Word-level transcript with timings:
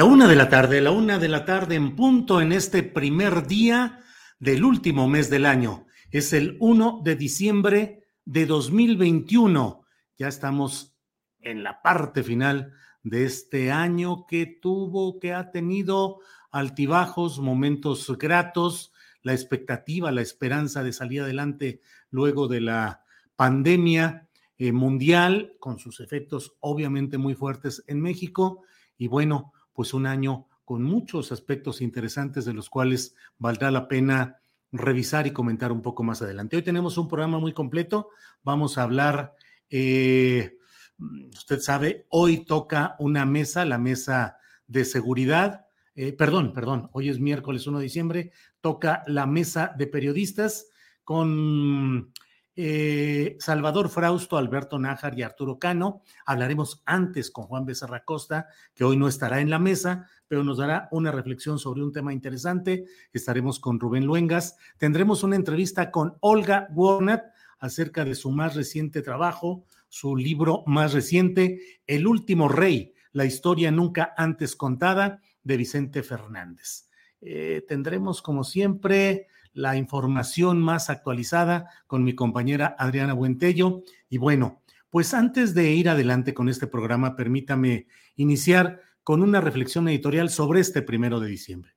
La 0.00 0.06
una 0.06 0.26
de 0.26 0.34
la 0.34 0.48
tarde, 0.48 0.80
la 0.80 0.92
una 0.92 1.18
de 1.18 1.28
la 1.28 1.44
tarde 1.44 1.74
en 1.74 1.94
punto 1.94 2.40
en 2.40 2.52
este 2.52 2.82
primer 2.82 3.46
día 3.46 4.00
del 4.38 4.64
último 4.64 5.06
mes 5.08 5.28
del 5.28 5.44
año. 5.44 5.84
Es 6.10 6.32
el 6.32 6.56
1 6.58 7.02
de 7.04 7.16
diciembre 7.16 8.04
de 8.24 8.46
2021. 8.46 9.84
Ya 10.16 10.28
estamos 10.28 10.96
en 11.40 11.62
la 11.62 11.82
parte 11.82 12.22
final 12.22 12.72
de 13.02 13.26
este 13.26 13.72
año 13.72 14.24
que 14.26 14.46
tuvo, 14.46 15.20
que 15.20 15.34
ha 15.34 15.50
tenido 15.50 16.20
altibajos, 16.50 17.38
momentos 17.38 18.10
gratos, 18.16 18.94
la 19.22 19.34
expectativa, 19.34 20.10
la 20.12 20.22
esperanza 20.22 20.82
de 20.82 20.94
salir 20.94 21.20
adelante 21.20 21.82
luego 22.08 22.48
de 22.48 22.62
la 22.62 23.04
pandemia 23.36 24.30
eh, 24.56 24.72
mundial, 24.72 25.56
con 25.60 25.78
sus 25.78 26.00
efectos 26.00 26.56
obviamente 26.60 27.18
muy 27.18 27.34
fuertes 27.34 27.84
en 27.86 28.00
México. 28.00 28.62
Y 28.96 29.06
bueno, 29.06 29.52
pues 29.72 29.94
un 29.94 30.06
año 30.06 30.46
con 30.64 30.82
muchos 30.82 31.32
aspectos 31.32 31.80
interesantes 31.80 32.44
de 32.44 32.52
los 32.52 32.70
cuales 32.70 33.14
valdrá 33.38 33.70
la 33.70 33.88
pena 33.88 34.40
revisar 34.72 35.26
y 35.26 35.32
comentar 35.32 35.72
un 35.72 35.82
poco 35.82 36.02
más 36.02 36.22
adelante. 36.22 36.56
Hoy 36.56 36.62
tenemos 36.62 36.96
un 36.96 37.08
programa 37.08 37.38
muy 37.38 37.52
completo. 37.52 38.10
Vamos 38.44 38.78
a 38.78 38.84
hablar, 38.84 39.34
eh, 39.68 40.58
usted 41.32 41.60
sabe, 41.60 42.06
hoy 42.08 42.44
toca 42.44 42.94
una 42.98 43.26
mesa, 43.26 43.64
la 43.64 43.78
mesa 43.78 44.38
de 44.66 44.84
seguridad. 44.84 45.66
Eh, 45.94 46.12
perdón, 46.12 46.52
perdón, 46.52 46.88
hoy 46.92 47.08
es 47.08 47.18
miércoles 47.18 47.66
1 47.66 47.78
de 47.78 47.84
diciembre, 47.84 48.32
toca 48.60 49.02
la 49.06 49.26
mesa 49.26 49.74
de 49.76 49.86
periodistas 49.88 50.68
con 51.02 52.12
eh, 52.62 53.36
Salvador 53.38 53.88
Frausto, 53.88 54.36
Alberto 54.36 54.78
Nájar 54.78 55.18
y 55.18 55.22
Arturo 55.22 55.58
Cano. 55.58 56.02
Hablaremos 56.26 56.82
antes 56.84 57.30
con 57.30 57.46
Juan 57.46 57.64
Becerra 57.64 58.04
Costa, 58.04 58.48
que 58.74 58.84
hoy 58.84 58.98
no 58.98 59.08
estará 59.08 59.40
en 59.40 59.48
la 59.48 59.58
mesa, 59.58 60.06
pero 60.28 60.44
nos 60.44 60.58
dará 60.58 60.86
una 60.90 61.10
reflexión 61.10 61.58
sobre 61.58 61.82
un 61.82 61.90
tema 61.90 62.12
interesante. 62.12 62.84
Estaremos 63.14 63.60
con 63.60 63.80
Rubén 63.80 64.04
Luengas. 64.04 64.58
Tendremos 64.76 65.22
una 65.22 65.36
entrevista 65.36 65.90
con 65.90 66.18
Olga 66.20 66.68
Warnett 66.74 67.22
acerca 67.60 68.04
de 68.04 68.14
su 68.14 68.30
más 68.30 68.54
reciente 68.54 69.00
trabajo, 69.00 69.64
su 69.88 70.14
libro 70.14 70.62
más 70.66 70.92
reciente, 70.92 71.80
El 71.86 72.06
último 72.06 72.46
rey, 72.46 72.92
la 73.12 73.24
historia 73.24 73.70
nunca 73.70 74.12
antes 74.18 74.54
contada 74.54 75.22
de 75.42 75.56
Vicente 75.56 76.02
Fernández. 76.02 76.90
Eh, 77.22 77.64
tendremos, 77.66 78.20
como 78.20 78.44
siempre, 78.44 79.28
la 79.52 79.76
información 79.76 80.60
más 80.60 80.90
actualizada 80.90 81.68
con 81.86 82.04
mi 82.04 82.14
compañera 82.14 82.74
Adriana 82.78 83.14
Buentello. 83.14 83.82
Y 84.08 84.18
bueno, 84.18 84.62
pues 84.90 85.14
antes 85.14 85.54
de 85.54 85.72
ir 85.72 85.88
adelante 85.88 86.34
con 86.34 86.48
este 86.48 86.66
programa, 86.66 87.16
permítame 87.16 87.86
iniciar 88.16 88.80
con 89.02 89.22
una 89.22 89.40
reflexión 89.40 89.88
editorial 89.88 90.30
sobre 90.30 90.60
este 90.60 90.82
primero 90.82 91.20
de 91.20 91.28
diciembre. 91.28 91.72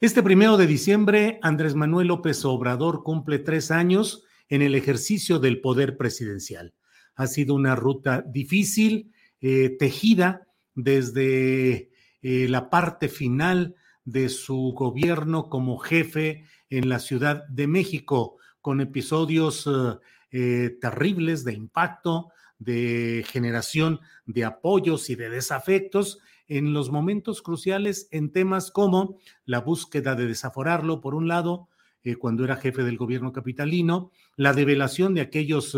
Este 0.00 0.22
primero 0.22 0.56
de 0.56 0.66
diciembre, 0.66 1.38
Andrés 1.42 1.74
Manuel 1.74 2.08
López 2.08 2.44
Obrador 2.44 3.02
cumple 3.04 3.38
tres 3.38 3.70
años 3.70 4.24
en 4.48 4.60
el 4.60 4.74
ejercicio 4.74 5.38
del 5.38 5.60
poder 5.60 5.96
presidencial. 5.96 6.74
Ha 7.14 7.26
sido 7.26 7.54
una 7.54 7.76
ruta 7.76 8.22
difícil, 8.22 9.12
eh, 9.40 9.76
tejida 9.78 10.48
desde 10.74 11.90
eh, 12.22 12.46
la 12.48 12.68
parte 12.68 13.08
final 13.08 13.76
de 14.04 14.28
su 14.28 14.74
gobierno 14.76 15.48
como 15.48 15.78
jefe 15.78 16.46
en 16.70 16.88
la 16.88 16.98
Ciudad 16.98 17.46
de 17.48 17.66
México, 17.66 18.36
con 18.60 18.80
episodios 18.80 19.66
eh, 19.66 19.98
eh, 20.30 20.78
terribles 20.80 21.44
de 21.44 21.52
impacto, 21.52 22.30
de 22.58 23.24
generación 23.28 24.00
de 24.24 24.44
apoyos 24.44 25.10
y 25.10 25.16
de 25.16 25.30
desafectos 25.30 26.18
en 26.48 26.72
los 26.72 26.90
momentos 26.90 27.42
cruciales 27.42 28.08
en 28.10 28.30
temas 28.30 28.70
como 28.70 29.18
la 29.44 29.60
búsqueda 29.60 30.14
de 30.14 30.26
desaforarlo, 30.26 31.00
por 31.00 31.14
un 31.14 31.28
lado, 31.28 31.68
eh, 32.04 32.16
cuando 32.16 32.44
era 32.44 32.56
jefe 32.56 32.82
del 32.84 32.96
gobierno 32.96 33.32
capitalino, 33.32 34.10
la 34.36 34.52
develación 34.52 35.14
de 35.14 35.22
aquellos 35.22 35.76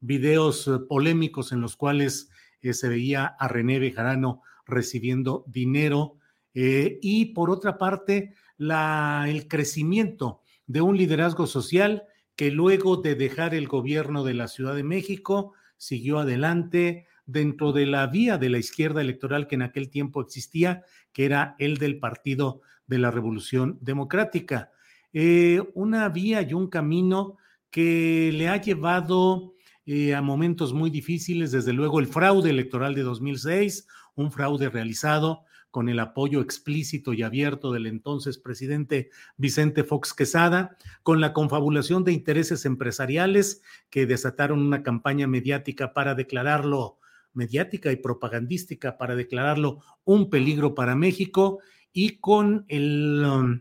videos 0.00 0.70
polémicos 0.88 1.52
en 1.52 1.60
los 1.60 1.76
cuales 1.76 2.30
se 2.62 2.88
veía 2.88 3.26
a 3.26 3.48
René 3.48 3.78
Bejarano 3.78 4.42
recibiendo 4.66 5.44
dinero 5.46 6.19
y 6.54 7.26
por 7.26 7.50
otra 7.50 7.78
parte 7.78 8.34
el 8.58 9.48
crecimiento 9.48 10.42
de 10.66 10.80
un 10.80 10.96
liderazgo 10.96 11.46
social 11.46 12.04
que 12.36 12.50
luego 12.50 12.96
de 12.96 13.14
dejar 13.14 13.54
el 13.54 13.68
gobierno 13.68 14.24
de 14.24 14.34
la 14.34 14.48
Ciudad 14.48 14.74
de 14.74 14.82
México 14.82 15.52
siguió 15.76 16.18
adelante 16.18 17.06
dentro 17.26 17.72
de 17.72 17.86
la 17.86 18.06
vía 18.06 18.38
de 18.38 18.50
la 18.50 18.58
izquierda 18.58 19.00
electoral 19.00 19.46
que 19.46 19.54
en 19.54 19.62
aquel 19.62 19.90
tiempo 19.90 20.20
existía, 20.20 20.84
que 21.12 21.24
era 21.24 21.54
el 21.58 21.78
del 21.78 21.98
Partido 21.98 22.60
de 22.86 22.98
la 22.98 23.10
Revolución 23.10 23.78
Democrática. 23.80 24.70
Eh, 25.12 25.62
una 25.74 26.08
vía 26.08 26.42
y 26.42 26.54
un 26.54 26.68
camino 26.68 27.36
que 27.70 28.30
le 28.32 28.48
ha 28.48 28.60
llevado 28.60 29.54
eh, 29.86 30.14
a 30.14 30.22
momentos 30.22 30.72
muy 30.72 30.90
difíciles, 30.90 31.52
desde 31.52 31.72
luego 31.72 32.00
el 32.00 32.06
fraude 32.06 32.50
electoral 32.50 32.94
de 32.94 33.02
2006, 33.02 33.86
un 34.14 34.30
fraude 34.32 34.68
realizado 34.68 35.44
con 35.70 35.88
el 35.88 36.00
apoyo 36.00 36.40
explícito 36.40 37.12
y 37.12 37.22
abierto 37.22 37.72
del 37.72 37.86
entonces 37.86 38.38
presidente 38.38 39.10
Vicente 39.36 39.84
Fox 39.84 40.12
Quesada, 40.12 40.76
con 41.02 41.20
la 41.20 41.32
confabulación 41.32 42.04
de 42.04 42.12
intereses 42.12 42.64
empresariales 42.64 43.62
que 43.88 44.06
desataron 44.06 44.60
una 44.60 44.82
campaña 44.82 45.26
mediática 45.26 45.92
para 45.92 46.14
declararlo, 46.14 46.98
mediática 47.32 47.92
y 47.92 47.96
propagandística 47.96 48.98
para 48.98 49.14
declararlo 49.14 49.78
un 50.04 50.30
peligro 50.30 50.74
para 50.74 50.96
México 50.96 51.60
y 51.92 52.18
con 52.18 52.66
um, 52.70 53.60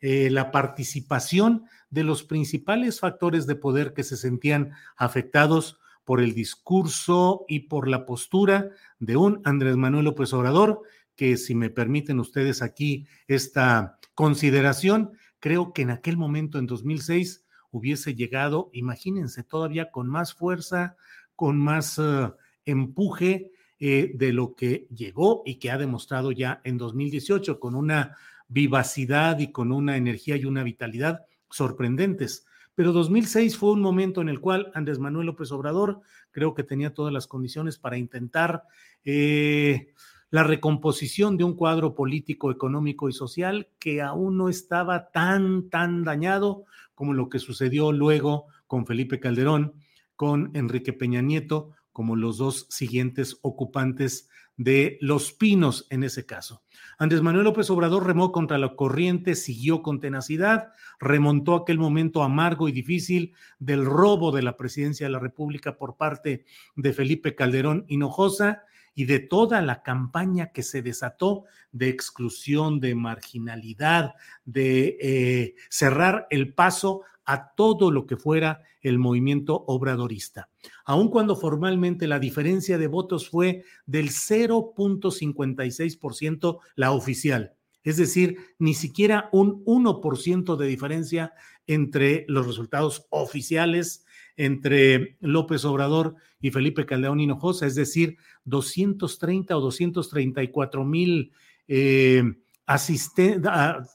eh, 0.00 0.30
la 0.30 0.50
participación 0.50 1.64
de 1.90 2.04
los 2.04 2.22
principales 2.22 3.00
factores 3.00 3.46
de 3.46 3.56
poder 3.56 3.92
que 3.92 4.04
se 4.04 4.16
sentían 4.16 4.72
afectados 4.96 5.78
por 6.04 6.20
el 6.20 6.34
discurso 6.34 7.44
y 7.48 7.60
por 7.60 7.86
la 7.86 8.06
postura 8.06 8.70
de 8.98 9.16
un 9.16 9.42
Andrés 9.44 9.76
Manuel 9.76 10.06
López 10.06 10.32
Obrador 10.32 10.82
que 11.20 11.36
si 11.36 11.54
me 11.54 11.68
permiten 11.68 12.18
ustedes 12.18 12.62
aquí 12.62 13.06
esta 13.28 13.98
consideración, 14.14 15.10
creo 15.38 15.74
que 15.74 15.82
en 15.82 15.90
aquel 15.90 16.16
momento, 16.16 16.58
en 16.58 16.66
2006, 16.66 17.44
hubiese 17.70 18.14
llegado, 18.14 18.70
imagínense, 18.72 19.42
todavía 19.42 19.90
con 19.90 20.08
más 20.08 20.32
fuerza, 20.32 20.96
con 21.36 21.58
más 21.58 21.98
uh, 21.98 22.32
empuje 22.64 23.52
eh, 23.78 24.12
de 24.14 24.32
lo 24.32 24.54
que 24.54 24.86
llegó 24.96 25.42
y 25.44 25.56
que 25.56 25.70
ha 25.70 25.76
demostrado 25.76 26.32
ya 26.32 26.62
en 26.64 26.78
2018 26.78 27.60
con 27.60 27.74
una 27.74 28.16
vivacidad 28.48 29.40
y 29.40 29.52
con 29.52 29.72
una 29.72 29.98
energía 29.98 30.36
y 30.36 30.46
una 30.46 30.62
vitalidad 30.62 31.26
sorprendentes. 31.50 32.46
Pero 32.74 32.92
2006 32.92 33.58
fue 33.58 33.72
un 33.72 33.82
momento 33.82 34.22
en 34.22 34.30
el 34.30 34.40
cual 34.40 34.72
Andrés 34.72 34.98
Manuel 34.98 35.26
López 35.26 35.52
Obrador 35.52 36.00
creo 36.30 36.54
que 36.54 36.64
tenía 36.64 36.94
todas 36.94 37.12
las 37.12 37.26
condiciones 37.26 37.76
para 37.76 37.98
intentar 37.98 38.62
eh, 39.04 39.92
la 40.30 40.44
recomposición 40.44 41.36
de 41.36 41.44
un 41.44 41.54
cuadro 41.54 41.94
político, 41.94 42.50
económico 42.50 43.08
y 43.08 43.12
social 43.12 43.68
que 43.78 44.00
aún 44.00 44.36
no 44.36 44.48
estaba 44.48 45.10
tan, 45.10 45.68
tan 45.68 46.04
dañado 46.04 46.64
como 46.94 47.14
lo 47.14 47.28
que 47.28 47.38
sucedió 47.38 47.92
luego 47.92 48.46
con 48.66 48.86
Felipe 48.86 49.18
Calderón, 49.18 49.74
con 50.14 50.50
Enrique 50.54 50.92
Peña 50.92 51.22
Nieto, 51.22 51.72
como 51.92 52.14
los 52.14 52.38
dos 52.38 52.66
siguientes 52.70 53.38
ocupantes 53.42 54.28
de 54.56 54.98
Los 55.00 55.32
Pinos 55.32 55.86
en 55.88 56.04
ese 56.04 56.26
caso. 56.26 56.62
Andrés 56.98 57.22
Manuel 57.22 57.44
López 57.44 57.70
Obrador 57.70 58.06
remó 58.06 58.30
contra 58.30 58.58
la 58.58 58.76
corriente, 58.76 59.34
siguió 59.34 59.82
con 59.82 60.00
tenacidad, 60.00 60.72
remontó 61.00 61.54
aquel 61.54 61.78
momento 61.78 62.22
amargo 62.22 62.68
y 62.68 62.72
difícil 62.72 63.32
del 63.58 63.86
robo 63.86 64.30
de 64.32 64.42
la 64.42 64.58
presidencia 64.58 65.06
de 65.06 65.12
la 65.12 65.18
República 65.18 65.78
por 65.78 65.96
parte 65.96 66.44
de 66.76 66.92
Felipe 66.92 67.34
Calderón 67.34 67.86
Hinojosa 67.88 68.64
y 68.94 69.04
de 69.04 69.18
toda 69.20 69.62
la 69.62 69.82
campaña 69.82 70.52
que 70.52 70.62
se 70.62 70.82
desató 70.82 71.44
de 71.72 71.88
exclusión, 71.88 72.78
de 72.80 72.94
marginalidad, 72.94 74.14
de 74.44 74.98
eh, 75.00 75.54
cerrar 75.68 76.26
el 76.30 76.54
paso 76.54 77.02
a 77.24 77.54
todo 77.54 77.90
lo 77.90 78.06
que 78.06 78.16
fuera 78.16 78.62
el 78.82 78.98
movimiento 78.98 79.64
obradorista. 79.66 80.50
Aun 80.84 81.08
cuando 81.08 81.36
formalmente 81.36 82.06
la 82.08 82.18
diferencia 82.18 82.76
de 82.78 82.88
votos 82.88 83.28
fue 83.28 83.64
del 83.86 84.10
0.56% 84.10 86.58
la 86.74 86.92
oficial, 86.92 87.54
es 87.82 87.96
decir, 87.96 88.36
ni 88.58 88.74
siquiera 88.74 89.30
un 89.32 89.64
1% 89.64 90.56
de 90.56 90.66
diferencia 90.66 91.32
entre 91.66 92.26
los 92.28 92.46
resultados 92.46 93.06
oficiales 93.10 94.04
entre 94.40 95.16
López 95.20 95.64
Obrador 95.66 96.16
y 96.40 96.50
Felipe 96.50 96.86
Caldeón 96.86 97.20
Hinojosa, 97.20 97.66
es 97.66 97.74
decir, 97.74 98.16
230 98.44 99.56
o 99.56 99.60
234 99.60 100.84
mil 100.84 101.32
eh, 101.68 102.22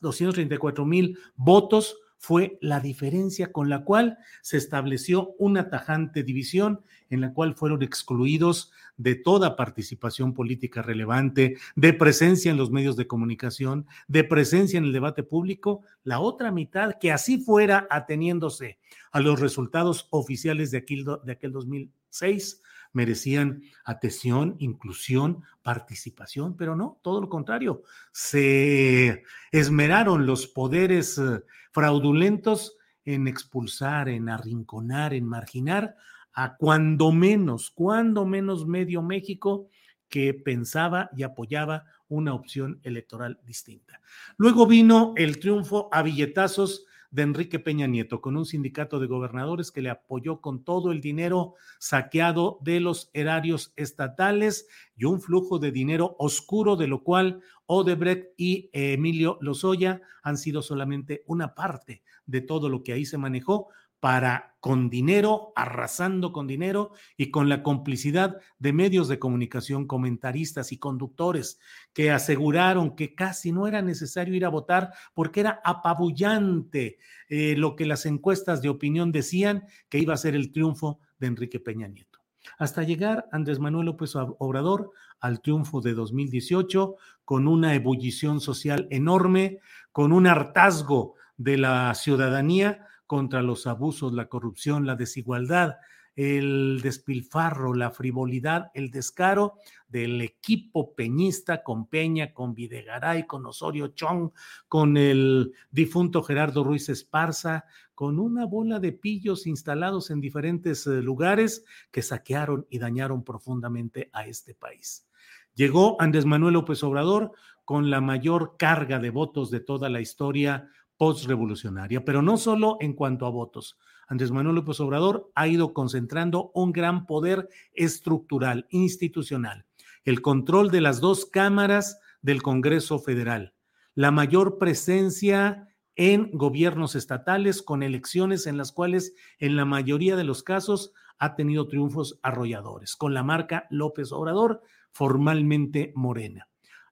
234 0.01 0.85
mil 0.85 1.17
votos 1.35 1.97
fue 2.25 2.57
la 2.59 2.79
diferencia 2.79 3.51
con 3.51 3.69
la 3.69 3.83
cual 3.83 4.17
se 4.41 4.57
estableció 4.57 5.35
una 5.37 5.69
tajante 5.69 6.23
división 6.23 6.81
en 7.11 7.21
la 7.21 7.31
cual 7.33 7.53
fueron 7.53 7.83
excluidos 7.83 8.71
de 8.97 9.13
toda 9.13 9.55
participación 9.55 10.33
política 10.33 10.81
relevante, 10.81 11.57
de 11.75 11.93
presencia 11.93 12.49
en 12.49 12.57
los 12.57 12.71
medios 12.71 12.95
de 12.95 13.05
comunicación, 13.05 13.85
de 14.07 14.23
presencia 14.23 14.79
en 14.79 14.85
el 14.85 14.93
debate 14.93 15.21
público, 15.21 15.83
la 16.03 16.19
otra 16.19 16.51
mitad 16.51 16.95
que 16.99 17.11
así 17.11 17.37
fuera 17.37 17.85
ateniéndose 17.91 18.79
a 19.11 19.19
los 19.19 19.39
resultados 19.39 20.07
oficiales 20.09 20.71
de 20.71 20.79
aquel, 20.79 21.05
de 21.25 21.31
aquel 21.31 21.51
2006 21.51 22.63
merecían 22.95 23.61
atención, 23.83 24.55
inclusión, 24.59 25.43
participación, 25.61 26.55
pero 26.55 26.75
no, 26.75 26.97
todo 27.03 27.21
lo 27.21 27.29
contrario. 27.29 27.83
Se 28.11 29.23
esmeraron 29.51 30.25
los 30.25 30.47
poderes 30.47 31.17
eh, 31.17 31.43
fraudulentos 31.71 32.77
en 33.03 33.27
expulsar, 33.27 34.09
en 34.09 34.29
arrinconar, 34.29 35.13
en 35.13 35.25
marginar 35.25 35.95
a 36.33 36.55
cuando 36.55 37.11
menos, 37.11 37.69
cuando 37.69 38.25
menos 38.25 38.65
medio 38.65 39.01
México 39.01 39.69
que 40.07 40.33
pensaba 40.33 41.09
y 41.15 41.23
apoyaba 41.23 41.85
una 42.07 42.33
opción 42.33 42.79
electoral 42.83 43.39
distinta. 43.43 43.99
Luego 44.37 44.67
vino 44.67 45.13
el 45.17 45.39
triunfo 45.39 45.89
a 45.91 46.01
billetazos 46.01 46.85
de 47.15 47.21
Enrique 47.21 47.59
Peña 47.59 47.87
Nieto, 47.87 48.19
con 48.19 48.35
un 48.35 48.45
sindicato 48.45 48.99
de 48.99 49.07
gobernadores 49.07 49.71
que 49.71 49.81
le 49.81 49.89
apoyó 49.89 50.41
con 50.41 50.65
todo 50.65 50.91
el 50.91 50.99
dinero 50.99 51.53
saqueado 51.79 52.59
de 52.61 52.81
los 52.81 53.09
erarios 53.13 53.71
estatales 53.77 54.67
y 54.97 55.05
un 55.05 55.21
flujo 55.21 55.57
de 55.57 55.71
dinero 55.71 56.17
oscuro, 56.19 56.75
de 56.75 56.87
lo 56.87 57.03
cual 57.03 57.39
Odebrecht 57.67 58.33
y 58.35 58.69
Emilio 58.73 59.37
Lozoya 59.39 60.01
han 60.23 60.37
sido 60.37 60.61
solamente 60.61 61.23
una 61.25 61.55
parte 61.55 62.03
de 62.25 62.41
todo 62.41 62.67
lo 62.67 62.83
que 62.83 62.91
ahí 62.91 63.05
se 63.05 63.17
manejó, 63.17 63.69
para 63.99 64.55
con 64.65 64.89
dinero, 64.89 65.53
arrasando 65.55 66.33
con 66.33 66.47
dinero 66.47 66.93
y 67.17 67.29
con 67.29 67.49
la 67.49 67.61
complicidad 67.61 68.37
de 68.57 68.73
medios 68.73 69.07
de 69.07 69.19
comunicación, 69.19 69.85
comentaristas 69.85 70.71
y 70.71 70.79
conductores 70.79 71.59
que 71.93 72.09
aseguraron 72.09 72.95
que 72.95 73.13
casi 73.13 73.51
no 73.51 73.67
era 73.67 73.83
necesario 73.83 74.33
ir 74.33 74.43
a 74.43 74.49
votar 74.49 74.91
porque 75.13 75.41
era 75.41 75.61
apabullante 75.63 76.97
eh, 77.29 77.55
lo 77.55 77.75
que 77.75 77.85
las 77.85 78.07
encuestas 78.07 78.63
de 78.63 78.69
opinión 78.69 79.11
decían 79.11 79.65
que 79.87 79.99
iba 79.99 80.15
a 80.15 80.17
ser 80.17 80.33
el 80.33 80.51
triunfo 80.51 80.99
de 81.19 81.27
Enrique 81.27 81.59
Peña 81.59 81.87
Nieto. 81.87 82.19
Hasta 82.57 82.81
llegar 82.81 83.27
Andrés 83.31 83.59
Manuel 83.59 83.85
López 83.85 84.15
Obrador 84.15 84.91
al 85.19 85.41
triunfo 85.41 85.81
de 85.81 85.93
2018 85.93 86.95
con 87.23 87.47
una 87.47 87.75
ebullición 87.75 88.39
social 88.41 88.87
enorme, 88.89 89.59
con 89.91 90.11
un 90.11 90.25
hartazgo 90.25 91.15
de 91.37 91.57
la 91.57 91.93
ciudadanía 91.93 92.87
contra 93.07 93.41
los 93.41 93.67
abusos, 93.67 94.13
la 94.13 94.27
corrupción, 94.27 94.85
la 94.85 94.95
desigualdad, 94.95 95.75
el 96.15 96.79
despilfarro, 96.81 97.73
la 97.73 97.91
frivolidad, 97.91 98.71
el 98.73 98.89
descaro 98.89 99.55
del 99.87 100.21
equipo 100.21 100.95
peñista 100.95 101.61
con 101.61 101.87
Peña, 101.87 102.33
con 102.33 102.53
Videgaray, 102.53 103.27
con 103.27 103.45
Osorio 103.45 103.89
Chong, 103.89 104.31
con 104.67 104.95
el 104.95 105.53
difunto 105.71 106.23
Gerardo 106.23 106.63
Ruiz 106.63 106.87
Esparza, 106.89 107.65
con 107.93 108.19
una 108.19 108.45
bola 108.45 108.79
de 108.79 108.93
pillos 108.93 109.45
instalados 109.45 110.09
en 110.09 110.21
diferentes 110.21 110.87
eh, 110.87 111.01
lugares 111.01 111.65
que 111.91 112.01
saquearon 112.01 112.65
y 112.69 112.79
dañaron 112.79 113.23
profundamente 113.23 114.09
a 114.13 114.25
este 114.25 114.53
país. 114.53 115.07
Llegó 115.53 116.01
Andrés 116.01 116.25
Manuel 116.25 116.53
López 116.55 116.83
Obrador 116.83 117.31
con 117.63 117.89
la 117.89 118.01
mayor 118.01 118.55
carga 118.57 118.99
de 118.99 119.09
votos 119.09 119.49
de 119.49 119.61
toda 119.61 119.89
la 119.89 120.01
historia 120.01 120.69
postrevolucionaria, 120.97 122.05
pero 122.05 122.21
no 122.21 122.37
solo 122.37 122.77
en 122.79 122.93
cuanto 122.93 123.25
a 123.25 123.29
votos. 123.29 123.77
Andrés 124.07 124.31
Manuel 124.31 124.55
López 124.55 124.79
Obrador 124.79 125.31
ha 125.35 125.47
ido 125.47 125.73
concentrando 125.73 126.51
un 126.53 126.71
gran 126.71 127.05
poder 127.05 127.49
estructural, 127.73 128.67
institucional, 128.69 129.65
el 130.03 130.21
control 130.21 130.69
de 130.69 130.81
las 130.81 131.01
dos 131.01 131.25
cámaras 131.25 131.99
del 132.21 132.41
Congreso 132.41 132.99
Federal, 132.99 133.53
la 133.95 134.11
mayor 134.11 134.57
presencia 134.57 135.69
en 135.95 136.29
gobiernos 136.31 136.95
estatales 136.95 137.61
con 137.61 137.81
elecciones 137.81 138.47
en 138.47 138.57
las 138.57 138.71
cuales 138.71 139.13
en 139.39 139.55
la 139.55 139.65
mayoría 139.65 140.15
de 140.15 140.25
los 140.25 140.43
casos 140.43 140.93
ha 141.17 141.35
tenido 141.35 141.67
triunfos 141.67 142.19
arrolladores, 142.21 142.95
con 142.95 143.13
la 143.13 143.23
marca 143.23 143.65
López 143.69 144.11
Obrador, 144.11 144.61
formalmente 144.91 145.93
morena. 145.95 146.47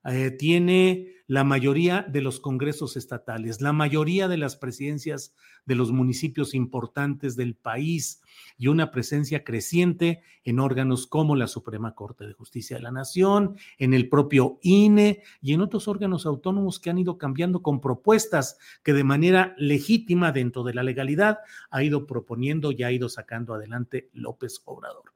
Eh, 0.06 0.30
tiene 0.30 1.14
la 1.26 1.44
mayoría 1.44 2.02
de 2.02 2.20
los 2.20 2.38
congresos 2.38 2.96
estatales, 2.96 3.62
la 3.62 3.72
mayoría 3.72 4.28
de 4.28 4.36
las 4.36 4.56
presidencias 4.56 5.34
de 5.64 5.74
los 5.74 5.90
municipios 5.90 6.54
importantes 6.54 7.36
del 7.36 7.54
país 7.54 8.20
y 8.58 8.66
una 8.66 8.90
presencia 8.90 9.44
creciente 9.44 10.22
en 10.44 10.60
órganos 10.60 11.06
como 11.06 11.36
la 11.36 11.46
Suprema 11.46 11.94
Corte 11.94 12.26
de 12.26 12.34
Justicia 12.34 12.76
de 12.76 12.82
la 12.82 12.90
Nación, 12.90 13.56
en 13.78 13.94
el 13.94 14.10
propio 14.10 14.58
INE 14.60 15.22
y 15.40 15.54
en 15.54 15.62
otros 15.62 15.88
órganos 15.88 16.26
autónomos 16.26 16.78
que 16.78 16.90
han 16.90 16.98
ido 16.98 17.16
cambiando 17.16 17.62
con 17.62 17.80
propuestas 17.80 18.58
que 18.82 18.92
de 18.92 19.04
manera 19.04 19.54
legítima 19.56 20.32
dentro 20.32 20.62
de 20.62 20.74
la 20.74 20.82
legalidad 20.82 21.38
ha 21.70 21.82
ido 21.82 22.06
proponiendo 22.06 22.70
y 22.70 22.82
ha 22.82 22.92
ido 22.92 23.08
sacando 23.08 23.54
adelante 23.54 24.10
López 24.12 24.60
Obrador. 24.66 25.13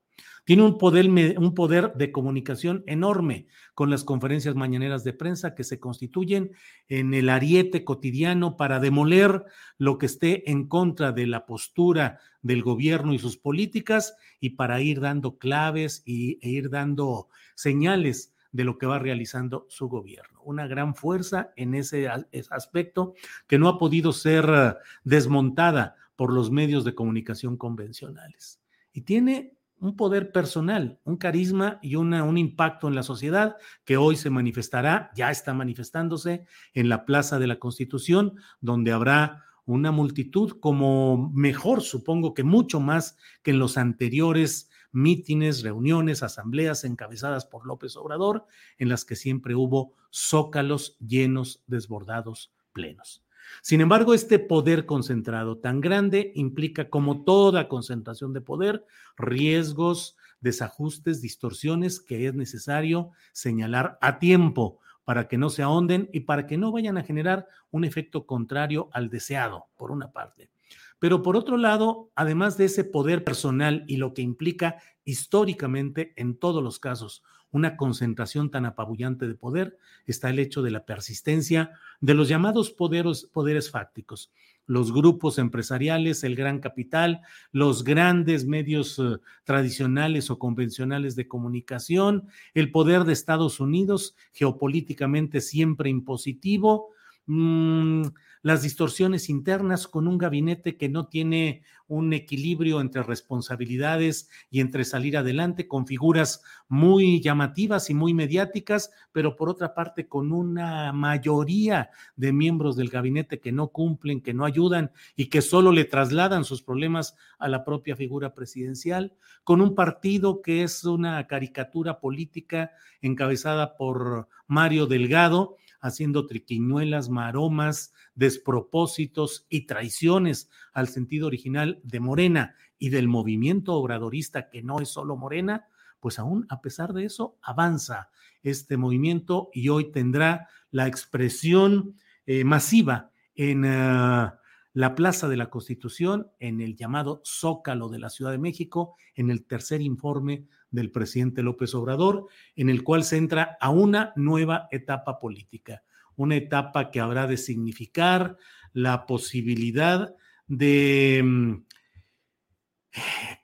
Tiene 0.48 0.62
un 0.62 0.78
poder, 0.78 1.10
un 1.38 1.54
poder 1.54 1.92
de 1.92 2.10
comunicación 2.10 2.82
enorme 2.86 3.48
con 3.74 3.90
las 3.90 4.02
conferencias 4.02 4.54
mañaneras 4.54 5.04
de 5.04 5.12
prensa 5.12 5.54
que 5.54 5.62
se 5.62 5.78
constituyen 5.78 6.52
en 6.88 7.12
el 7.12 7.28
ariete 7.28 7.84
cotidiano 7.84 8.56
para 8.56 8.80
demoler 8.80 9.44
lo 9.76 9.98
que 9.98 10.06
esté 10.06 10.50
en 10.50 10.66
contra 10.66 11.12
de 11.12 11.26
la 11.26 11.44
postura 11.44 12.20
del 12.40 12.62
gobierno 12.62 13.12
y 13.12 13.18
sus 13.18 13.36
políticas 13.36 14.16
y 14.40 14.56
para 14.56 14.80
ir 14.80 15.00
dando 15.00 15.36
claves 15.36 16.02
y, 16.06 16.38
e 16.40 16.48
ir 16.48 16.70
dando 16.70 17.28
señales 17.54 18.34
de 18.50 18.64
lo 18.64 18.78
que 18.78 18.86
va 18.86 18.98
realizando 18.98 19.66
su 19.68 19.90
gobierno. 19.90 20.40
Una 20.44 20.66
gran 20.66 20.94
fuerza 20.94 21.52
en 21.56 21.74
ese 21.74 22.08
aspecto 22.08 23.12
que 23.46 23.58
no 23.58 23.68
ha 23.68 23.76
podido 23.76 24.14
ser 24.14 24.46
eh, 24.48 24.74
desmontada 25.04 25.96
por 26.16 26.32
los 26.32 26.50
medios 26.50 26.86
de 26.86 26.94
comunicación 26.94 27.58
convencionales. 27.58 28.62
Y 28.94 29.02
tiene 29.02 29.57
un 29.80 29.96
poder 29.96 30.32
personal, 30.32 31.00
un 31.04 31.16
carisma 31.16 31.78
y 31.82 31.96
una, 31.96 32.24
un 32.24 32.38
impacto 32.38 32.88
en 32.88 32.94
la 32.94 33.02
sociedad 33.02 33.56
que 33.84 33.96
hoy 33.96 34.16
se 34.16 34.30
manifestará, 34.30 35.10
ya 35.14 35.30
está 35.30 35.54
manifestándose 35.54 36.44
en 36.74 36.88
la 36.88 37.04
Plaza 37.04 37.38
de 37.38 37.46
la 37.46 37.58
Constitución, 37.58 38.34
donde 38.60 38.92
habrá 38.92 39.44
una 39.64 39.92
multitud 39.92 40.58
como 40.60 41.30
mejor, 41.34 41.82
supongo 41.82 42.32
que 42.34 42.42
mucho 42.42 42.80
más 42.80 43.16
que 43.42 43.50
en 43.50 43.58
los 43.58 43.76
anteriores 43.76 44.70
mítines, 44.92 45.62
reuniones, 45.62 46.22
asambleas 46.22 46.84
encabezadas 46.84 47.44
por 47.44 47.66
López 47.66 47.96
Obrador, 47.96 48.46
en 48.78 48.88
las 48.88 49.04
que 49.04 49.16
siempre 49.16 49.54
hubo 49.54 49.94
zócalos 50.10 50.96
llenos, 50.98 51.62
desbordados, 51.66 52.54
plenos. 52.72 53.27
Sin 53.62 53.80
embargo, 53.80 54.14
este 54.14 54.38
poder 54.38 54.86
concentrado 54.86 55.58
tan 55.58 55.80
grande 55.80 56.32
implica, 56.34 56.88
como 56.88 57.24
toda 57.24 57.68
concentración 57.68 58.32
de 58.32 58.40
poder, 58.40 58.84
riesgos, 59.16 60.16
desajustes, 60.40 61.20
distorsiones 61.20 62.00
que 62.00 62.26
es 62.26 62.34
necesario 62.34 63.10
señalar 63.32 63.98
a 64.00 64.18
tiempo 64.18 64.78
para 65.04 65.26
que 65.26 65.38
no 65.38 65.48
se 65.48 65.62
ahonden 65.62 66.10
y 66.12 66.20
para 66.20 66.46
que 66.46 66.58
no 66.58 66.70
vayan 66.70 66.98
a 66.98 67.02
generar 67.02 67.48
un 67.70 67.84
efecto 67.84 68.26
contrario 68.26 68.90
al 68.92 69.08
deseado, 69.08 69.66
por 69.76 69.90
una 69.90 70.12
parte. 70.12 70.50
Pero 70.98 71.22
por 71.22 71.36
otro 71.36 71.56
lado, 71.56 72.10
además 72.14 72.56
de 72.56 72.66
ese 72.66 72.84
poder 72.84 73.24
personal 73.24 73.84
y 73.86 73.96
lo 73.96 74.14
que 74.14 74.22
implica 74.22 74.76
históricamente 75.04 76.12
en 76.16 76.36
todos 76.36 76.62
los 76.62 76.78
casos 76.78 77.22
una 77.50 77.76
concentración 77.76 78.50
tan 78.50 78.66
apabullante 78.66 79.26
de 79.26 79.34
poder, 79.34 79.78
está 80.06 80.30
el 80.30 80.38
hecho 80.38 80.62
de 80.62 80.70
la 80.70 80.84
persistencia 80.84 81.72
de 82.00 82.14
los 82.14 82.28
llamados 82.28 82.70
poderes, 82.70 83.70
fácticos, 83.70 84.30
los 84.66 84.92
grupos 84.92 85.38
empresariales, 85.38 86.24
el 86.24 86.36
gran 86.36 86.60
capital, 86.60 87.22
los 87.52 87.84
grandes 87.84 88.46
medios 88.46 88.98
eh, 88.98 89.16
tradicionales 89.44 90.30
o 90.30 90.38
convencionales 90.38 91.16
de 91.16 91.26
comunicación, 91.26 92.28
el 92.52 92.70
poder 92.70 93.04
de 93.04 93.14
Estados 93.14 93.60
Unidos, 93.60 94.14
geopolíticamente 94.32 95.40
siempre 95.40 95.88
impositivo, 95.88 96.90
mmm, 97.26 98.02
las 98.42 98.62
distorsiones 98.62 99.28
internas 99.28 99.86
con 99.86 100.08
un 100.08 100.18
gabinete 100.18 100.76
que 100.76 100.88
no 100.88 101.06
tiene 101.06 101.62
un 101.88 102.12
equilibrio 102.12 102.80
entre 102.80 103.02
responsabilidades 103.02 104.28
y 104.50 104.60
entre 104.60 104.84
salir 104.84 105.16
adelante, 105.16 105.66
con 105.66 105.86
figuras 105.86 106.42
muy 106.68 107.20
llamativas 107.20 107.88
y 107.88 107.94
muy 107.94 108.12
mediáticas, 108.12 108.90
pero 109.10 109.36
por 109.36 109.48
otra 109.48 109.74
parte 109.74 110.06
con 110.06 110.32
una 110.32 110.92
mayoría 110.92 111.90
de 112.14 112.32
miembros 112.32 112.76
del 112.76 112.90
gabinete 112.90 113.40
que 113.40 113.52
no 113.52 113.68
cumplen, 113.68 114.20
que 114.20 114.34
no 114.34 114.44
ayudan 114.44 114.92
y 115.16 115.26
que 115.26 115.40
solo 115.40 115.72
le 115.72 115.86
trasladan 115.86 116.44
sus 116.44 116.62
problemas 116.62 117.16
a 117.38 117.48
la 117.48 117.64
propia 117.64 117.96
figura 117.96 118.34
presidencial, 118.34 119.14
con 119.42 119.62
un 119.62 119.74
partido 119.74 120.42
que 120.42 120.62
es 120.62 120.84
una 120.84 121.26
caricatura 121.26 122.00
política 122.00 122.72
encabezada 123.00 123.76
por 123.76 124.28
Mario 124.46 124.86
Delgado, 124.86 125.56
haciendo 125.80 126.26
triquiñuelas, 126.26 127.08
maromas, 127.08 127.94
despropósitos 128.18 129.46
y 129.48 129.66
traiciones 129.66 130.50
al 130.72 130.88
sentido 130.88 131.28
original 131.28 131.80
de 131.84 132.00
Morena 132.00 132.56
y 132.76 132.88
del 132.88 133.06
movimiento 133.06 133.74
obradorista 133.74 134.50
que 134.50 134.60
no 134.60 134.80
es 134.80 134.88
solo 134.88 135.16
Morena, 135.16 135.68
pues 136.00 136.18
aún 136.18 136.44
a 136.48 136.60
pesar 136.60 136.92
de 136.94 137.04
eso 137.04 137.38
avanza 137.42 138.10
este 138.42 138.76
movimiento 138.76 139.50
y 139.52 139.68
hoy 139.68 139.92
tendrá 139.92 140.48
la 140.72 140.88
expresión 140.88 141.94
eh, 142.26 142.42
masiva 142.42 143.12
en 143.36 143.64
uh, 143.64 144.32
la 144.72 144.94
Plaza 144.96 145.28
de 145.28 145.36
la 145.36 145.48
Constitución, 145.48 146.28
en 146.40 146.60
el 146.60 146.74
llamado 146.74 147.22
Zócalo 147.24 147.88
de 147.88 148.00
la 148.00 148.10
Ciudad 148.10 148.32
de 148.32 148.38
México, 148.38 148.96
en 149.14 149.30
el 149.30 149.46
tercer 149.46 149.80
informe 149.80 150.44
del 150.72 150.90
presidente 150.90 151.44
López 151.44 151.72
Obrador, 151.76 152.26
en 152.56 152.68
el 152.68 152.82
cual 152.82 153.04
se 153.04 153.16
entra 153.16 153.56
a 153.60 153.70
una 153.70 154.12
nueva 154.16 154.66
etapa 154.72 155.20
política, 155.20 155.84
una 156.18 156.34
etapa 156.34 156.90
que 156.90 157.00
habrá 157.00 157.26
de 157.26 157.36
significar 157.36 158.36
la 158.72 159.06
posibilidad 159.06 160.14
de, 160.48 161.22
mm, 161.24 161.64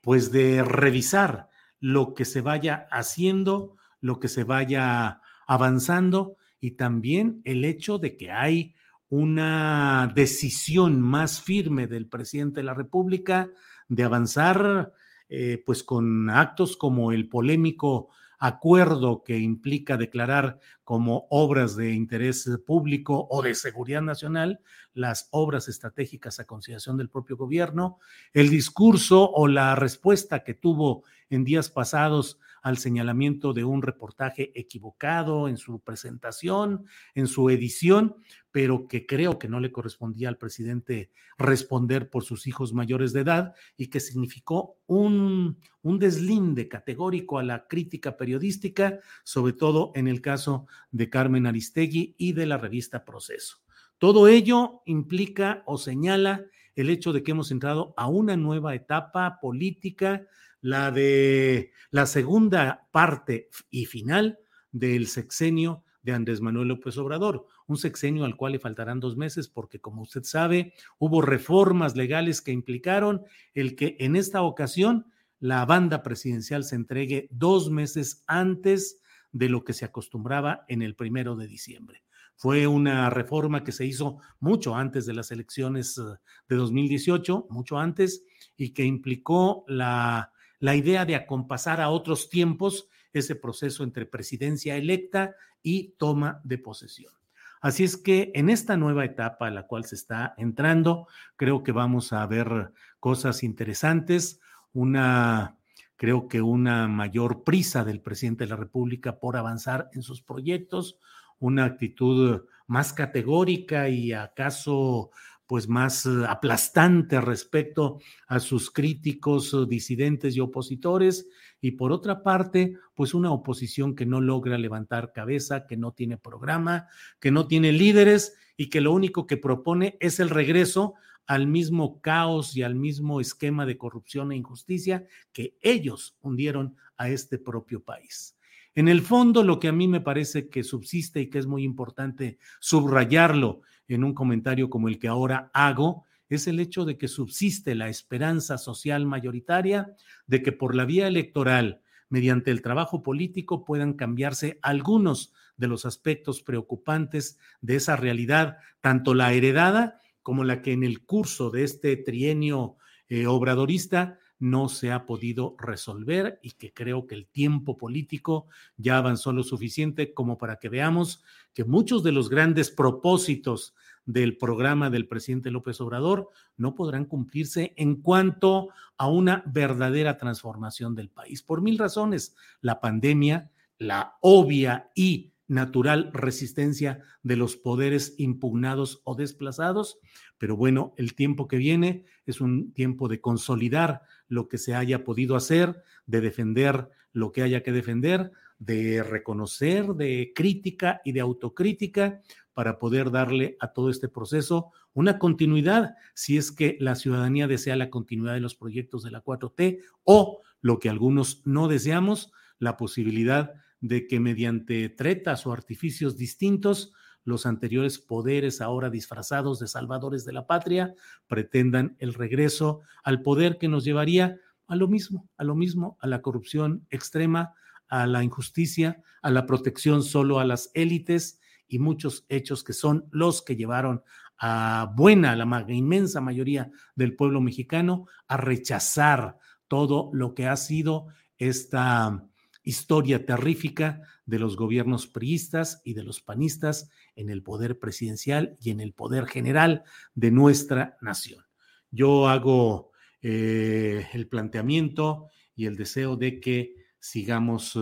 pues 0.03 0.31
de 0.31 0.63
revisar 0.63 1.49
lo 1.79 2.13
que 2.13 2.25
se 2.25 2.41
vaya 2.41 2.87
haciendo, 2.91 3.77
lo 4.01 4.19
que 4.19 4.27
se 4.27 4.43
vaya 4.43 5.21
avanzando 5.47 6.35
y 6.59 6.71
también 6.71 7.41
el 7.45 7.63
hecho 7.63 7.97
de 7.97 8.17
que 8.17 8.31
hay 8.31 8.75
una 9.07 10.11
decisión 10.13 10.99
más 10.99 11.41
firme 11.41 11.87
del 11.87 12.09
presidente 12.09 12.59
de 12.59 12.65
la 12.65 12.73
República 12.73 13.49
de 13.87 14.03
avanzar 14.03 14.91
eh, 15.29 15.63
pues 15.65 15.83
con 15.83 16.29
actos 16.29 16.75
como 16.75 17.11
el 17.13 17.29
polémico 17.29 18.09
acuerdo 18.39 19.23
que 19.23 19.39
implica 19.39 19.97
declarar 19.97 20.59
como 20.83 21.27
obras 21.29 21.75
de 21.75 21.93
interés 21.93 22.49
público 22.65 23.27
o 23.29 23.41
de 23.41 23.55
seguridad 23.55 24.01
nacional 24.01 24.59
las 24.93 25.27
obras 25.31 25.67
estratégicas 25.67 26.39
a 26.39 26.45
consideración 26.45 26.97
del 26.97 27.09
propio 27.09 27.37
gobierno, 27.37 27.99
el 28.33 28.49
discurso 28.49 29.29
o 29.31 29.47
la 29.47 29.75
respuesta 29.75 30.43
que 30.43 30.53
tuvo 30.53 31.03
en 31.29 31.43
días 31.43 31.69
pasados 31.69 32.39
al 32.65 32.79
señalamiento 32.79 33.53
de 33.53 33.63
un 33.63 33.83
reportaje 33.83 34.51
equivocado 34.59 35.47
en 35.47 35.55
su 35.57 35.81
presentación, 35.81 36.87
en 37.13 37.27
su 37.27 37.51
edición, 37.51 38.15
pero 38.49 38.87
que 38.87 39.05
creo 39.05 39.37
que 39.37 39.47
no 39.47 39.59
le 39.59 39.71
correspondía 39.71 40.29
al 40.29 40.39
presidente 40.39 41.11
responder 41.37 42.09
por 42.09 42.23
sus 42.23 42.47
hijos 42.47 42.73
mayores 42.73 43.13
de 43.13 43.19
edad 43.19 43.53
y 43.77 43.91
que 43.91 43.99
significó 43.99 44.79
un, 44.87 45.59
un 45.83 45.99
deslinde 45.99 46.67
categórico 46.67 47.37
a 47.37 47.43
la 47.43 47.67
crítica 47.67 48.17
periodística, 48.17 48.99
sobre 49.23 49.53
todo 49.53 49.91
en 49.93 50.07
el 50.07 50.19
caso 50.21 50.65
de 50.89 51.07
Carmen 51.07 51.45
Aristegui 51.45 52.15
y 52.17 52.33
de 52.33 52.47
la 52.47 52.57
revista 52.57 53.05
Proceso. 53.05 53.57
Todo 53.99 54.27
ello 54.27 54.81
implica 54.87 55.61
o 55.67 55.77
señala 55.77 56.43
el 56.73 56.89
hecho 56.89 57.13
de 57.13 57.21
que 57.21 57.29
hemos 57.29 57.51
entrado 57.51 57.93
a 57.95 58.07
una 58.07 58.35
nueva 58.35 58.73
etapa 58.73 59.39
política 59.39 60.25
la 60.65 60.89
de 60.89 61.73
la 61.91 62.07
segunda 62.07 62.87
parte 62.91 63.49
y 63.69 63.85
final 63.85 64.39
del 64.71 65.05
sexenio 65.05 65.83
de 66.01 66.13
Andrés 66.13 66.41
Manuel 66.41 66.69
López 66.69 66.97
Obrador, 66.97 67.45
un 67.67 67.77
sexenio 67.77 68.25
al 68.25 68.35
cual 68.35 68.53
le 68.53 68.59
faltarán 68.59 68.99
dos 68.99 69.15
meses 69.15 69.47
porque, 69.47 69.79
como 69.79 70.01
usted 70.01 70.23
sabe, 70.23 70.73
hubo 70.97 71.21
reformas 71.21 71.95
legales 71.95 72.41
que 72.41 72.51
implicaron 72.51 73.21
el 73.53 73.75
que 73.75 73.95
en 73.99 74.15
esta 74.15 74.41
ocasión 74.41 75.05
la 75.39 75.63
banda 75.67 76.01
presidencial 76.01 76.63
se 76.63 76.77
entregue 76.77 77.27
dos 77.29 77.69
meses 77.69 78.23
antes 78.25 78.99
de 79.31 79.49
lo 79.49 79.63
que 79.65 79.73
se 79.73 79.85
acostumbraba 79.85 80.65
en 80.67 80.81
el 80.81 80.95
primero 80.95 81.35
de 81.35 81.45
diciembre. 81.45 82.01
Fue 82.37 82.65
una 82.65 83.11
reforma 83.11 83.63
que 83.63 83.71
se 83.71 83.85
hizo 83.85 84.17
mucho 84.39 84.73
antes 84.73 85.05
de 85.05 85.13
las 85.13 85.29
elecciones 85.29 85.99
eh, 85.99 86.17
de 86.49 86.55
2018, 86.55 87.45
mucho 87.51 87.77
antes, 87.77 88.23
y 88.57 88.73
que 88.73 88.83
implicó 88.83 89.63
la 89.67 90.31
la 90.65 90.75
idea 90.75 91.05
de 91.05 91.15
acompasar 91.15 91.79
a 91.79 91.89
otros 91.89 92.27
tiempos 92.27 92.89
ese 93.13 93.35
proceso 93.35 93.83
entre 93.83 94.07
presidencia 94.07 94.75
electa 94.75 95.35
y 95.61 95.89
toma 95.99 96.41
de 96.43 96.57
posesión. 96.57 97.13
Así 97.61 97.83
es 97.83 97.97
que 97.97 98.31
en 98.33 98.49
esta 98.49 98.75
nueva 98.75 99.05
etapa 99.05 99.45
a 99.45 99.51
la 99.51 99.67
cual 99.67 99.85
se 99.85 99.93
está 99.93 100.33
entrando, 100.39 101.07
creo 101.35 101.61
que 101.61 101.71
vamos 101.71 102.13
a 102.13 102.25
ver 102.25 102.73
cosas 102.99 103.43
interesantes, 103.43 104.39
una, 104.73 105.55
creo 105.97 106.27
que 106.27 106.41
una 106.41 106.87
mayor 106.87 107.43
prisa 107.43 107.83
del 107.83 108.01
presidente 108.01 108.45
de 108.45 108.49
la 108.49 108.55
República 108.55 109.19
por 109.19 109.37
avanzar 109.37 109.91
en 109.93 110.01
sus 110.01 110.23
proyectos, 110.23 110.97
una 111.37 111.65
actitud 111.65 112.41
más 112.65 112.91
categórica 112.91 113.87
y 113.87 114.13
acaso 114.13 115.11
pues 115.47 115.67
más 115.67 116.05
eh, 116.05 116.09
aplastante 116.27 117.21
respecto 117.21 117.99
a 118.27 118.39
sus 118.39 118.71
críticos, 118.71 119.53
eh, 119.53 119.65
disidentes 119.67 120.35
y 120.35 120.39
opositores, 120.39 121.27
y 121.61 121.71
por 121.71 121.91
otra 121.91 122.23
parte, 122.23 122.77
pues 122.93 123.13
una 123.13 123.31
oposición 123.31 123.95
que 123.95 124.05
no 124.05 124.21
logra 124.21 124.57
levantar 124.57 125.11
cabeza, 125.13 125.65
que 125.67 125.77
no 125.77 125.91
tiene 125.91 126.17
programa, 126.17 126.87
que 127.19 127.31
no 127.31 127.47
tiene 127.47 127.71
líderes 127.71 128.35
y 128.57 128.69
que 128.69 128.81
lo 128.81 128.93
único 128.93 129.27
que 129.27 129.37
propone 129.37 129.97
es 129.99 130.19
el 130.19 130.29
regreso 130.29 130.95
al 131.27 131.47
mismo 131.47 132.01
caos 132.01 132.55
y 132.55 132.63
al 132.63 132.75
mismo 132.75 133.19
esquema 133.19 133.65
de 133.65 133.77
corrupción 133.77 134.31
e 134.31 134.35
injusticia 134.35 135.05
que 135.33 135.57
ellos 135.61 136.17
hundieron 136.21 136.75
a 136.97 137.09
este 137.09 137.37
propio 137.37 137.83
país. 137.83 138.37
En 138.75 138.89
el 138.89 139.01
fondo, 139.01 139.41
lo 139.41 139.59
que 139.59 139.69
a 139.69 139.71
mí 139.71 139.87
me 139.87 140.01
parece 140.01 140.49
que 140.49 140.63
subsiste 140.63 141.21
y 141.21 141.29
que 141.29 141.39
es 141.39 141.47
muy 141.47 141.63
importante 141.63 142.37
subrayarlo 142.59 143.61
en 143.87 144.03
un 144.03 144.13
comentario 144.13 144.69
como 144.69 144.87
el 144.87 144.99
que 144.99 145.07
ahora 145.07 145.49
hago, 145.53 146.05
es 146.29 146.47
el 146.47 146.59
hecho 146.59 146.85
de 146.85 146.97
que 146.97 147.07
subsiste 147.07 147.75
la 147.75 147.89
esperanza 147.89 148.57
social 148.57 149.05
mayoritaria 149.05 149.95
de 150.27 150.41
que 150.41 150.51
por 150.51 150.75
la 150.75 150.85
vía 150.85 151.07
electoral, 151.07 151.81
mediante 152.09 152.51
el 152.51 152.61
trabajo 152.61 153.03
político, 153.03 153.63
puedan 153.63 153.93
cambiarse 153.93 154.59
algunos 154.61 155.33
de 155.57 155.67
los 155.67 155.85
aspectos 155.85 156.41
preocupantes 156.41 157.37
de 157.61 157.75
esa 157.75 157.95
realidad, 157.95 158.57
tanto 158.81 159.13
la 159.13 159.33
heredada 159.33 159.99
como 160.21 160.43
la 160.43 160.61
que 160.61 160.73
en 160.73 160.83
el 160.83 161.05
curso 161.05 161.51
de 161.51 161.63
este 161.63 161.95
trienio 161.97 162.77
eh, 163.07 163.27
obradorista 163.27 164.19
no 164.45 164.69
se 164.69 164.91
ha 164.91 165.07
podido 165.07 165.55
resolver 165.57 166.39
y 166.43 166.51
que 166.51 166.71
creo 166.71 167.07
que 167.07 167.15
el 167.15 167.25
tiempo 167.25 167.77
político 167.77 168.45
ya 168.77 168.97
avanzó 168.97 169.33
lo 169.33 169.41
suficiente 169.41 170.13
como 170.13 170.37
para 170.37 170.57
que 170.57 170.69
veamos 170.69 171.23
que 171.55 171.63
muchos 171.63 172.03
de 172.03 172.11
los 172.11 172.29
grandes 172.29 172.69
propósitos 172.69 173.73
del 174.05 174.37
programa 174.37 174.91
del 174.91 175.07
presidente 175.07 175.49
López 175.49 175.81
Obrador 175.81 176.29
no 176.57 176.75
podrán 176.75 177.05
cumplirse 177.05 177.73
en 177.75 177.95
cuanto 177.95 178.69
a 178.97 179.07
una 179.07 179.43
verdadera 179.47 180.15
transformación 180.17 180.93
del 180.93 181.09
país. 181.09 181.41
Por 181.41 181.63
mil 181.63 181.79
razones, 181.79 182.35
la 182.61 182.79
pandemia, 182.79 183.49
la 183.79 184.15
obvia 184.21 184.91
y 184.93 185.33
natural 185.47 186.11
resistencia 186.13 187.01
de 187.23 187.35
los 187.35 187.57
poderes 187.57 188.13
impugnados 188.19 189.01
o 189.05 189.15
desplazados, 189.15 189.97
pero 190.37 190.55
bueno, 190.55 190.93
el 190.97 191.15
tiempo 191.15 191.47
que 191.47 191.57
viene 191.57 192.05
es 192.27 192.41
un 192.41 192.73
tiempo 192.73 193.07
de 193.07 193.21
consolidar 193.21 194.03
lo 194.27 194.47
que 194.47 194.57
se 194.57 194.75
haya 194.75 195.03
podido 195.03 195.35
hacer, 195.35 195.81
de 196.05 196.21
defender 196.21 196.89
lo 197.13 197.31
que 197.31 197.41
haya 197.41 197.63
que 197.63 197.71
defender, 197.71 198.31
de 198.59 199.03
reconocer, 199.03 199.87
de 199.93 200.33
crítica 200.35 201.01
y 201.03 201.11
de 201.11 201.21
autocrítica 201.21 202.21
para 202.53 202.79
poder 202.79 203.11
darle 203.11 203.57
a 203.59 203.73
todo 203.73 203.89
este 203.89 204.07
proceso 204.07 204.71
una 204.93 205.19
continuidad, 205.19 205.95
si 206.13 206.37
es 206.37 206.51
que 206.51 206.77
la 206.79 206.95
ciudadanía 206.95 207.47
desea 207.47 207.75
la 207.75 207.89
continuidad 207.89 208.33
de 208.33 208.39
los 208.39 208.55
proyectos 208.55 209.03
de 209.03 209.11
la 209.11 209.23
4T 209.23 209.79
o 210.03 210.41
lo 210.61 210.79
que 210.79 210.89
algunos 210.89 211.41
no 211.45 211.67
deseamos, 211.67 212.31
la 212.59 212.77
posibilidad 212.77 213.53
de 213.81 214.07
que 214.07 214.19
mediante 214.19 214.87
tretas 214.89 215.45
o 215.45 215.51
artificios 215.51 216.17
distintos, 216.17 216.93
los 217.25 217.45
anteriores 217.45 217.99
poderes, 217.99 218.61
ahora 218.61 218.89
disfrazados 218.89 219.59
de 219.59 219.67
salvadores 219.67 220.23
de 220.23 220.33
la 220.33 220.47
patria, 220.47 220.95
pretendan 221.27 221.97
el 221.99 222.13
regreso 222.13 222.81
al 223.03 223.21
poder 223.21 223.57
que 223.57 223.67
nos 223.67 223.83
llevaría 223.83 224.39
a 224.67 224.75
lo 224.75 224.87
mismo, 224.87 225.27
a 225.37 225.43
lo 225.43 225.55
mismo, 225.55 225.97
a 225.99 226.07
la 226.07 226.21
corrupción 226.21 226.85
extrema, 226.89 227.53
a 227.87 228.07
la 228.07 228.23
injusticia, 228.23 229.01
a 229.21 229.31
la 229.31 229.45
protección 229.45 230.03
solo 230.03 230.39
a 230.39 230.45
las 230.45 230.71
élites 230.73 231.39
y 231.67 231.79
muchos 231.79 232.25
hechos 232.29 232.63
que 232.63 232.73
son 232.73 233.07
los 233.11 233.41
que 233.41 233.55
llevaron 233.55 234.03
a 234.37 234.93
buena, 234.95 235.35
la 235.35 235.65
inmensa 235.69 236.21
mayoría 236.21 236.71
del 236.95 237.15
pueblo 237.15 237.41
mexicano, 237.41 238.05
a 238.27 238.37
rechazar 238.37 239.37
todo 239.67 240.09
lo 240.13 240.35
que 240.35 240.47
ha 240.47 240.55
sido 240.57 241.07
esta 241.37 242.27
historia 242.63 243.25
terrífica 243.25 244.01
de 244.25 244.39
los 244.39 244.57
gobiernos 244.57 245.07
priistas 245.07 245.81
y 245.83 245.93
de 245.93 246.03
los 246.03 246.21
panistas 246.21 246.89
en 247.15 247.29
el 247.29 247.43
poder 247.43 247.79
presidencial 247.79 248.57
y 248.61 248.71
en 248.71 248.79
el 248.79 248.93
poder 248.93 249.25
general 249.25 249.83
de 250.13 250.31
nuestra 250.31 250.97
nación. 251.01 251.43
Yo 251.91 252.27
hago 252.27 252.91
eh, 253.21 254.07
el 254.13 254.27
planteamiento 254.27 255.29
y 255.55 255.65
el 255.65 255.77
deseo 255.77 256.15
de 256.15 256.39
que 256.39 256.75
sigamos 256.99 257.75
eh, 257.75 257.79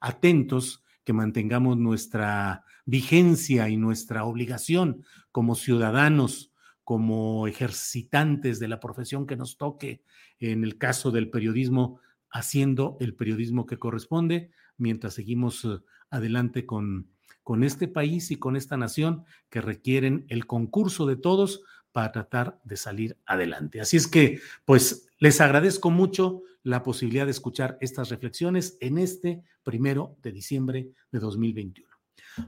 atentos, 0.00 0.82
que 1.04 1.12
mantengamos 1.12 1.76
nuestra 1.76 2.64
vigencia 2.86 3.68
y 3.68 3.76
nuestra 3.76 4.24
obligación 4.24 5.04
como 5.32 5.54
ciudadanos, 5.54 6.52
como 6.84 7.46
ejercitantes 7.46 8.58
de 8.58 8.68
la 8.68 8.80
profesión 8.80 9.26
que 9.26 9.36
nos 9.36 9.56
toque, 9.56 10.02
en 10.38 10.64
el 10.64 10.78
caso 10.78 11.10
del 11.10 11.30
periodismo, 11.30 12.00
haciendo 12.30 12.96
el 13.00 13.14
periodismo 13.14 13.66
que 13.66 13.78
corresponde, 13.78 14.50
mientras 14.76 15.14
seguimos 15.14 15.64
eh, 15.64 15.78
adelante 16.10 16.66
con, 16.66 17.10
con 17.42 17.64
este 17.64 17.88
país 17.88 18.30
y 18.30 18.36
con 18.36 18.56
esta 18.56 18.76
nación 18.76 19.24
que 19.48 19.60
requieren 19.60 20.26
el 20.28 20.46
concurso 20.46 21.06
de 21.06 21.16
todos 21.16 21.62
para 21.92 22.12
tratar 22.12 22.60
de 22.64 22.76
salir 22.76 23.16
adelante. 23.26 23.80
Así 23.80 23.96
es 23.96 24.06
que, 24.06 24.40
pues, 24.64 25.08
les 25.18 25.40
agradezco 25.40 25.90
mucho 25.90 26.42
la 26.62 26.82
posibilidad 26.82 27.24
de 27.24 27.32
escuchar 27.32 27.78
estas 27.80 28.10
reflexiones 28.10 28.76
en 28.80 28.98
este 28.98 29.42
primero 29.62 30.16
de 30.22 30.32
diciembre 30.32 30.90
de 31.10 31.18
2021. 31.18 31.88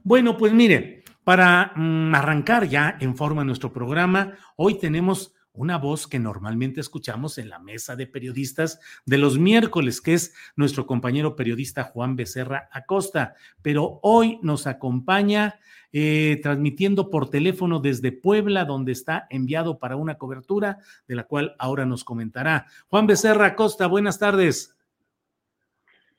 Bueno, 0.04 0.36
pues 0.36 0.52
mire, 0.52 1.02
para 1.24 1.72
mm, 1.74 2.14
arrancar 2.14 2.68
ya 2.68 2.96
en 3.00 3.16
forma 3.16 3.44
nuestro 3.44 3.72
programa, 3.72 4.36
hoy 4.56 4.78
tenemos 4.78 5.34
una 5.54 5.76
voz 5.78 6.06
que 6.06 6.18
normalmente 6.18 6.80
escuchamos 6.80 7.38
en 7.38 7.50
la 7.50 7.58
mesa 7.58 7.94
de 7.94 8.06
periodistas 8.06 8.80
de 9.04 9.18
los 9.18 9.38
miércoles, 9.38 10.00
que 10.00 10.14
es 10.14 10.34
nuestro 10.56 10.86
compañero 10.86 11.36
periodista 11.36 11.84
Juan 11.84 12.16
Becerra 12.16 12.68
Acosta. 12.72 13.34
Pero 13.62 14.00
hoy 14.02 14.38
nos 14.42 14.66
acompaña 14.66 15.60
eh, 15.92 16.40
transmitiendo 16.42 17.10
por 17.10 17.28
teléfono 17.28 17.80
desde 17.80 18.12
Puebla, 18.12 18.64
donde 18.64 18.92
está 18.92 19.26
enviado 19.28 19.78
para 19.78 19.96
una 19.96 20.16
cobertura, 20.16 20.78
de 21.06 21.16
la 21.16 21.24
cual 21.24 21.54
ahora 21.58 21.84
nos 21.84 22.02
comentará. 22.02 22.66
Juan 22.88 23.06
Becerra 23.06 23.46
Acosta, 23.46 23.86
buenas 23.86 24.18
tardes. 24.18 24.74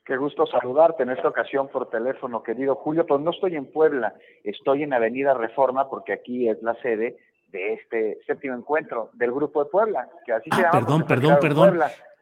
Qué 0.04 0.16
gusto 0.18 0.46
saludarte 0.46 1.02
en 1.02 1.10
esta 1.10 1.28
ocasión 1.28 1.68
por 1.68 1.88
teléfono, 1.88 2.42
querido 2.42 2.74
Julio, 2.76 3.06
pero 3.06 3.18
no 3.18 3.30
estoy 3.30 3.56
en 3.56 3.64
Puebla, 3.64 4.14
estoy 4.44 4.82
en 4.82 4.92
Avenida 4.92 5.32
Reforma 5.32 5.88
porque 5.88 6.12
aquí 6.12 6.46
es 6.46 6.62
la 6.62 6.74
sede 6.82 7.16
de 7.54 7.74
este 7.74 8.18
séptimo 8.26 8.56
encuentro 8.56 9.10
del 9.14 9.32
Grupo 9.32 9.62
de 9.62 9.70
Puebla, 9.70 10.08
que 10.26 10.32
así 10.32 10.50
se 10.50 10.60
ah, 10.60 10.72
llama. 10.72 10.80
Perdón, 10.80 11.06
perdón, 11.06 11.38
perdón. 11.40 11.80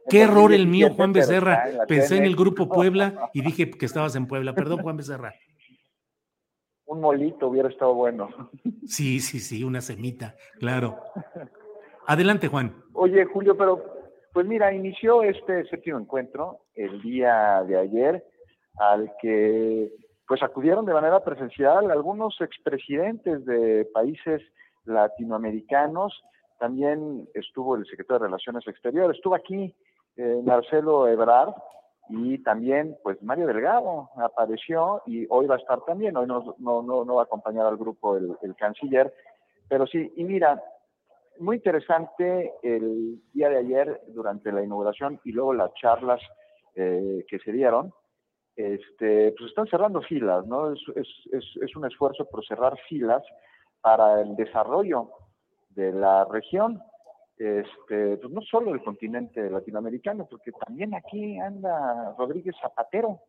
Qué 0.09 0.23
error 0.23 0.53
el 0.53 0.67
mío, 0.67 0.91
Juan 0.95 1.13
Becerra. 1.13 1.65
Pensé 1.89 2.19
en 2.19 2.25
el 2.25 2.37
Grupo 2.37 2.69
Puebla 2.69 3.31
y 3.33 3.41
dije 3.41 3.71
que 3.71 3.87
estabas 3.87 4.15
en 4.15 4.27
Puebla. 4.27 4.55
Perdón, 4.55 4.83
Juan 4.83 4.99
Becerra. 4.99 5.35
Un 6.85 7.01
molito 7.01 7.49
hubiera 7.49 7.71
estado 7.71 7.95
bueno. 7.95 8.29
Sí, 8.85 9.21
sí, 9.21 9.41
sí, 9.41 9.65
una 9.65 9.81
semita, 9.81 10.35
claro. 10.59 10.99
Adelante, 12.07 12.49
Juan. 12.49 12.75
Oye, 12.93 13.25
Julio, 13.25 13.57
pero 13.57 13.83
pues 14.35 14.47
mira, 14.47 14.75
inició 14.75 15.23
este 15.23 15.65
séptimo 15.69 15.99
encuentro 15.99 16.67
el 16.75 17.01
día 17.01 17.65
de 17.67 17.79
ayer, 17.79 18.25
al 18.77 19.11
que 19.23 19.91
pues 20.29 20.43
acudieron 20.43 20.85
de 20.85 20.93
manera 20.93 21.25
presencial 21.25 21.91
algunos 21.91 22.39
expresidentes 22.41 23.47
de 23.47 23.87
países 23.95 24.43
latinoamericanos. 24.85 26.23
También 26.59 27.29
estuvo 27.35 27.77
el 27.77 27.87
secretario 27.87 28.21
de 28.21 28.27
Relaciones 28.27 28.67
Exteriores, 28.67 29.17
estuvo 29.17 29.35
aquí 29.35 29.75
eh, 30.17 30.43
Marcelo 30.45 31.09
Ebrard 31.09 31.55
y 32.09 32.39
también 32.39 32.97
pues 33.03 33.23
Mario 33.23 33.47
Delgado 33.47 34.11
apareció 34.17 35.03
y 35.07 35.27
hoy 35.31 35.47
va 35.47 35.55
a 35.55 35.59
estar 35.59 35.81
también, 35.85 36.17
hoy 36.17 36.27
no, 36.27 36.55
no, 36.59 36.83
no, 36.83 37.15
va 37.15 37.23
a 37.23 37.25
acompañar 37.25 37.67
al 37.67 37.77
grupo 37.77 38.17
el, 38.17 38.55
canciller, 38.57 39.13
pero 39.69 39.87
sí, 39.87 40.13
y 40.17 40.25
mira, 40.25 40.63
muy 41.39 41.57
interesante 41.57 42.53
el 42.63 43.23
día 43.33 43.49
de 43.49 43.59
ayer 43.59 44.03
durante 44.09 44.53
la 44.53 44.63
inauguración 44.63 45.21
y 45.25 45.33
luego 45.33 45.55
las 45.55 45.73
charlas 45.75 46.21
eh, 46.75 47.25
que 47.29 47.39
se 47.39 47.53
dieron, 47.53 47.93
este, 48.57 49.33
pues 49.39 49.49
están 49.49 49.67
cerrando 49.67 50.03
filas, 50.03 50.47
¿no? 50.47 50.73
Es, 50.73 50.81
es, 50.95 51.09
es, 51.33 51.45
es, 51.63 51.77
un 51.77 51.87
esfuerzo 51.87 52.27
por 52.27 52.45
cerrar 52.45 52.77
filas 52.89 53.23
para 53.83 54.23
el 54.23 54.37
desarrollo 54.37 55.11
de 55.71 55.93
la 55.93 56.25
región, 56.25 56.83
este, 57.37 58.17
pues 58.19 58.33
no 58.33 58.41
solo 58.43 58.73
el 58.73 58.83
continente 58.83 59.51
latinoamericano, 59.51 60.27
porque 60.31 60.53
también 60.53 60.95
aquí 60.95 61.39
anda 61.39 62.15
Rodríguez 62.17 62.55
Zapatero, 62.61 63.21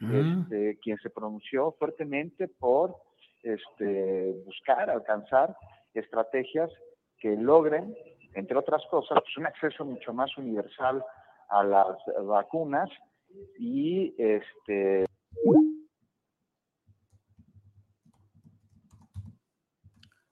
mm. 0.00 0.42
este, 0.42 0.78
quien 0.78 0.96
se 0.98 1.10
pronunció 1.10 1.72
fuertemente 1.78 2.48
por 2.48 2.96
este, 3.42 4.42
buscar, 4.46 4.90
alcanzar 4.90 5.54
estrategias 5.94 6.70
que 7.18 7.36
logren, 7.36 7.94
entre 8.34 8.56
otras 8.56 8.82
cosas, 8.90 9.18
pues 9.22 9.36
un 9.36 9.46
acceso 9.46 9.84
mucho 9.84 10.12
más 10.12 10.36
universal 10.38 11.04
a 11.50 11.64
las 11.64 11.96
vacunas 12.24 12.90
y 13.58 14.14
este 14.18 15.04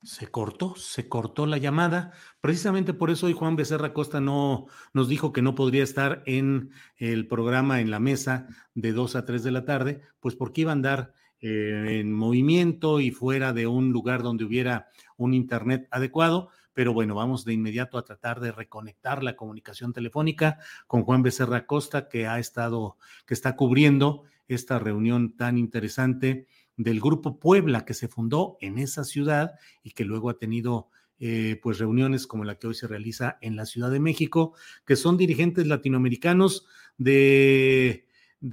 Se 0.06 0.28
cortó, 0.28 0.76
se 0.76 1.08
cortó 1.08 1.46
la 1.46 1.58
llamada. 1.58 2.12
Precisamente 2.40 2.94
por 2.94 3.10
eso 3.10 3.26
hoy 3.26 3.32
Juan 3.32 3.56
Becerra 3.56 3.92
Costa 3.92 4.20
no 4.20 4.66
nos 4.92 5.08
dijo 5.08 5.32
que 5.32 5.42
no 5.42 5.56
podría 5.56 5.82
estar 5.82 6.22
en 6.26 6.70
el 6.96 7.26
programa 7.26 7.80
en 7.80 7.90
la 7.90 7.98
mesa 7.98 8.46
de 8.74 8.92
2 8.92 9.16
a 9.16 9.24
3 9.24 9.42
de 9.42 9.50
la 9.50 9.64
tarde, 9.64 10.02
pues 10.20 10.36
porque 10.36 10.60
iba 10.60 10.70
a 10.70 10.74
andar 10.74 11.12
eh, 11.40 11.98
en 11.98 12.12
movimiento 12.12 13.00
y 13.00 13.10
fuera 13.10 13.52
de 13.52 13.66
un 13.66 13.90
lugar 13.90 14.22
donde 14.22 14.44
hubiera 14.44 14.86
un 15.16 15.34
internet 15.34 15.88
adecuado. 15.90 16.50
Pero 16.72 16.92
bueno, 16.92 17.16
vamos 17.16 17.44
de 17.44 17.54
inmediato 17.54 17.98
a 17.98 18.04
tratar 18.04 18.38
de 18.38 18.52
reconectar 18.52 19.24
la 19.24 19.34
comunicación 19.34 19.92
telefónica 19.92 20.60
con 20.86 21.02
Juan 21.02 21.24
Becerra 21.24 21.66
Costa, 21.66 22.08
que 22.08 22.28
ha 22.28 22.38
estado, 22.38 22.96
que 23.26 23.34
está 23.34 23.56
cubriendo 23.56 24.22
esta 24.46 24.78
reunión 24.78 25.36
tan 25.36 25.58
interesante 25.58 26.46
del 26.76 27.00
Grupo 27.00 27.38
Puebla 27.38 27.84
que 27.84 27.94
se 27.94 28.08
fundó 28.08 28.58
en 28.60 28.78
esa 28.78 29.04
ciudad 29.04 29.52
y 29.82 29.92
que 29.92 30.04
luego 30.04 30.30
ha 30.30 30.38
tenido 30.38 30.88
eh, 31.18 31.58
pues 31.62 31.78
reuniones 31.78 32.26
como 32.26 32.44
la 32.44 32.58
que 32.58 32.66
hoy 32.66 32.74
se 32.74 32.86
realiza 32.86 33.38
en 33.40 33.56
la 33.56 33.64
Ciudad 33.64 33.90
de 33.90 34.00
México, 34.00 34.54
que 34.84 34.96
son 34.96 35.16
dirigentes 35.16 35.66
latinoamericanos 35.66 36.66
de, 36.98 38.06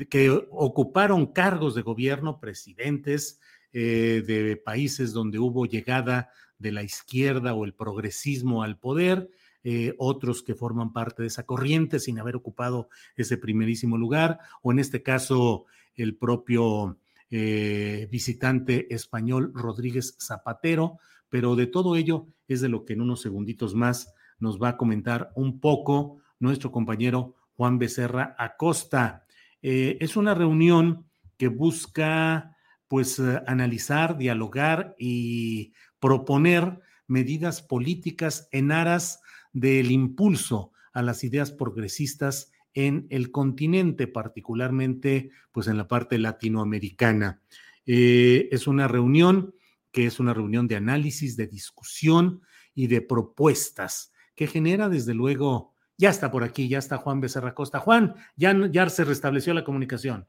que 0.09 0.29
ocuparon 0.49 1.27
cargos 1.27 1.75
de 1.75 1.81
gobierno, 1.81 2.39
presidentes 2.39 3.41
eh, 3.73 4.23
de 4.25 4.55
países 4.55 5.11
donde 5.11 5.39
hubo 5.39 5.65
llegada 5.65 6.29
de 6.57 6.71
la 6.71 6.83
izquierda 6.83 7.53
o 7.53 7.65
el 7.65 7.73
progresismo 7.73 8.63
al 8.63 8.79
poder, 8.79 9.29
eh, 9.65 9.93
otros 9.97 10.41
que 10.41 10.55
forman 10.55 10.93
parte 10.93 11.23
de 11.23 11.27
esa 11.27 11.45
corriente 11.45 11.99
sin 11.99 12.19
haber 12.19 12.37
ocupado 12.37 12.87
ese 13.17 13.37
primerísimo 13.37 13.97
lugar, 13.97 14.39
o 14.61 14.71
en 14.71 14.79
este 14.79 15.03
caso 15.03 15.65
el 15.95 16.15
propio 16.15 16.97
eh, 17.35 18.07
visitante 18.11 18.93
español 18.93 19.53
Rodríguez 19.55 20.15
Zapatero, 20.19 20.99
pero 21.29 21.55
de 21.55 21.65
todo 21.65 21.95
ello 21.95 22.27
es 22.47 22.61
de 22.61 22.69
lo 22.69 22.85
que 22.85 22.93
en 22.93 23.01
unos 23.01 23.23
segunditos 23.23 23.73
más 23.73 24.13
nos 24.37 24.61
va 24.61 24.69
a 24.69 24.77
comentar 24.77 25.31
un 25.33 25.59
poco 25.59 26.19
nuestro 26.37 26.71
compañero 26.71 27.33
Juan 27.55 27.79
Becerra 27.79 28.35
Acosta. 28.37 29.25
Eh, 29.63 29.97
es 29.99 30.15
una 30.15 30.35
reunión 30.35 31.07
que 31.35 31.47
busca 31.47 32.55
pues 32.87 33.19
analizar, 33.47 34.15
dialogar 34.15 34.93
y 34.99 35.73
proponer 35.99 36.81
medidas 37.07 37.63
políticas 37.63 38.47
en 38.51 38.71
aras 38.71 39.21
del 39.53 39.89
impulso 39.89 40.71
a 40.93 41.01
las 41.01 41.23
ideas 41.23 41.51
progresistas 41.51 42.51
en 42.73 43.07
el 43.09 43.31
continente, 43.31 44.07
particularmente 44.07 45.31
pues 45.51 45.67
en 45.67 45.77
la 45.77 45.87
parte 45.87 46.17
latinoamericana. 46.17 47.41
Eh, 47.85 48.49
es 48.51 48.67
una 48.67 48.87
reunión 48.87 49.53
que 49.91 50.05
es 50.05 50.19
una 50.19 50.33
reunión 50.33 50.67
de 50.67 50.75
análisis, 50.75 51.37
de 51.37 51.47
discusión 51.47 52.41
y 52.73 52.87
de 52.87 53.01
propuestas 53.01 54.11
que 54.35 54.47
genera 54.47 54.89
desde 54.89 55.13
luego, 55.13 55.73
ya 55.97 56.09
está 56.09 56.31
por 56.31 56.43
aquí, 56.43 56.67
ya 56.67 56.79
está 56.79 56.97
Juan 56.97 57.21
Becerra 57.21 57.53
Costa. 57.53 57.79
Juan, 57.79 58.15
ya, 58.35 58.53
ya 58.71 58.89
se 58.89 59.03
restableció 59.03 59.53
la 59.53 59.63
comunicación. 59.63 60.27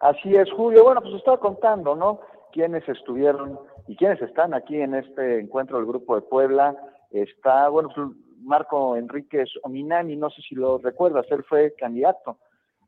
Así 0.00 0.34
es, 0.36 0.48
Julio. 0.52 0.84
Bueno, 0.84 1.00
pues 1.02 1.14
estaba 1.14 1.40
contando, 1.40 1.96
¿no? 1.96 2.20
Quienes 2.52 2.88
estuvieron 2.88 3.58
y 3.88 3.96
quienes 3.96 4.22
están 4.22 4.54
aquí 4.54 4.80
en 4.80 4.94
este 4.94 5.40
encuentro 5.40 5.78
del 5.78 5.86
Grupo 5.86 6.14
de 6.14 6.22
Puebla. 6.22 6.76
Está, 7.10 7.68
bueno, 7.68 7.90
pues, 7.94 8.08
Marco 8.42 8.96
Enríquez 8.96 9.48
Ominami, 9.62 10.16
no 10.16 10.30
sé 10.30 10.42
si 10.42 10.54
lo 10.54 10.78
recuerdas, 10.78 11.26
él 11.30 11.44
fue 11.44 11.74
candidato 11.74 12.38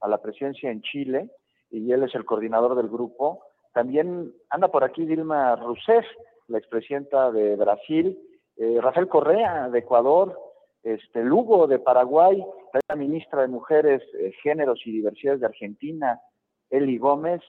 a 0.01 0.09
la 0.09 0.19
presidencia 0.19 0.71
en 0.71 0.83
Chile 0.83 1.31
y 1.71 1.93
él 1.93 2.03
es 2.03 2.15
el 2.15 2.25
coordinador 2.25 2.75
del 2.77 2.89
grupo. 2.89 3.45
También 3.73 4.33
anda 4.49 4.69
por 4.69 4.85
aquí 4.85 5.05
Dilma 5.05 5.57
Rousseff, 5.57 6.05
la 6.49 6.59
expresidenta 6.59 7.31
de 7.31 7.57
Brasil, 7.57 8.19
eh, 8.57 8.79
Rafael 8.81 9.09
Correa 9.09 9.69
de 9.69 9.79
Ecuador, 9.79 10.39
este 10.83 11.23
Lugo 11.23 11.67
de 11.67 11.79
Paraguay, 11.79 12.45
la 12.89 12.97
ministra 12.97 13.43
de 13.43 13.49
Mujeres, 13.49 14.03
eh, 14.19 14.33
Géneros 14.43 14.81
y 14.85 14.93
Diversidades 14.93 15.41
de 15.41 15.47
Argentina, 15.47 16.21
Eli 16.71 16.99
Gómez, 16.99 17.41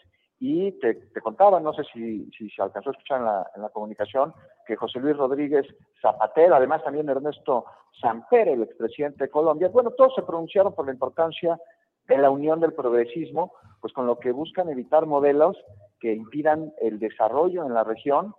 y 0.43 0.71
te, 0.80 0.97
contaba, 1.21 1.60
no 1.60 1.71
sé 1.71 1.84
si, 1.93 2.25
si, 2.32 2.49
se 2.49 2.63
alcanzó 2.63 2.89
a 2.89 2.93
escuchar 2.93 3.19
en 3.19 3.25
la, 3.25 3.51
en 3.56 3.62
la, 3.62 3.69
comunicación, 3.69 4.34
que 4.65 4.75
José 4.75 4.99
Luis 4.99 5.15
Rodríguez 5.15 5.67
Zapatero, 6.01 6.56
además 6.56 6.84
también 6.84 7.08
Ernesto 7.08 7.65
Samper, 8.01 8.47
el 8.47 8.63
expresidente 8.63 9.25
de 9.25 9.30
Colombia, 9.30 9.69
bueno, 9.69 9.91
todos 9.91 10.15
se 10.15 10.23
pronunciaron 10.23 10.73
por 10.73 10.88
la 10.88 10.93
importancia 10.93 11.60
de 12.08 12.17
la 12.17 12.32
unión 12.32 12.60
del 12.60 12.73
progresismo, 12.73 13.54
pues 13.80 13.93
con 13.93 14.08
lo 14.08 14.17
que 14.17 14.32
buscan 14.32 14.67
evitar 14.69 15.06
modelos 15.06 15.56
que 15.99 16.12
impidan 16.12 16.73
el 16.82 16.97
desarrollo 16.97 17.63
en 17.63 17.75
la 17.75 17.84
región 17.84 18.34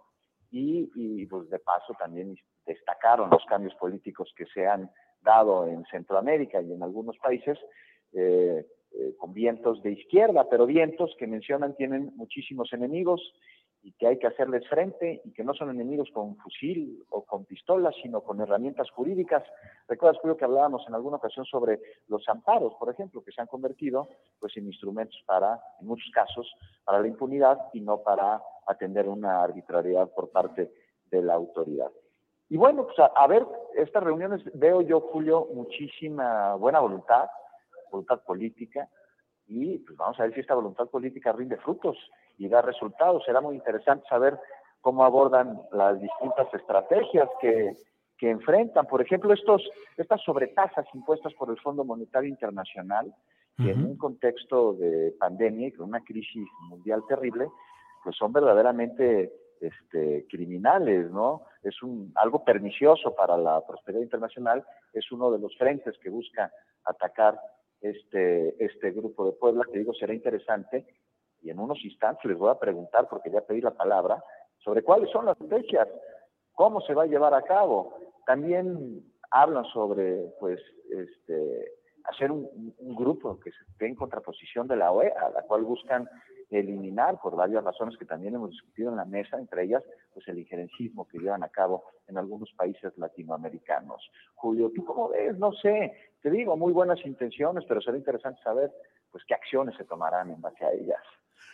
y, 0.51 0.91
y 0.97 1.27
pues 1.27 1.49
de 1.51 1.61
paso 1.61 1.95
también 1.97 2.37
destacaron 2.67 3.31
los 3.31 3.45
cambios 3.45 3.77
políticos 3.77 4.35
que 4.37 4.47
se 4.47 4.67
han 4.67 4.91
dado 5.21 5.69
en 5.69 5.85
Centroamérica 5.85 6.61
y 6.61 6.73
en 6.73 6.83
algunos 6.83 7.17
países. 7.19 7.57
Eh, 8.13 8.67
eh, 8.95 9.15
con 9.19 9.33
vientos 9.33 9.83
de 9.83 9.93
izquierda, 9.93 10.49
pero 10.51 10.67
vientos 10.67 11.15
que 11.19 11.27
mencionan 11.27 11.75
tienen 11.77 12.13
muchísimos 12.17 12.73
enemigos 12.73 13.21
y 13.83 13.93
que 13.93 14.07
hay 14.07 14.19
que 14.19 14.29
hacerles 14.29 14.69
frente 14.69 15.21
y 15.25 15.33
que 15.33 15.43
no 15.43 15.55
son 15.55 15.71
enemigos 15.71 16.09
con 16.13 16.37
fusil 16.37 17.05
o 17.11 17.25
con 17.25 17.45
pistolas, 17.45 17.95
sino 18.03 18.21
con 18.21 18.41
herramientas 18.41 18.91
jurídicas. 18.91 19.43
Recuerdas, 19.89 20.21
Julio, 20.21 20.37
que 20.37 20.45
hablábamos 20.45 20.85
en 20.87 20.95
alguna 20.95 21.17
ocasión 21.17 21.45
sobre 21.47 21.81
los 22.07 22.29
amparos, 22.29 22.75
por 22.79 22.91
ejemplo, 22.91 23.25
que 23.25 23.33
se 23.33 23.41
han 23.41 23.49
convertido 23.49 24.09
pues, 24.39 24.57
en 24.57 24.67
instrumentos 24.67 25.21
para, 25.27 25.61
en 25.81 25.87
muchos 25.87 26.11
casos, 26.13 26.51
para 26.85 27.01
la 27.01 27.09
impunidad 27.09 27.59
y 27.73 27.81
no 27.81 28.03
para 28.03 28.41
atender 28.67 29.09
una 29.09 29.43
arbitrariedad 29.43 30.11
por 30.15 30.31
parte 30.31 30.73
de 31.11 31.23
la 31.23 31.35
autoridad. 31.35 31.91
Y 32.49 32.57
bueno, 32.57 32.85
pues 32.85 32.99
a, 32.99 33.07
a 33.07 33.27
ver, 33.27 33.45
estas 33.75 34.05
reuniones 34.05 34.43
veo 34.55 34.83
yo, 34.83 35.01
Julio, 35.01 35.49
muchísima 35.55 36.55
buena 36.55 36.81
voluntad, 36.81 37.27
voluntad 37.93 38.21
política 38.25 38.89
y 39.47 39.79
pues 39.79 39.97
vamos 39.97 40.19
a 40.19 40.25
ver 40.25 40.35
si 40.35 40.41
esta 40.41 40.55
voluntad 40.55 40.89
política 40.89 41.33
rinde 41.33 41.57
frutos 41.59 41.97
y 42.39 42.49
da 42.49 42.63
resultados. 42.63 43.23
Será 43.25 43.41
muy 43.41 43.55
interesante 43.55 44.05
saber 44.09 44.39
cómo 44.81 45.05
abordan 45.05 45.61
las 45.73 46.01
distintas 46.01 46.53
estrategias 46.55 47.29
que, 47.41 47.73
que 48.19 48.31
enfrentan. 48.31 48.87
Por 48.87 49.03
ejemplo, 49.03 49.33
estos, 49.33 49.63
estas 49.97 50.21
sobretasas 50.23 50.87
impuestas 50.95 51.33
por 51.35 51.51
el 51.51 51.59
Fondo 51.61 51.85
Monetario 51.85 52.29
Internacional, 52.29 53.15
que 53.57 53.71
en 53.71 53.85
un 53.85 53.97
contexto 53.99 54.73
de 54.73 55.15
pandemia 55.21 55.69
y 55.69 55.73
con 55.73 55.89
una 55.89 56.03
crisis 56.03 56.49
mundial 56.69 57.05
terrible, 57.07 57.49
pues 58.03 58.17
son 58.17 58.33
verdaderamente 58.33 59.31
este, 59.61 60.27
criminales, 60.29 61.11
¿no? 61.11 61.43
Es 61.63 61.83
un, 61.83 62.11
algo 62.17 62.45
pernicioso 62.45 63.15
para 63.15 63.37
la 63.37 63.65
prosperidad 63.65 64.03
internacional, 64.03 64.65
es 64.93 65.13
uno 65.13 65.31
de 65.31 65.39
los 65.39 65.57
frentes 65.57 65.97
que 65.99 66.11
busca 66.11 66.51
atacar 66.85 67.39
este, 67.83 68.65
este 68.65 68.91
grupo 68.93 69.27
de 69.27 69.33
Puebla, 69.33 69.65
que 69.71 69.79
digo 69.79 69.93
será 69.95 70.15
interesante, 70.15 70.87
y 71.43 71.51
en 71.51 71.59
unos 71.59 71.85
instantes 71.85 72.25
les 72.25 72.39
voy 72.39 72.51
a 72.51 72.59
preguntar, 72.59 73.09
porque 73.09 73.31
ya 73.31 73.41
pedí 73.41 73.61
la 73.61 73.75
palabra, 73.75 74.23
sobre 74.59 74.83
cuáles 74.83 75.11
son 75.11 75.27
las 75.27 75.37
fechas, 75.49 75.89
cómo 76.53 76.81
se 76.83 76.95
va 76.95 77.03
a 77.03 77.07
llevar 77.07 77.35
a 77.35 77.43
cabo. 77.43 77.99
También 78.27 79.03
hablan 79.31 79.65
sobre, 79.67 80.33
pues, 80.39 80.61
este, 80.91 81.73
hacer 82.05 82.31
un, 82.31 82.75
un 82.79 82.95
grupo 82.95 83.41
que 83.41 83.51
esté 83.51 83.87
en 83.87 83.97
contraposición 83.97 84.69
de 84.69 84.77
la 84.77 84.93
OEA, 84.93 85.31
la 85.31 85.43
cual 85.43 85.63
buscan 85.63 86.09
eliminar 86.59 87.21
por 87.21 87.37
varias 87.37 87.65
razones 87.65 87.97
que 87.97 88.05
también 88.05 88.35
hemos 88.35 88.51
discutido 88.51 88.91
en 88.91 88.97
la 88.97 89.05
mesa, 89.05 89.39
entre 89.39 89.65
ellas 89.65 89.83
pues 90.13 90.27
el 90.29 90.39
injerencismo 90.39 91.07
que 91.09 91.19
llevan 91.19 91.43
a 91.43 91.49
cabo 91.49 91.85
en 92.09 92.19
algunos 92.19 92.53
países 92.53 92.97
latinoamericanos. 92.99 94.11
Julio, 94.35 94.71
¿tú 94.75 94.85
cómo 94.85 95.09
ves? 95.09 95.39
No 95.39 95.53
sé, 95.53 95.93
te 96.21 96.31
digo, 96.31 96.57
muy 96.57 96.73
buenas 96.73 97.05
intenciones, 97.05 97.65
pero 97.67 97.81
será 97.81 97.97
interesante 97.97 98.43
saber 98.43 98.73
pues 99.11 99.25
qué 99.27 99.35
acciones 99.35 99.77
se 99.77 99.85
tomarán 99.85 100.31
en 100.31 100.41
base 100.41 100.65
a 100.65 100.73
ellas. 100.73 101.03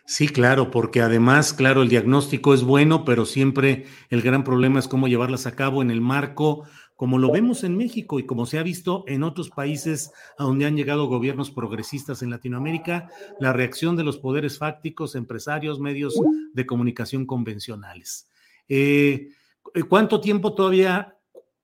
Sí, 0.04 0.28
claro, 0.28 0.70
porque 0.70 1.02
además, 1.02 1.52
claro, 1.52 1.82
el 1.82 1.88
diagnóstico 1.90 2.54
es 2.54 2.62
bueno, 2.62 3.04
pero 3.04 3.26
siempre 3.26 3.86
el 4.08 4.22
gran 4.22 4.42
problema 4.42 4.78
es 4.78 4.88
cómo 4.88 5.06
llevarlas 5.06 5.46
a 5.46 5.54
cabo 5.54 5.82
en 5.82 5.90
el 5.90 6.00
marco 6.00 6.64
como 6.98 7.18
lo 7.18 7.30
vemos 7.30 7.62
en 7.62 7.76
México 7.76 8.18
y 8.18 8.26
como 8.26 8.44
se 8.44 8.58
ha 8.58 8.64
visto 8.64 9.04
en 9.06 9.22
otros 9.22 9.50
países 9.50 10.10
a 10.36 10.42
donde 10.42 10.66
han 10.66 10.76
llegado 10.76 11.06
gobiernos 11.06 11.52
progresistas 11.52 12.22
en 12.22 12.30
Latinoamérica, 12.30 13.08
la 13.38 13.52
reacción 13.52 13.94
de 13.94 14.02
los 14.02 14.18
poderes 14.18 14.58
fácticos, 14.58 15.14
empresarios, 15.14 15.78
medios 15.78 16.18
de 16.52 16.66
comunicación 16.66 17.24
convencionales. 17.24 18.28
Eh, 18.68 19.28
¿Cuánto 19.88 20.20
tiempo 20.20 20.56
todavía, 20.56 21.16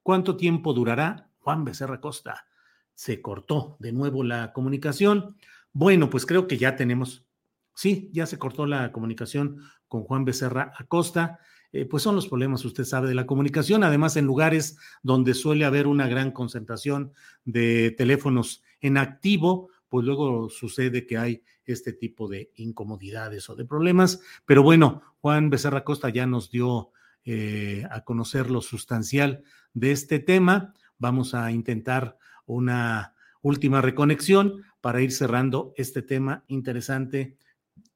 cuánto 0.05 0.37
tiempo 0.37 0.73
durará? 0.73 1.29
Juan 1.41 1.65
Becerra 1.65 2.01
Costa, 2.01 2.47
se 2.95 3.21
cortó 3.21 3.77
de 3.81 3.91
nuevo 3.91 4.23
la 4.23 4.53
comunicación. 4.53 5.35
Bueno, 5.73 6.11
pues 6.11 6.27
creo 6.27 6.47
que 6.47 6.59
ya 6.59 6.77
tenemos, 6.77 7.27
sí, 7.75 8.11
ya 8.13 8.27
se 8.27 8.39
cortó 8.39 8.67
la 8.67 8.93
comunicación 8.93 9.61
con 9.89 10.05
Juan 10.05 10.25
Becerra 10.25 10.73
Acosta. 10.79 11.39
Eh, 11.73 11.87
pues 11.87 12.03
son 12.05 12.15
los 12.15 12.29
problemas, 12.29 12.65
usted 12.65 12.85
sabe, 12.85 13.09
de 13.09 13.17
la 13.17 13.27
comunicación, 13.27 13.83
además 13.83 14.17
en 14.17 14.27
lugares 14.27 14.79
donde 15.03 15.35
suele 15.35 15.65
haber 15.65 15.89
una 15.89 16.07
gran 16.07 16.31
concentración 16.31 17.13
de 17.45 17.91
teléfonos 17.91 18.63
en 18.81 18.97
activo, 18.97 19.71
pues 19.89 20.07
luego 20.07 20.51
sucede 20.51 21.05
que 21.05 21.19
hay 21.19 21.43
este 21.65 21.93
tipo 21.93 22.29
de 22.29 22.53
incomodidades 22.57 23.49
o 23.51 23.57
de 23.57 23.65
problemas. 23.65 24.21
Pero 24.45 24.63
bueno, 24.63 25.03
Juan 25.21 25.51
Becerra 25.51 25.85
Costa 25.85 26.11
ya 26.11 26.27
nos 26.27 26.51
dio 26.51 26.91
eh, 27.25 27.85
a 27.91 28.05
conocer 28.05 28.51
lo 28.51 28.61
sustancial 28.61 29.43
de 29.73 29.93
este 29.93 30.19
tema. 30.19 30.75
Vamos 30.99 31.35
a 31.35 31.51
intentar 31.51 32.19
una 32.47 33.15
última 33.41 33.81
reconexión 33.81 34.63
para 34.81 35.01
ir 35.01 35.13
cerrando 35.13 35.73
este 35.77 36.03
tema 36.03 36.45
interesante. 36.49 37.37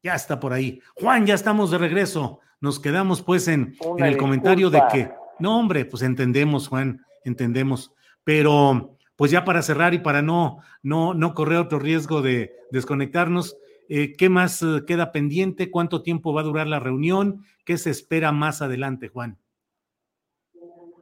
Ya 0.02 0.14
está 0.14 0.38
por 0.38 0.52
ahí. 0.52 0.80
Juan, 0.94 1.26
ya 1.26 1.34
estamos 1.34 1.70
de 1.70 1.78
regreso. 1.78 2.40
Nos 2.60 2.80
quedamos 2.80 3.22
pues 3.22 3.48
en, 3.48 3.74
el 3.98 4.16
comentario 4.16 4.70
de 4.70 4.82
que, 4.92 5.10
no 5.38 5.58
hombre, 5.58 5.84
pues 5.84 6.02
entendemos, 6.02 6.68
Juan, 6.68 7.04
entendemos, 7.24 7.92
pero 8.24 8.96
pues 9.16 9.30
ya 9.30 9.44
para 9.44 9.62
cerrar 9.62 9.94
y 9.94 9.98
para 9.98 10.22
no, 10.22 10.58
no, 10.82 11.14
no 11.14 11.34
correr 11.34 11.58
otro 11.58 11.78
riesgo 11.78 12.22
de 12.22 12.52
desconectarnos, 12.70 13.56
eh, 13.88 14.12
¿qué 14.16 14.28
más 14.28 14.62
eh, 14.62 14.84
queda 14.86 15.12
pendiente? 15.12 15.70
¿Cuánto 15.70 16.02
tiempo 16.02 16.32
va 16.32 16.42
a 16.42 16.44
durar 16.44 16.66
la 16.66 16.78
reunión? 16.78 17.44
¿Qué 17.64 17.78
se 17.78 17.90
espera 17.90 18.32
más 18.32 18.60
adelante, 18.60 19.08
Juan? 19.08 19.38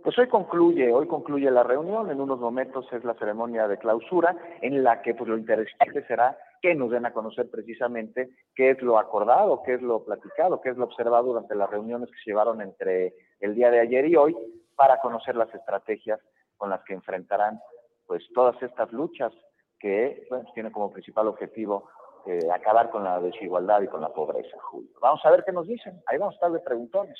Pues 0.02 0.16
hoy 0.18 0.28
concluye, 0.28 0.92
hoy 0.92 1.08
concluye 1.08 1.50
la 1.50 1.64
reunión, 1.64 2.08
en 2.10 2.20
unos 2.20 2.38
momentos 2.38 2.86
es 2.92 3.02
la 3.02 3.14
ceremonia 3.14 3.66
de 3.66 3.76
clausura, 3.76 4.36
en 4.62 4.84
la 4.84 5.02
que 5.02 5.14
pues 5.14 5.28
lo 5.28 5.36
interesante 5.36 6.06
será 6.06 6.38
que 6.60 6.74
nos 6.74 6.90
den 6.90 7.06
a 7.06 7.12
conocer 7.12 7.50
precisamente 7.50 8.30
qué 8.54 8.70
es 8.70 8.82
lo 8.82 8.98
acordado, 8.98 9.62
qué 9.64 9.74
es 9.74 9.82
lo 9.82 10.04
platicado, 10.04 10.60
qué 10.60 10.70
es 10.70 10.76
lo 10.76 10.84
observado 10.84 11.26
durante 11.26 11.54
las 11.54 11.70
reuniones 11.70 12.10
que 12.10 12.18
se 12.24 12.30
llevaron 12.30 12.60
entre 12.60 13.14
el 13.40 13.54
día 13.54 13.70
de 13.70 13.80
ayer 13.80 14.06
y 14.06 14.16
hoy, 14.16 14.36
para 14.74 14.98
conocer 15.00 15.36
las 15.36 15.52
estrategias 15.54 16.20
con 16.56 16.70
las 16.70 16.82
que 16.84 16.94
enfrentarán 16.94 17.58
pues 18.06 18.22
todas 18.34 18.60
estas 18.62 18.92
luchas 18.92 19.32
que 19.78 20.26
bueno, 20.30 20.48
tienen 20.54 20.72
como 20.72 20.92
principal 20.92 21.26
objetivo 21.28 21.88
eh, 22.26 22.40
acabar 22.52 22.90
con 22.90 23.04
la 23.04 23.20
desigualdad 23.20 23.82
y 23.82 23.88
con 23.88 24.00
la 24.00 24.12
pobreza, 24.12 24.56
Julio. 24.60 24.90
Vamos 25.00 25.20
a 25.24 25.30
ver 25.30 25.44
qué 25.44 25.52
nos 25.52 25.66
dicen. 25.68 26.00
Ahí 26.06 26.18
vamos 26.18 26.34
a 26.34 26.36
estar 26.36 26.52
de 26.52 26.60
preguntones. 26.60 27.18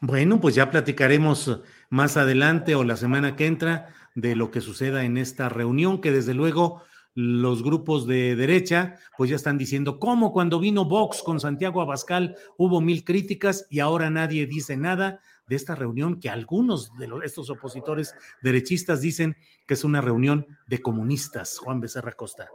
Bueno, 0.00 0.38
pues 0.40 0.54
ya 0.54 0.70
platicaremos 0.70 1.62
más 1.88 2.16
adelante 2.16 2.74
o 2.74 2.84
la 2.84 2.96
semana 2.96 3.36
que 3.36 3.46
entra 3.46 3.88
de 4.14 4.36
lo 4.36 4.50
que 4.50 4.60
suceda 4.60 5.04
en 5.04 5.16
esta 5.16 5.48
reunión, 5.48 6.00
que 6.00 6.12
desde 6.12 6.34
luego 6.34 6.82
los 7.14 7.62
grupos 7.62 8.06
de 8.06 8.34
derecha 8.34 8.96
pues 9.16 9.30
ya 9.30 9.36
están 9.36 9.56
diciendo 9.56 9.98
cómo 10.00 10.32
cuando 10.32 10.58
vino 10.58 10.84
Vox 10.84 11.22
con 11.22 11.38
Santiago 11.38 11.80
Abascal 11.80 12.36
hubo 12.58 12.80
mil 12.80 13.04
críticas 13.04 13.66
y 13.70 13.80
ahora 13.80 14.10
nadie 14.10 14.46
dice 14.46 14.76
nada 14.76 15.20
de 15.46 15.56
esta 15.56 15.74
reunión 15.74 16.18
que 16.20 16.30
algunos 16.30 16.96
de 16.96 17.08
estos 17.24 17.50
opositores 17.50 18.16
derechistas 18.42 19.00
dicen 19.00 19.36
que 19.66 19.74
es 19.74 19.84
una 19.84 20.00
reunión 20.00 20.46
de 20.66 20.80
comunistas. 20.80 21.58
Juan 21.58 21.80
Becerra 21.80 22.12
Costa. 22.12 22.48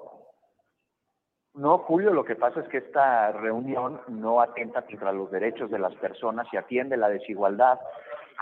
No, 1.54 1.80
Julio, 1.80 2.13
lo 2.13 2.24
que 2.24 2.36
pasa 2.36 2.62
es 2.62 2.69
que 2.69 2.78
esta 2.78 3.32
reunión 3.32 4.00
no 4.08 4.39
atenta 4.41 4.86
contra 4.86 5.12
los 5.12 5.30
derechos 5.30 5.69
de 5.69 5.80
las 5.80 5.93
personas 5.95 6.48
y 6.54 6.58
atiende 6.58 6.95
la 6.95 7.10
desigualdad, 7.10 7.80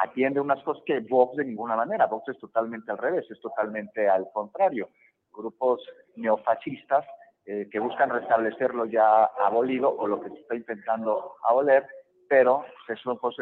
atiende 0.04 0.40
unas 0.40 0.62
cosas 0.64 0.84
que 0.86 1.00
Vox 1.00 1.36
de 1.38 1.46
ninguna 1.46 1.76
manera, 1.76 2.06
Vox 2.06 2.30
es 2.30 2.38
totalmente 2.38 2.92
al 2.92 2.98
revés, 2.98 3.26
es 3.32 3.40
totalmente 3.42 4.08
al 4.08 4.28
contrario. 4.32 4.90
Grupos 5.38 5.82
neofascistas 6.16 7.06
eh, 7.46 7.70
que 7.72 7.80
buscan 7.80 8.10
restablecerlo 8.10 8.86
ya 8.86 9.24
abolido 9.24 9.96
o 9.96 10.08
lo 10.08 10.20
que 10.20 10.30
se 10.30 10.36
está 10.36 10.56
intentando 10.56 11.36
aboler, 11.44 11.88
pero 12.28 12.66
es, 12.90 13.00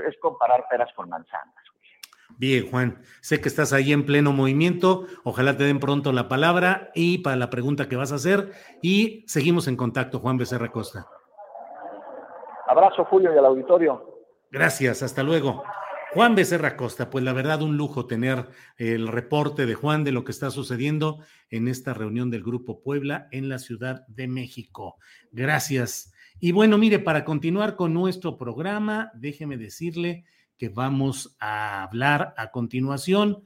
es 0.08 0.20
comparar 0.20 0.68
peras 0.70 0.94
con 0.96 1.10
manzanas. 1.10 1.56
Bien, 2.38 2.70
Juan, 2.70 3.02
sé 3.22 3.40
que 3.40 3.48
estás 3.48 3.72
ahí 3.72 3.94
en 3.94 4.06
pleno 4.06 4.32
movimiento. 4.32 5.06
Ojalá 5.24 5.56
te 5.58 5.64
den 5.64 5.80
pronto 5.80 6.12
la 6.12 6.28
palabra 6.28 6.92
y 6.94 7.20
para 7.20 7.36
la 7.36 7.50
pregunta 7.50 7.88
que 7.88 7.96
vas 7.96 8.12
a 8.12 8.16
hacer. 8.16 8.52
Y 8.82 9.24
seguimos 9.28 9.68
en 9.68 9.78
contacto, 9.78 10.20
Juan 10.20 10.38
Becerra 10.38 10.72
Costa. 10.72 11.08
Abrazo, 12.68 13.06
Julio, 13.06 13.34
y 13.34 13.38
al 13.38 13.46
auditorio. 13.46 14.24
Gracias, 14.52 15.02
hasta 15.04 15.24
luego. 15.24 15.64
Juan 16.16 16.34
Becerra 16.34 16.78
Costa, 16.78 17.10
pues 17.10 17.26
la 17.26 17.34
verdad 17.34 17.62
un 17.62 17.76
lujo 17.76 18.06
tener 18.06 18.48
el 18.78 19.10
reporte 19.10 19.66
de 19.66 19.76
Juan 19.76 20.06
de 20.06 20.14
lo 20.14 20.24
que 20.24 20.32
está 20.32 20.50
sucediendo 20.50 21.20
en 21.50 21.68
esta 21.68 21.94
reunión 21.94 22.32
del 22.32 22.42
Grupo 22.42 22.82
Puebla 22.82 23.28
en 23.32 23.50
la 23.50 23.60
Ciudad 23.60 24.08
de 24.08 24.30
México. 24.30 24.96
Gracias. 25.34 26.14
Y 26.40 26.54
bueno, 26.54 26.78
mire, 26.78 27.00
para 27.00 27.26
continuar 27.26 27.76
con 27.76 27.94
nuestro 27.94 28.38
programa, 28.38 29.12
déjeme 29.14 29.58
decirle 29.58 30.24
que 30.58 30.70
vamos 30.70 31.36
a 31.42 31.84
hablar 31.84 32.34
a 32.38 32.50
continuación 32.50 33.46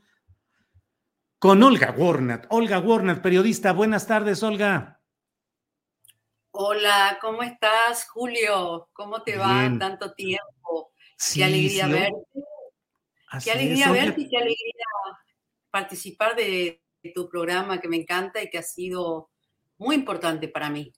con 1.39 1.63
Olga 1.63 1.89
Warnat. 1.97 2.45
Olga 2.49 2.77
Warnat, 2.77 3.23
periodista. 3.23 3.73
Buenas 3.73 4.05
tardes, 4.05 4.43
Olga. 4.43 5.01
Hola, 6.51 7.17
¿cómo 7.19 7.41
estás, 7.41 8.07
Julio? 8.09 8.89
¿Cómo 8.93 9.23
te 9.23 9.37
va 9.37 9.75
tanto 9.79 10.13
tiempo? 10.13 10.91
qué 11.33 11.43
alegría 11.43 11.87
verte. 11.87 12.49
Qué 13.43 13.51
alegría 13.51 13.91
verte 13.91 14.21
y 14.21 14.29
qué 14.29 14.37
alegría 14.37 14.85
participar 15.71 16.35
de 16.35 16.81
tu 17.13 17.29
programa 17.29 17.79
que 17.79 17.87
me 17.87 17.97
encanta 17.97 18.41
y 18.41 18.49
que 18.49 18.57
ha 18.57 18.63
sido 18.63 19.29
muy 19.77 19.95
importante 19.95 20.47
para 20.47 20.69
mí. 20.69 20.93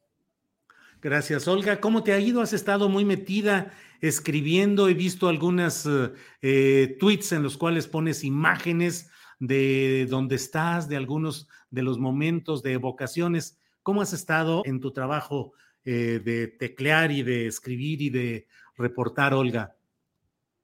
Gracias, 1.01 1.47
Olga. 1.47 1.79
¿Cómo 1.79 2.03
te 2.03 2.13
ha 2.13 2.19
ido? 2.19 2.41
Has 2.41 2.53
estado 2.53 2.87
muy 2.87 3.05
metida 3.05 3.73
escribiendo. 4.01 4.87
He 4.87 4.93
visto 4.93 5.27
algunas 5.27 5.87
eh, 5.87 6.11
eh, 6.43 6.97
tweets 6.99 7.31
en 7.31 7.41
los 7.41 7.57
cuales 7.57 7.87
pones 7.87 8.23
imágenes 8.23 9.09
de 9.39 10.05
dónde 10.07 10.35
estás, 10.35 10.87
de 10.87 10.97
algunos 10.97 11.47
de 11.71 11.81
los 11.81 11.97
momentos 11.97 12.61
de 12.61 12.73
evocaciones. 12.73 13.59
¿Cómo 13.81 14.03
has 14.03 14.13
estado 14.13 14.61
en 14.65 14.79
tu 14.79 14.91
trabajo 14.91 15.53
eh, 15.85 16.21
de 16.23 16.47
teclear 16.47 17.11
y 17.11 17.23
de 17.23 17.47
escribir 17.47 18.03
y 18.03 18.11
de 18.11 18.47
reportar, 18.75 19.33
Olga? 19.33 19.75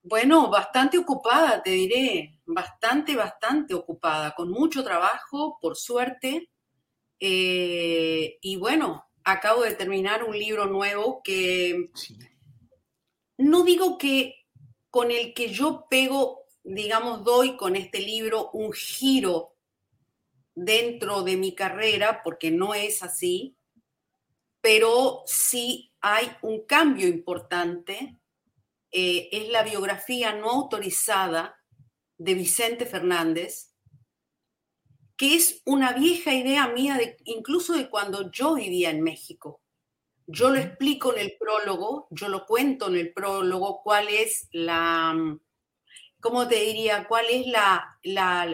Bueno, 0.09 0.49
bastante 0.49 0.97
ocupada, 0.97 1.61
te 1.61 1.71
diré, 1.71 2.39
bastante, 2.45 3.13
bastante 3.13 3.73
ocupada, 3.73 4.33
con 4.33 4.49
mucho 4.49 4.81
trabajo, 4.81 5.57
por 5.61 5.75
suerte. 5.75 6.49
y 7.19 8.55
bueno, 8.57 9.05
acabo 9.25 9.63
de 9.63 9.75
terminar 9.75 10.23
un 10.23 10.37
libro 10.37 10.65
nuevo 10.65 11.21
que 11.21 11.89
no 13.37 13.63
digo 13.63 13.97
que 13.97 14.45
con 14.89 15.11
el 15.11 15.33
que 15.33 15.49
yo 15.49 15.87
pego, 15.89 16.45
digamos, 16.63 17.25
doy 17.25 17.57
con 17.57 17.75
este 17.75 17.99
libro 17.99 18.49
un 18.53 18.71
giro 18.71 19.57
dentro 20.55 21.23
de 21.23 21.35
mi 21.35 21.53
carrera, 21.53 22.21
porque 22.23 22.49
no 22.49 22.73
es 22.73 23.03
así, 23.03 23.57
pero 24.61 25.23
sí 25.25 25.91
hay 25.99 26.31
un 26.43 26.65
cambio 26.65 27.09
importante. 27.09 28.17
Eh, 28.91 29.29
es 29.31 29.49
la 29.49 29.63
biografía 29.63 30.33
no 30.33 30.49
autorizada 30.49 31.57
de 32.17 32.33
Vicente 32.33 32.85
Fernández, 32.85 33.73
que 35.17 35.35
es 35.35 35.61
una 35.65 35.93
vieja 35.93 36.33
idea 36.33 36.67
mía, 36.67 36.95
de, 36.95 37.17
incluso 37.25 37.73
de 37.73 37.89
cuando 37.89 38.31
yo 38.31 38.55
vivía 38.55 38.89
en 38.89 39.01
México. 39.01 39.61
Yo 40.27 40.49
lo 40.49 40.59
explico 40.59 41.13
en 41.13 41.19
el 41.19 41.37
prólogo, 41.39 42.07
yo 42.11 42.27
lo 42.29 42.45
cuento 42.45 42.87
en 42.87 42.95
el 42.95 43.13
prólogo, 43.13 43.81
cuál 43.81 44.07
es 44.09 44.47
la, 44.51 45.15
¿cómo 46.19 46.47
te 46.47 46.59
diría? 46.59 47.07
¿Cuál 47.07 47.25
es 47.29 47.47
la, 47.47 47.97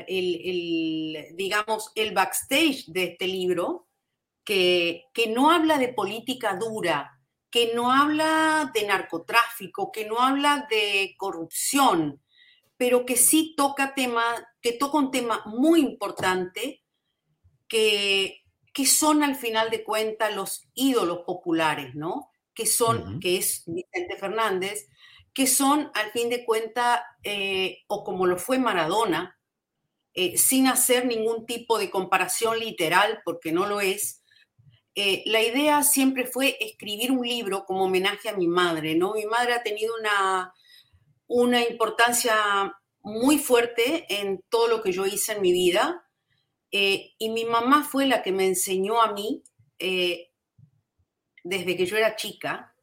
el, 0.08 1.28
digamos, 1.36 1.92
el 1.96 2.14
backstage 2.14 2.86
de 2.88 3.04
este 3.06 3.28
libro? 3.28 3.88
Que, 4.46 5.06
que 5.14 5.28
no 5.28 5.52
habla 5.52 5.78
de 5.78 5.94
política 5.94 6.58
dura, 6.58 7.23
que 7.54 7.72
no 7.76 7.92
habla 7.92 8.72
de 8.74 8.88
narcotráfico, 8.88 9.92
que 9.92 10.08
no 10.08 10.18
habla 10.20 10.66
de 10.72 11.14
corrupción, 11.20 12.20
pero 12.78 13.06
que 13.06 13.16
sí 13.16 13.54
toca 13.56 13.94
tema, 13.94 14.24
que 14.60 14.74
toca 14.74 14.98
un 14.98 15.12
tema 15.12 15.44
muy 15.46 15.80
importante 15.82 16.84
que, 17.68 18.42
que 18.74 18.88
son 18.88 19.22
al 19.22 19.36
final 19.36 19.70
de 19.70 19.84
cuentas 19.84 20.36
los 20.36 20.68
ídolos 20.74 21.20
populares, 21.28 21.94
¿no? 21.94 22.32
Que 22.56 22.66
son, 22.66 23.20
que 23.20 23.38
es 23.38 23.62
Vicente 23.68 24.18
Fernández, 24.18 24.90
que 25.32 25.46
son 25.46 25.92
al 25.94 26.10
fin 26.10 26.32
de 26.32 26.46
cuentas, 26.46 27.02
eh, 27.22 27.84
o 27.86 28.04
como 28.04 28.26
lo 28.26 28.38
fue 28.38 28.58
Maradona, 28.58 29.40
eh, 30.16 30.40
sin 30.40 30.66
hacer 30.66 31.06
ningún 31.06 31.46
tipo 31.46 31.78
de 31.78 31.92
comparación 31.92 32.58
literal, 32.60 33.22
porque 33.24 33.52
no 33.52 33.68
lo 33.68 33.80
es, 33.80 34.23
eh, 34.96 35.24
la 35.26 35.42
idea 35.42 35.84
siempre 35.84 36.26
fue 36.26 36.58
escribir 36.60 37.12
un 37.12 37.28
libro 37.28 37.66
como 37.66 37.86
homenaje 37.86 38.30
a 38.30 38.38
mi 38.38 38.48
madre, 38.48 38.96
¿no? 38.96 39.14
Mi 39.14 39.26
madre 39.26 39.54
ha 39.54 39.64
tenido 39.64 39.96
una, 40.00 40.54
una 41.28 41.62
importancia 41.68 42.36
muy 43.02 43.38
fuerte 43.38 44.06
en 44.22 44.44
todo 44.50 44.68
lo 44.68 44.82
que 44.82 44.92
yo 44.92 45.06
hice 45.06 45.34
en 45.34 45.42
mi 45.42 45.52
vida. 45.52 46.08
Eh, 46.72 47.14
y 47.20 47.30
mi 47.30 47.46
mamá 47.46 47.84
fue 47.84 48.08
la 48.08 48.24
que 48.24 48.32
me 48.32 48.48
enseñó 48.48 49.02
a 49.02 49.14
mí, 49.14 49.44
eh, 49.78 50.32
desde 51.44 51.76
que 51.76 51.86
yo 51.86 51.98
era 51.98 52.16
chica, 52.16 52.74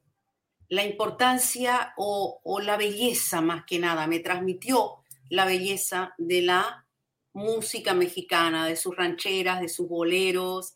la 0.69 0.85
importancia 0.85 1.95
o, 1.97 2.41
la 2.63 2.77
belleza 2.77 3.41
más 3.41 3.65
que 3.65 3.79
nada. 3.79 4.07
Me 4.07 4.21
transmitió 4.21 5.03
la 5.29 5.45
belleza 5.45 6.15
de 6.19 6.43
la 6.43 6.87
música 7.33 7.95
mexicana, 7.95 8.67
de 8.67 8.77
sus 8.77 8.95
rancheras, 8.95 9.61
de 9.61 9.69
sus 9.69 9.89
boleros. 9.89 10.75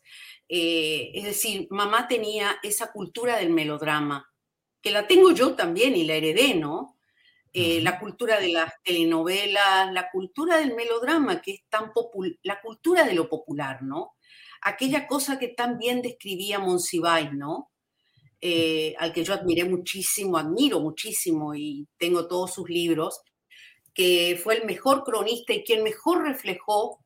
Eh, 0.57 1.11
es 1.13 1.25
decir, 1.25 1.67
mamá 1.69 2.07
tenía 2.07 2.59
esa 2.63 2.89
cultura 2.93 3.35
del 3.39 3.49
melodrama, 3.49 4.31
que 4.81 4.89
la 4.89 5.05
tengo 5.05 5.31
yo 5.31 5.53
también 5.53 5.97
y 5.97 6.05
la 6.05 6.13
heredé, 6.13 6.55
¿no? 6.55 6.97
Eh, 7.51 7.81
la 7.81 7.99
cultura 7.99 8.39
de 8.39 8.53
las 8.53 8.71
telenovelas, 8.81 9.91
la 9.91 10.09
cultura 10.09 10.59
del 10.59 10.73
melodrama, 10.73 11.41
que 11.41 11.55
es 11.55 11.63
tan 11.67 11.91
popular, 11.91 12.37
la 12.43 12.61
cultura 12.61 13.03
de 13.03 13.15
lo 13.15 13.27
popular, 13.27 13.83
¿no? 13.83 14.13
Aquella 14.61 15.07
cosa 15.07 15.37
que 15.37 15.49
tan 15.49 15.77
bien 15.77 16.01
describía 16.01 16.57
Monsiváis, 16.57 17.33
¿no? 17.33 17.73
Eh, 18.39 18.95
al 18.97 19.11
que 19.11 19.25
yo 19.25 19.33
admiré 19.33 19.65
muchísimo, 19.65 20.37
admiro 20.37 20.79
muchísimo 20.79 21.53
y 21.53 21.85
tengo 21.97 22.29
todos 22.29 22.53
sus 22.53 22.69
libros, 22.69 23.19
que 23.93 24.39
fue 24.41 24.55
el 24.55 24.65
mejor 24.65 25.03
cronista 25.03 25.51
y 25.53 25.65
quien 25.65 25.83
mejor 25.83 26.23
reflejó 26.23 27.03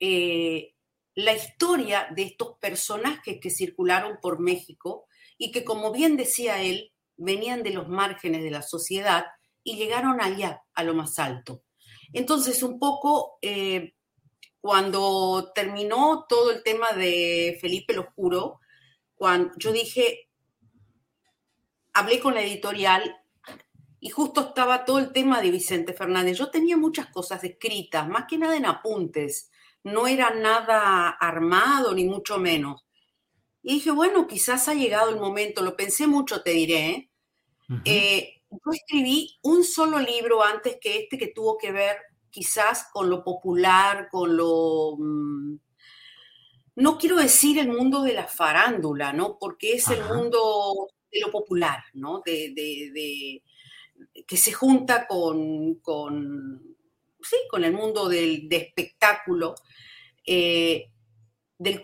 eh, 0.00 0.74
la 1.18 1.32
historia 1.32 2.06
de 2.14 2.22
estos 2.22 2.58
personajes 2.60 3.40
que 3.40 3.50
circularon 3.50 4.18
por 4.22 4.38
México 4.38 5.08
y 5.36 5.50
que, 5.50 5.64
como 5.64 5.90
bien 5.90 6.16
decía 6.16 6.62
él, 6.62 6.92
venían 7.16 7.64
de 7.64 7.72
los 7.72 7.88
márgenes 7.88 8.44
de 8.44 8.52
la 8.52 8.62
sociedad 8.62 9.26
y 9.64 9.74
llegaron 9.74 10.20
allá, 10.20 10.62
a 10.74 10.84
lo 10.84 10.94
más 10.94 11.18
alto. 11.18 11.64
Entonces, 12.12 12.62
un 12.62 12.78
poco, 12.78 13.38
eh, 13.42 13.94
cuando 14.60 15.50
terminó 15.56 16.24
todo 16.28 16.52
el 16.52 16.62
tema 16.62 16.92
de 16.92 17.58
Felipe 17.60 17.94
lo 17.94 18.04
Juro, 18.12 18.60
cuando 19.16 19.52
yo 19.56 19.72
dije, 19.72 20.28
hablé 21.94 22.20
con 22.20 22.34
la 22.34 22.42
editorial 22.42 23.16
y 23.98 24.10
justo 24.10 24.40
estaba 24.40 24.84
todo 24.84 25.00
el 25.00 25.12
tema 25.12 25.42
de 25.42 25.50
Vicente 25.50 25.94
Fernández. 25.94 26.38
Yo 26.38 26.48
tenía 26.48 26.76
muchas 26.76 27.06
cosas 27.06 27.42
escritas, 27.42 28.08
más 28.08 28.26
que 28.28 28.38
nada 28.38 28.56
en 28.56 28.66
apuntes, 28.66 29.50
no 29.84 30.06
era 30.06 30.30
nada 30.30 31.08
armado, 31.08 31.94
ni 31.94 32.04
mucho 32.04 32.38
menos. 32.38 32.84
Y 33.62 33.74
dije, 33.74 33.90
bueno, 33.90 34.26
quizás 34.26 34.68
ha 34.68 34.74
llegado 34.74 35.10
el 35.10 35.20
momento, 35.20 35.62
lo 35.62 35.76
pensé 35.76 36.06
mucho, 36.06 36.42
te 36.42 36.50
diré. 36.50 37.10
Eh, 37.84 38.42
yo 38.50 38.72
escribí 38.72 39.38
un 39.42 39.62
solo 39.62 39.98
libro 39.98 40.42
antes 40.42 40.78
que 40.80 41.00
este 41.00 41.18
que 41.18 41.28
tuvo 41.28 41.58
que 41.58 41.70
ver 41.70 41.98
quizás 42.30 42.88
con 42.92 43.10
lo 43.10 43.22
popular, 43.22 44.08
con 44.10 44.36
lo... 44.36 44.96
Mm, 44.98 45.58
no 46.76 46.96
quiero 46.96 47.16
decir 47.16 47.58
el 47.58 47.68
mundo 47.68 48.02
de 48.02 48.14
la 48.14 48.28
farándula, 48.28 49.12
¿no? 49.12 49.36
Porque 49.38 49.72
es 49.72 49.88
el 49.88 50.04
mundo 50.04 50.88
de 51.10 51.20
lo 51.20 51.30
popular, 51.32 51.82
¿no? 51.94 52.22
De, 52.24 53.42
que 54.26 54.36
se 54.36 54.52
junta 54.52 55.06
con, 55.08 55.76
con, 55.76 56.76
sí, 57.28 57.36
con 57.50 57.64
el 57.64 57.72
mundo 57.72 58.08
del 58.08 58.48
espectáculo, 58.50 59.54
eh, 60.24 60.90
del, 61.58 61.82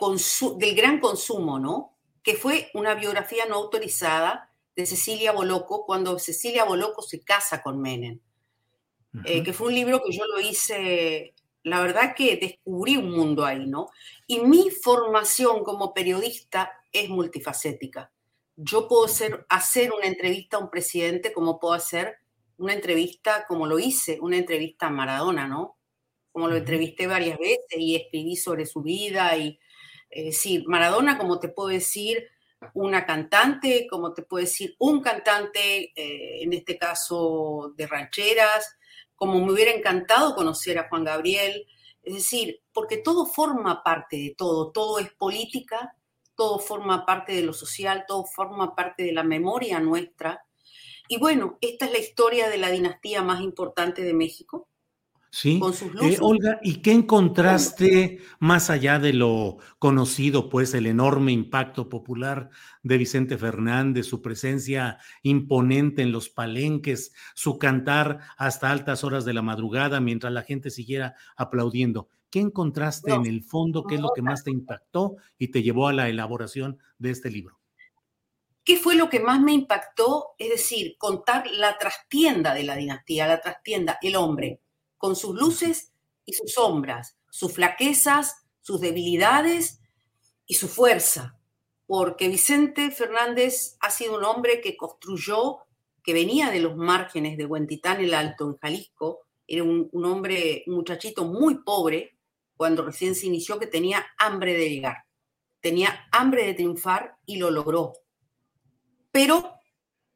del 0.59 0.75
gran 0.75 1.01
consumo, 1.01 1.59
¿no? 1.59 1.97
Que 2.23 2.35
fue 2.35 2.71
una 2.75 2.95
biografía 2.95 3.47
no 3.47 3.57
autorizada 3.57 4.51
de 4.77 4.87
Cecilia 4.87 5.33
Boloco 5.33 5.85
cuando 5.87 6.19
Cecilia 6.19 6.65
Boloco 6.65 7.03
se 7.03 7.21
casa 7.21 7.63
con 7.63 7.81
Menem, 7.81 8.21
eh, 9.25 9.43
que 9.43 9.53
fue 9.53 9.69
un 9.69 9.75
libro 9.75 10.03
que 10.03 10.13
yo 10.13 10.27
lo 10.27 10.41
hice, 10.41 11.35
la 11.63 11.81
verdad 11.81 12.15
que 12.17 12.37
descubrí 12.37 12.97
un 12.97 13.11
mundo 13.11 13.45
ahí, 13.45 13.67
¿no? 13.67 13.91
Y 14.27 14.41
mi 14.41 14.71
formación 14.71 15.63
como 15.63 15.95
periodista 15.95 16.73
es 16.93 17.09
multifacética. 17.09 18.11
Yo 18.57 18.89
puedo 18.89 19.07
hacer 19.49 19.93
una 19.93 20.07
entrevista 20.07 20.57
a 20.57 20.61
un 20.61 20.71
presidente 20.71 21.33
como 21.33 21.61
puedo 21.61 21.75
hacer 21.75 22.19
una 22.59 22.75
entrevista, 22.75 23.45
como 23.47 23.67
lo 23.67 23.79
hice, 23.79 24.19
una 24.21 24.37
entrevista 24.37 24.87
a 24.87 24.91
Maradona, 24.91 25.47
¿no? 25.47 25.79
Como 26.33 26.49
lo 26.49 26.57
entrevisté 26.57 27.07
varias 27.07 27.39
veces 27.39 27.77
y 27.77 27.97
escribí 27.97 28.37
sobre 28.37 28.67
su 28.67 28.83
vida 28.83 29.37
y, 29.37 29.59
es 30.11 30.25
decir, 30.27 30.65
Maradona, 30.67 31.19
como 31.19 31.39
te 31.39 31.49
puedo 31.49 31.69
decir, 31.69 32.29
una 32.73 33.05
cantante, 33.05 33.87
como 33.89 34.15
te 34.15 34.23
puedo 34.23 34.45
decir, 34.45 34.75
un 34.79 35.01
cantante, 35.01 35.93
eh, 35.95 36.43
en 36.43 36.53
este 36.53 36.79
caso 36.79 37.75
de 37.77 37.87
rancheras, 37.87 38.77
como 39.15 39.45
me 39.45 39.53
hubiera 39.53 39.73
encantado 39.73 40.35
conocer 40.35 40.79
a 40.79 40.89
Juan 40.89 41.05
Gabriel, 41.05 41.67
es 42.03 42.15
decir, 42.15 42.61
porque 42.73 42.99
todo 42.99 43.27
forma 43.27 43.83
parte 43.83 44.17
de 44.17 44.35
todo, 44.37 44.71
todo 44.73 44.99
es 44.99 45.13
política, 45.13 45.97
todo 46.35 46.59
forma 46.59 47.07
parte 47.07 47.33
de 47.33 47.43
lo 47.43 47.53
social, 47.53 48.05
todo 48.07 48.25
forma 48.25 48.75
parte 48.75 49.05
de 49.05 49.13
la 49.13 49.23
memoria 49.23 49.81
nuestra. 49.81 50.45
Y 51.15 51.19
bueno, 51.19 51.59
esta 51.61 51.87
es 51.87 51.93
la 51.93 51.99
historia 51.99 52.49
de 52.49 52.59
la 52.59 52.73
dinastía 52.73 53.23
más 53.23 53.41
importante 53.41 54.03
de 54.03 54.15
México, 54.15 54.69
Sí. 55.31 55.61
Eh, 56.01 56.19
Olga, 56.21 56.61
¿y 56.63 56.77
qué 56.77 56.93
encontraste 56.93 58.21
más 58.39 58.71
allá 58.71 59.01
de 59.01 59.13
lo 59.13 59.57
conocido, 59.81 60.49
pues 60.49 60.75
el 60.75 60.87
enorme 60.87 61.33
impacto 61.33 61.89
popular 61.89 62.51
de 62.85 62.99
Vicente 62.99 63.37
Fernández, 63.37 64.07
su 64.07 64.23
presencia 64.23 64.99
imponente 65.25 66.03
en 66.03 66.13
los 66.13 66.29
palenques, 66.29 67.13
su 67.35 67.59
cantar 67.59 68.21
hasta 68.37 68.71
altas 68.71 69.03
horas 69.03 69.25
de 69.25 69.35
la 69.35 69.43
madrugada 69.43 69.99
mientras 69.99 70.33
la 70.33 70.43
gente 70.43 70.71
siguiera 70.71 71.17
aplaudiendo? 71.37 72.09
¿Qué 72.31 72.39
encontraste 72.39 73.13
en 73.13 73.27
el 73.27 73.43
fondo? 73.43 73.83
¿Qué 73.83 73.97
es 73.97 74.01
lo 74.01 74.11
que 74.15 74.23
más 74.23 74.45
te 74.45 74.53
impactó 74.53 75.17
y 75.37 75.49
te 75.49 75.65
llevó 75.65 75.89
a 75.89 75.93
la 75.93 76.09
elaboración 76.09 76.79
de 76.99 77.11
este 77.11 77.33
libro? 77.33 77.59
¿Qué 78.65 78.79
fue 78.79 78.95
lo 78.95 79.11
que 79.11 79.21
más 79.21 79.41
me 79.41 79.53
impactó? 79.53 80.35
Es 80.39 80.49
decir, 80.49 80.97
contar 80.99 81.47
la 81.51 81.77
trastienda 81.79 82.55
de 82.55 82.65
la 82.65 82.77
dinastía, 82.77 83.27
la 83.27 83.41
trastienda, 83.41 83.99
el 84.03 84.17
hombre 84.17 84.61
con 84.97 85.17
sus 85.17 85.35
luces 85.35 85.93
y 86.25 86.33
sus 86.33 86.53
sombras, 86.53 87.19
sus 87.31 87.53
flaquezas, 87.53 88.47
sus 88.63 88.81
debilidades 88.81 89.81
y 90.47 90.55
su 90.55 90.67
fuerza, 90.67 91.39
porque 91.87 92.29
Vicente 92.29 92.91
Fernández 92.91 93.77
ha 93.81 93.91
sido 93.91 94.17
un 94.17 94.25
hombre 94.25 94.63
que 94.63 94.77
construyó, 94.79 95.59
que 96.03 96.15
venía 96.15 96.51
de 96.51 96.61
los 96.61 96.77
márgenes 96.77 97.37
de 97.37 97.45
Huentitán 97.45 98.01
el 98.01 98.15
Alto, 98.15 98.47
en 98.47 98.57
Jalisco, 98.57 99.21
era 99.47 99.63
un, 99.63 99.91
hombre, 100.07 100.65
un 100.67 100.77
muchachito 100.77 101.27
muy 101.27 101.63
pobre, 101.63 102.17
cuando 102.57 102.83
recién 102.83 103.15
se 103.15 103.27
inició, 103.27 103.59
que 103.59 103.67
tenía 103.67 104.07
hambre 104.17 104.55
de 104.55 104.71
llegar, 104.71 105.05
tenía 105.61 106.09
hambre 106.13 106.47
de 106.47 106.55
triunfar 106.55 107.19
y 107.27 107.37
lo 107.37 107.51
logró. 107.51 107.93
Pero, 109.15 109.61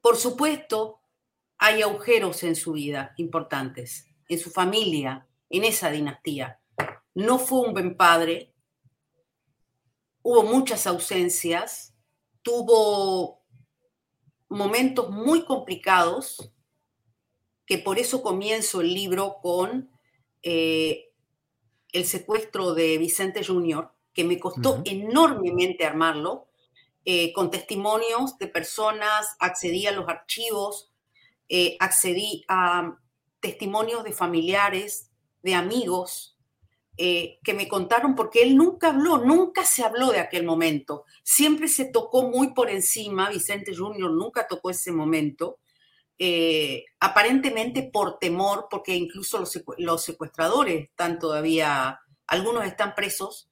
por 0.00 0.16
supuesto, 0.16 0.98
hay 1.56 1.82
agujeros 1.82 2.42
en 2.42 2.56
su 2.56 2.72
vida 2.72 3.14
importantes 3.16 4.08
en 4.28 4.38
su 4.38 4.50
familia, 4.50 5.26
en 5.48 5.64
esa 5.64 5.90
dinastía. 5.90 6.60
No 7.14 7.38
fue 7.38 7.60
un 7.60 7.72
buen 7.72 7.96
padre, 7.96 8.54
hubo 10.22 10.42
muchas 10.42 10.86
ausencias, 10.86 11.94
tuvo 12.42 13.42
momentos 14.48 15.10
muy 15.10 15.44
complicados, 15.44 16.52
que 17.66 17.78
por 17.78 17.98
eso 17.98 18.22
comienzo 18.22 18.80
el 18.80 18.94
libro 18.94 19.38
con 19.42 19.90
eh, 20.42 21.10
el 21.92 22.04
secuestro 22.04 22.74
de 22.74 22.98
Vicente 22.98 23.44
Jr., 23.44 23.90
que 24.12 24.24
me 24.24 24.38
costó 24.38 24.82
enormemente 24.84 25.86
armarlo, 25.86 26.47
eh, 27.10 27.32
con 27.32 27.50
testimonios 27.50 28.36
de 28.36 28.48
personas, 28.48 29.34
accedí 29.38 29.86
a 29.86 29.92
los 29.92 30.06
archivos, 30.10 30.92
eh, 31.48 31.74
accedí 31.80 32.44
a 32.48 32.98
testimonios 33.40 34.04
de 34.04 34.12
familiares, 34.12 35.10
de 35.42 35.54
amigos, 35.54 36.36
eh, 36.98 37.38
que 37.42 37.54
me 37.54 37.66
contaron, 37.66 38.14
porque 38.14 38.42
él 38.42 38.58
nunca 38.58 38.88
habló, 38.88 39.16
nunca 39.16 39.64
se 39.64 39.82
habló 39.82 40.12
de 40.12 40.18
aquel 40.20 40.44
momento, 40.44 41.06
siempre 41.22 41.68
se 41.68 41.86
tocó 41.86 42.28
muy 42.28 42.52
por 42.52 42.68
encima, 42.68 43.30
Vicente 43.30 43.74
Junior 43.74 44.10
nunca 44.10 44.46
tocó 44.46 44.68
ese 44.68 44.92
momento, 44.92 45.60
aparentemente 47.00 47.88
por 47.90 48.18
temor, 48.18 48.66
porque 48.70 48.94
incluso 48.94 49.38
los, 49.78 50.02
secuestradores 50.04 50.90
están 50.90 51.18
todavía, 51.18 52.00
algunos 52.26 52.66
están 52.66 52.94
presos, 52.94 53.50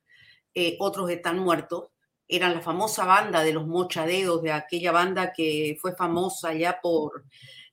otros 0.78 1.08
están 1.08 1.38
muertos, 1.38 1.95
eran 2.28 2.54
la 2.54 2.60
famosa 2.60 3.04
banda 3.04 3.42
de 3.42 3.52
los 3.52 3.66
mochadeos, 3.66 4.42
de 4.42 4.52
aquella 4.52 4.92
banda 4.92 5.32
que 5.32 5.76
fue 5.80 5.94
famosa 5.94 6.54
ya 6.54 6.80
por 6.80 7.24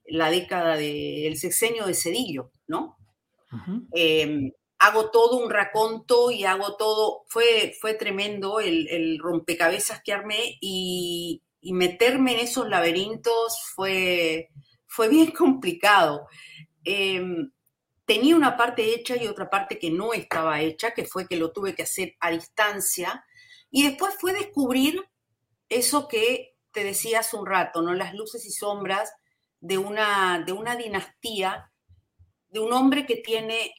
la 0.06 0.30
década 0.30 0.76
del 0.76 1.36
sexenio 1.36 1.86
de 1.86 1.94
Cedillo, 1.94 2.50
¿no? 2.66 2.96
Em, 3.92 4.50
hago 4.78 5.10
todo 5.10 5.38
un 5.38 5.50
raconto 5.50 6.30
y 6.30 6.44
hago 6.44 6.76
todo, 6.76 7.24
fue, 7.28 7.74
fue 7.80 7.94
tremendo 7.94 8.60
el, 8.60 9.18
rompecabezas 9.18 10.02
que 10.02 10.12
armé 10.12 10.58
y, 10.60 11.40
meterme 11.62 12.34
en 12.34 12.40
esos 12.40 12.68
laberintos 12.68 13.58
fue, 13.74 14.50
fue 14.86 15.08
bien 15.08 15.30
complicado. 15.30 16.26
Em, 16.84 17.50
tenía 18.04 18.36
una 18.36 18.56
parte 18.56 18.94
hecha 18.94 19.16
y 19.16 19.26
otra 19.26 19.48
parte 19.48 19.78
que 19.78 19.90
no 19.90 20.12
estaba 20.12 20.60
hecha, 20.60 20.92
que 20.92 21.06
fue 21.06 21.26
que 21.26 21.36
lo 21.36 21.52
tuve 21.52 21.74
que 21.74 21.84
hacer 21.84 22.16
a 22.20 22.30
distancia. 22.30 23.24
Y 23.76 23.82
después 23.82 24.14
fue 24.20 24.32
descubrir 24.32 25.04
eso 25.68 26.06
que 26.06 26.54
te 26.70 26.84
decía 26.84 27.18
hace 27.18 27.36
un 27.36 27.44
rato, 27.44 27.82
¿no? 27.82 27.92
Las 27.92 28.14
luces 28.14 28.46
y 28.46 28.52
sombras 28.52 29.12
de 29.58 29.78
una, 29.78 30.44
de 30.46 30.52
una 30.52 30.76
dinastía, 30.76 31.72
de 32.50 32.60
un 32.60 32.72
hombre 32.72 33.04
que 33.04 33.16
tiene, 33.16 33.74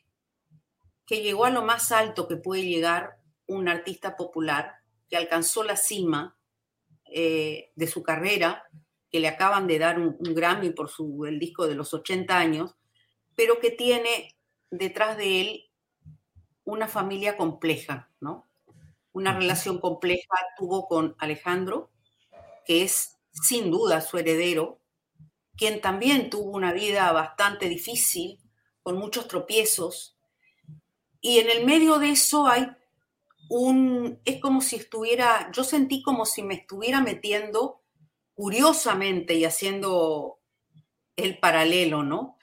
que 1.05 1.21
llegó 1.21 1.45
a 1.45 1.49
lo 1.49 1.61
más 1.61 1.93
alto 1.93 2.27
que 2.27 2.35
puede 2.35 2.63
llegar 2.63 3.21
un 3.47 3.69
artista 3.69 4.17
popular, 4.17 4.73
que 5.07 5.15
alcanzó 5.15 5.63
la 5.63 5.77
cima 5.77 6.37
eh, 7.05 7.71
de 7.77 7.87
su 7.87 8.03
carrera, 8.03 8.65
que 9.09 9.21
le 9.21 9.29
acaban 9.29 9.65
de 9.65 9.79
dar 9.79 9.97
un, 9.97 10.17
Grammy 10.19 10.71
por 10.71 10.89
su, 10.89 11.23
el 11.25 11.39
disco 11.39 11.67
de 11.67 11.75
los 11.75 11.93
80 11.93 12.37
años, 12.37 12.75
pero 13.33 13.61
que 13.61 13.71
tiene 13.71 14.35
detrás 14.69 15.15
de 15.15 15.39
él 15.39 15.71
una 16.65 16.89
familia 16.89 17.37
compleja, 17.37 18.09
¿no? 18.19 18.45
Una 19.15 19.33
relación 19.33 19.79
compleja 19.79 20.35
tuvo 20.57 20.89
con 20.89 21.15
Alejandro, 21.19 21.89
que 22.65 22.83
es 22.83 23.15
sin 23.31 23.71
duda 23.71 24.01
su 24.01 24.17
heredero, 24.17 24.81
quien 25.55 25.79
también 25.79 26.29
tuvo 26.29 26.51
una 26.51 26.73
vida 26.73 27.09
bastante 27.13 27.69
difícil, 27.69 28.41
con 28.83 28.97
muchos 28.97 29.29
tropiezos. 29.29 30.17
Y 31.21 31.39
en 31.39 31.49
el 31.49 31.65
medio 31.65 31.97
de 31.97 32.09
eso 32.09 32.45
hay 32.45 32.67
un, 33.49 34.19
es 34.25 34.41
como 34.41 34.59
si 34.59 34.75
estuviera, 34.75 35.49
yo 35.53 35.63
sentí 35.63 36.03
como 36.03 36.25
si 36.25 36.43
me 36.43 36.55
estuviera 36.55 36.99
metiendo 36.99 37.83
curiosamente 38.33 39.35
y 39.35 39.45
haciendo 39.45 40.41
el 41.15 41.39
paralelo, 41.39 42.03
¿no? 42.03 42.37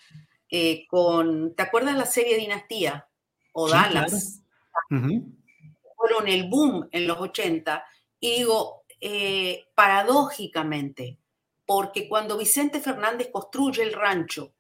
Eh, 0.49 0.87
con, 0.89 1.55
¿te 1.55 1.65
acuerdas 1.65 1.99
la 1.99 2.07
serie 2.07 2.39
Dinastía 2.39 3.11
o 3.53 3.69
Dallas? 3.69 4.43
Fueron 6.03 6.27
el 6.27 6.49
boom 6.49 6.89
en 6.91 7.07
los 7.07 7.21
80 7.21 7.85
y 8.19 8.39
digo, 8.39 8.83
eh, 9.01 9.67
paradójicamente, 9.77 11.21
porque 11.65 12.09
cuando 12.09 12.37
Vicente 12.37 12.81
Fernández 12.81 13.29
construye 13.31 13.85
el 13.85 13.93
rancho 13.93 14.53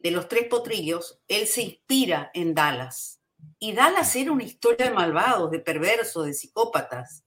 de 0.00 0.10
los 0.10 0.26
tres 0.26 0.48
potrillos, 0.48 1.20
él 1.28 1.46
se 1.46 1.62
inspira 1.62 2.32
en 2.34 2.54
Dallas. 2.54 3.20
y 3.60 3.72
Dallas 3.72 4.16
era 4.16 4.32
una 4.32 4.42
historia 4.42 4.86
de 4.86 4.94
malvados, 4.94 5.52
de 5.52 5.60
perversos, 5.60 6.26
de 6.26 6.34
psicópatas. 6.34 7.22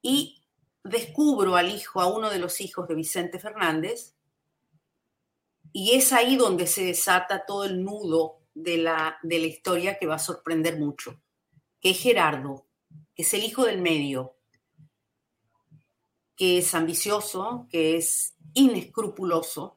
Y 0.00 0.40
descubro 0.84 1.56
al 1.56 1.74
hijo, 1.74 2.00
a 2.00 2.06
uno 2.06 2.30
de 2.30 2.38
los 2.38 2.60
hijos 2.60 2.86
de 2.86 2.94
Vicente 2.94 3.40
Fernández, 3.40 4.14
y 5.72 5.96
es 5.96 6.12
ahí 6.12 6.36
donde 6.36 6.68
se 6.68 6.84
desata 6.84 7.44
todo 7.44 7.64
el 7.64 7.82
nudo 7.82 8.38
de 8.54 8.76
la, 8.76 9.18
de 9.24 9.40
la 9.40 9.46
historia 9.46 9.98
que 9.98 10.06
va 10.06 10.14
a 10.14 10.20
sorprender 10.20 10.78
mucho, 10.78 11.20
que 11.84 11.90
es 11.90 12.00
Gerardo, 12.00 12.64
que 13.14 13.24
es 13.24 13.34
el 13.34 13.44
hijo 13.44 13.66
del 13.66 13.78
medio, 13.82 14.38
que 16.34 16.56
es 16.56 16.74
ambicioso, 16.74 17.68
que 17.70 17.98
es 17.98 18.34
inescrupuloso, 18.54 19.76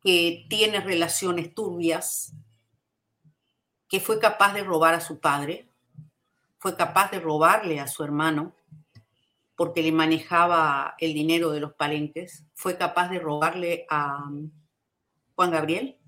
que 0.00 0.46
tiene 0.48 0.80
relaciones 0.80 1.54
turbias, 1.54 2.32
que 3.86 4.00
fue 4.00 4.18
capaz 4.18 4.54
de 4.54 4.64
robar 4.64 4.94
a 4.94 5.02
su 5.02 5.20
padre, 5.20 5.68
fue 6.56 6.74
capaz 6.74 7.10
de 7.10 7.20
robarle 7.20 7.78
a 7.78 7.86
su 7.86 8.02
hermano, 8.02 8.54
porque 9.56 9.82
le 9.82 9.92
manejaba 9.92 10.94
el 11.00 11.12
dinero 11.12 11.50
de 11.50 11.60
los 11.60 11.74
palenques, 11.74 12.46
fue 12.54 12.78
capaz 12.78 13.10
de 13.10 13.18
robarle 13.18 13.84
a 13.90 14.24
Juan 15.34 15.50
Gabriel, 15.50 15.98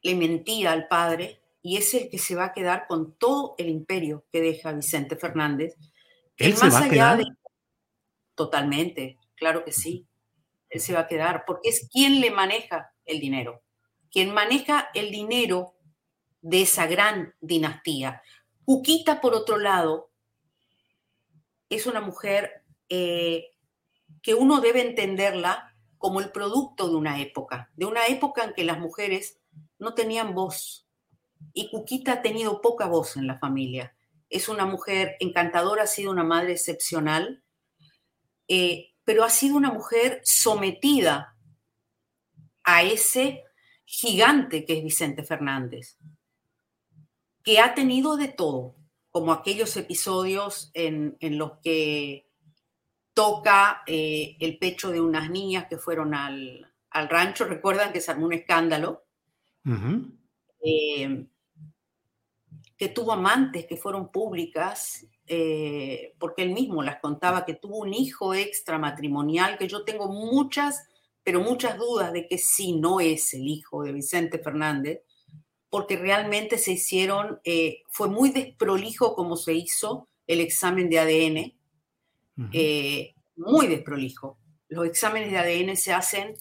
le 0.00 0.14
mentía 0.14 0.72
al 0.72 0.88
padre 0.88 1.42
y 1.66 1.78
es 1.78 1.94
el 1.94 2.08
que 2.08 2.18
se 2.18 2.36
va 2.36 2.44
a 2.44 2.52
quedar 2.52 2.86
con 2.86 3.18
todo 3.18 3.56
el 3.58 3.68
imperio 3.68 4.24
que 4.30 4.40
deja 4.40 4.72
Vicente 4.72 5.16
Fernández. 5.16 5.74
¿Él 6.36 6.52
más 6.52 6.60
se 6.60 6.68
va 6.68 6.78
a 6.78 6.88
quedar? 6.88 7.24
Totalmente, 8.36 9.18
claro 9.34 9.64
que 9.64 9.72
sí. 9.72 10.06
Él 10.70 10.80
se 10.80 10.92
va 10.92 11.00
a 11.00 11.06
quedar 11.08 11.42
porque 11.44 11.70
es 11.70 11.88
quien 11.90 12.20
le 12.20 12.30
maneja 12.30 12.92
el 13.04 13.18
dinero, 13.18 13.64
quien 14.12 14.32
maneja 14.32 14.90
el 14.94 15.10
dinero 15.10 15.74
de 16.40 16.62
esa 16.62 16.86
gran 16.86 17.34
dinastía. 17.40 18.22
Cuquita, 18.64 19.20
por 19.20 19.34
otro 19.34 19.58
lado, 19.58 20.12
es 21.68 21.86
una 21.86 22.00
mujer 22.00 22.62
eh, 22.88 23.56
que 24.22 24.34
uno 24.34 24.60
debe 24.60 24.82
entenderla 24.82 25.74
como 25.98 26.20
el 26.20 26.30
producto 26.30 26.88
de 26.88 26.94
una 26.94 27.20
época, 27.20 27.72
de 27.74 27.86
una 27.86 28.06
época 28.06 28.44
en 28.44 28.54
que 28.54 28.62
las 28.62 28.78
mujeres 28.78 29.40
no 29.80 29.94
tenían 29.94 30.32
voz. 30.32 30.85
Y 31.52 31.70
Cuquita 31.70 32.14
ha 32.14 32.22
tenido 32.22 32.60
poca 32.60 32.86
voz 32.86 33.16
en 33.16 33.26
la 33.26 33.38
familia. 33.38 33.94
Es 34.28 34.48
una 34.48 34.66
mujer 34.66 35.16
encantadora, 35.20 35.84
ha 35.84 35.86
sido 35.86 36.10
una 36.10 36.24
madre 36.24 36.52
excepcional, 36.52 37.42
eh, 38.48 38.94
pero 39.04 39.24
ha 39.24 39.30
sido 39.30 39.56
una 39.56 39.72
mujer 39.72 40.20
sometida 40.24 41.36
a 42.64 42.82
ese 42.82 43.44
gigante 43.84 44.64
que 44.64 44.78
es 44.78 44.84
Vicente 44.84 45.22
Fernández, 45.22 45.96
que 47.42 47.60
ha 47.60 47.74
tenido 47.74 48.16
de 48.16 48.28
todo, 48.28 48.74
como 49.10 49.32
aquellos 49.32 49.76
episodios 49.76 50.70
en, 50.74 51.16
los 51.20 51.58
que 51.62 52.28
toca 53.14 53.82
eh, 53.86 54.36
el 54.40 54.58
pecho 54.58 54.90
de 54.90 55.00
unas 55.00 55.30
niñas 55.30 55.66
que 55.70 55.78
fueron 55.78 56.12
al, 56.12 56.70
rancho. 56.90 57.44
Recuerdan 57.44 57.92
que 57.92 58.00
se 58.00 58.10
armó 58.10 58.26
un 58.26 58.32
escándalo. 58.32 59.06
Eh, 60.60 61.26
que 62.76 62.88
tuvo 62.88 63.12
amantes 63.12 63.66
que 63.66 63.76
fueron 63.76 64.10
públicas, 64.10 65.06
eh, 65.26 66.14
porque 66.18 66.42
él 66.42 66.50
mismo 66.50 66.82
las 66.82 67.00
contaba, 67.00 67.44
que 67.44 67.54
tuvo 67.54 67.78
un 67.78 67.94
hijo 67.94 68.34
extramatrimonial, 68.34 69.58
que 69.58 69.68
yo 69.68 69.84
tengo 69.84 70.08
muchas, 70.08 70.86
pero 71.24 71.40
muchas 71.40 71.78
dudas 71.78 72.12
de 72.12 72.28
que 72.28 72.38
sí 72.38 72.74
no 72.74 73.00
es 73.00 73.32
el 73.34 73.48
hijo 73.48 73.82
de 73.82 73.92
Vicente 73.92 74.38
Fernández, 74.38 75.00
porque 75.70 75.96
realmente 75.96 76.58
se 76.58 76.72
hicieron, 76.72 77.40
eh, 77.44 77.82
fue 77.88 78.08
muy 78.08 78.30
desprolijo 78.30 79.14
como 79.14 79.36
se 79.36 79.54
hizo 79.54 80.08
el 80.26 80.40
examen 80.40 80.88
de 80.90 80.98
ADN, 80.98 81.56
eh, 82.52 83.14
muy 83.36 83.66
desprolijo. 83.66 84.38
Los 84.68 84.86
exámenes 84.86 85.30
de 85.30 85.38
ADN 85.38 85.76
se 85.76 85.92
hacen 85.92 86.34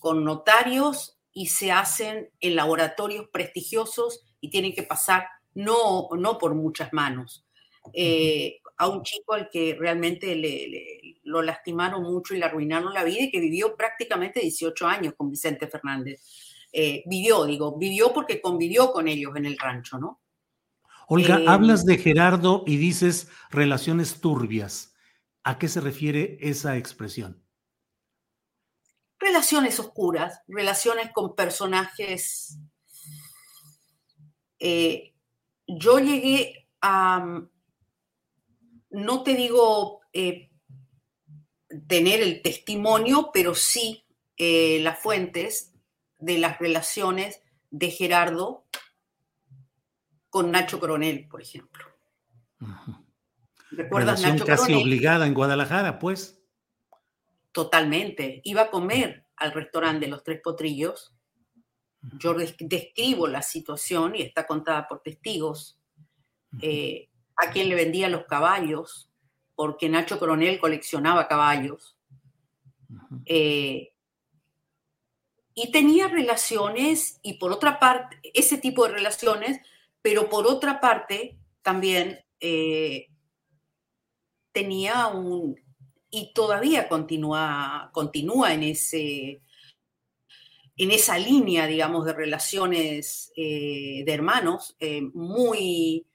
con 0.00 0.24
notarios 0.24 1.18
y 1.32 1.46
se 1.46 1.72
hacen 1.72 2.30
en 2.40 2.56
laboratorios 2.56 3.28
prestigiosos 3.32 4.24
y 4.40 4.50
tienen 4.50 4.72
que 4.72 4.82
pasar 4.82 5.26
no, 5.58 6.08
no 6.16 6.38
por 6.38 6.54
muchas 6.54 6.92
manos. 6.92 7.44
Eh, 7.92 8.60
a 8.76 8.88
un 8.88 9.02
chico 9.02 9.34
al 9.34 9.48
que 9.50 9.76
realmente 9.78 10.36
le, 10.36 11.18
lo 11.24 11.42
lastimaron 11.42 12.02
mucho 12.02 12.34
y 12.34 12.38
le 12.38 12.44
arruinaron 12.44 12.94
la 12.94 13.02
vida 13.02 13.22
y 13.22 13.30
que 13.30 13.40
vivió 13.40 13.74
prácticamente 13.74 14.40
18 14.40 14.86
años 14.86 15.14
con 15.16 15.30
Vicente 15.30 15.66
Fernández. 15.66 16.22
Eh, 16.72 17.02
vivió, 17.06 17.44
digo, 17.44 17.76
vivió 17.76 18.12
porque 18.12 18.40
convivió 18.40 18.92
con 18.92 19.08
ellos 19.08 19.34
en 19.34 19.46
el 19.46 19.58
rancho, 19.58 19.98
¿no? 19.98 20.20
Olga, 21.08 21.40
eh, 21.40 21.44
hablas 21.48 21.84
de 21.84 21.98
Gerardo 21.98 22.62
y 22.66 22.76
dices 22.76 23.28
relaciones 23.50 24.20
turbias. 24.20 24.94
¿A 25.42 25.58
qué 25.58 25.66
se 25.66 25.80
refiere 25.80 26.38
esa 26.40 26.76
expresión? 26.76 27.42
Relaciones 29.18 29.80
oscuras, 29.80 30.40
relaciones 30.46 31.10
con 31.12 31.34
personajes 31.34 32.58
yo 35.68 35.98
llegué 36.00 36.66
a, 36.80 37.42
no 38.90 39.22
te 39.22 39.34
digo 39.34 40.00
eh, 40.12 40.50
tener 41.86 42.20
el 42.22 42.42
testimonio, 42.42 43.30
pero 43.32 43.54
sí 43.54 44.04
eh, 44.36 44.80
las 44.82 44.98
fuentes 44.98 45.74
de 46.18 46.38
las 46.38 46.58
relaciones 46.58 47.42
de 47.70 47.90
Gerardo 47.90 48.66
con 50.30 50.50
Nacho 50.50 50.80
Coronel, 50.80 51.28
por 51.28 51.42
ejemplo. 51.42 51.84
¿Recuerdas 53.70 54.22
Relación 54.22 54.46
casi 54.46 54.74
obligada 54.74 55.26
en 55.26 55.34
Guadalajara, 55.34 55.98
pues. 55.98 56.40
Totalmente. 57.52 58.40
Iba 58.44 58.62
a 58.62 58.70
comer 58.70 59.26
al 59.36 59.52
restaurante 59.52 60.06
de 60.06 60.10
los 60.10 60.24
Tres 60.24 60.40
Potrillos 60.42 61.14
yo 62.18 62.34
describo 62.34 63.26
la 63.26 63.42
situación 63.42 64.14
y 64.14 64.22
está 64.22 64.46
contada 64.46 64.86
por 64.86 65.00
testigos, 65.00 65.78
eh, 66.62 67.08
a 67.36 67.50
quien 67.50 67.68
le 67.68 67.74
vendía 67.74 68.08
los 68.08 68.24
caballos, 68.24 69.10
porque 69.54 69.88
Nacho 69.88 70.18
Coronel 70.18 70.60
coleccionaba 70.60 71.28
caballos. 71.28 71.96
Eh, 73.26 73.92
y 75.54 75.72
tenía 75.72 76.06
relaciones, 76.08 77.18
y 77.22 77.34
por 77.34 77.52
otra 77.52 77.80
parte, 77.80 78.18
ese 78.32 78.58
tipo 78.58 78.86
de 78.86 78.92
relaciones, 78.92 79.60
pero 80.00 80.28
por 80.28 80.46
otra 80.46 80.80
parte 80.80 81.36
también 81.62 82.24
eh, 82.40 83.08
tenía 84.52 85.08
un, 85.08 85.60
y 86.10 86.32
todavía 86.32 86.88
continúa, 86.88 87.90
continúa 87.92 88.54
en 88.54 88.62
ese 88.62 89.42
en 90.78 90.92
esa 90.92 91.18
línea, 91.18 91.66
digamos, 91.66 92.06
de 92.06 92.12
relaciones 92.12 93.32
eh, 93.36 94.04
de 94.06 94.12
hermanos, 94.12 94.76
eh, 94.78 95.02
muy, 95.12 96.06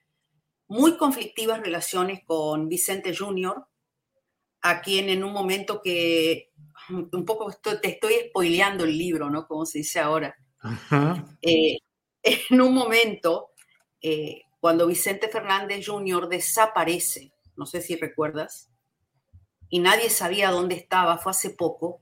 muy 0.68 0.96
conflictivas 0.96 1.60
relaciones 1.60 2.22
con 2.24 2.68
Vicente 2.68 3.14
Jr., 3.14 3.62
a 4.62 4.80
quien 4.80 5.10
en 5.10 5.22
un 5.22 5.34
momento 5.34 5.82
que, 5.82 6.50
un 6.88 7.24
poco 7.26 7.52
te 7.52 7.88
estoy 7.88 8.14
spoileando 8.30 8.84
el 8.84 8.96
libro, 8.96 9.28
¿no? 9.28 9.46
Como 9.46 9.66
se 9.66 9.78
dice 9.78 10.00
ahora. 10.00 10.34
Eh, 11.42 11.76
en 12.22 12.60
un 12.62 12.72
momento, 12.72 13.50
cuando 14.60 14.86
Vicente 14.86 15.28
Fernández 15.28 15.86
Jr. 15.86 16.26
desaparece, 16.26 17.34
no 17.54 17.66
sé 17.66 17.82
si 17.82 17.96
recuerdas, 17.96 18.70
y 19.68 19.80
nadie 19.80 20.08
sabía 20.08 20.50
dónde 20.50 20.76
estaba, 20.76 21.18
fue 21.18 21.32
hace 21.32 21.50
poco, 21.50 22.00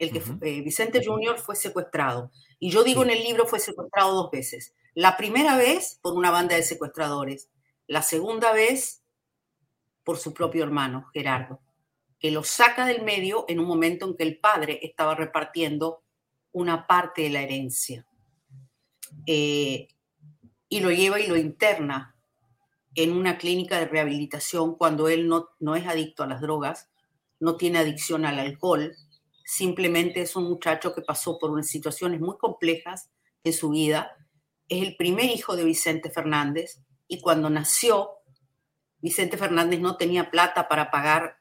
el 0.00 0.10
que 0.12 0.22
eh, 0.48 0.62
Vicente 0.62 1.04
Junior 1.04 1.38
fue 1.38 1.54
secuestrado. 1.54 2.32
Y 2.58 2.70
yo 2.70 2.82
digo 2.82 3.02
en 3.02 3.10
el 3.10 3.22
libro 3.22 3.46
fue 3.46 3.60
secuestrado 3.60 4.14
dos 4.14 4.30
veces. 4.30 4.74
La 4.94 5.16
primera 5.16 5.56
vez 5.56 5.98
por 6.02 6.14
una 6.14 6.30
banda 6.30 6.56
de 6.56 6.62
secuestradores, 6.62 7.50
la 7.86 8.02
segunda 8.02 8.52
vez 8.52 9.02
por 10.02 10.16
su 10.16 10.32
propio 10.32 10.64
hermano, 10.64 11.06
Gerardo, 11.12 11.60
que 12.18 12.30
lo 12.30 12.42
saca 12.42 12.86
del 12.86 13.02
medio 13.02 13.44
en 13.46 13.60
un 13.60 13.66
momento 13.66 14.06
en 14.06 14.16
que 14.16 14.22
el 14.22 14.38
padre 14.38 14.80
estaba 14.82 15.14
repartiendo 15.14 16.02
una 16.50 16.86
parte 16.86 17.22
de 17.22 17.30
la 17.30 17.42
herencia. 17.42 18.06
Eh, 19.26 19.88
y 20.70 20.80
lo 20.80 20.90
lleva 20.90 21.20
y 21.20 21.26
lo 21.26 21.36
interna 21.36 22.16
en 22.94 23.12
una 23.12 23.36
clínica 23.36 23.78
de 23.78 23.86
rehabilitación 23.86 24.76
cuando 24.76 25.08
él 25.08 25.28
no, 25.28 25.50
no 25.58 25.76
es 25.76 25.86
adicto 25.86 26.22
a 26.22 26.26
las 26.26 26.40
drogas, 26.40 26.88
no 27.38 27.56
tiene 27.56 27.78
adicción 27.78 28.24
al 28.24 28.38
alcohol, 28.38 28.96
simplemente 29.50 30.20
es 30.20 30.36
un 30.36 30.44
muchacho 30.44 30.94
que 30.94 31.02
pasó 31.02 31.36
por 31.36 31.50
unas 31.50 31.66
situaciones 31.66 32.20
muy 32.20 32.38
complejas 32.38 33.10
en 33.42 33.52
su 33.52 33.70
vida. 33.70 34.16
Es 34.68 34.86
el 34.86 34.94
primer 34.94 35.24
hijo 35.24 35.56
de 35.56 35.64
Vicente 35.64 36.08
Fernández 36.08 36.80
y 37.08 37.20
cuando 37.20 37.50
nació, 37.50 38.10
Vicente 38.98 39.36
Fernández 39.36 39.80
no 39.80 39.96
tenía 39.96 40.30
plata 40.30 40.68
para 40.68 40.92
pagar, 40.92 41.40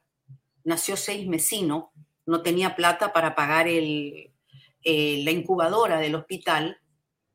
nació 0.63 0.97
seis 0.97 1.27
mesino, 1.27 1.91
no 2.25 2.41
tenía 2.41 2.75
plata 2.75 3.13
para 3.13 3.35
pagar 3.35 3.67
el, 3.67 4.33
eh, 4.81 5.21
la 5.23 5.29
incubadora 5.29 5.99
del 5.99 6.15
hospital 6.15 6.81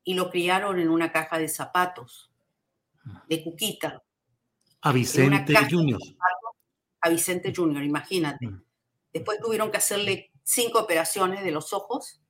y 0.03 0.15
lo 0.15 0.29
criaron 0.29 0.81
en 0.81 0.89
una 0.89 1.13
caja 1.13 1.39
de 1.39 1.47
zapatos, 1.47 2.33
de 3.29 3.45
cuquita. 3.45 4.03
A 4.81 4.91
Vicente 4.91 5.55
Junior. 5.71 6.01
A 7.01 7.09
Vicente 7.11 7.53
Junior, 7.55 7.85
imagínate. 7.85 8.45
Mm. 8.45 8.65
Después 9.13 9.39
tuvieron 9.39 9.71
que 9.71 9.77
hacerle 9.77 10.33
cinco 10.45 10.79
operaciones 10.79 11.43
de 11.43 11.51
los 11.51 11.73
ojos 11.73 12.21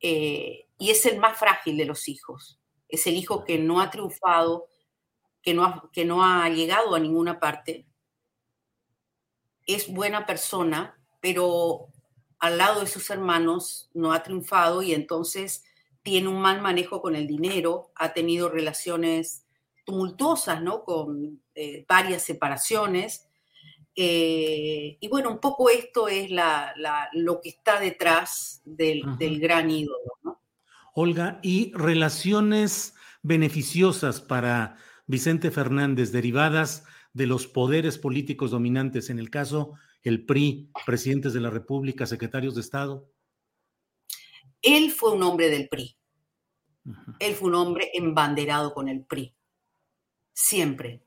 eh, 0.00 0.66
y 0.78 0.90
es 0.90 1.06
el 1.06 1.18
más 1.18 1.38
frágil 1.38 1.76
de 1.76 1.84
los 1.84 2.08
hijos. 2.08 2.58
Es 2.88 3.06
el 3.06 3.14
hijo 3.14 3.44
que 3.44 3.58
no 3.58 3.80
ha 3.80 3.90
triunfado, 3.90 4.68
que 5.42 5.54
no 5.54 5.64
ha, 5.64 5.90
que 5.92 6.04
no 6.04 6.24
ha 6.24 6.48
llegado 6.48 6.94
a 6.94 7.00
ninguna 7.00 7.38
parte. 7.38 7.86
Es 9.66 9.92
buena 9.92 10.26
persona, 10.26 11.00
pero 11.20 11.88
al 12.38 12.58
lado 12.58 12.80
de 12.80 12.86
sus 12.86 13.10
hermanos 13.10 13.90
no 13.94 14.12
ha 14.12 14.22
triunfado 14.22 14.82
y 14.82 14.92
entonces 14.92 15.64
tiene 16.02 16.28
un 16.28 16.40
mal 16.40 16.60
manejo 16.60 17.02
con 17.02 17.16
el 17.16 17.26
dinero, 17.26 17.90
ha 17.96 18.12
tenido 18.12 18.48
relaciones 18.48 19.44
tumultuosas, 19.84 20.62
¿no? 20.62 20.84
Con 20.84 21.42
eh, 21.54 21.84
varias 21.88 22.22
separaciones. 22.22 23.25
Eh, 23.98 24.98
y 25.00 25.08
bueno, 25.08 25.30
un 25.30 25.40
poco 25.40 25.70
esto 25.70 26.06
es 26.06 26.30
lo 27.12 27.40
que 27.40 27.48
está 27.48 27.80
detrás 27.80 28.60
del, 28.66 29.02
gran 29.40 29.70
ídolo, 29.70 30.12
¿no? 30.22 30.42
Olga, 30.92 31.40
¿y 31.42 31.72
relaciones 31.74 32.94
beneficiosas 33.22 34.20
para 34.20 34.76
Vicente 35.06 35.50
Fernández 35.50 36.12
derivadas 36.12 36.84
de 37.14 37.26
los 37.26 37.46
poderes 37.46 37.96
políticos 37.96 38.50
dominantes, 38.50 39.08
en 39.08 39.18
el 39.18 39.30
caso 39.30 39.72
el 40.02 40.26
PRI, 40.26 40.70
presidentes 40.84 41.32
de 41.32 41.40
la 41.40 41.50
República, 41.50 42.04
secretarios 42.06 42.54
de 42.54 42.60
Estado? 42.60 43.10
Él 44.60 44.90
fue 44.90 45.12
un 45.12 45.22
hombre 45.22 45.48
del 45.48 45.68
PRI. 45.68 45.96
Él 47.18 47.34
fue 47.34 47.48
un 47.48 47.54
hombre 47.54 47.90
embanderado 47.94 48.74
con 48.74 48.88
el 48.88 49.04
PRI. 49.04 49.34
Siempre. 50.34 51.02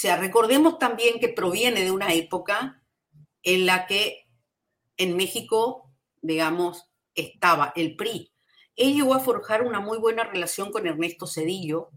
Sea, 0.00 0.16
recordemos 0.16 0.78
también 0.78 1.18
que 1.18 1.28
proviene 1.28 1.82
de 1.82 1.90
una 1.90 2.14
época 2.14 2.84
en 3.42 3.66
la 3.66 3.88
que 3.88 4.28
en 4.96 5.16
México, 5.16 5.90
digamos, 6.22 6.88
estaba 7.16 7.72
el 7.74 7.96
PRI. 7.96 8.32
Él 8.76 8.94
llegó 8.94 9.14
a 9.14 9.18
forjar 9.18 9.64
una 9.64 9.80
muy 9.80 9.98
buena 9.98 10.22
relación 10.22 10.70
con 10.70 10.86
Ernesto 10.86 11.26
Cedillo, 11.26 11.90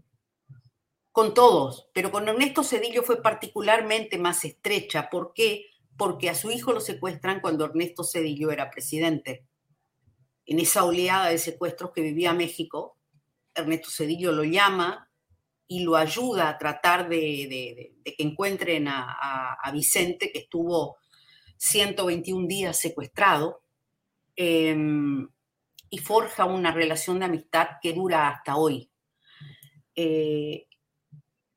con 1.12 1.32
todos, 1.32 1.90
pero 1.94 2.10
con 2.10 2.28
Ernesto 2.28 2.64
Cedillo 2.64 3.04
fue 3.04 3.22
particularmente 3.22 4.18
más 4.18 4.44
estrecha. 4.44 5.08
¿Por 5.08 5.32
qué? 5.32 5.66
Porque 5.96 6.28
a 6.28 6.34
su 6.34 6.50
hijo 6.50 6.72
lo 6.72 6.80
secuestran 6.80 7.40
cuando 7.40 7.66
Ernesto 7.66 8.02
Cedillo 8.02 8.50
era 8.50 8.68
presidente. 8.68 9.46
En 10.44 10.58
esa 10.58 10.82
oleada 10.82 11.28
de 11.28 11.38
secuestros 11.38 11.92
que 11.94 12.02
vivía 12.02 12.32
México, 12.32 12.98
Ernesto 13.54 13.90
Cedillo 13.92 14.32
lo 14.32 14.42
llama 14.42 15.08
y 15.72 15.80
lo 15.84 15.96
ayuda 15.96 16.50
a 16.50 16.58
tratar 16.58 17.08
de, 17.08 17.94
que 18.04 18.22
encuentren 18.22 18.88
a, 18.88 19.70
Vicente, 19.72 20.30
que 20.30 20.40
estuvo 20.40 20.98
121 21.56 22.46
días 22.46 22.78
secuestrado, 22.78 23.62
em, 24.36 25.26
y 25.88 25.98
forja 25.98 26.44
una 26.44 26.72
relación 26.72 27.20
de 27.20 27.24
amistad 27.24 27.68
que 27.80 27.94
dura 27.94 28.28
hasta 28.28 28.56
hoy. 28.56 28.90
Eh, 29.96 30.66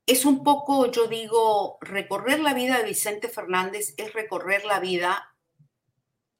es 0.06 0.24
un 0.24 0.42
poco, 0.42 0.90
yo 0.90 1.08
digo, 1.08 1.76
recorrer 1.82 2.40
la 2.40 2.54
vida 2.54 2.78
de 2.78 2.84
Vicente 2.84 3.28
Fernández 3.28 3.92
es 3.98 4.14
recorrer 4.14 4.64
la 4.64 4.80
vida 4.80 5.36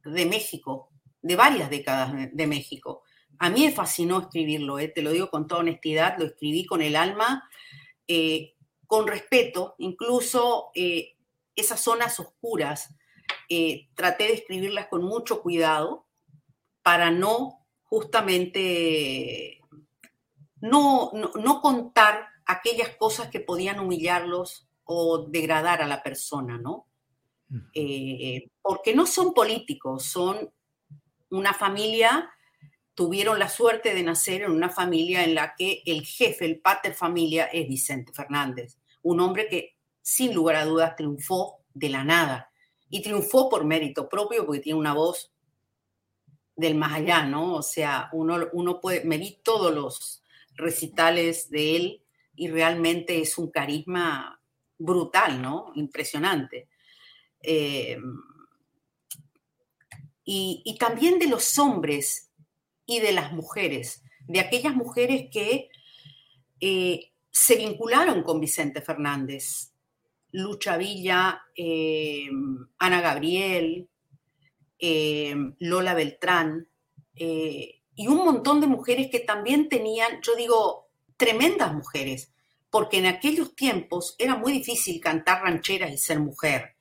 de 0.03 0.25
México, 0.25 0.89
de 1.21 1.37
varias 1.37 1.69
décadas 1.69 2.31
de 2.33 2.47
México. 2.47 3.03
A 3.39 3.51
mí 3.51 3.67
me 3.67 3.73
fascinó 3.73 4.21
escribirlo, 4.21 4.79
eh, 4.79 4.89
te 4.89 5.03
lo 5.03 5.11
digo 5.11 5.31
con 5.31 5.47
toda 5.47 5.61
honestidad, 5.61 6.17
lo 6.19 6.27
escribí 6.27 6.65
con 6.65 6.83
el 6.83 6.97
alma, 6.97 7.49
eh, 8.09 8.55
con 8.87 9.07
respeto, 9.07 9.75
incluso 9.79 10.71
eh, 10.75 11.17
esas 11.55 11.81
zonas 11.81 12.19
oscuras, 12.21 12.95
traté 13.95 14.25
de 14.25 14.35
escribirlas 14.35 14.89
con 14.89 15.05
mucho 15.05 15.41
cuidado 15.41 16.07
para 16.83 17.11
no 17.11 17.67
justamente, 17.85 19.61
no, 20.61 21.13
no 21.13 21.61
contar 21.61 22.29
aquellas 22.45 22.97
cosas 22.97 23.29
que 23.29 23.41
podían 23.41 23.79
humillarlos 23.79 24.69
o 24.85 25.27
degradar 25.29 25.83
a 25.83 25.87
la 25.87 26.03
persona, 26.03 26.59
¿no? 26.59 26.87
Eh, 27.75 28.51
porque 28.61 28.95
no 28.95 29.07
son 29.07 29.33
políticos, 29.33 30.05
son 30.05 30.53
una 31.31 31.55
familia, 31.55 32.31
tuvieron 32.97 33.39
la 33.39 33.49
suerte 33.49 33.95
de 33.95 34.03
nacer 34.03 34.43
en 34.43 34.51
una 34.51 34.71
familia 34.71 35.23
en 35.23 35.37
la 35.37 35.55
que 35.55 35.83
el 35.87 36.05
jefe, 36.05 36.47
el 36.47 36.59
pater 36.59 36.95
familia, 36.95 37.45
es 37.45 37.69
Vicente 37.69 38.13
Fernández, 38.13 38.79
un 39.03 39.21
hombre 39.21 39.47
que 39.49 39.77
sin 40.03 40.35
lugar 40.35 40.57
a 40.57 40.65
dudas 40.65 40.97
triunfó 40.97 41.59
de 41.75 41.91
la 41.91 42.03
nada 42.03 42.51
y 42.91 43.03
triunfó 43.03 43.49
por 43.49 43.65
mérito 43.65 44.09
propio 44.09 44.47
porque 44.47 44.63
tiene 44.63 44.81
una 44.81 44.95
voz 44.95 45.31
del 46.57 46.75
más 46.75 46.95
allá, 46.95 47.25
¿no? 47.25 47.57
O 47.57 47.63
sea, 47.63 48.09
uno, 48.13 48.49
uno 48.53 48.81
puede, 48.81 49.05
me 49.05 49.19
vi 49.19 49.39
todos 49.43 49.75
los 49.75 50.23
recitales 50.55 51.51
de 51.51 51.77
él 51.77 52.03
y 52.35 52.49
realmente 52.49 53.21
es 53.21 53.37
un 53.37 53.51
carisma 53.51 54.41
brutal, 54.79 55.43
¿no? 55.43 55.73
Impresionante. 55.75 56.69
Eh, 57.41 57.99
y, 60.29 60.77
también 60.79 61.21
de 61.21 61.29
los 61.29 61.57
hombres 61.59 62.26
y 62.87 63.01
de 63.01 63.13
las 63.13 63.33
mujeres, 63.33 64.03
de 64.27 64.41
aquellas 64.41 64.75
mujeres 64.75 65.29
que 65.31 65.69
eh, 66.61 67.13
se 67.31 67.57
vincularon 67.57 68.23
con 68.23 68.41
Vicente 68.41 68.81
Fernández, 68.81 69.73
Lucha 70.33 70.77
Villa, 70.77 71.43
eh, 71.55 72.29
Ana 72.79 73.01
Gabriel, 73.01 73.89
Lola 75.59 75.95
Beltrán, 75.95 76.69
y 77.97 78.09
un 78.09 78.19
montón 78.19 78.61
de 78.61 78.67
mujeres 78.67 79.09
que 79.11 79.21
también 79.21 79.69
tenían, 79.71 80.21
yo 80.23 80.37
digo, 80.37 80.87
tremendas 81.17 81.73
mujeres, 81.73 82.31
porque 82.71 82.99
en 82.99 83.07
aquellos 83.07 83.55
tiempos 83.55 84.15
era 84.19 84.37
muy 84.37 84.53
difícil 84.53 85.01
cantar 85.01 85.43
rancheras 85.43 85.91
y 85.93 85.97
ser 85.97 86.21
mujer, 86.21 86.77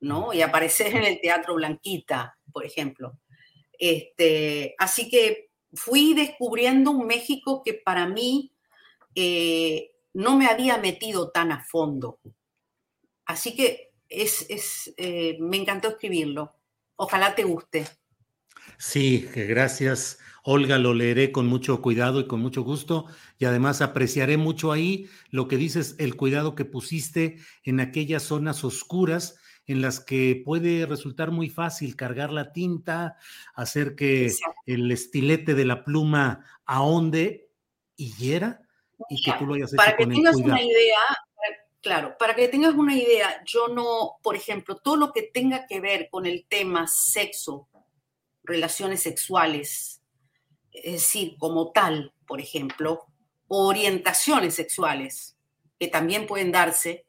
¿no? 0.00 0.32
Y 0.32 0.42
aparecer 0.42 0.96
en 0.96 1.04
el 1.04 1.20
Teatro 1.20 1.54
Blanquita, 1.54 2.36
por 2.52 2.66
ejemplo. 2.66 3.18
Este, 3.80 4.74
así 4.78 5.08
que 5.08 5.48
fui 5.72 6.12
descubriendo 6.12 6.90
un 6.90 7.06
México 7.06 7.62
que 7.64 7.72
para 7.72 8.06
mí 8.06 8.52
eh, 9.14 9.92
no 10.12 10.36
me 10.36 10.46
había 10.46 10.76
metido 10.76 11.30
tan 11.30 11.50
a 11.50 11.64
fondo. 11.64 12.20
Así 13.24 13.56
que 13.56 13.92
es, 14.08 14.44
es 14.50 14.92
eh, 14.98 15.38
me 15.40 15.56
encantó 15.56 15.88
escribirlo. 15.88 16.54
Ojalá 16.96 17.34
te 17.34 17.44
guste. 17.44 17.86
Sí, 18.76 19.26
gracias. 19.34 20.18
Olga, 20.42 20.78
lo 20.78 20.92
leeré 20.92 21.32
con 21.32 21.46
mucho 21.46 21.80
cuidado 21.80 22.20
y 22.20 22.26
con 22.26 22.40
mucho 22.40 22.62
gusto 22.62 23.06
y 23.38 23.46
además 23.46 23.80
apreciaré 23.80 24.36
mucho 24.36 24.72
ahí 24.72 25.08
lo 25.30 25.48
que 25.48 25.56
dices, 25.56 25.96
el 25.98 26.16
cuidado 26.16 26.54
que 26.54 26.64
pusiste 26.64 27.38
en 27.62 27.80
aquellas 27.80 28.24
zonas 28.24 28.64
oscuras 28.64 29.36
en 29.72 29.82
las 29.82 30.00
que 30.00 30.42
puede 30.44 30.84
resultar 30.86 31.30
muy 31.30 31.48
fácil 31.48 31.94
cargar 31.94 32.32
la 32.32 32.52
tinta, 32.52 33.16
hacer 33.54 33.94
que 33.94 34.32
el 34.66 34.90
estilete 34.90 35.54
de 35.54 35.64
la 35.64 35.84
pluma 35.84 36.44
ahonde 36.64 37.48
y 37.96 38.12
hiera 38.14 38.62
y 39.08 39.22
que 39.22 39.32
tú 39.38 39.46
lo 39.46 39.54
hayas 39.54 39.72
hecho 39.72 39.76
para 39.76 39.96
que 39.96 40.06
tengas 40.06 40.36
una 40.36 40.60
idea, 40.60 40.98
claro, 41.80 42.16
para 42.18 42.34
que 42.34 42.48
tengas 42.48 42.74
una 42.74 42.96
idea, 42.96 43.42
yo 43.44 43.68
no, 43.68 44.16
por 44.22 44.34
ejemplo, 44.34 44.76
todo 44.76 44.96
lo 44.96 45.12
que 45.12 45.22
tenga 45.22 45.66
que 45.66 45.80
ver 45.80 46.08
con 46.10 46.26
el 46.26 46.46
tema 46.48 46.86
sexo, 46.88 47.68
relaciones 48.42 49.02
sexuales, 49.02 50.02
es 50.72 50.92
decir, 50.92 51.36
como 51.38 51.70
tal, 51.70 52.12
por 52.26 52.40
ejemplo, 52.40 53.06
orientaciones 53.48 54.54
sexuales 54.54 55.36
que 55.78 55.88
también 55.88 56.26
pueden 56.26 56.52
darse, 56.52 57.06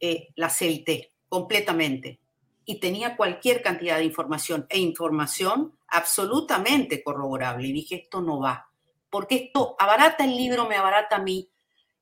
eh, 0.00 0.28
las 0.36 0.60
evité 0.62 1.12
completamente. 1.28 2.20
Y 2.64 2.80
tenía 2.80 3.16
cualquier 3.16 3.62
cantidad 3.62 3.96
de 3.96 4.04
información 4.04 4.66
e 4.68 4.78
información 4.78 5.74
absolutamente 5.88 7.02
corroborable. 7.02 7.68
Y 7.68 7.72
dije, 7.72 7.96
esto 7.96 8.20
no 8.20 8.40
va, 8.40 8.68
porque 9.10 9.36
esto 9.36 9.74
abarata 9.78 10.24
el 10.24 10.36
libro, 10.36 10.68
me 10.68 10.76
abarata 10.76 11.16
a 11.16 11.22
mí. 11.22 11.48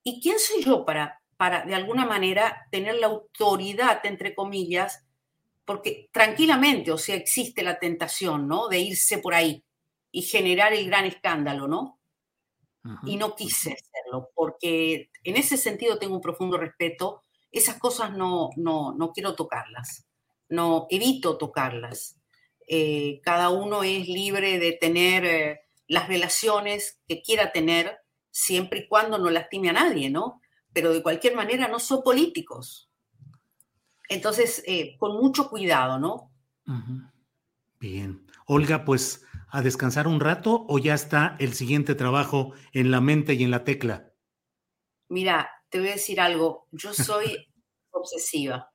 ¿Y 0.03 0.21
quién 0.21 0.39
soy 0.39 0.65
yo 0.65 0.85
para, 0.85 1.21
para 1.37 1.65
de 1.65 1.75
alguna 1.75 2.05
manera, 2.05 2.67
tener 2.71 2.97
la 2.97 3.09
autoridad, 3.09 4.05
entre 4.05 4.35
comillas, 4.35 5.05
porque 5.65 6.09
tranquilamente, 6.13 6.93
o 6.93 6.99
sea, 6.99 7.17
existe 7.17 7.63
la 7.63 7.79
tentación, 7.79 8.47
¿no? 8.47 8.69
De 8.69 8.79
irse 8.79 9.19
por 9.19 9.35
ahí 9.35 9.63
y 10.13 10.23
generar 10.23 10.73
el 10.73 10.87
gran 10.87 11.05
escándalo, 11.05 11.69
¿no? 11.69 11.99
Y 13.05 13.17
no 13.17 13.35
quise 13.35 13.73
hacerlo, 13.73 14.31
porque 14.33 15.11
en 15.25 15.37
ese 15.37 15.57
sentido 15.57 15.99
tengo 15.99 16.15
un 16.15 16.21
profundo 16.21 16.57
respeto. 16.57 17.25
Esas 17.57 17.79
cosas 17.79 18.15
no, 18.15 18.51
no, 18.57 18.93
no 18.93 19.13
quiero 19.13 19.35
tocarlas, 19.35 20.07
no 20.51 20.87
evito 20.91 21.39
tocarlas. 21.39 22.21
Eh, 22.69 23.23
cada 23.25 23.49
uno 23.49 23.83
es 23.83 24.07
libre 24.07 24.59
de 24.59 24.73
tener 24.73 25.25
eh, 25.25 25.61
las 25.87 26.07
relaciones 26.07 27.01
que 27.09 27.23
quiera 27.23 27.53
tener, 27.53 27.97
siempre 28.31 28.81
y 28.81 28.89
cuando 28.89 29.17
no 29.17 29.31
lastime 29.31 29.71
a 29.71 29.73
nadie, 29.73 30.11
¿no? 30.11 30.43
Pero 30.75 30.93
de 30.93 31.03
cualquier 31.03 31.35
manera 31.35 31.67
no 31.67 31.79
son 31.79 32.03
políticos. 32.03 32.91
Entonces, 34.11 34.63
eh, 34.67 34.97
con 34.99 35.17
mucho 35.17 35.49
cuidado, 35.49 35.99
¿no? 35.99 36.31
Bien. 37.81 38.27
Olga, 38.45 38.85
pues 38.85 39.25
a 39.49 39.63
descansar 39.63 40.09
un 40.09 40.21
rato 40.21 40.67
o 40.69 40.79
ya 40.79 40.93
está 40.93 41.37
el 41.39 41.55
siguiente 41.55 41.95
trabajo 41.95 42.53
en 42.73 42.91
la 42.91 43.01
mente 43.01 43.33
y 43.33 43.45
en 43.45 43.51
la 43.51 43.65
tecla? 43.65 44.13
Mira, 45.09 45.49
te 45.77 45.81
voy 45.81 45.91
a 45.91 45.97
decir 45.97 46.19
algo. 46.23 46.69
Yo 46.73 46.95
soy 46.95 47.47
obsesiva. 47.91 48.73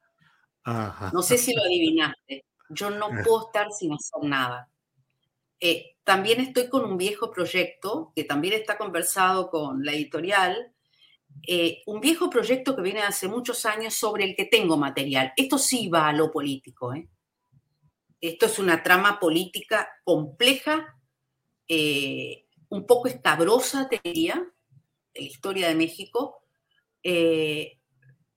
No 1.12 1.24
sé 1.24 1.40
si 1.40 1.56
lo 1.56 1.64
adivinaste. 1.64 2.46
Yo 2.70 2.92
no 2.92 3.08
ah. 3.08 3.22
puedo 3.26 3.48
estar 3.48 3.72
sin 3.72 3.94
hacer 3.94 4.22
nada. 4.22 4.70
Eh, 5.60 5.96
también 6.04 6.42
estoy 6.42 6.70
con 6.70 6.86
un 6.86 6.98
viejo 6.98 7.32
proyecto 7.32 8.14
que 8.16 8.24
también 8.24 8.54
está 8.54 8.78
conversado 8.78 9.50
con 9.50 9.84
la 9.84 9.94
editorial. 9.94 10.76
Eh, 11.48 11.82
un 11.88 12.02
viejo 12.02 12.30
proyecto 12.30 12.76
que 12.76 12.84
viene 12.84 13.02
hace 13.02 13.28
muchos 13.28 13.66
años 13.66 13.96
sobre 13.96 14.26
el 14.26 14.36
que 14.36 14.46
tengo 14.46 14.78
material. 14.78 15.34
Esto 15.36 15.58
sí 15.58 15.88
va 15.88 16.08
a 16.08 16.14
lo 16.14 16.30
político. 16.30 16.94
¿eh? 16.94 17.10
Esto 18.20 18.46
es 18.46 18.60
una 18.60 18.84
trama 18.84 19.20
política 19.20 19.90
compleja, 20.04 21.00
eh, 21.68 22.46
un 22.70 22.86
poco 22.86 23.08
escabrosa, 23.08 23.90
te 23.90 24.00
diría, 24.04 24.36
de 25.16 25.22
la 25.22 25.26
historia 25.26 25.68
de 25.68 25.76
México, 25.76 26.41
eh, 27.04 27.80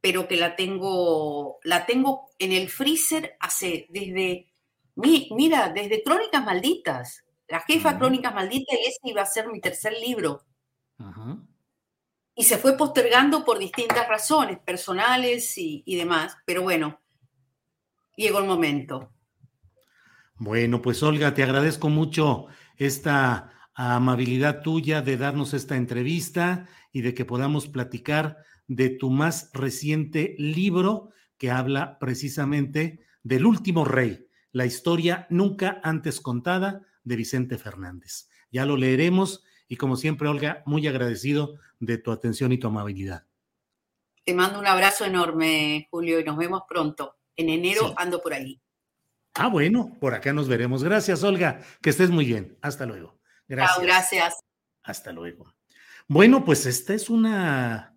pero 0.01 0.29
que 0.29 0.37
la 0.37 0.57
tengo, 0.57 1.59
la 1.65 1.87
tengo 1.87 2.31
en 2.39 2.53
el 2.53 2.69
freezer 2.69 3.37
hace 3.41 3.87
desde, 3.91 4.53
mira, 4.97 5.71
desde 5.71 6.03
Crónicas 6.03 6.45
Malditas, 6.45 7.25
la 7.49 7.61
jefa 7.61 7.99
Crónicas 7.99 8.35
Malditas, 8.35 8.79
y 8.79 8.87
ese 8.87 8.99
iba 9.05 9.23
a 9.23 9.27
ser 9.27 9.49
mi 9.49 9.61
tercer 9.61 9.95
libro. 9.95 10.43
Y 12.35 12.45
se 12.45 12.59
fue 12.59 12.77
postergando 12.77 13.45
por 13.45 13.59
distintas 13.59 14.09
razones, 14.09 14.59
personales 14.59 15.55
y 15.57 15.97
demás, 15.97 16.37
pero 16.45 16.63
bueno, 16.63 17.01
llegó 18.17 18.39
el 18.39 18.47
momento. 18.47 19.11
Bueno, 20.37 20.83
pues 20.83 21.03
Olga, 21.03 21.33
te 21.33 21.43
agradezco 21.43 21.89
mucho 21.89 22.47
esta 22.77 23.71
amabilidad 23.75 24.63
tuya 24.63 25.01
de 25.01 25.17
darnos 25.17 25.55
esta 25.55 25.77
entrevista 25.77 26.67
y 26.93 27.03
de 27.03 27.15
que 27.15 27.25
podamos 27.25 27.69
platicar 27.69 28.39
de 28.67 28.91
tu 28.91 29.11
más 29.11 29.51
reciente 29.53 30.35
libro 30.39 31.11
que 31.39 31.51
habla 31.51 31.99
precisamente 31.99 33.01
del 33.23 33.47
último 33.47 33.85
rey, 33.85 34.29
la 34.53 34.67
historia 34.67 35.27
nunca 35.31 35.81
antes 35.83 36.21
contada 36.21 36.83
de 37.03 37.17
Vicente 37.17 37.59
Fernández. 37.59 38.29
Ya 38.51 38.67
lo 38.67 38.77
leeremos 38.77 39.45
y 39.69 39.77
como 39.77 39.97
siempre, 39.97 40.29
Olga, 40.29 40.63
muy 40.67 40.87
agradecido 40.87 41.59
de 41.81 41.99
tu 41.99 42.13
atención 42.13 42.53
y 42.53 42.59
tu 42.59 42.69
amabilidad. 42.69 43.27
Te 44.25 44.33
mando 44.33 44.59
un 44.59 44.67
abrazo 44.67 45.05
enorme, 45.05 45.89
Julio, 45.91 46.21
y 46.21 46.25
nos 46.25 46.37
vemos 46.37 46.63
pronto. 46.69 47.19
En 47.37 47.49
enero 47.49 47.95
ando 47.97 48.23
por 48.23 48.33
ahí. 48.33 48.61
Ah, 49.35 49.49
bueno, 49.49 49.97
por 50.01 50.15
acá 50.15 50.33
nos 50.33 50.49
veremos. 50.49 50.85
Gracias, 50.85 51.25
Olga. 51.25 51.61
Que 51.83 51.91
estés 51.91 52.11
muy 52.11 52.25
bien. 52.25 52.57
Hasta 52.63 52.87
luego. 52.87 53.19
Gracias. 53.49 53.83
gracias. 53.83 54.35
Hasta 54.83 55.13
luego. 55.13 55.53
Bueno, 56.07 56.45
pues 56.45 56.67
esta 56.67 56.95
es 56.95 57.11
una 57.11 57.94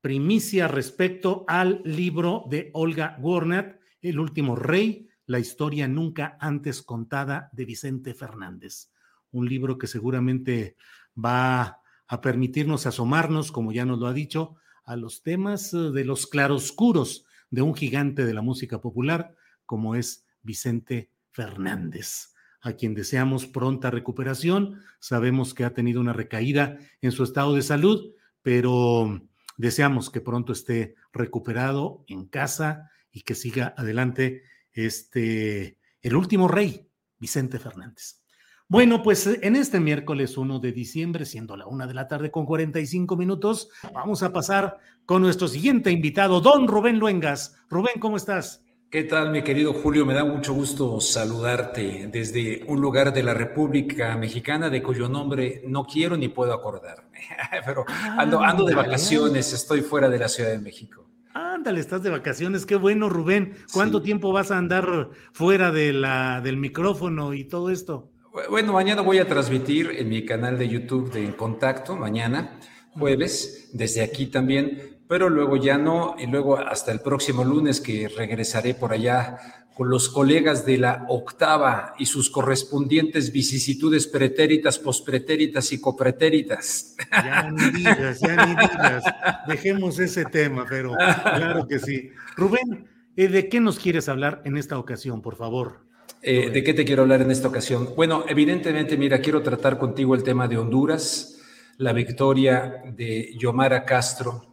primicia 0.00 0.68
respecto 0.68 1.44
al 1.46 1.82
libro 1.84 2.44
de 2.48 2.70
Olga 2.72 3.16
Warnat, 3.20 3.80
El 4.00 4.18
último 4.18 4.56
rey, 4.56 5.08
la 5.26 5.38
historia 5.38 5.86
nunca 5.86 6.36
antes 6.40 6.82
contada 6.82 7.50
de 7.52 7.64
Vicente 7.64 8.14
Fernández. 8.14 8.90
Un 9.30 9.48
libro 9.48 9.78
que 9.78 9.86
seguramente 9.86 10.76
va 11.16 11.80
a 12.08 12.20
permitirnos 12.20 12.86
asomarnos, 12.86 13.52
como 13.52 13.72
ya 13.72 13.84
nos 13.84 13.98
lo 13.98 14.06
ha 14.06 14.12
dicho, 14.12 14.56
a 14.84 14.96
los 14.96 15.22
temas 15.22 15.70
de 15.70 16.04
los 16.04 16.26
claroscuros 16.26 17.24
de 17.50 17.62
un 17.62 17.74
gigante 17.74 18.24
de 18.24 18.34
la 18.34 18.42
música 18.42 18.80
popular, 18.80 19.36
como 19.66 19.94
es 19.94 20.26
Vicente 20.42 21.12
Fernández, 21.30 22.34
a 22.60 22.72
quien 22.72 22.94
deseamos 22.94 23.46
pronta 23.46 23.90
recuperación. 23.90 24.80
Sabemos 24.98 25.54
que 25.54 25.64
ha 25.64 25.74
tenido 25.74 26.00
una 26.00 26.12
recaída 26.12 26.78
en 27.02 27.12
su 27.12 27.22
estado 27.22 27.54
de 27.54 27.62
salud, 27.62 28.12
pero 28.42 29.29
deseamos 29.60 30.10
que 30.10 30.20
pronto 30.20 30.52
esté 30.52 30.94
recuperado 31.12 32.04
en 32.06 32.26
casa 32.26 32.90
y 33.12 33.22
que 33.22 33.34
siga 33.34 33.74
adelante 33.76 34.42
este 34.72 35.78
el 36.02 36.16
último 36.16 36.48
rey, 36.48 36.88
Vicente 37.18 37.58
Fernández. 37.58 38.22
Bueno, 38.68 39.02
pues 39.02 39.26
en 39.26 39.56
este 39.56 39.80
miércoles 39.80 40.38
1 40.38 40.60
de 40.60 40.72
diciembre, 40.72 41.26
siendo 41.26 41.56
la 41.56 41.66
una 41.66 41.86
de 41.86 41.92
la 41.92 42.08
tarde 42.08 42.30
con 42.30 42.46
45 42.46 43.16
minutos, 43.16 43.68
vamos 43.92 44.22
a 44.22 44.32
pasar 44.32 44.78
con 45.04 45.22
nuestro 45.22 45.48
siguiente 45.48 45.90
invitado, 45.90 46.40
don 46.40 46.66
Rubén 46.66 46.98
Luengas. 46.98 47.56
Rubén, 47.68 48.00
¿cómo 48.00 48.16
estás? 48.16 48.64
¿Qué 48.90 49.04
tal, 49.04 49.30
mi 49.30 49.42
querido 49.42 49.72
Julio? 49.72 50.04
Me 50.04 50.14
da 50.14 50.24
mucho 50.24 50.52
gusto 50.52 51.00
saludarte 51.00 52.08
desde 52.10 52.64
un 52.66 52.80
lugar 52.80 53.12
de 53.12 53.22
la 53.22 53.32
República 53.34 54.16
Mexicana 54.16 54.68
de 54.68 54.82
cuyo 54.82 55.08
nombre 55.08 55.62
no 55.64 55.84
quiero 55.84 56.16
ni 56.16 56.26
puedo 56.26 56.52
acordarme. 56.52 57.20
Pero 57.64 57.84
ando, 58.18 58.42
ando 58.42 58.64
de 58.64 58.74
vacaciones, 58.74 59.52
estoy 59.52 59.82
fuera 59.82 60.08
de 60.08 60.18
la 60.18 60.26
Ciudad 60.26 60.50
de 60.50 60.58
México. 60.58 61.06
Ándale, 61.34 61.78
estás 61.78 62.02
de 62.02 62.10
vacaciones, 62.10 62.66
qué 62.66 62.74
bueno, 62.74 63.08
Rubén. 63.08 63.54
¿Cuánto 63.72 64.02
tiempo 64.02 64.32
vas 64.32 64.50
a 64.50 64.58
andar 64.58 65.10
fuera 65.32 65.70
de 65.70 65.92
la, 65.92 66.40
del 66.40 66.56
micrófono 66.56 67.32
y 67.32 67.44
todo 67.44 67.70
esto? 67.70 68.10
Bueno, 68.50 68.72
mañana 68.72 69.02
voy 69.02 69.18
a 69.18 69.28
transmitir 69.28 69.92
en 69.98 70.08
mi 70.08 70.24
canal 70.24 70.58
de 70.58 70.68
YouTube 70.68 71.12
de 71.12 71.24
En 71.24 71.32
Contacto, 71.34 71.94
mañana, 71.94 72.58
jueves, 72.90 73.70
desde 73.72 74.02
aquí 74.02 74.26
también 74.26 74.99
pero 75.10 75.28
luego 75.28 75.56
ya 75.56 75.76
no, 75.76 76.14
y 76.20 76.28
luego 76.28 76.56
hasta 76.56 76.92
el 76.92 77.00
próximo 77.00 77.42
lunes 77.42 77.80
que 77.80 78.06
regresaré 78.06 78.74
por 78.74 78.92
allá 78.92 79.66
con 79.74 79.90
los 79.90 80.08
colegas 80.08 80.64
de 80.64 80.78
la 80.78 81.04
octava 81.08 81.94
y 81.98 82.06
sus 82.06 82.30
correspondientes 82.30 83.32
vicisitudes 83.32 84.06
pretéritas, 84.06 84.78
pospretéritas 84.78 85.72
y 85.72 85.80
copretéritas. 85.80 86.94
Ya 87.10 87.50
ni 87.50 87.70
digas, 87.72 88.20
ya 88.20 88.46
ni 88.46 88.54
digas. 88.54 89.02
Dejemos 89.48 89.98
ese 89.98 90.26
tema, 90.26 90.64
pero 90.68 90.94
claro 90.94 91.66
que 91.66 91.80
sí. 91.80 92.10
Rubén, 92.36 92.86
eh, 93.16 93.26
¿de 93.26 93.48
qué 93.48 93.58
nos 93.58 93.80
quieres 93.80 94.08
hablar 94.08 94.42
en 94.44 94.56
esta 94.56 94.78
ocasión, 94.78 95.22
por 95.22 95.34
favor? 95.34 95.80
Eh, 96.22 96.50
¿De 96.50 96.62
qué 96.62 96.72
te 96.72 96.84
quiero 96.84 97.02
hablar 97.02 97.22
en 97.22 97.32
esta 97.32 97.48
ocasión? 97.48 97.94
Bueno, 97.96 98.26
evidentemente, 98.28 98.96
mira, 98.96 99.20
quiero 99.20 99.42
tratar 99.42 99.76
contigo 99.76 100.14
el 100.14 100.22
tema 100.22 100.46
de 100.46 100.58
Honduras, 100.58 101.40
la 101.78 101.92
victoria 101.92 102.84
de 102.94 103.34
Yomara 103.36 103.84
Castro 103.84 104.49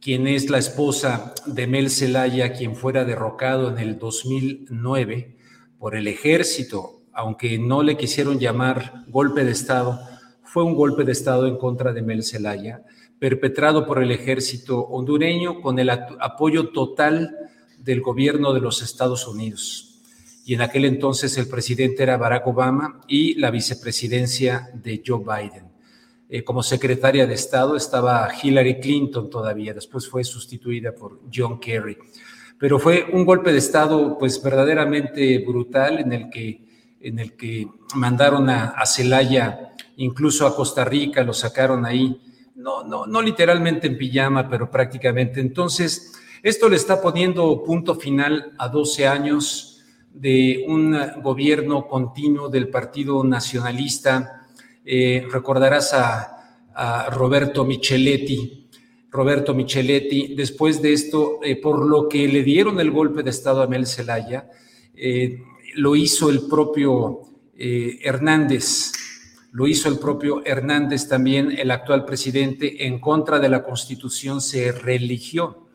quien 0.00 0.26
es 0.26 0.48
la 0.48 0.58
esposa 0.58 1.34
de 1.44 1.66
Mel 1.66 1.90
Zelaya, 1.90 2.54
quien 2.54 2.74
fuera 2.74 3.04
derrocado 3.04 3.68
en 3.68 3.78
el 3.78 3.98
2009 3.98 5.36
por 5.78 5.94
el 5.94 6.08
ejército, 6.08 7.02
aunque 7.12 7.58
no 7.58 7.82
le 7.82 7.96
quisieron 7.96 8.38
llamar 8.38 9.04
golpe 9.08 9.44
de 9.44 9.50
Estado, 9.50 10.00
fue 10.42 10.64
un 10.64 10.74
golpe 10.74 11.04
de 11.04 11.12
Estado 11.12 11.46
en 11.46 11.58
contra 11.58 11.92
de 11.92 12.02
Mel 12.02 12.24
Zelaya, 12.24 12.82
perpetrado 13.18 13.86
por 13.86 14.02
el 14.02 14.10
ejército 14.10 14.80
hondureño 14.80 15.60
con 15.60 15.78
el 15.78 15.90
apoyo 15.90 16.70
total 16.70 17.36
del 17.78 18.00
gobierno 18.00 18.54
de 18.54 18.60
los 18.60 18.82
Estados 18.82 19.28
Unidos. 19.28 20.00
Y 20.46 20.54
en 20.54 20.62
aquel 20.62 20.86
entonces 20.86 21.36
el 21.36 21.46
presidente 21.46 22.02
era 22.02 22.16
Barack 22.16 22.46
Obama 22.46 23.02
y 23.06 23.34
la 23.34 23.50
vicepresidencia 23.50 24.70
de 24.74 25.02
Joe 25.06 25.20
Biden. 25.20 25.69
Eh, 26.32 26.44
como 26.44 26.62
secretaria 26.62 27.26
de 27.26 27.34
Estado 27.34 27.74
estaba 27.74 28.28
Hillary 28.40 28.78
Clinton 28.78 29.28
todavía, 29.28 29.74
después 29.74 30.08
fue 30.08 30.22
sustituida 30.22 30.94
por 30.94 31.18
John 31.34 31.58
Kerry. 31.58 31.98
Pero 32.56 32.78
fue 32.78 33.04
un 33.12 33.24
golpe 33.24 33.50
de 33.50 33.58
Estado 33.58 34.16
pues 34.16 34.40
verdaderamente 34.40 35.38
brutal 35.40 35.98
en 35.98 36.12
el 36.12 36.30
que, 36.30 36.68
en 37.00 37.18
el 37.18 37.32
que 37.32 37.66
mandaron 37.96 38.48
a, 38.48 38.66
a 38.66 38.86
Celaya, 38.86 39.74
incluso 39.96 40.46
a 40.46 40.54
Costa 40.54 40.84
Rica, 40.84 41.24
lo 41.24 41.32
sacaron 41.32 41.84
ahí, 41.84 42.20
no, 42.54 42.84
no, 42.84 43.08
no 43.08 43.20
literalmente 43.20 43.88
en 43.88 43.98
pijama, 43.98 44.48
pero 44.48 44.70
prácticamente. 44.70 45.40
Entonces, 45.40 46.12
esto 46.44 46.68
le 46.68 46.76
está 46.76 47.02
poniendo 47.02 47.64
punto 47.64 47.96
final 47.96 48.52
a 48.56 48.68
12 48.68 49.08
años 49.08 49.82
de 50.14 50.64
un 50.68 50.96
gobierno 51.22 51.88
continuo 51.88 52.48
del 52.48 52.68
Partido 52.68 53.24
Nacionalista 53.24 54.39
eh, 54.92 55.24
recordarás 55.30 55.92
a, 55.94 56.36
Roberto 57.12 57.64
Micheletti. 57.64 58.68
Roberto 59.10 59.54
Micheletti, 59.54 60.34
después 60.34 60.80
de 60.80 60.94
esto, 60.94 61.38
eh, 61.42 61.56
por 61.56 61.84
lo 61.86 62.08
que 62.08 62.26
le 62.26 62.42
dieron 62.42 62.80
el 62.80 62.90
golpe 62.90 63.22
de 63.22 63.30
Estado 63.30 63.60
a 63.62 63.66
Mel 63.66 63.86
Zelaya, 63.86 64.48
eh, 64.94 65.42
lo 65.76 65.94
hizo 65.94 66.30
el 66.30 66.48
propio 66.48 67.20
Hernández, 67.54 68.92
lo 69.52 69.66
hizo 69.66 69.88
el 69.90 69.98
propio 69.98 70.42
Hernández 70.44 71.06
también, 71.06 71.52
el 71.52 71.70
actual 71.70 72.06
presidente, 72.06 72.86
en 72.86 72.98
contra 72.98 73.38
de 73.38 73.50
la 73.50 73.62
Constitución, 73.62 74.40
se 74.40 74.72
religió. 74.72 75.68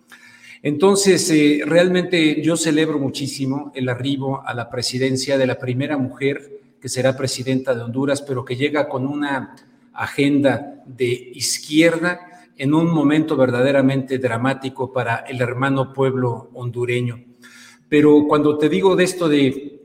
Entonces, 0.64 1.32
realmente 1.66 2.42
yo 2.42 2.58
celebro 2.58 2.98
muchísimo 2.98 3.72
el 3.76 3.88
arribo 3.88 4.42
a 4.46 4.56
la 4.56 4.70
presidencia 4.70 5.38
de 5.38 5.46
la 5.46 5.60
primera 5.60 5.98
mujer 5.98 6.65
que 6.86 6.90
será 6.90 7.18
presidenta 7.18 7.74
de 7.74 7.82
Honduras, 7.82 8.22
pero 8.22 8.46
que 8.46 8.56
llega 8.56 8.88
con 8.88 9.08
una 9.08 9.56
agenda 9.92 10.84
de 10.86 11.32
izquierda 11.34 12.20
en 12.56 12.76
un 12.76 12.94
momento 12.94 13.36
verdaderamente 13.36 14.20
dramático 14.20 14.94
para 14.94 15.16
el 15.28 15.42
hermano 15.42 15.92
pueblo 15.94 16.52
hondureño. 16.54 17.26
Pero 17.90 18.26
cuando 18.28 18.60
te 18.60 18.70
digo 18.70 18.96
de 18.96 19.04
esto 19.04 19.28
de, 19.28 19.82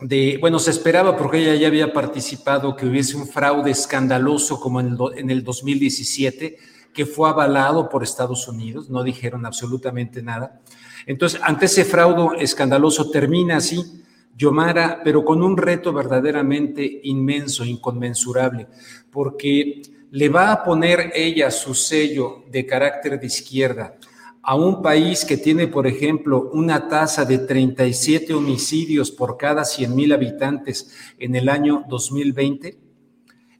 de 0.00 0.38
bueno, 0.40 0.58
se 0.58 0.72
esperaba 0.72 1.16
porque 1.16 1.38
ella 1.38 1.54
ya 1.54 1.68
había 1.68 1.92
participado 1.92 2.74
que 2.74 2.86
hubiese 2.86 3.16
un 3.16 3.28
fraude 3.28 3.70
escandaloso 3.70 4.58
como 4.58 4.80
en 4.80 4.88
el, 4.88 4.98
en 5.18 5.30
el 5.30 5.44
2017, 5.44 6.56
que 6.92 7.06
fue 7.06 7.28
avalado 7.28 7.88
por 7.88 8.02
Estados 8.02 8.48
Unidos, 8.48 8.90
no 8.90 9.04
dijeron 9.04 9.46
absolutamente 9.46 10.20
nada. 10.20 10.60
Entonces, 11.06 11.40
ante 11.44 11.66
ese 11.66 11.84
fraude 11.84 12.42
escandaloso 12.42 13.08
termina 13.08 13.58
así 13.58 14.00
Yomara, 14.36 15.00
pero 15.04 15.24
con 15.24 15.42
un 15.42 15.56
reto 15.56 15.92
verdaderamente 15.92 17.00
inmenso, 17.04 17.64
inconmensurable, 17.64 18.68
porque 19.10 19.82
le 20.10 20.28
va 20.28 20.52
a 20.52 20.64
poner 20.64 21.12
ella 21.14 21.50
su 21.50 21.74
sello 21.74 22.44
de 22.50 22.66
carácter 22.66 23.20
de 23.20 23.26
izquierda 23.26 23.96
a 24.42 24.54
un 24.54 24.82
país 24.82 25.24
que 25.24 25.36
tiene, 25.36 25.68
por 25.68 25.86
ejemplo, 25.86 26.50
una 26.52 26.88
tasa 26.88 27.24
de 27.24 27.38
37 27.38 28.32
homicidios 28.32 29.10
por 29.10 29.36
cada 29.36 29.64
100 29.64 29.94
mil 29.94 30.12
habitantes 30.12 30.94
en 31.18 31.36
el 31.36 31.48
año 31.48 31.84
2020, 31.88 32.78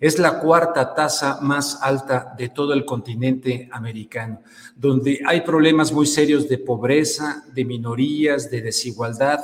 es 0.01 0.19
la 0.19 0.41
cuarta 0.41 0.95
tasa 0.95 1.41
más 1.43 1.79
alta 1.83 2.35
de 2.39 2.49
todo 2.49 2.73
el 2.73 2.87
continente 2.87 3.69
americano, 3.71 4.41
donde 4.75 5.21
hay 5.27 5.43
problemas 5.43 5.93
muy 5.93 6.07
serios 6.07 6.49
de 6.49 6.57
pobreza, 6.57 7.45
de 7.53 7.67
minorías, 7.67 8.51
de 8.51 8.63
desigualdad, 8.63 9.41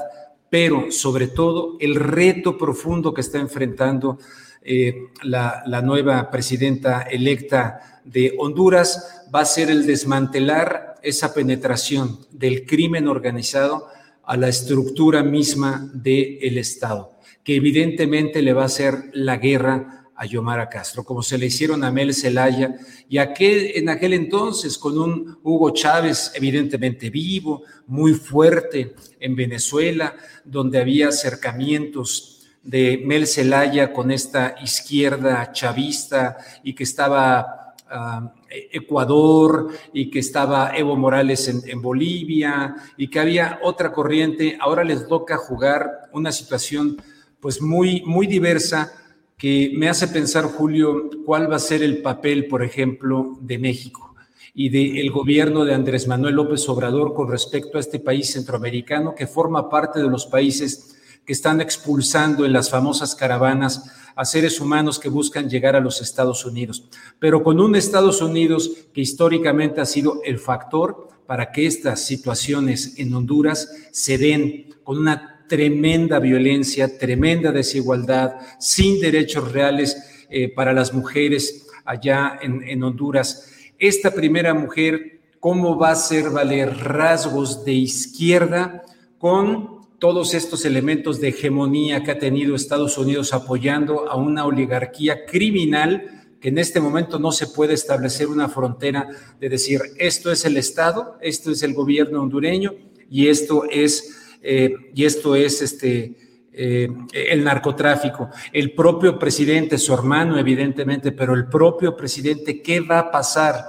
pero 0.50 0.90
sobre 0.90 1.28
todo 1.28 1.76
el 1.80 1.94
reto 1.96 2.56
profundo 2.56 3.12
que 3.12 3.20
está 3.20 3.38
enfrentando 3.38 4.18
eh, 4.62 5.08
la, 5.22 5.82
nueva 5.82 6.28
presidenta 6.30 7.02
electa 7.02 8.00
de 8.04 8.34
Honduras 8.38 9.22
va 9.32 9.40
a 9.40 9.44
ser 9.44 9.70
el 9.70 9.86
desmantelar 9.86 10.96
esa 11.02 11.32
penetración 11.32 12.18
del 12.32 12.66
crimen 12.66 13.06
organizado 13.06 13.86
a 14.24 14.36
la 14.36 14.48
estructura 14.48 15.22
misma 15.22 15.88
del 15.94 16.58
Estado, 16.58 17.12
que 17.44 17.54
evidentemente 17.54 18.42
le 18.42 18.54
va 18.54 18.62
a 18.62 18.66
hacer 18.66 19.10
la 19.12 19.36
guerra 19.36 19.95
a 20.16 20.24
Yomara 20.24 20.68
Castro, 20.68 21.04
como 21.04 21.22
se 21.22 21.36
le 21.36 21.46
hicieron 21.46 21.84
a 21.84 21.90
Mel 21.90 22.14
Zelaya, 22.14 22.74
y 23.08 23.18
aquel, 23.18 23.72
en 23.74 23.88
aquel 23.88 24.14
entonces 24.14 24.78
con 24.78 24.98
un 24.98 25.38
Hugo 25.42 25.70
Chávez 25.70 26.32
evidentemente 26.34 27.10
vivo, 27.10 27.62
muy 27.86 28.14
fuerte 28.14 28.94
en 29.20 29.36
Venezuela, 29.36 30.16
donde 30.44 30.78
había 30.78 31.08
acercamientos 31.08 32.36
de 32.62 33.02
Mel 33.04 33.26
Zelaya 33.26 33.92
con 33.92 34.10
esta 34.10 34.56
izquierda 34.62 35.52
chavista 35.52 36.36
y 36.64 36.74
que 36.74 36.82
estaba 36.82 37.74
uh, 37.88 38.28
Ecuador 38.50 39.68
y 39.92 40.10
que 40.10 40.18
estaba 40.18 40.76
Evo 40.76 40.96
Morales 40.96 41.46
en, 41.46 41.60
en, 41.66 41.80
Bolivia 41.80 42.74
y 42.96 43.08
que 43.08 43.20
había 43.20 43.60
otra 43.62 43.92
corriente. 43.92 44.58
Ahora 44.60 44.82
les 44.82 45.06
toca 45.06 45.36
jugar 45.36 46.08
una 46.12 46.32
situación 46.32 47.00
pues 47.40 47.62
muy, 47.62 48.02
muy 48.04 48.26
diversa 48.26 48.92
que 49.38 49.72
me 49.76 49.90
hace 49.90 50.08
pensar, 50.08 50.44
Julio, 50.44 51.10
cuál 51.26 51.50
va 51.50 51.56
a 51.56 51.60
ser 51.60 51.82
el 51.82 52.00
papel, 52.00 52.46
por 52.46 52.62
ejemplo, 52.62 53.36
de 53.42 53.58
México 53.58 54.14
y 54.54 54.70
del 54.70 55.10
gobierno 55.10 55.66
de 55.66 55.74
Andrés 55.74 56.08
Manuel 56.08 56.36
López 56.36 56.66
Obrador 56.70 57.12
con 57.12 57.30
respecto 57.30 57.76
a 57.76 57.80
este 57.80 58.00
país 58.00 58.32
centroamericano 58.32 59.14
que 59.14 59.26
forma 59.26 59.68
parte 59.68 60.00
de 60.00 60.08
los 60.08 60.24
países 60.24 60.96
que 61.26 61.34
están 61.34 61.60
expulsando 61.60 62.46
en 62.46 62.54
las 62.54 62.70
famosas 62.70 63.14
caravanas 63.14 63.92
a 64.14 64.24
seres 64.24 64.58
humanos 64.58 64.98
que 64.98 65.10
buscan 65.10 65.50
llegar 65.50 65.76
a 65.76 65.80
los 65.80 66.00
Estados 66.00 66.46
Unidos, 66.46 66.88
pero 67.18 67.42
con 67.42 67.60
un 67.60 67.76
Estados 67.76 68.22
Unidos 68.22 68.70
que 68.94 69.02
históricamente 69.02 69.82
ha 69.82 69.86
sido 69.86 70.22
el 70.24 70.38
factor 70.38 71.08
para 71.26 71.52
que 71.52 71.66
estas 71.66 72.06
situaciones 72.06 72.94
en 72.96 73.12
Honduras 73.12 73.70
se 73.92 74.16
den 74.16 74.74
con 74.82 74.96
una 74.96 75.35
tremenda 75.48 76.18
violencia, 76.18 76.98
tremenda 76.98 77.52
desigualdad, 77.52 78.36
sin 78.58 79.00
derechos 79.00 79.52
reales 79.52 80.26
eh, 80.28 80.48
para 80.48 80.72
las 80.72 80.92
mujeres 80.92 81.66
allá 81.84 82.38
en, 82.42 82.62
en 82.62 82.82
Honduras. 82.82 83.50
Esta 83.78 84.12
primera 84.12 84.54
mujer, 84.54 85.20
¿cómo 85.40 85.78
va 85.78 85.90
a 85.90 85.92
hacer 85.92 86.30
valer 86.30 86.76
rasgos 86.78 87.64
de 87.64 87.72
izquierda 87.72 88.82
con 89.18 89.76
todos 89.98 90.34
estos 90.34 90.64
elementos 90.64 91.20
de 91.20 91.28
hegemonía 91.28 92.02
que 92.02 92.10
ha 92.10 92.18
tenido 92.18 92.54
Estados 92.54 92.98
Unidos 92.98 93.32
apoyando 93.32 94.08
a 94.08 94.16
una 94.16 94.44
oligarquía 94.44 95.24
criminal 95.24 96.26
que 96.40 96.50
en 96.50 96.58
este 96.58 96.80
momento 96.80 97.18
no 97.18 97.32
se 97.32 97.46
puede 97.46 97.74
establecer 97.74 98.28
una 98.28 98.48
frontera 98.48 99.08
de 99.40 99.48
decir 99.48 99.80
esto 99.98 100.30
es 100.30 100.44
el 100.44 100.56
Estado, 100.56 101.16
esto 101.20 101.50
es 101.50 101.62
el 101.62 101.72
gobierno 101.72 102.22
hondureño 102.22 102.74
y 103.10 103.28
esto 103.28 103.64
es, 103.70 104.25
eh, 104.48 104.92
y 104.94 105.04
esto 105.04 105.34
es 105.34 105.60
este, 105.60 106.14
eh, 106.52 106.88
el 107.12 107.42
narcotráfico. 107.42 108.30
El 108.52 108.72
propio 108.74 109.18
presidente, 109.18 109.76
su 109.76 109.92
hermano 109.92 110.38
evidentemente, 110.38 111.10
pero 111.10 111.34
el 111.34 111.48
propio 111.48 111.96
presidente, 111.96 112.62
¿qué 112.62 112.78
va 112.80 113.00
a 113.00 113.10
pasar 113.10 113.64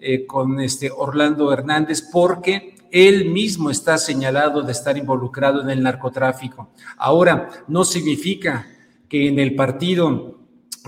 eh, 0.00 0.24
con 0.24 0.58
este 0.60 0.90
Orlando 0.90 1.52
Hernández? 1.52 2.00
Porque 2.10 2.76
él 2.90 3.26
mismo 3.26 3.70
está 3.70 3.98
señalado 3.98 4.62
de 4.62 4.72
estar 4.72 4.96
involucrado 4.96 5.60
en 5.60 5.68
el 5.68 5.82
narcotráfico. 5.82 6.70
Ahora, 6.96 7.50
no 7.68 7.84
significa 7.84 8.66
que 9.10 9.28
en 9.28 9.38
el 9.38 9.54
partido 9.54 10.38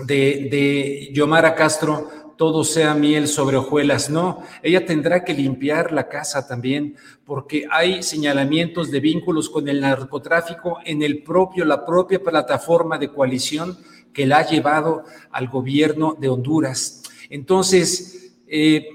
de, 0.07 0.47
de 0.49 1.09
Yomara 1.13 1.53
Castro 1.53 2.09
todo 2.37 2.63
sea 2.63 2.93
miel 2.93 3.27
sobre 3.27 3.57
hojuelas, 3.57 4.09
no, 4.09 4.43
ella 4.61 4.85
tendrá 4.85 5.23
que 5.23 5.33
limpiar 5.33 5.91
la 5.91 6.07
casa 6.07 6.47
también, 6.47 6.95
porque 7.25 7.65
hay 7.71 8.03
señalamientos 8.03 8.91
de 8.91 8.99
vínculos 8.99 9.49
con 9.49 9.67
el 9.67 9.81
narcotráfico 9.81 10.79
en 10.85 11.01
el 11.01 11.23
propio, 11.23 11.65
la 11.65 11.85
propia 11.85 12.21
plataforma 12.21 12.97
de 12.97 13.09
coalición 13.09 13.77
que 14.13 14.25
la 14.25 14.39
ha 14.39 14.47
llevado 14.47 15.03
al 15.31 15.47
gobierno 15.47 16.15
de 16.19 16.29
Honduras. 16.29 17.03
Entonces, 17.29 18.33
eh, 18.47 18.89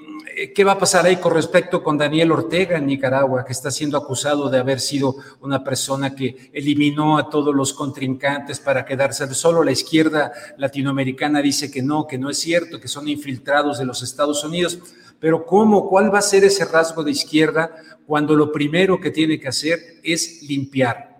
¿Qué 0.55 0.65
va 0.65 0.73
a 0.73 0.79
pasar 0.79 1.05
ahí 1.05 1.17
con 1.17 1.35
respecto 1.35 1.83
con 1.83 1.99
Daniel 1.99 2.33
Ortega 2.33 2.79
en 2.79 2.87
Nicaragua, 2.87 3.45
que 3.45 3.53
está 3.53 3.71
siendo 3.71 3.99
acusado 3.99 4.49
de 4.49 4.59
haber 4.59 4.81
sido 4.81 5.17
una 5.41 5.63
persona 5.63 6.15
que 6.15 6.51
eliminó 6.55 7.19
a 7.19 7.29
todos 7.29 7.55
los 7.55 7.75
contrincantes 7.75 8.59
para 8.59 8.87
quedarse? 8.87 9.35
Solo 9.35 9.63
la 9.63 9.73
izquierda 9.73 10.33
latinoamericana 10.57 11.43
dice 11.43 11.71
que 11.71 11.83
no, 11.83 12.07
que 12.07 12.17
no 12.17 12.31
es 12.31 12.39
cierto, 12.39 12.81
que 12.81 12.89
son 12.89 13.07
infiltrados 13.07 13.79
de 13.79 13.85
los 13.85 14.03
Estados 14.03 14.43
Unidos. 14.43 14.79
Pero 15.19 15.45
¿cómo? 15.45 15.87
¿Cuál 15.91 16.15
va 16.15 16.21
a 16.21 16.23
ser 16.23 16.43
ese 16.45 16.65
rasgo 16.65 17.05
de 17.05 17.11
izquierda 17.11 17.75
cuando 18.07 18.35
lo 18.35 18.51
primero 18.51 18.99
que 18.99 19.11
tiene 19.11 19.39
que 19.39 19.49
hacer 19.49 19.79
es 20.03 20.43
limpiar? 20.43 21.11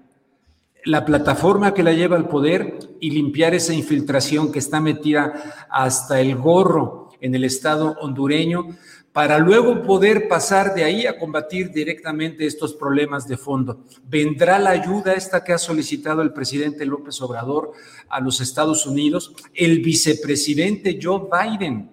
la 0.87 1.05
plataforma 1.05 1.75
que 1.75 1.83
la 1.83 1.93
lleva 1.93 2.17
al 2.17 2.27
poder 2.27 2.79
y 3.01 3.11
limpiar 3.11 3.53
esa 3.53 3.75
infiltración 3.75 4.51
que 4.51 4.61
está 4.61 4.81
metida 4.81 5.67
hasta 5.69 6.23
el 6.23 6.37
gorro 6.37 7.11
en 7.21 7.35
el 7.35 7.45
Estado 7.45 7.97
hondureño 8.01 8.67
para 9.13 9.39
luego 9.39 9.83
poder 9.83 10.29
pasar 10.29 10.75
de 10.75 10.85
ahí 10.85 11.07
a 11.07 11.19
combatir 11.19 11.73
directamente 11.73 12.47
estos 12.47 12.75
problemas 12.75 13.27
de 13.27 13.37
fondo. 13.37 13.85
¿Vendrá 14.05 14.59
la 14.59 14.71
ayuda 14.71 15.15
esta 15.15 15.43
que 15.43 15.53
ha 15.53 15.59
solicitado 15.59 16.23
el 16.23 16.33
presidente 16.33 16.87
López 16.87 17.21
Obrador 17.21 17.73
a 18.09 18.21
los 18.21 18.41
Estados 18.41 18.87
Unidos? 18.87 19.35
El 19.53 19.81
vicepresidente 19.81 20.99
Joe 21.03 21.23
Biden, 21.29 21.91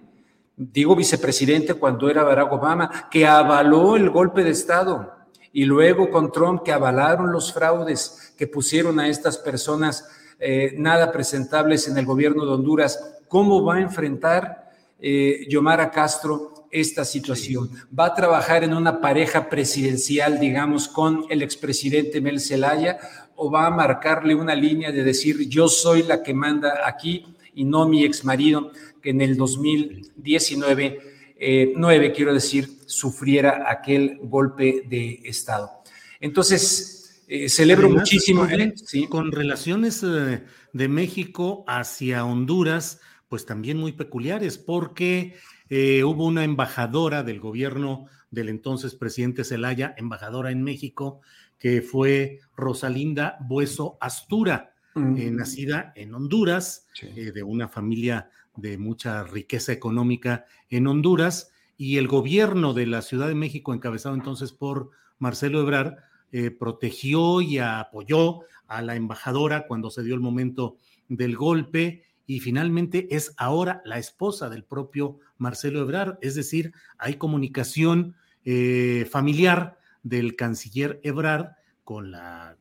digo 0.56 0.96
vicepresidente 0.96 1.74
cuando 1.74 2.08
era 2.10 2.24
Barack 2.24 2.52
Obama, 2.52 3.10
que 3.10 3.26
avaló 3.26 3.96
el 3.96 4.12
golpe 4.12 4.44
de 4.44 4.52
Estado 4.52 5.16
y 5.52 5.66
luego 5.66 6.12
con 6.12 6.32
Trump 6.32 6.62
que 6.62 6.72
avalaron 6.72 7.32
los 7.32 7.52
fraudes 7.52 8.36
que 8.38 8.46
pusieron 8.46 9.00
a 9.00 9.08
estas 9.08 9.40
personas 9.40 10.08
eh, 10.40 10.76
nada 10.78 11.12
presentables 11.12 11.88
en 11.88 11.98
el 11.98 12.06
gobierno 12.06 12.46
de 12.46 12.52
Honduras. 12.52 13.18
¿Cómo 13.28 13.66
va 13.66 13.76
a 13.76 13.82
enfrentar 13.82 14.70
eh, 15.00 15.48
Yomara 15.50 15.90
Castro 15.90 16.57
esta 16.80 17.06
situación. 17.06 17.70
Va 17.98 18.08
a 18.08 18.16
trabajar 18.16 18.64
en 18.64 18.74
una 18.74 19.02
pareja 19.02 19.50
presidencial, 19.50 20.40
digamos, 20.40 20.88
con 20.88 21.26
el 21.30 21.42
expresidente 21.42 22.22
Mel 22.22 22.40
Zelaya, 22.40 22.98
o 23.36 23.52
va 23.52 23.68
a 23.68 23.72
marcarle 23.72 24.36
una 24.36 24.56
línea 24.56 24.92
de 24.92 25.04
decir 25.04 25.48
yo 25.48 25.68
soy 25.68 26.04
la 26.04 26.24
que 26.24 26.34
manda 26.34 26.88
aquí 26.88 27.26
y 27.54 27.66
no 27.66 27.88
mi 27.88 28.04
exmarido, 28.04 28.72
que 29.02 29.12
en 29.12 29.22
el 29.22 29.38
2019, 29.38 31.00
eh, 31.40 31.74
9, 31.76 32.14
quiero 32.14 32.34
decir, 32.34 32.70
sufriera 32.86 33.66
aquel 33.70 34.20
golpe 34.22 34.84
de 34.88 35.22
Estado. 35.24 35.72
Entonces, 36.20 36.98
eh, 37.28 37.50
celebro 37.50 37.90
muchísimo. 37.90 38.42
Con, 38.42 38.62
¿eh? 38.62 38.74
¿sí? 38.76 39.08
con 39.08 39.32
relaciones 39.32 40.02
eh, 40.04 40.44
de 40.72 40.88
México 40.88 41.66
hacia 41.68 42.26
Honduras, 42.26 43.02
pues 43.28 43.46
también 43.46 43.78
muy 43.78 43.92
peculiares, 43.92 44.58
porque 44.58 45.36
eh, 45.70 46.04
hubo 46.04 46.26
una 46.26 46.44
embajadora 46.44 47.24
del 47.24 47.40
gobierno 47.40 48.06
del 48.32 48.50
entonces 48.50 48.96
presidente 48.96 49.44
Zelaya, 49.44 49.94
embajadora 49.98 50.52
en 50.52 50.64
México, 50.64 51.22
que 51.60 51.82
fue 51.82 52.40
Rosalinda 52.56 53.38
Bueso 53.42 53.98
Astura. 54.00 54.74
eh, 54.96 55.30
nacida 55.30 55.94
en 55.96 56.16
Honduras, 56.16 56.88
eh, 57.04 57.32
de 57.32 57.44
una 57.44 57.68
familia 57.68 58.32
de 58.56 58.80
mucha 58.80 59.24
riqueza 59.24 59.72
económica 59.72 60.46
en 60.72 60.88
Honduras, 60.88 61.52
y 61.78 61.98
el 61.98 62.08
gobierno 62.08 62.74
de 62.74 62.88
la 62.88 63.04
Ciudad 63.04 63.28
de 63.28 63.36
México, 63.36 63.76
encabezado 63.76 64.16
entonces 64.16 64.52
por 64.54 64.90
Marcelo 65.20 65.62
Ebrard, 65.62 65.98
eh, 66.32 66.50
protegió 66.50 67.42
y 67.42 67.60
apoyó 67.60 68.40
a 68.68 68.82
la 68.82 68.96
embajadora 68.96 69.68
cuando 69.68 69.92
se 69.92 70.02
dio 70.02 70.16
el 70.16 70.20
momento 70.20 70.78
del 71.08 71.36
golpe 71.36 72.04
y 72.28 72.42
finalmente 72.42 73.08
es 73.16 73.34
ahora 73.38 73.82
la 73.86 73.98
esposa 73.98 74.50
del 74.50 74.64
propio 74.64 75.18
Marcelo 75.38 75.82
Ebrard, 75.82 76.20
es 76.22 76.36
decir, 76.36 76.74
hay 77.00 77.16
comunicación 77.16 78.16
familiar 79.10 79.78
del 80.04 80.36
canciller 80.38 81.02
Ebrard 81.04 81.56
con 81.84 82.12
la 82.12 82.56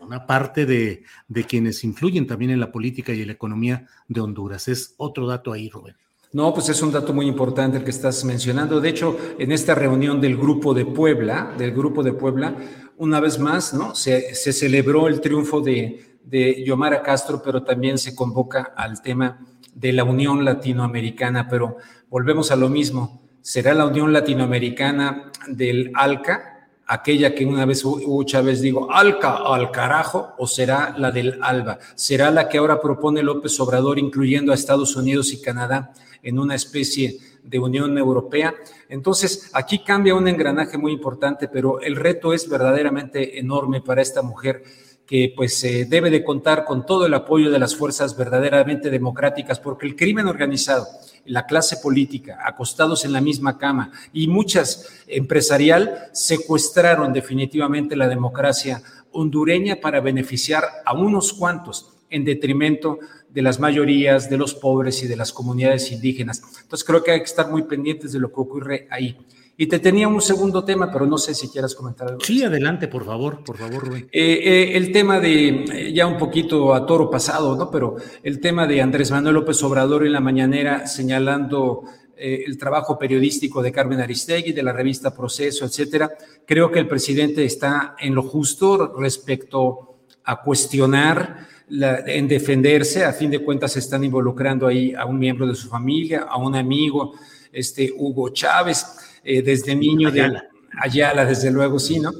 una 0.00 0.26
parte 0.26 0.66
de, 0.66 1.04
quienes 1.46 1.84
influyen 1.84 2.26
también 2.26 2.50
en 2.50 2.60
la 2.60 2.72
política 2.72 3.12
y 3.12 3.20
en 3.20 3.28
la 3.28 3.34
economía 3.34 3.86
de 4.08 4.20
Honduras. 4.20 4.68
Es 4.68 4.94
otro 4.96 5.26
dato 5.26 5.52
ahí, 5.52 5.68
Rubén. 5.68 5.94
No, 6.32 6.54
pues 6.54 6.68
es 6.68 6.80
un 6.80 6.92
dato 6.92 7.12
muy 7.12 7.26
importante 7.26 7.78
el 7.78 7.84
que 7.84 7.90
estás 7.90 8.24
mencionando. 8.24 8.80
De 8.80 8.88
hecho, 8.88 9.18
en 9.38 9.50
esta 9.50 9.74
reunión 9.74 10.20
del 10.20 10.36
Grupo 10.36 10.74
de 10.74 10.86
Puebla, 10.86 11.54
del 11.58 11.72
Grupo 11.72 12.02
de 12.02 12.12
Puebla, 12.12 12.56
una 12.98 13.18
vez 13.18 13.38
más, 13.38 13.74
¿no? 13.74 13.94
Se, 13.94 14.34
celebró 14.34 15.08
el 15.08 15.20
triunfo 15.20 15.60
de, 15.60 16.09
de 16.22 16.64
Yomara 16.64 17.02
Castro, 17.02 17.42
pero 17.42 17.62
también 17.62 17.98
se 17.98 18.14
convoca 18.14 18.72
al 18.76 19.02
tema 19.02 19.40
de 19.74 19.92
la 19.92 20.04
Unión 20.04 20.44
Latinoamericana. 20.44 21.48
Pero 21.48 21.76
volvemos 22.08 22.50
a 22.50 22.56
lo 22.56 22.68
mismo. 22.68 23.22
¿Será 23.40 23.74
la 23.74 23.86
Unión 23.86 24.12
Latinoamericana 24.12 25.32
del 25.48 25.92
ALCA? 25.94 26.50
aquella 26.90 27.36
que 27.36 27.46
una 27.46 27.64
vez 27.66 27.84
Hugo 27.84 28.24
Chávez 28.24 28.60
digo, 28.60 28.92
alca 28.92 29.36
al 29.36 29.70
carajo, 29.70 30.34
o 30.38 30.46
será 30.48 30.92
la 30.98 31.12
del 31.12 31.38
ALBA? 31.40 31.78
¿Será 31.94 32.32
la 32.32 32.48
que 32.48 32.58
ahora 32.58 32.80
propone 32.80 33.22
López 33.22 33.58
Obrador, 33.60 34.00
incluyendo 34.00 34.50
a 34.50 34.56
Estados 34.56 34.96
Unidos 34.96 35.32
y 35.32 35.40
Canadá 35.40 35.92
en 36.20 36.40
una 36.40 36.56
especie 36.56 37.18
de 37.44 37.58
Unión 37.60 37.96
Europea? 37.96 38.54
Entonces, 38.88 39.50
aquí 39.54 39.84
cambia 39.84 40.16
un 40.16 40.26
engranaje 40.26 40.78
muy 40.78 40.90
importante, 40.90 41.46
pero 41.46 41.80
el 41.80 41.94
reto 41.94 42.34
es 42.34 42.48
verdaderamente 42.48 43.38
enorme 43.38 43.80
para 43.80 44.02
esta 44.02 44.22
mujer 44.22 44.64
que 45.10 45.32
pues 45.34 45.64
eh, 45.64 45.86
debe 45.90 46.08
de 46.08 46.22
contar 46.22 46.64
con 46.64 46.86
todo 46.86 47.04
el 47.04 47.14
apoyo 47.14 47.50
de 47.50 47.58
las 47.58 47.74
fuerzas 47.74 48.16
verdaderamente 48.16 48.90
democráticas, 48.90 49.58
porque 49.58 49.84
el 49.84 49.96
crimen 49.96 50.28
organizado, 50.28 50.86
la 51.24 51.46
clase 51.46 51.78
política, 51.78 52.38
acostados 52.44 53.04
en 53.04 53.12
la 53.12 53.20
misma 53.20 53.58
cama 53.58 53.90
y 54.12 54.28
muchas 54.28 54.86
empresarial, 55.08 56.10
secuestraron 56.12 57.12
definitivamente 57.12 57.96
la 57.96 58.06
democracia 58.06 58.84
hondureña 59.10 59.80
para 59.80 60.00
beneficiar 60.00 60.62
a 60.86 60.94
unos 60.94 61.32
cuantos 61.32 61.90
en 62.08 62.24
detrimento 62.24 63.00
de 63.30 63.42
las 63.42 63.58
mayorías, 63.58 64.30
de 64.30 64.38
los 64.38 64.54
pobres 64.54 65.02
y 65.02 65.08
de 65.08 65.16
las 65.16 65.32
comunidades 65.32 65.90
indígenas. 65.90 66.40
Entonces 66.62 66.86
creo 66.86 67.02
que 67.02 67.10
hay 67.10 67.18
que 67.18 67.24
estar 67.24 67.50
muy 67.50 67.62
pendientes 67.62 68.12
de 68.12 68.20
lo 68.20 68.28
que 68.28 68.40
ocurre 68.40 68.86
ahí. 68.92 69.18
Y 69.60 69.66
te 69.66 69.78
tenía 69.78 70.08
un 70.08 70.22
segundo 70.22 70.64
tema, 70.64 70.90
pero 70.90 71.04
no 71.04 71.18
sé 71.18 71.34
si 71.34 71.50
quieras 71.50 71.74
comentar 71.74 72.08
algo. 72.08 72.20
Sí, 72.24 72.42
adelante, 72.42 72.88
por 72.88 73.04
favor, 73.04 73.44
por 73.44 73.58
favor, 73.58 73.88
Rubén. 73.88 74.08
Eh, 74.10 74.40
eh, 74.42 74.70
el 74.74 74.90
tema 74.90 75.20
de, 75.20 75.48
eh, 75.48 75.92
ya 75.92 76.06
un 76.06 76.16
poquito 76.16 76.72
a 76.74 76.86
toro 76.86 77.10
pasado, 77.10 77.54
¿no? 77.54 77.70
Pero 77.70 77.96
el 78.22 78.40
tema 78.40 78.66
de 78.66 78.80
Andrés 78.80 79.10
Manuel 79.10 79.34
López 79.34 79.62
Obrador 79.62 80.06
en 80.06 80.14
la 80.14 80.20
mañanera 80.20 80.86
señalando 80.86 81.82
el 82.16 82.56
trabajo 82.56 82.98
periodístico 82.98 83.62
de 83.62 83.70
Carmen 83.70 84.00
Aristegui, 84.00 84.52
de 84.52 84.62
la 84.62 84.72
revista 84.72 85.14
Proceso, 85.14 85.66
etcétera. 85.66 86.10
Creo 86.46 86.70
que 86.70 86.78
el 86.78 86.88
presidente 86.88 87.44
está 87.44 87.96
en 87.98 88.14
lo 88.14 88.22
justo 88.22 88.94
respecto 88.98 89.98
a 90.24 90.40
cuestionar, 90.40 91.48
en 91.68 92.28
defenderse. 92.28 93.04
A 93.04 93.12
fin 93.12 93.30
de 93.30 93.40
cuentas, 93.40 93.72
se 93.72 93.80
están 93.80 94.04
involucrando 94.04 94.66
ahí 94.66 94.94
a 94.94 95.04
un 95.04 95.18
miembro 95.18 95.46
de 95.46 95.54
su 95.54 95.68
familia, 95.68 96.26
a 96.30 96.38
un 96.38 96.56
amigo, 96.56 97.12
este 97.52 97.92
Hugo 97.94 98.30
Chávez. 98.30 98.86
Eh, 99.22 99.42
desde 99.42 99.74
niño 99.74 100.10
de 100.10 100.32
Ayala, 100.80 101.24
desde 101.24 101.50
luego, 101.50 101.78
sí, 101.78 102.00
¿no? 102.00 102.12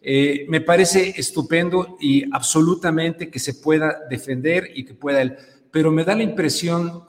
Eh, 0.00 0.44
me 0.48 0.60
parece 0.60 1.14
estupendo 1.16 1.96
y 1.98 2.24
absolutamente 2.30 3.30
que 3.30 3.38
se 3.38 3.54
pueda 3.54 4.00
defender 4.10 4.70
y 4.74 4.84
que 4.84 4.94
pueda 4.94 5.22
él, 5.22 5.34
pero 5.70 5.90
me 5.90 6.04
da 6.04 6.14
la 6.14 6.22
impresión 6.22 7.04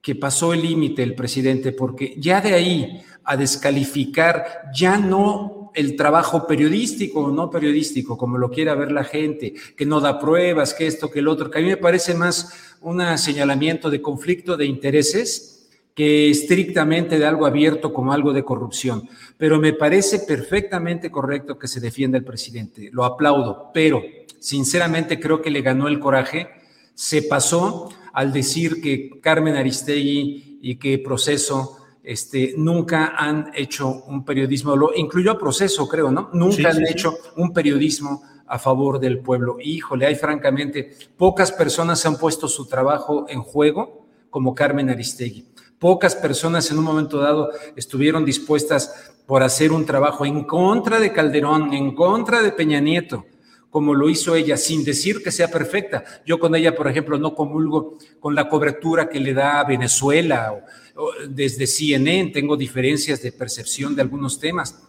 que 0.00 0.14
pasó 0.14 0.54
el 0.54 0.62
límite 0.62 1.02
el 1.02 1.14
presidente, 1.14 1.72
porque 1.72 2.14
ya 2.16 2.40
de 2.40 2.54
ahí 2.54 3.02
a 3.24 3.36
descalificar 3.36 4.70
ya 4.74 4.96
no 4.96 5.70
el 5.74 5.94
trabajo 5.96 6.46
periodístico 6.46 7.20
o 7.20 7.30
no 7.30 7.50
periodístico, 7.50 8.16
como 8.16 8.38
lo 8.38 8.50
quiera 8.50 8.74
ver 8.74 8.90
la 8.90 9.04
gente, 9.04 9.52
que 9.76 9.86
no 9.86 10.00
da 10.00 10.18
pruebas, 10.18 10.72
que 10.72 10.86
esto, 10.86 11.10
que 11.10 11.18
el 11.18 11.28
otro, 11.28 11.50
que 11.50 11.58
a 11.58 11.62
mí 11.62 11.68
me 11.68 11.76
parece 11.76 12.14
más 12.14 12.52
un 12.80 13.18
señalamiento 13.18 13.90
de 13.90 14.00
conflicto 14.00 14.56
de 14.56 14.64
intereses 14.64 15.59
que 15.94 16.30
estrictamente 16.30 17.18
de 17.18 17.26
algo 17.26 17.46
abierto 17.46 17.92
como 17.92 18.12
algo 18.12 18.32
de 18.32 18.44
corrupción. 18.44 19.08
Pero 19.36 19.58
me 19.58 19.72
parece 19.72 20.20
perfectamente 20.20 21.10
correcto 21.10 21.58
que 21.58 21.68
se 21.68 21.80
defienda 21.80 22.18
el 22.18 22.24
presidente. 22.24 22.90
Lo 22.92 23.04
aplaudo, 23.04 23.70
pero 23.74 24.02
sinceramente 24.38 25.20
creo 25.20 25.42
que 25.42 25.50
le 25.50 25.62
ganó 25.62 25.88
el 25.88 25.98
coraje. 25.98 26.48
Se 26.94 27.22
pasó 27.22 27.90
al 28.12 28.32
decir 28.32 28.80
que 28.80 29.20
Carmen 29.20 29.56
Aristegui 29.56 30.58
y 30.62 30.76
que 30.76 30.98
Proceso 30.98 31.76
este, 32.02 32.54
nunca 32.56 33.14
han 33.16 33.50
hecho 33.54 34.04
un 34.06 34.24
periodismo, 34.24 34.74
lo 34.74 34.92
incluyó 34.94 35.38
Proceso, 35.38 35.86
creo, 35.86 36.10
¿no? 36.10 36.30
Nunca 36.32 36.70
han 36.70 36.86
hecho 36.86 37.14
un 37.36 37.52
periodismo 37.52 38.22
a 38.46 38.58
favor 38.58 38.98
del 38.98 39.20
pueblo. 39.20 39.58
Híjole, 39.62 40.06
hay 40.06 40.16
francamente 40.16 40.96
pocas 41.16 41.52
personas 41.52 42.04
han 42.04 42.16
puesto 42.16 42.48
su 42.48 42.66
trabajo 42.66 43.26
en 43.28 43.42
juego 43.42 44.06
como 44.28 44.54
Carmen 44.54 44.90
Aristegui. 44.90 45.46
Pocas 45.80 46.14
personas 46.14 46.70
en 46.70 46.78
un 46.78 46.84
momento 46.84 47.16
dado 47.16 47.50
estuvieron 47.74 48.26
dispuestas 48.26 49.14
por 49.26 49.42
hacer 49.42 49.72
un 49.72 49.86
trabajo 49.86 50.26
en 50.26 50.44
contra 50.44 51.00
de 51.00 51.10
Calderón, 51.10 51.72
en 51.72 51.94
contra 51.94 52.42
de 52.42 52.52
Peña 52.52 52.80
Nieto, 52.80 53.24
como 53.70 53.94
lo 53.94 54.10
hizo 54.10 54.34
ella, 54.34 54.58
sin 54.58 54.84
decir 54.84 55.22
que 55.22 55.32
sea 55.32 55.48
perfecta. 55.48 56.04
Yo 56.26 56.38
con 56.38 56.54
ella, 56.54 56.76
por 56.76 56.86
ejemplo, 56.86 57.16
no 57.18 57.34
comulgo 57.34 57.96
con 58.18 58.34
la 58.34 58.46
cobertura 58.50 59.08
que 59.08 59.20
le 59.20 59.32
da 59.32 59.60
a 59.60 59.64
Venezuela 59.64 60.52
o, 60.96 61.12
desde 61.26 61.66
CNN, 61.66 62.30
tengo 62.30 62.58
diferencias 62.58 63.22
de 63.22 63.32
percepción 63.32 63.96
de 63.96 64.02
algunos 64.02 64.38
temas, 64.38 64.82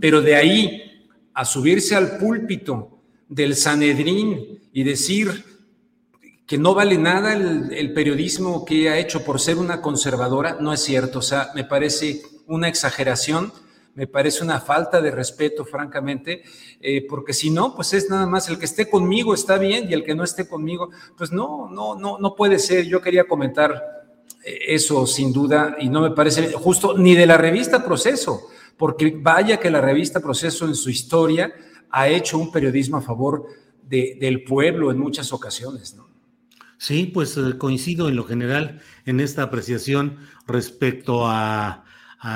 pero 0.00 0.22
de 0.22 0.34
ahí 0.34 1.10
a 1.34 1.44
subirse 1.44 1.94
al 1.94 2.16
púlpito 2.16 3.02
del 3.28 3.54
Sanedrín 3.54 4.60
y 4.72 4.82
decir 4.82 5.44
que 6.48 6.56
no 6.56 6.74
vale 6.74 6.96
nada 6.96 7.34
el, 7.34 7.92
periodismo 7.92 8.64
que 8.64 8.88
ha 8.88 8.96
hecho 8.96 9.22
por 9.22 9.38
ser 9.38 9.58
una 9.58 9.82
conservadora, 9.82 10.56
no 10.58 10.72
es 10.72 10.80
cierto. 10.80 11.18
O 11.18 11.22
sea, 11.22 11.50
me 11.54 11.62
parece 11.62 12.22
una 12.46 12.68
exageración, 12.68 13.52
me 13.94 14.06
parece 14.06 14.42
una 14.42 14.58
falta 14.58 15.02
de 15.02 15.10
respeto, 15.10 15.66
francamente, 15.66 16.42
eh, 16.80 17.06
porque 17.06 17.34
si 17.34 17.50
no, 17.50 17.74
pues 17.74 17.92
es 17.92 18.08
nada 18.08 18.26
más 18.26 18.48
el 18.48 18.58
que 18.58 18.64
esté 18.64 18.88
conmigo 18.88 19.34
está 19.34 19.58
bien 19.58 19.90
y 19.90 19.92
el 19.92 20.04
que 20.04 20.14
no 20.14 20.24
esté 20.24 20.48
conmigo, 20.48 20.88
pues 21.18 21.32
no, 21.32 21.68
no, 21.68 21.96
no, 21.96 22.16
no 22.18 22.34
puede 22.34 22.58
ser. 22.58 22.86
Yo 22.86 23.02
quería 23.02 23.28
comentar 23.28 24.06
eh, 24.42 24.58
eso 24.68 25.06
sin 25.06 25.34
duda 25.34 25.76
y 25.78 25.90
no 25.90 26.00
me 26.00 26.12
parece 26.12 26.52
justo 26.52 26.96
ni 26.96 27.14
de 27.14 27.26
la 27.26 27.36
revista 27.36 27.84
Proceso, 27.84 28.48
porque 28.78 29.14
vaya 29.20 29.58
que 29.58 29.70
la 29.70 29.82
revista 29.82 30.20
Proceso 30.20 30.64
en 30.64 30.74
su 30.74 30.88
historia 30.88 31.52
ha 31.90 32.08
hecho 32.08 32.38
un 32.38 32.50
periodismo 32.50 32.96
a 32.96 33.02
favor 33.02 33.44
del 33.82 34.44
pueblo 34.44 34.90
en 34.90 34.98
muchas 34.98 35.30
ocasiones, 35.34 35.94
¿no? 35.94 36.08
Sí, 36.78 37.06
pues 37.06 37.36
eh, 37.36 37.58
coincido 37.58 38.08
en 38.08 38.14
lo 38.14 38.24
general 38.24 38.80
en 39.04 39.18
esta 39.18 39.42
apreciación 39.42 40.18
respecto 40.46 41.26
a, 41.26 41.84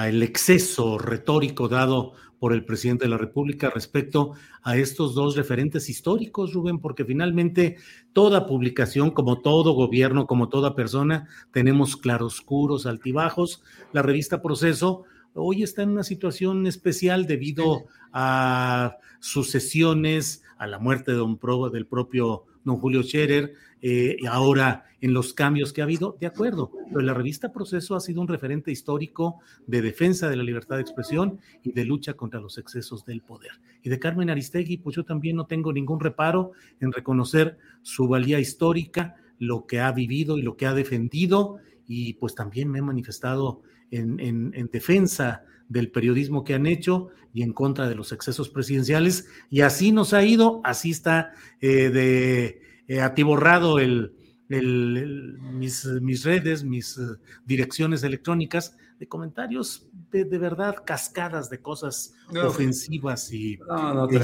el 0.06 0.22
exceso 0.22 0.98
retórico 0.98 1.68
dado 1.68 2.14
por 2.38 2.52
el 2.52 2.64
presidente 2.64 3.04
de 3.04 3.10
la 3.10 3.18
República 3.18 3.70
respecto 3.70 4.32
a 4.62 4.76
estos 4.76 5.14
dos 5.14 5.36
referentes 5.36 5.88
históricos, 5.88 6.52
Rubén, 6.52 6.78
porque 6.78 7.04
finalmente 7.04 7.78
toda 8.12 8.46
publicación, 8.46 9.10
como 9.10 9.40
todo 9.40 9.72
gobierno, 9.72 10.26
como 10.26 10.48
toda 10.48 10.74
persona, 10.76 11.28
tenemos 11.52 11.96
claroscuros, 11.96 12.86
altibajos. 12.86 13.62
La 13.92 14.02
revista 14.02 14.42
Proceso 14.42 15.04
hoy 15.34 15.62
está 15.62 15.82
en 15.82 15.90
una 15.90 16.04
situación 16.04 16.66
especial 16.66 17.26
debido 17.26 17.86
a 18.12 18.96
sucesiones, 19.20 20.42
a 20.58 20.66
la 20.66 20.78
muerte 20.78 21.12
de 21.12 21.36
Pro, 21.40 21.70
del 21.70 21.86
propio 21.86 22.44
don 22.64 22.76
Julio 22.76 23.02
Scherer, 23.02 23.54
eh, 23.82 24.16
ahora 24.28 24.84
en 25.00 25.12
los 25.12 25.34
cambios 25.34 25.72
que 25.72 25.80
ha 25.80 25.84
habido, 25.84 26.16
de 26.20 26.28
acuerdo, 26.28 26.70
pero 26.88 27.00
la 27.00 27.12
revista 27.12 27.52
Proceso 27.52 27.96
ha 27.96 28.00
sido 28.00 28.20
un 28.20 28.28
referente 28.28 28.70
histórico 28.70 29.40
de 29.66 29.82
defensa 29.82 30.30
de 30.30 30.36
la 30.36 30.44
libertad 30.44 30.76
de 30.76 30.82
expresión 30.82 31.40
y 31.64 31.72
de 31.72 31.84
lucha 31.84 32.14
contra 32.14 32.40
los 32.40 32.56
excesos 32.58 33.04
del 33.04 33.20
poder. 33.20 33.50
Y 33.82 33.90
de 33.90 33.98
Carmen 33.98 34.30
Aristegui, 34.30 34.76
pues 34.76 34.94
yo 34.94 35.04
también 35.04 35.36
no 35.36 35.46
tengo 35.46 35.72
ningún 35.72 35.98
reparo 35.98 36.52
en 36.80 36.92
reconocer 36.92 37.58
su 37.82 38.06
valía 38.06 38.38
histórica, 38.38 39.16
lo 39.38 39.66
que 39.66 39.80
ha 39.80 39.90
vivido 39.90 40.38
y 40.38 40.42
lo 40.42 40.56
que 40.56 40.66
ha 40.66 40.74
defendido, 40.74 41.58
y 41.88 42.14
pues 42.14 42.36
también 42.36 42.70
me 42.70 42.78
he 42.78 42.82
manifestado 42.82 43.62
en, 43.90 44.20
en 44.20 44.70
defensa 44.72 45.44
del 45.68 45.90
periodismo 45.90 46.44
que 46.44 46.54
han 46.54 46.66
hecho 46.66 47.08
y 47.34 47.42
en 47.42 47.52
contra 47.52 47.88
de 47.88 47.94
los 47.94 48.12
excesos 48.12 48.48
presidenciales. 48.48 49.26
Y 49.50 49.62
así 49.62 49.92
nos 49.92 50.12
ha 50.12 50.24
ido, 50.24 50.60
así 50.64 50.90
está 50.90 51.32
eh, 51.60 51.88
de 51.90 52.60
eh, 52.88 53.00
atiborrado 53.00 53.78
el, 53.78 54.12
mis, 54.58 55.86
mis, 55.86 56.24
redes, 56.24 56.64
mis 56.64 56.98
eh, 56.98 57.02
direcciones 57.44 58.02
electrónicas 58.02 58.76
de 58.98 59.08
comentarios 59.08 59.88
de, 60.12 60.24
de, 60.24 60.38
verdad 60.38 60.76
cascadas 60.86 61.50
de 61.50 61.60
cosas 61.60 62.14
ofensivas 62.44 63.32
y, 63.32 63.58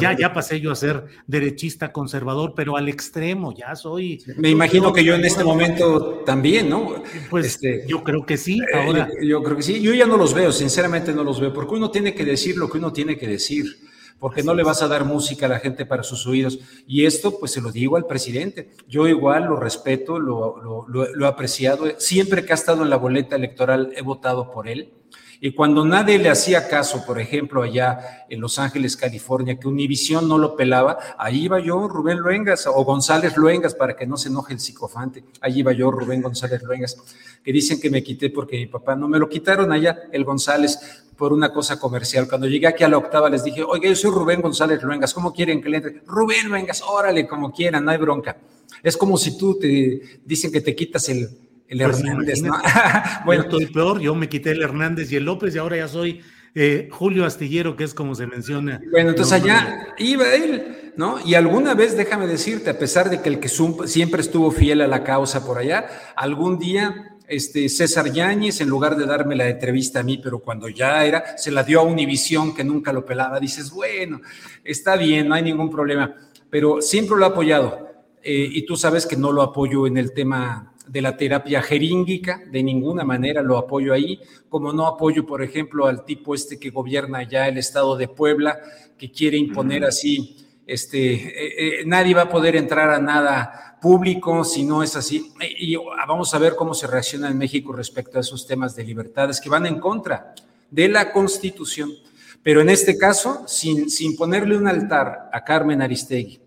ya, 0.01 0.17
ya 0.17 0.33
pasé 0.33 0.61
yo 0.61 0.71
a 0.71 0.77
ser 0.77 1.05
derechista 1.27 1.91
conservador, 1.91 2.53
pero 2.55 2.77
al 2.77 2.89
extremo, 2.89 3.53
ya 3.53 3.75
soy. 3.75 4.23
Me 4.37 4.51
imagino 4.51 4.93
que 4.93 5.03
yo 5.03 5.15
en 5.15 5.25
este 5.25 5.43
momento 5.43 6.23
también, 6.25 6.69
¿no? 6.69 7.03
Pues 7.29 7.47
este, 7.47 7.87
yo 7.89 8.05
creo 8.05 8.25
que 8.25 8.37
sí. 8.37 8.61
Eh, 8.61 8.65
ahora. 8.75 9.09
yo 9.21 9.43
creo 9.43 9.57
que 9.57 9.63
sí. 9.63 9.81
Yo 9.81 9.95
ya 9.95 10.07
no 10.07 10.17
los 10.17 10.33
veo, 10.33 10.53
sinceramente 10.53 11.13
no 11.13 11.25
los 11.25 11.41
veo, 11.41 11.53
porque 11.53 11.75
uno 11.75 11.91
tiene 11.91 12.15
que 12.15 12.25
decir 12.25 12.57
lo 12.57 12.71
que 12.71 12.79
uno 12.79 12.93
tiene 12.93 13.17
que 13.17 13.27
decir 13.27 13.65
porque 14.19 14.43
no 14.43 14.55
le 14.55 14.63
vas 14.63 14.83
a 14.83 14.89
dar 14.89 15.05
música 15.05 15.47
a 15.47 15.49
la 15.49 15.61
gente 15.61 15.87
para 15.87 16.03
sus 16.03 16.27
oídos. 16.27 16.59
Y 16.87 17.07
esto, 17.07 17.39
pues 17.39 17.53
se 17.53 17.61
lo 17.61 17.71
digo 17.71 17.97
al 17.97 18.07
presidente. 18.07 18.71
Yo 18.89 19.07
igual 19.07 19.45
lo 19.45 19.57
respeto, 19.57 20.19
lo, 20.19 20.87
lo, 20.89 21.25
he 21.25 21.29
apreciado. 21.29 21.87
Siempre 21.99 22.45
que 22.45 22.53
ha 22.53 22.57
estado 22.57 22.83
en 22.83 22.91
la 22.91 22.97
boleta 22.97 23.37
electoral 23.37 23.93
he 23.97 24.03
votado 24.03 24.51
por 24.51 24.69
él. 24.69 24.93
Y 25.41 25.53
cuando 25.53 25.85
nadie 25.85 26.19
le 26.19 26.31
hacía 26.31 26.69
caso, 26.69 27.05
por 27.07 27.21
ejemplo, 27.21 27.63
allá 27.63 28.25
en 28.29 28.41
Los 28.41 28.59
Ángeles, 28.59 28.97
California, 28.97 29.59
que 29.59 29.69
Univisión 29.69 30.29
no 30.29 30.37
lo 30.37 30.57
pelaba, 30.57 30.99
ahí 31.17 31.45
iba 31.45 31.61
yo, 31.61 31.87
Rubén 31.87 32.19
Luengas, 32.19 32.67
o 32.67 32.85
González 32.85 33.37
Luengas, 33.37 33.75
para 33.75 33.95
que 33.95 34.07
no 34.07 34.17
se 34.17 34.31
enoje 34.31 34.53
el 34.53 34.61
psicofante, 34.61 35.23
ahí 35.41 35.61
iba 35.61 35.73
yo, 35.73 35.93
Rubén 35.93 36.23
González 36.23 36.61
Luengas, 36.63 36.97
que 37.45 37.53
dicen 37.53 37.81
que 37.81 37.89
me 37.89 38.03
quité 38.03 38.31
porque 38.31 38.57
mi 38.57 38.67
papá 38.67 38.97
no 38.97 39.07
me 39.07 39.19
lo 39.19 39.29
quitaron 39.29 39.71
allá, 39.71 39.97
el 40.11 40.25
González, 40.25 41.05
por 41.17 41.33
una 41.33 41.53
cosa 41.53 41.79
comercial. 41.79 42.29
Cuando 42.29 42.47
llegué 42.47 42.67
aquí 42.67 42.85
a 42.85 42.89
la 42.89 42.99
octava 42.99 43.31
les 43.31 43.45
dije, 43.45 43.63
oiga, 43.63 43.89
yo 43.89 43.97
soy 43.97 44.11
Rubén 44.11 44.41
González 44.41 44.83
Luengas, 44.83 45.15
¿cómo 45.15 45.33
quieren 45.33 45.61
que 45.63 45.69
le 45.69 45.77
entre? 45.79 46.03
Rubén 46.07 46.49
Luengas, 46.49 46.83
órale, 46.83 47.27
como 47.27 47.53
quieran, 47.53 47.85
no 47.85 47.91
hay 47.93 47.99
bronca. 47.99 48.37
Es 48.83 48.97
como 48.97 49.17
si 49.17 49.37
tú 49.39 49.59
te 49.59 50.01
dicen 50.25 50.53
que 50.53 50.61
te 50.61 50.75
quitas 50.75 51.09
el, 51.09 51.29
el 51.69 51.79
pues 51.79 52.01
Hernández, 52.01 52.43
¿no? 52.43 52.55
bueno, 53.25 53.43
estoy 53.43 53.67
peor, 53.67 54.01
yo 54.01 54.15
me 54.15 54.29
quité 54.29 54.53
el 54.53 54.63
Hernández 54.63 55.13
y 55.13 55.17
el 55.17 55.25
López 55.25 55.55
y 55.55 55.59
ahora 55.59 55.77
ya 55.77 55.89
soy 55.89 56.23
eh, 56.55 56.89
Julio 56.91 57.25
Astillero, 57.25 57.77
que 57.77 57.85
es 57.85 57.95
como 57.95 58.15
se 58.15 58.27
menciona. 58.27 58.81
Bueno, 58.91 59.11
entonces 59.11 59.33
allá 59.33 59.89
iba 59.99 60.35
él, 60.35 60.93
¿no? 60.97 61.19
Y 61.25 61.35
alguna 61.35 61.75
vez, 61.75 61.97
déjame 61.97 62.27
decirte, 62.27 62.71
a 62.71 62.79
pesar 62.79 63.11
de 63.11 63.21
que 63.21 63.29
el 63.29 63.39
que 63.39 63.49
siempre 63.49 64.23
estuvo 64.23 64.51
fiel 64.51 64.81
a 64.81 64.87
la 64.87 65.05
causa 65.05 65.45
por 65.45 65.59
allá, 65.59 65.87
algún 66.17 66.59
día 66.59 67.19
este, 67.29 67.69
César 67.69 68.11
Yáñez, 68.11 68.61
en 68.63 68.69
lugar 68.69 68.97
de 68.97 69.05
darme 69.05 69.37
la 69.37 69.49
entrevista 69.49 70.01
a 70.01 70.03
mí, 70.03 70.19
pero 70.19 70.39
cuando 70.39 70.69
ya 70.69 71.05
era, 71.05 71.37
se 71.37 71.51
la 71.51 71.63
dio 71.63 71.81
a 71.81 71.83
Univisión, 71.83 72.55
que 72.55 72.65
nunca 72.65 72.93
lo 72.93 73.05
pelaba. 73.05 73.39
Dices, 73.39 73.71
bueno, 73.71 74.21
está 74.65 74.97
bien, 74.97 75.29
no 75.29 75.35
hay 75.35 75.43
ningún 75.43 75.71
problema, 75.71 76.15
pero 76.49 76.81
siempre 76.81 77.17
lo 77.17 77.27
he 77.27 77.29
apoyado. 77.29 77.87
Eh, 78.23 78.49
y 78.51 78.67
tú 78.67 78.77
sabes 78.77 79.07
que 79.07 79.17
no 79.17 79.31
lo 79.31 79.43
apoyo 79.43 79.87
en 79.87 79.97
el 79.99 80.13
tema 80.13 80.73
de 80.89 81.03
la 81.03 81.17
terapia 81.17 81.63
jeríngica, 81.63 82.43
de 82.51 82.63
ninguna 82.63 83.05
manera 83.05 83.43
lo 83.43 83.59
apoyo 83.59 83.93
ahí, 83.93 84.21
como 84.49 84.73
no 84.73 84.87
apoyo, 84.87 85.27
por 85.27 85.43
ejemplo, 85.43 85.87
al 85.87 86.05
tipo 86.05 86.35
este 86.35 86.59
que 86.59 86.71
gobierna 86.71 87.23
ya 87.23 87.47
el 87.49 87.59
estado 87.59 87.97
de 87.97 88.09
Puebla, 88.09 88.59
que 88.97 89.11
quiere 89.11 89.37
imponer 89.37 89.85
así, 89.85 90.37
este, 90.67 91.15
eh, 91.15 91.81
eh, 91.81 91.85
nadie 91.87 92.15
va 92.15 92.23
a 92.23 92.29
poder 92.29 92.55
entrar 92.55 92.91
a 92.91 93.01
nada 93.01 93.79
público, 93.81 94.45
si 94.45 94.65
no 94.65 94.83
es 94.83 94.97
así. 94.97 95.33
Y 95.59 95.77
vamos 95.77 96.35
a 96.35 96.39
ver 96.39 96.57
cómo 96.57 96.75
se 96.75 96.87
reacciona 96.87 97.29
en 97.29 97.39
México 97.39 97.73
respecto 97.73 98.19
a 98.19 98.21
esos 98.21 98.47
temas 98.47 98.77
de 98.77 98.85
libertades 98.85 99.41
que 99.41 99.49
van 99.49 99.67
en 99.67 99.81
contra 99.81 100.35
de 100.71 100.89
la 100.89 101.13
Constitución. 101.13 101.91
Pero 102.43 102.61
en 102.61 102.69
este 102.69 102.99
caso, 102.99 103.45
sin, 103.47 103.91
sin 103.91 104.17
ponerle 104.17 104.57
un 104.57 104.69
altar 104.69 105.31
a 105.33 105.43
Carmen 105.43 105.83
Aristegui, 105.83 106.41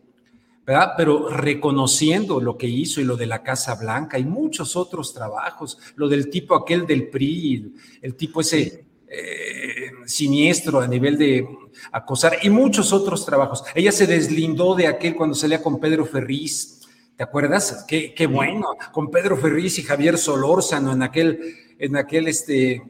¿verdad? 0.66 0.94
Pero 0.96 1.30
reconociendo 1.30 2.40
lo 2.40 2.58
que 2.58 2.68
hizo 2.68 3.02
y 3.02 3.04
lo 3.04 3.18
de 3.18 3.26
la 3.26 3.44
Casa 3.44 3.76
Blanca 3.76 4.20
y 4.20 4.26
muchos 4.26 4.76
otros 4.76 5.14
trabajos, 5.14 5.78
lo 5.96 6.08
del 6.08 6.30
tipo 6.30 6.56
aquel 6.56 6.86
del 6.86 7.10
PRI, 7.10 7.74
el 8.02 8.16
tipo 8.16 8.42
ese 8.42 8.86
eh, 9.08 9.92
siniestro 10.06 10.80
a 10.80 10.88
nivel 10.88 11.18
de 11.18 11.48
acosar 11.92 12.38
y 12.44 12.50
muchos 12.50 12.94
otros 12.94 13.26
trabajos. 13.26 13.64
Ella 13.76 13.92
se 13.92 14.08
deslindó 14.08 14.76
de 14.76 14.88
aquel 14.88 15.16
cuando 15.16 15.36
salía 15.36 15.62
con 15.62 15.80
Pedro 15.80 16.06
Ferriz, 16.06 16.78
¿Te 17.22 17.26
acuerdas? 17.26 17.86
Qué, 17.88 18.16
qué, 18.16 18.26
bueno, 18.26 18.70
con 18.92 19.12
Pedro 19.12 19.38
Ferriz 19.38 19.78
y 19.78 19.84
Javier 19.84 20.18
Solórzano 20.18 20.92
en 20.92 21.04
aquel, 21.04 21.56
en 21.78 21.96
aquel, 21.96 22.28
este, 22.28 22.82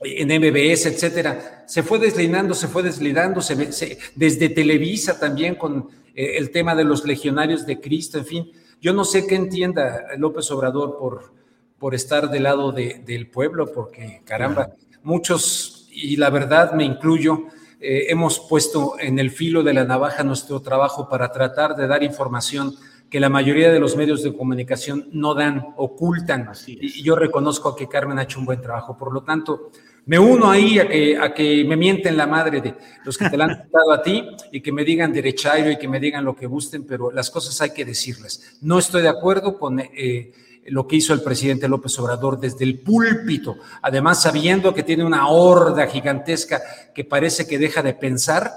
en 0.00 0.28
MBS, 0.28 0.84
etcétera. 0.84 1.64
Se 1.66 1.82
fue 1.82 1.98
deslindando, 1.98 2.54
se 2.54 2.68
fue 2.68 2.82
deslindando, 2.82 3.40
se, 3.40 3.98
desde 4.14 4.50
Televisa 4.50 5.18
también 5.18 5.54
con 5.54 5.88
el 6.16 6.50
tema 6.50 6.74
de 6.74 6.84
los 6.84 7.04
legionarios 7.04 7.66
de 7.66 7.80
Cristo, 7.80 8.18
en 8.18 8.24
fin. 8.24 8.52
Yo 8.80 8.92
no 8.92 9.04
sé 9.04 9.26
qué 9.26 9.34
entienda 9.34 10.06
López 10.16 10.50
Obrador 10.50 10.96
por, 10.98 11.32
por 11.78 11.94
estar 11.94 12.30
del 12.30 12.44
lado 12.44 12.72
del 12.72 13.30
pueblo, 13.30 13.70
porque 13.72 14.22
caramba, 14.24 14.70
muchos, 15.02 15.88
y 15.92 16.16
la 16.16 16.30
verdad 16.30 16.72
me 16.72 16.84
incluyo, 16.84 17.44
eh, 17.80 18.06
hemos 18.08 18.40
puesto 18.40 18.94
en 18.98 19.18
el 19.18 19.30
filo 19.30 19.62
de 19.62 19.74
la 19.74 19.84
navaja 19.84 20.24
nuestro 20.24 20.60
trabajo 20.60 21.08
para 21.08 21.30
tratar 21.30 21.76
de 21.76 21.86
dar 21.86 22.02
información 22.02 22.74
que 23.10 23.20
la 23.20 23.28
mayoría 23.28 23.70
de 23.70 23.78
los 23.78 23.96
medios 23.96 24.22
de 24.22 24.36
comunicación 24.36 25.08
no 25.12 25.34
dan, 25.34 25.74
ocultan. 25.76 26.50
Y 26.66 27.02
yo 27.02 27.14
reconozco 27.14 27.76
que 27.76 27.88
Carmen 27.88 28.18
ha 28.18 28.24
hecho 28.24 28.40
un 28.40 28.46
buen 28.46 28.60
trabajo. 28.60 28.96
Por 28.96 29.12
lo 29.12 29.22
tanto, 29.22 29.70
me 30.06 30.20
uno 30.20 30.48
ahí 30.48 30.78
a 30.78 30.88
que, 30.88 31.18
a 31.18 31.34
que 31.34 31.64
me 31.64 31.76
mienten 31.76 32.16
la 32.16 32.28
madre 32.28 32.60
de 32.60 32.74
los 33.04 33.18
que 33.18 33.28
te 33.28 33.36
la 33.36 33.44
han 33.44 33.68
dado 33.72 33.92
a 33.92 34.02
ti 34.02 34.24
y 34.52 34.60
que 34.60 34.70
me 34.70 34.84
digan 34.84 35.12
derechairo 35.12 35.70
y 35.70 35.78
que 35.78 35.88
me 35.88 35.98
digan 35.98 36.24
lo 36.24 36.36
que 36.36 36.46
gusten, 36.46 36.84
pero 36.84 37.10
las 37.10 37.28
cosas 37.28 37.60
hay 37.60 37.70
que 37.70 37.84
decirles. 37.84 38.56
No 38.60 38.78
estoy 38.78 39.02
de 39.02 39.08
acuerdo 39.08 39.58
con 39.58 39.80
eh, 39.80 40.32
lo 40.66 40.86
que 40.86 40.96
hizo 40.96 41.12
el 41.12 41.22
presidente 41.22 41.68
López 41.68 41.98
Obrador 41.98 42.38
desde 42.38 42.64
el 42.64 42.78
púlpito, 42.78 43.56
además 43.82 44.22
sabiendo 44.22 44.72
que 44.72 44.84
tiene 44.84 45.04
una 45.04 45.28
horda 45.28 45.88
gigantesca 45.88 46.62
que 46.94 47.04
parece 47.04 47.48
que 47.48 47.58
deja 47.58 47.82
de 47.82 47.94
pensar 47.94 48.52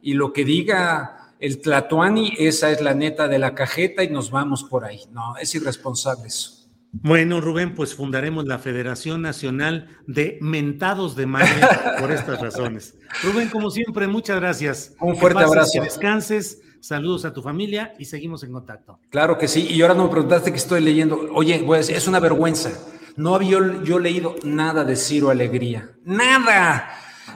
y 0.00 0.14
lo 0.14 0.32
que 0.32 0.46
diga 0.46 1.34
el 1.38 1.60
Tlatuani, 1.60 2.32
esa 2.38 2.70
es 2.70 2.80
la 2.80 2.94
neta 2.94 3.28
de 3.28 3.38
la 3.38 3.54
cajeta 3.54 4.02
y 4.02 4.08
nos 4.08 4.30
vamos 4.30 4.64
por 4.64 4.86
ahí. 4.86 5.00
No, 5.12 5.36
es 5.36 5.54
irresponsable 5.54 6.28
eso. 6.28 6.63
Bueno, 7.02 7.40
Rubén, 7.40 7.74
pues 7.74 7.94
fundaremos 7.94 8.44
la 8.46 8.58
Federación 8.58 9.20
Nacional 9.20 9.88
de 10.06 10.38
Mentados 10.40 11.16
de 11.16 11.26
Madre 11.26 11.48
por 11.98 12.12
estas 12.12 12.40
razones. 12.40 12.94
Rubén, 13.22 13.48
como 13.48 13.70
siempre, 13.70 14.06
muchas 14.06 14.38
gracias. 14.38 14.94
Un 15.00 15.16
fuerte 15.16 15.42
abrazo. 15.42 15.72
Que 15.74 15.80
descanses, 15.80 16.62
saludos 16.80 17.24
a 17.24 17.32
tu 17.32 17.42
familia 17.42 17.94
y 17.98 18.04
seguimos 18.04 18.44
en 18.44 18.52
contacto. 18.52 19.00
Claro 19.10 19.36
que 19.38 19.48
sí, 19.48 19.66
y 19.68 19.82
ahora 19.82 19.94
no 19.94 20.04
me 20.04 20.10
preguntaste 20.10 20.52
que 20.52 20.56
estoy 20.56 20.82
leyendo. 20.82 21.18
Oye, 21.34 21.62
pues 21.66 21.88
es 21.88 22.06
una 22.06 22.20
vergüenza. 22.20 22.70
No 23.16 23.34
había 23.34 23.58
yo 23.82 23.98
leído 23.98 24.36
nada 24.44 24.84
de 24.84 24.94
Ciro 24.94 25.30
Alegría. 25.30 25.90
¡Nada! 26.04 26.90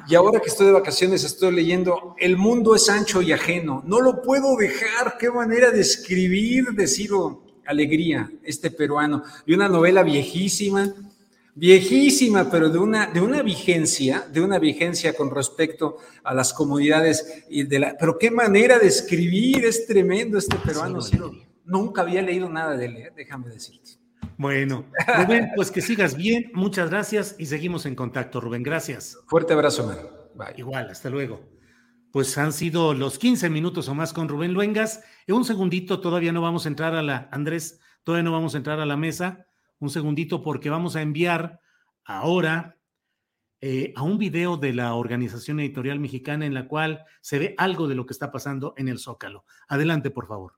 Y 0.08 0.14
ahora 0.14 0.40
que 0.40 0.48
estoy 0.48 0.66
de 0.66 0.72
vacaciones 0.72 1.22
estoy 1.24 1.52
leyendo 1.52 2.14
El 2.18 2.36
mundo 2.36 2.74
es 2.74 2.88
ancho 2.88 3.20
y 3.22 3.32
ajeno. 3.32 3.82
No 3.86 4.00
lo 4.00 4.22
puedo 4.22 4.56
dejar. 4.56 5.16
Qué 5.18 5.30
manera 5.30 5.70
de 5.70 5.80
escribir 5.80 6.70
de 6.72 6.86
Ciro 6.86 7.47
Alegría, 7.68 8.30
este 8.42 8.70
peruano. 8.70 9.22
Y 9.46 9.54
una 9.54 9.68
novela 9.68 10.02
viejísima, 10.02 10.92
viejísima, 11.54 12.50
pero 12.50 12.70
de 12.70 12.78
una, 12.78 13.06
de 13.06 13.20
una 13.20 13.42
vigencia, 13.42 14.26
de 14.32 14.40
una 14.40 14.58
vigencia 14.58 15.12
con 15.12 15.30
respecto 15.30 15.98
a 16.24 16.34
las 16.34 16.52
comunidades. 16.52 17.44
Y 17.48 17.64
de 17.64 17.78
la, 17.78 17.96
pero 17.98 18.18
qué 18.18 18.30
manera 18.30 18.78
de 18.78 18.88
escribir. 18.88 19.64
Es 19.64 19.86
tremendo 19.86 20.38
este 20.38 20.56
peruano. 20.56 21.00
Nunca 21.64 22.00
había 22.00 22.22
leído 22.22 22.48
nada 22.48 22.76
de 22.76 22.86
él, 22.86 22.96
¿eh? 22.96 23.12
déjame 23.14 23.50
decirte. 23.50 23.98
Bueno, 24.38 24.84
Rubén, 25.18 25.50
pues 25.56 25.70
que 25.72 25.80
sigas 25.82 26.16
bien, 26.16 26.52
muchas 26.54 26.90
gracias 26.90 27.34
y 27.38 27.46
seguimos 27.46 27.86
en 27.86 27.96
contacto, 27.96 28.40
Rubén, 28.40 28.62
gracias. 28.62 29.18
Fuerte 29.26 29.52
abrazo, 29.52 29.84
man. 29.84 29.98
Bye. 30.34 30.54
Igual, 30.56 30.88
hasta 30.90 31.10
luego. 31.10 31.57
Pues 32.12 32.36
han 32.38 32.52
sido 32.52 32.94
los 32.94 33.18
15 33.18 33.50
minutos 33.50 33.88
o 33.88 33.94
más 33.94 34.12
con 34.12 34.28
Rubén 34.28 34.54
Luengas. 34.54 35.02
En 35.26 35.34
un 35.34 35.44
segundito, 35.44 36.00
todavía 36.00 36.32
no 36.32 36.40
vamos 36.40 36.64
a 36.64 36.68
entrar 36.68 36.94
a 36.94 37.02
la, 37.02 37.28
Andrés, 37.32 37.80
todavía 38.02 38.24
no 38.24 38.32
vamos 38.32 38.54
a 38.54 38.58
entrar 38.58 38.80
a 38.80 38.86
la 38.86 38.96
mesa. 38.96 39.46
Un 39.78 39.90
segundito 39.90 40.42
porque 40.42 40.70
vamos 40.70 40.96
a 40.96 41.02
enviar 41.02 41.60
ahora 42.04 42.78
eh, 43.60 43.92
a 43.96 44.02
un 44.02 44.18
video 44.18 44.56
de 44.56 44.72
la 44.72 44.94
Organización 44.94 45.60
Editorial 45.60 45.98
Mexicana 45.98 46.46
en 46.46 46.54
la 46.54 46.68
cual 46.68 47.04
se 47.20 47.38
ve 47.38 47.54
algo 47.58 47.88
de 47.88 47.96
lo 47.96 48.06
que 48.06 48.12
está 48.12 48.30
pasando 48.30 48.72
en 48.76 48.88
el 48.88 48.98
Zócalo. 48.98 49.44
Adelante, 49.68 50.10
por 50.10 50.26
favor. 50.26 50.54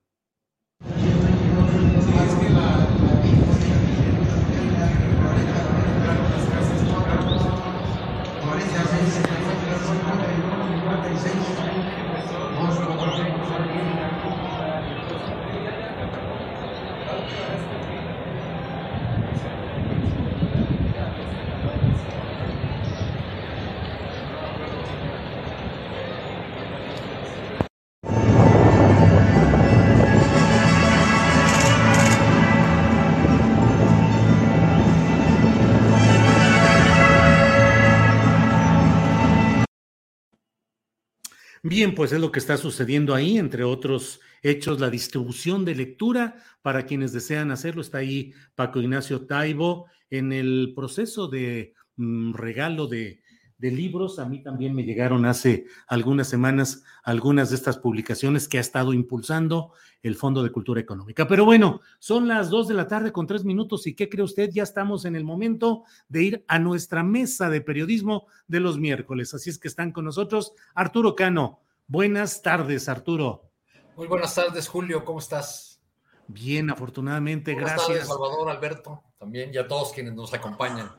Bien, 41.71 41.95
pues 41.95 42.11
es 42.11 42.19
lo 42.19 42.33
que 42.33 42.39
está 42.39 42.57
sucediendo 42.57 43.15
ahí, 43.15 43.37
entre 43.37 43.63
otros 43.63 44.19
hechos, 44.43 44.81
la 44.81 44.89
distribución 44.89 45.63
de 45.63 45.73
lectura 45.73 46.35
para 46.61 46.85
quienes 46.85 47.13
desean 47.13 47.49
hacerlo. 47.49 47.81
Está 47.81 47.99
ahí 47.99 48.33
Paco 48.55 48.81
Ignacio 48.81 49.25
Taibo 49.25 49.85
en 50.09 50.33
el 50.33 50.73
proceso 50.75 51.29
de 51.29 51.73
mm, 51.95 52.33
regalo 52.33 52.87
de, 52.87 53.20
de 53.61 53.71
libros. 53.71 54.17
A 54.17 54.25
mí 54.25 54.41
también 54.41 54.73
me 54.73 54.83
llegaron 54.83 55.25
hace 55.25 55.67
algunas 55.87 56.27
semanas 56.27 56.83
algunas 57.03 57.51
de 57.51 57.55
estas 57.55 57.77
publicaciones 57.77 58.47
que 58.47 58.57
ha 58.57 58.61
estado 58.61 58.91
impulsando 58.91 59.71
el 60.01 60.15
Fondo 60.15 60.41
de 60.41 60.51
Cultura 60.51 60.81
Económica. 60.81 61.27
Pero 61.27 61.45
bueno, 61.45 61.81
son 61.99 62.27
las 62.27 62.49
dos 62.49 62.67
de 62.67 62.73
la 62.73 62.87
tarde 62.87 63.11
con 63.11 63.27
tres 63.27 63.45
minutos 63.45 63.85
y 63.85 63.93
¿qué 63.93 64.09
cree 64.09 64.25
usted? 64.25 64.49
Ya 64.51 64.63
estamos 64.63 65.05
en 65.05 65.15
el 65.15 65.23
momento 65.23 65.83
de 66.09 66.23
ir 66.23 66.45
a 66.47 66.57
nuestra 66.57 67.03
mesa 67.03 67.49
de 67.49 67.61
periodismo 67.61 68.25
de 68.47 68.59
los 68.59 68.79
miércoles. 68.79 69.33
Así 69.35 69.51
es 69.51 69.59
que 69.59 69.67
están 69.67 69.91
con 69.91 70.05
nosotros 70.05 70.53
Arturo 70.73 71.15
Cano. 71.15 71.61
Buenas 71.85 72.41
tardes, 72.41 72.89
Arturo. 72.89 73.51
Muy 73.95 74.07
buenas 74.07 74.33
tardes, 74.33 74.67
Julio. 74.67 75.05
¿Cómo 75.05 75.19
estás? 75.19 75.79
Bien, 76.27 76.71
afortunadamente, 76.71 77.53
buenas 77.53 77.73
gracias. 77.73 77.87
Tardes, 77.87 78.07
Salvador, 78.07 78.49
Alberto, 78.49 79.03
también 79.19 79.51
y 79.53 79.57
a 79.57 79.67
todos 79.67 79.91
quienes 79.91 80.13
nos 80.13 80.33
acompañan. 80.33 80.89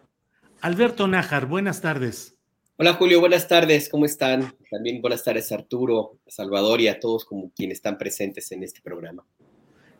Alberto 0.60 1.08
Nájar, 1.08 1.46
buenas 1.46 1.80
tardes. 1.80 2.31
Hola 2.78 2.94
Julio, 2.94 3.20
buenas 3.20 3.46
tardes, 3.48 3.90
¿cómo 3.90 4.06
están? 4.06 4.54
También 4.70 5.02
buenas 5.02 5.22
tardes 5.22 5.52
Arturo, 5.52 6.18
Salvador 6.26 6.80
y 6.80 6.88
a 6.88 6.98
todos 6.98 7.26
como 7.26 7.52
quienes 7.54 7.78
están 7.78 7.98
presentes 7.98 8.50
en 8.50 8.62
este 8.62 8.80
programa. 8.80 9.24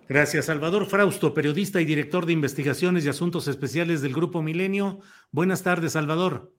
Gracias, 0.08 0.46
Salvador 0.46 0.86
Frausto, 0.86 1.34
periodista 1.34 1.82
y 1.82 1.84
director 1.84 2.24
de 2.24 2.32
investigaciones 2.32 3.04
y 3.04 3.10
asuntos 3.10 3.46
especiales 3.46 4.00
del 4.00 4.14
Grupo 4.14 4.42
Milenio. 4.42 5.00
Buenas 5.30 5.62
tardes, 5.62 5.92
Salvador. 5.92 6.50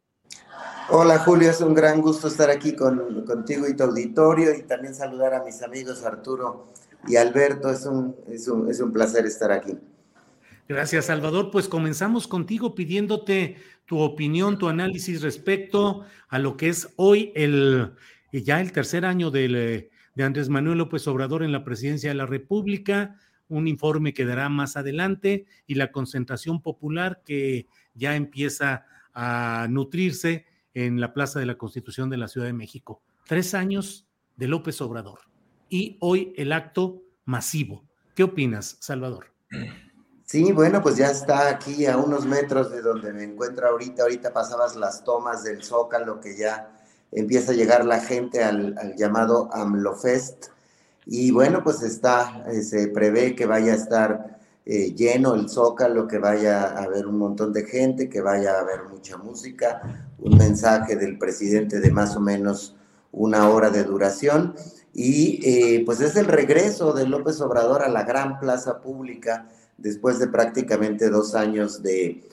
Hola 0.89 1.18
Julio, 1.20 1.49
es 1.49 1.61
un 1.61 1.74
gran 1.74 1.99
gusto 1.99 2.28
estar 2.28 2.51
aquí 2.51 2.76
con, 2.76 3.26
contigo 3.26 3.68
y 3.68 3.76
tu 3.76 3.84
auditorio 3.84 4.53
y 4.53 4.64
también 4.64 4.93
saludar 4.93 5.34
a 5.34 5.43
mis 5.43 5.64
amigos 5.64 6.03
Arturo 6.03 6.74
y 7.07 7.16
Alberto. 7.16 7.72
Es 7.72 7.88
un, 7.88 8.16
es 8.28 8.47
un, 8.47 8.70
es 8.70 8.80
un 8.80 8.93
placer 8.93 9.26
estar 9.26 9.51
aquí. 9.51 9.80
Gracias, 10.68 11.05
Salvador. 11.05 11.51
Pues 11.51 11.68
comenzamos 11.68 12.28
contigo 12.28 12.74
pidiéndote 12.74 13.57
tu 13.86 13.99
opinión, 13.99 14.57
tu 14.57 14.70
análisis 14.70 15.22
respecto 15.22 16.05
a 16.30 16.39
lo 16.39 16.55
que 16.55 16.70
es 16.70 16.93
hoy 16.95 17.32
el 17.36 17.91
ya 18.32 18.61
el 18.61 18.72
tercer 18.72 19.05
año 19.05 19.30
de 19.30 19.91
Andrés 20.18 20.49
Manuel 20.49 20.80
López 20.80 21.07
Obrador 21.07 21.43
en 21.43 21.51
la 21.51 21.64
presidencia 21.64 22.09
de 22.09 22.16
la 22.16 22.26
República, 22.26 23.16
un 23.47 23.68
informe 23.68 24.14
que 24.14 24.26
dará 24.26 24.49
más 24.49 24.78
adelante 24.78 25.45
y 25.68 25.76
la 25.76 25.91
concentración 25.91 26.61
popular 26.61 27.22
que 27.26 27.68
ya 27.93 28.16
empieza 28.16 28.86
a 29.14 29.68
nutrirse 29.70 30.47
en 30.74 30.99
la 30.99 31.14
Plaza 31.14 31.39
de 31.39 31.45
la 31.45 31.57
Constitución 31.57 32.09
de 32.09 32.18
la 32.18 32.28
Ciudad 32.28 32.47
de 32.47 32.53
México. 32.53 33.03
Tres 33.28 33.53
años 33.53 34.07
de 34.38 34.47
López 34.47 34.82
Obrador 34.82 35.20
y 35.70 35.97
hoy 35.99 36.34
el 36.38 36.51
acto 36.51 37.03
masivo. 37.26 37.86
¿Qué 38.16 38.24
opinas, 38.24 38.78
Salvador? 38.80 39.34
Sí, 40.34 40.52
bueno, 40.52 40.82
pues 40.82 40.98
ya 40.98 41.12
está 41.12 41.48
aquí 41.48 41.86
a 41.86 41.96
unos 41.96 42.26
metros 42.26 42.72
de 42.72 42.82
donde 42.82 43.14
me 43.14 43.24
encuentro 43.24 43.68
ahorita. 43.68 44.02
Ahorita 44.02 44.34
pasabas 44.34 44.76
las 44.76 45.04
tomas 45.04 45.44
del 45.44 45.64
Zócalo, 45.64 46.20
que 46.20 46.36
ya 46.36 46.72
empieza 47.12 47.52
a 47.52 47.56
llegar 47.56 47.86
la 47.86 48.00
gente 48.00 48.44
al, 48.44 48.96
llamado 48.98 49.48
AMLOFest. 49.54 50.48
Y 51.06 51.30
bueno, 51.30 51.64
pues 51.64 51.84
está, 51.84 52.46
eh, 52.48 52.64
se 52.64 52.88
prevé 52.88 53.36
que 53.36 53.46
vaya 53.46 53.74
a 53.74 53.76
estar 53.76 54.40
eh, 54.66 54.96
lleno 54.96 55.36
el 55.36 55.50
Zócalo, 55.50 56.08
que 56.08 56.18
vaya 56.18 56.64
a 56.64 56.86
haber 56.86 57.06
un 57.06 57.20
montón 57.20 57.54
de 57.54 57.66
gente, 57.66 58.10
que 58.10 58.22
vaya 58.22 58.56
a 58.56 58.62
haber 58.62 58.86
mucha 58.86 59.18
música, 59.18 59.84
un 60.18 60.36
mensaje 60.36 60.96
del 60.96 61.20
presidente 61.20 61.80
de 61.80 61.92
más 61.92 62.16
o 62.16 62.20
menos 62.20 62.76
una 63.12 63.50
hora 63.50 63.70
de 63.70 63.84
duración. 63.84 64.56
Y 64.96 65.42
eh, 65.44 65.84
pues 65.86 66.02
es 66.02 66.16
el 66.16 66.26
regreso 66.26 66.92
de 66.94 67.06
López 67.06 67.40
Obrador 67.40 67.84
a 67.84 67.88
la 67.88 68.02
gran 68.02 68.40
plaza 68.40 68.82
pública 68.82 69.48
después 69.78 70.19
de 70.19 70.28
prácticamente 70.28 71.09
dos 71.09 71.36
años 71.36 71.82
de, 71.82 72.24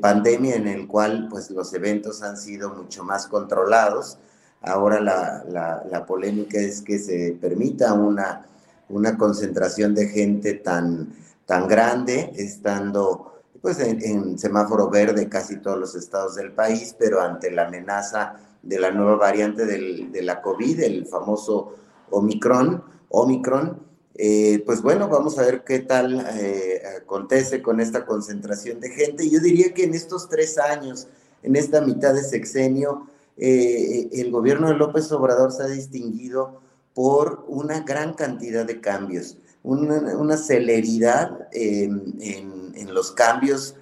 pandemia 0.00 0.56
en 0.56 0.66
el 0.66 0.86
cual 0.86 1.28
pues 1.30 1.50
los 1.50 1.72
eventos 1.74 2.22
han 2.22 2.36
sido 2.36 2.70
mucho 2.70 3.04
más 3.04 3.26
controlados. 3.26 4.18
Ahora 4.62 5.00
la, 5.00 6.04
polémica 6.06 6.58
es 6.58 6.80
que 6.80 6.98
se 6.98 7.36
permita 7.40 7.92
una, 7.92 8.46
una 8.88 9.16
concentración 9.16 9.94
de 9.94 10.08
gente 10.08 10.54
tan, 10.54 11.12
tan 11.44 11.68
grande, 11.68 12.32
estando 12.36 13.34
pues 13.60 13.78
en, 13.80 14.38
semáforo 14.38 14.88
verde 14.88 15.28
casi 15.28 15.58
todos 15.58 15.78
los 15.78 15.94
estados 15.94 16.36
del 16.36 16.52
país, 16.52 16.94
pero 16.98 17.20
ante 17.20 17.50
la 17.50 17.66
amenaza 17.66 18.36
de 18.62 18.78
la 18.78 18.90
nueva 18.90 19.16
variante 19.16 19.66
de 19.66 20.22
la 20.22 20.40
COVID, 20.40 20.80
el 20.80 21.06
famoso 21.06 21.74
Omicron, 22.10 22.82
Omicron, 23.08 23.85
eh, 24.18 24.62
pues 24.64 24.80
bueno, 24.80 25.08
vamos 25.08 25.38
a 25.38 25.42
ver 25.42 25.62
qué 25.62 25.80
tal 25.80 26.26
eh, 26.40 26.82
acontece 27.02 27.60
con 27.60 27.80
esta 27.80 28.06
concentración 28.06 28.80
de 28.80 28.88
gente. 28.88 29.28
Yo 29.28 29.40
diría 29.40 29.74
que 29.74 29.84
en 29.84 29.92
estos 29.92 30.30
tres 30.30 30.56
años, 30.56 31.06
en 31.42 31.54
esta 31.54 31.82
mitad 31.82 32.14
de 32.14 32.22
sexenio, 32.22 33.08
eh, 33.36 34.08
el 34.12 34.30
gobierno 34.30 34.68
de 34.68 34.74
López 34.74 35.12
Obrador 35.12 35.52
se 35.52 35.64
ha 35.64 35.66
distinguido 35.66 36.62
por 36.94 37.44
una 37.46 37.80
gran 37.80 38.14
cantidad 38.14 38.64
de 38.64 38.80
cambios, 38.80 39.36
una, 39.62 40.38
celeridad 40.38 41.48
en, 41.52 42.14
en, 42.20 42.94
los 42.94 43.12
cambios, 43.12 43.74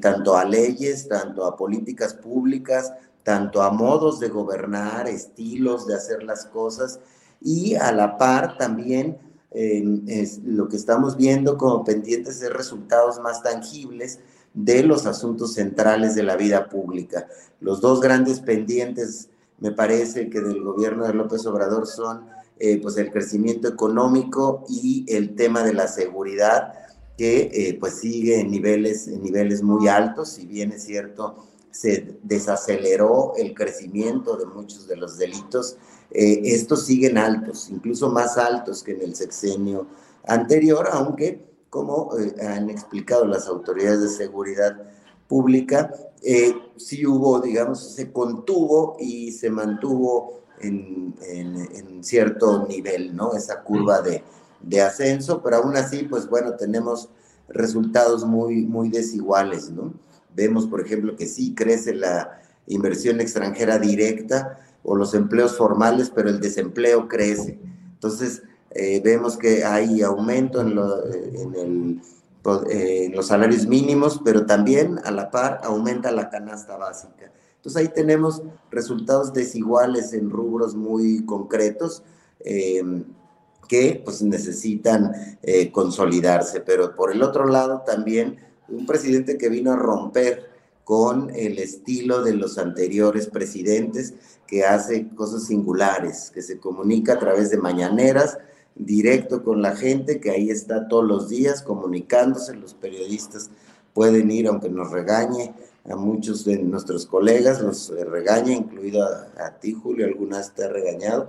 tanto 0.00 0.36
a 0.36 0.44
leyes, 0.44 1.06
tanto 1.06 1.44
a 1.44 1.56
políticas 1.56 2.14
públicas, 2.14 2.92
tanto 3.22 3.62
a 3.62 3.70
modos 3.70 4.18
de 4.18 4.30
gobernar, 4.30 5.06
estilos 5.08 5.86
de 5.86 5.94
hacer 5.94 6.24
las 6.24 6.46
cosas 6.46 6.98
y 7.40 7.76
a 7.76 7.92
la 7.92 8.18
par 8.18 8.56
también 8.56 9.18
es, 9.56 10.40
lo 10.44 10.68
que 10.68 10.76
estamos 10.76 11.16
viendo 11.16 11.56
como 11.56 11.84
pendientes 11.84 12.40
de 12.40 12.50
resultados 12.50 13.20
más 13.20 13.42
tangibles 13.42 14.20
de 14.52 14.82
los 14.82 15.06
asuntos 15.06 15.54
centrales 15.54 16.14
de 16.14 16.22
la 16.22 16.36
vida 16.36 16.68
pública. 16.68 17.26
Los 17.60 17.80
dos 17.80 18.00
grandes 18.00 18.40
pendientes, 18.40 19.30
me 19.58 19.72
parece 19.72 20.28
que 20.28 20.40
del 20.40 20.62
gobierno 20.62 21.06
de 21.06 21.14
López 21.14 21.46
Obrador 21.46 21.86
son 21.86 22.26
eh, 22.58 22.78
pues 22.82 22.98
el 22.98 23.10
crecimiento 23.10 23.68
económico 23.68 24.64
y 24.68 25.06
el 25.08 25.34
tema 25.34 25.62
de 25.62 25.72
la 25.72 25.88
seguridad, 25.88 26.74
que 27.16 27.50
eh, 27.52 27.78
pues 27.80 27.94
sigue 27.94 28.40
en 28.40 28.50
niveles, 28.50 29.08
en 29.08 29.22
niveles 29.22 29.62
muy 29.62 29.88
altos, 29.88 30.30
si 30.30 30.46
bien 30.46 30.72
es 30.72 30.84
cierto, 30.84 31.46
se 31.70 32.18
desaceleró 32.22 33.32
el 33.36 33.54
crecimiento 33.54 34.36
de 34.36 34.46
muchos 34.46 34.86
de 34.86 34.96
los 34.96 35.16
delitos 35.16 35.78
eh, 36.10 36.40
estos 36.44 36.86
siguen 36.86 37.18
altos, 37.18 37.68
incluso 37.70 38.10
más 38.10 38.38
altos 38.38 38.82
que 38.82 38.92
en 38.92 39.02
el 39.02 39.14
sexenio 39.14 39.86
anterior, 40.26 40.88
aunque, 40.92 41.44
como 41.70 42.16
eh, 42.18 42.34
han 42.46 42.70
explicado 42.70 43.26
las 43.26 43.46
autoridades 43.48 44.00
de 44.00 44.08
seguridad 44.08 44.76
pública, 45.28 45.92
eh, 46.22 46.54
sí 46.76 47.06
hubo, 47.06 47.40
digamos, 47.40 47.94
se 47.94 48.12
contuvo 48.12 48.96
y 48.98 49.32
se 49.32 49.50
mantuvo 49.50 50.40
en, 50.60 51.14
cierto 52.02 52.66
nivel, 52.68 53.16
¿no? 53.16 53.34
Esa 53.34 53.62
curva 53.62 54.00
de, 54.00 54.22
de, 54.62 54.80
ascenso, 54.80 55.42
pero 55.42 55.56
aún 55.56 55.76
así, 55.76 56.04
pues 56.04 56.28
bueno, 56.28 56.54
tenemos 56.54 57.08
resultados 57.48 58.24
muy, 58.24 58.64
muy 58.64 58.88
desiguales, 58.88 59.70
¿no? 59.70 59.92
Vemos, 60.34 60.66
por 60.66 60.80
ejemplo, 60.80 61.16
que 61.16 61.26
sí 61.26 61.54
crece 61.54 61.94
la 61.94 62.40
inversión 62.66 63.20
extranjera 63.20 63.78
directa, 63.78 64.58
o 64.88 64.94
los 64.94 65.14
empleos 65.14 65.56
formales, 65.56 66.10
pero 66.14 66.30
el 66.30 66.40
desempleo 66.40 67.08
crece. 67.08 67.58
Entonces, 67.94 68.42
eh, 68.70 69.00
vemos 69.04 69.36
que 69.36 69.64
hay 69.64 70.00
aumento 70.02 70.60
en, 70.60 70.78
en, 71.56 72.02
eh, 72.70 73.06
en, 73.06 73.12
los 73.12 73.26
salarios 73.26 73.66
mínimos, 73.66 74.20
pero 74.24 74.46
también 74.46 75.00
a 75.04 75.10
la 75.10 75.30
par 75.30 75.60
aumenta 75.64 76.12
la 76.12 76.30
canasta 76.30 76.76
básica. 76.76 77.32
Entonces 77.56 77.82
ahí 77.82 77.88
tenemos 77.88 78.42
resultados 78.70 79.32
desiguales 79.32 80.12
en 80.12 80.30
rubros 80.30 80.76
muy 80.76 81.24
concretos 81.26 82.04
em, 82.44 83.04
que 83.68 84.00
pues 84.04 84.22
necesitan 84.22 85.12
eh, 85.42 85.72
consolidarse. 85.72 86.60
Pero 86.60 86.94
por 86.94 87.10
el 87.10 87.22
otro 87.24 87.46
lado 87.46 87.82
también 87.84 88.36
un 88.68 88.86
presidente 88.86 89.36
que 89.36 89.48
vino 89.48 89.72
a 89.72 89.76
romper 89.76 90.48
con 90.84 91.30
el 91.34 91.58
estilo 91.58 92.22
de 92.22 92.34
los 92.34 92.58
anteriores 92.58 93.26
presidentes, 93.26 94.14
que 94.46 94.64
hace 94.64 95.08
cosas 95.08 95.46
singulares, 95.46 96.30
que 96.32 96.42
se 96.42 96.58
comunica 96.58 97.14
a 97.14 97.18
través 97.18 97.50
de 97.50 97.58
mañaneras, 97.58 98.38
directo 98.74 99.42
con 99.42 99.62
la 99.62 99.74
gente, 99.74 100.20
que 100.20 100.30
ahí 100.30 100.50
está 100.50 100.88
todos 100.88 101.04
los 101.04 101.28
días 101.28 101.62
comunicándose, 101.62 102.54
los 102.54 102.74
periodistas 102.74 103.50
pueden 103.94 104.30
ir, 104.30 104.46
aunque 104.46 104.68
nos 104.68 104.90
regañe, 104.90 105.54
a 105.88 105.96
muchos 105.96 106.44
de 106.44 106.58
nuestros 106.58 107.06
colegas, 107.06 107.60
los 107.60 107.88
regaña, 107.88 108.52
incluido 108.52 109.04
a, 109.04 109.50
ti, 109.60 109.72
Julio, 109.72 110.06
algunas 110.06 110.52
te 110.52 110.64
ha 110.64 110.68
regañado, 110.68 111.28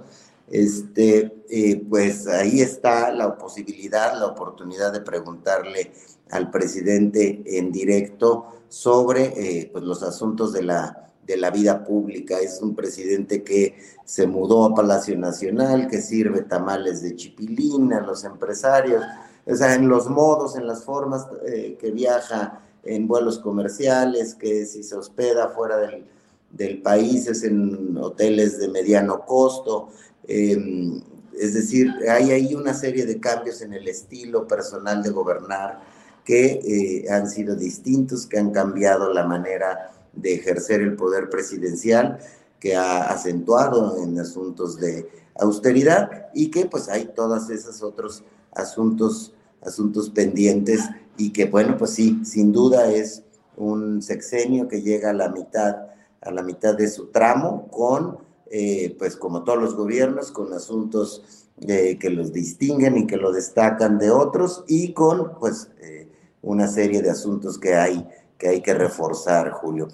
este, 0.50 1.44
eh, 1.50 1.86
pues 1.90 2.28
ahí 2.28 2.62
está 2.62 3.12
la 3.12 3.38
posibilidad, 3.38 4.18
la 4.18 4.28
oportunidad 4.28 4.92
de 4.92 5.02
preguntarle 5.02 5.92
al 6.32 6.50
presidente 6.50 7.44
en 7.46 7.72
directo 7.72 8.48
sobre 8.68 9.26
eh, 9.38 9.70
pues 9.72 9.84
los 9.84 10.04
asuntos 10.04 10.54
de 10.54 10.64
la, 10.64 11.07
de 11.28 11.38
la 11.38 11.52
vida 11.52 11.84
pública. 11.84 12.40
Es 12.40 12.62
un 12.62 12.74
presidente 12.74 13.44
que 13.44 13.78
se 14.06 14.26
mudó 14.26 14.66
a 14.66 14.74
Palacio 14.74 15.18
Nacional, 15.18 15.88
que 15.88 16.02
sirve 16.02 16.42
tamales 16.42 17.02
de 17.02 17.16
chipilín 17.16 17.94
a 17.94 18.02
los 18.02 18.24
empresarios, 18.24 19.04
o 19.46 19.56
sea, 19.56 19.76
en 19.76 19.88
los 19.88 20.10
modos, 20.10 20.58
en 20.58 20.66
las 20.66 20.84
formas 20.84 21.28
eh, 21.46 21.78
que 21.80 21.92
viaja 21.92 22.62
en 22.84 23.08
vuelos 23.08 23.40
comerciales, 23.40 24.36
que 24.36 24.66
si 24.66 24.84
se 24.84 24.96
hospeda 24.96 25.50
fuera 25.50 25.78
del, 25.78 26.06
del 26.52 26.82
país 26.82 27.28
es 27.28 27.44
en 27.44 27.98
hoteles 27.98 28.60
de 28.60 28.70
mediano 28.70 29.26
costo. 29.26 29.90
Em, 30.28 31.02
es 31.38 31.54
decir, 31.54 31.94
hay 32.10 32.32
ahí 32.32 32.56
una 32.56 32.74
serie 32.74 33.06
de 33.06 33.20
cambios 33.20 33.62
en 33.62 33.74
el 33.74 33.88
estilo 33.88 34.48
personal 34.48 35.04
de 35.04 35.12
gobernar 35.12 35.80
que 36.26 36.60
eh, 37.06 37.10
han 37.10 37.30
sido 37.30 37.56
distintos, 37.56 38.26
que 38.26 38.38
han 38.38 38.52
cambiado 38.52 39.14
la 39.14 39.26
manera 39.26 39.92
de 40.22 40.36
ejercer 40.36 40.82
el 40.82 40.96
poder 40.96 41.30
presidencial, 41.30 42.20
que 42.60 42.76
ha 42.76 43.04
acentuado 43.04 44.02
en 44.04 44.20
asuntos 44.20 44.78
de 44.78 45.08
austeridad 45.40 46.28
y 46.34 46.50
que 46.50 46.66
pues 46.66 46.90
hay 46.90 47.06
todos 47.16 47.50
esos 47.50 47.84
otros 47.84 48.24
asuntos, 48.52 49.34
asuntos 49.62 50.10
pendientes 50.10 50.82
y 51.18 51.32
que 51.32 51.46
bueno, 51.46 51.78
pues 51.78 51.92
sí, 51.92 52.22
sin 52.26 52.52
duda 52.52 52.92
es 52.92 53.24
un 53.56 54.02
sexenio 54.02 54.68
que 54.68 54.82
llega 54.82 55.12
a 55.12 55.14
la 55.14 55.30
mitad, 55.30 55.88
a 56.22 56.32
la 56.32 56.42
mitad 56.42 56.76
de 56.76 56.88
su 56.88 57.08
tramo 57.08 57.68
con, 57.70 58.18
eh, 58.50 58.96
pues 58.98 59.16
como 59.16 59.44
todos 59.44 59.60
los 59.60 59.76
gobiernos, 59.76 60.32
con 60.32 60.54
asuntos 60.54 61.48
eh, 61.62 61.98
que 62.00 62.10
los 62.10 62.34
distinguen 62.34 62.98
y 62.98 63.08
que 63.08 63.18
lo 63.18 63.32
destacan 63.32 63.98
de 63.98 64.12
otros 64.12 64.64
y 64.68 64.94
con 64.94 65.34
pues 65.40 65.70
eh, 65.82 66.08
una 66.42 66.68
serie 66.68 67.02
de 67.02 67.10
asuntos 67.10 67.58
que 67.58 67.76
hay 67.76 68.08
que 68.38 68.48
hay 68.50 68.62
que 68.62 68.74
reforzar, 68.74 69.52
Julio. 69.52 69.88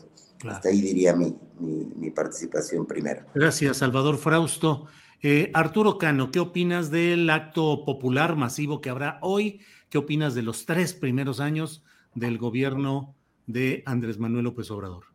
Hasta 0.49 0.69
ahí 0.69 0.81
diría 0.81 1.15
mi, 1.15 1.35
mi, 1.59 2.09
participación 2.11 2.85
primera. 2.85 3.25
Gracias, 3.33 3.77
Salvador 3.77 4.17
Frausto. 4.17 4.87
Eh, 5.21 5.51
Arturo 5.53 5.97
Cano, 5.97 6.31
¿qué 6.31 6.39
opinas 6.39 6.91
del 6.91 7.29
acto 7.29 7.85
popular 7.85 8.35
masivo 8.35 8.81
que 8.81 8.89
habrá 8.89 9.19
hoy? 9.21 9.61
¿Qué 9.89 9.97
opinas 9.97 10.35
de 10.35 10.41
los 10.41 10.65
tres 10.65 10.93
primeros 10.93 11.39
años 11.39 11.83
del 12.13 12.37
gobierno 12.37 13.15
de 13.47 13.83
Andrés 13.85 14.19
Manuel 14.19 14.45
López 14.45 14.69
Obrador? 14.71 15.05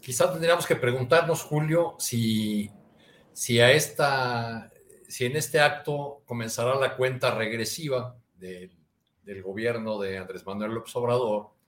Quizás 0.00 0.32
tendríamos 0.32 0.66
que 0.66 0.76
preguntarnos, 0.76 1.42
Julio, 1.42 1.94
si, 1.98 2.70
si 3.32 3.60
a 3.60 3.72
esta, 3.72 4.70
si 5.08 5.24
en 5.24 5.36
este 5.36 5.60
acto 5.60 6.22
comenzará 6.26 6.74
la 6.74 6.96
cuenta 6.96 7.34
regresiva 7.34 8.16
del 8.34 9.42
gobierno 9.42 9.98
de 9.98 10.18
Andrés 10.18 10.44
Manuel 10.44 10.72
López 10.72 10.94
Obrador 10.96 11.59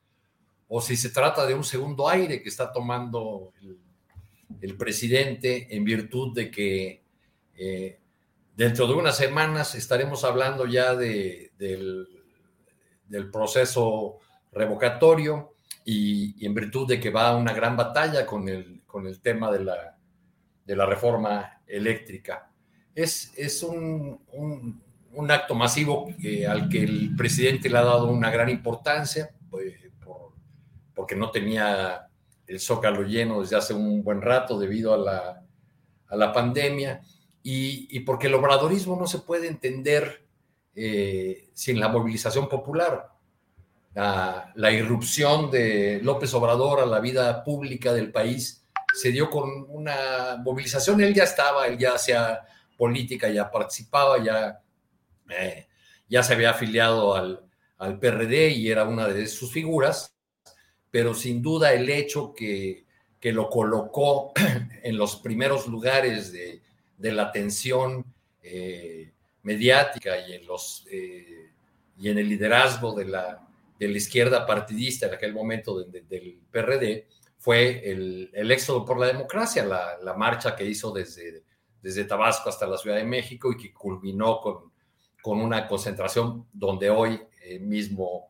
o 0.75 0.81
si 0.81 0.97
se 0.97 1.11
trata 1.11 1.45
de 1.45 1.53
un 1.53 1.65
segundo 1.65 2.09
aire 2.09 2.43
que 2.43 2.49
está 2.49 2.73
tomando 2.73 3.53
el, 4.63 4.75
presidente 4.79 5.67
en 5.77 5.85
virtud 5.85 6.35
de 6.35 6.51
que 6.51 7.03
eh, 7.55 7.99
dentro 8.57 8.87
de 8.87 8.95
unas 8.95 9.19
semanas 9.19 9.75
estaremos 9.75 10.25
hablando 10.25 10.65
ya 10.65 10.95
de, 10.95 11.53
del, 11.59 12.09
proceso 13.31 14.21
revocatorio 14.51 15.53
y, 15.85 16.43
en 16.47 16.55
virtud 16.55 16.89
de 16.89 16.99
que 16.99 17.11
va 17.11 17.37
una 17.37 17.53
gran 17.53 17.77
batalla 17.77 18.25
con 18.25 18.49
el, 18.49 18.81
con 18.87 19.07
el 19.07 19.21
tema 19.21 19.53
de 19.53 19.65
la, 19.65 19.99
de 20.65 20.75
la 20.75 20.87
reforma 20.87 21.61
eléctrica. 21.67 22.51
Es, 22.95 23.31
es 23.37 23.63
un, 23.63 24.23
un, 24.33 25.31
acto 25.31 25.55
masivo 25.55 26.09
al 26.49 26.71
que 26.71 26.83
el 26.83 27.15
presidente 27.15 27.69
le 27.69 27.77
ha 27.77 27.85
dado 27.85 28.07
una 28.07 28.31
gran 28.31 28.49
importancia. 28.49 29.35
Pues, 29.51 29.82
porque 30.95 31.17
no 31.17 31.31
tenía 31.31 32.09
el 32.47 32.61
zócalo 32.61 33.03
lleno 33.03 33.41
desde 33.41 33.57
hace 33.57 33.75
un 33.75 34.03
buen 34.03 34.21
rato 34.21 34.59
debido 34.59 34.95
a 34.95 34.99
la, 34.99 35.43
a 36.09 36.17
la 36.17 36.33
pandemia 36.33 37.01
y, 37.43 37.99
porque 38.01 38.29
el 38.29 38.35
obradorismo 38.35 38.97
no 38.97 39.07
se 39.07 39.19
puede 39.19 39.49
entender 39.49 40.25
eh, 40.75 41.49
sin 41.55 41.81
la 41.81 41.89
movilización 41.89 42.49
popular. 42.49 43.11
La, 43.95 44.53
la, 44.55 44.71
irrupción 44.71 45.51
de 45.51 46.01
López 46.03 46.33
Obrador 46.35 46.81
a 46.81 46.87
la 46.87 47.01
vida 47.01 47.43
pública 47.43 47.93
del 47.93 48.13
país 48.13 48.65
se 48.95 49.11
dio 49.11 49.29
con 49.29 49.67
una 49.69 50.37
movilización. 50.43 51.01
Él 51.03 51.15
ya 51.15 51.25
estaba, 51.25 51.67
él 51.67 51.79
ya 51.79 51.95
hacía 51.95 52.41
política, 52.79 53.29
ya 53.29 53.51
participaba, 53.51 54.23
ya, 54.23 54.61
eh, 55.29 55.67
ya 56.09 56.23
se 56.23 56.35
había 56.35 56.51
afiliado 56.51 57.15
al, 57.15 57.45
al 57.79 57.99
PRD 57.99 58.51
y 58.51 58.71
era 58.71 58.85
una 58.85 59.09
de 59.09 59.27
sus 59.27 59.53
figuras 59.53 60.15
pero 60.93 61.15
sin 61.15 61.41
duda 61.43 61.73
el 61.73 61.89
hecho 61.89 62.33
que, 62.35 62.85
lo 63.23 63.49
colocó 63.49 64.33
en 64.83 64.97
los 64.97 65.17
primeros 65.17 65.67
lugares 65.67 66.33
de, 66.33 66.61
la 66.99 67.23
atención 67.25 68.05
eh, 68.43 69.11
mediática 69.43 70.19
y 70.29 70.35
en, 70.35 70.47
los, 70.47 70.87
eh, 70.91 71.51
y 71.99 72.11
en 72.11 72.19
el 72.19 72.29
liderazgo 72.29 72.95
de 72.95 73.07
la, 73.07 73.49
de 73.79 73.89
la 73.89 73.97
izquierda 73.97 74.47
partidista 74.47 75.07
en 75.07 75.15
aquel 75.15 75.33
momento 75.33 75.83
del 75.83 76.41
PRD 76.51 77.09
fue 77.39 77.91
el, 77.91 78.31
éxodo 78.35 78.85
por 78.85 79.01
la 79.01 79.07
democracia, 79.07 79.65
la, 79.65 80.15
marcha 80.15 80.55
que 80.55 80.67
hizo 80.67 80.93
desde, 80.93 81.43
desde 81.81 82.05
Tabasco 82.05 82.51
hasta 82.51 82.67
la 82.67 82.77
Ciudad 82.77 82.97
de 82.97 83.05
México 83.05 83.51
y 83.51 83.57
que 83.57 83.73
culminó 83.73 84.41
con, 84.41 84.73
con 85.23 85.41
una 85.41 85.67
concentración 85.67 86.47
donde 86.53 86.91
hoy 86.91 87.19
eh, 87.41 87.59
mismo 87.59 88.29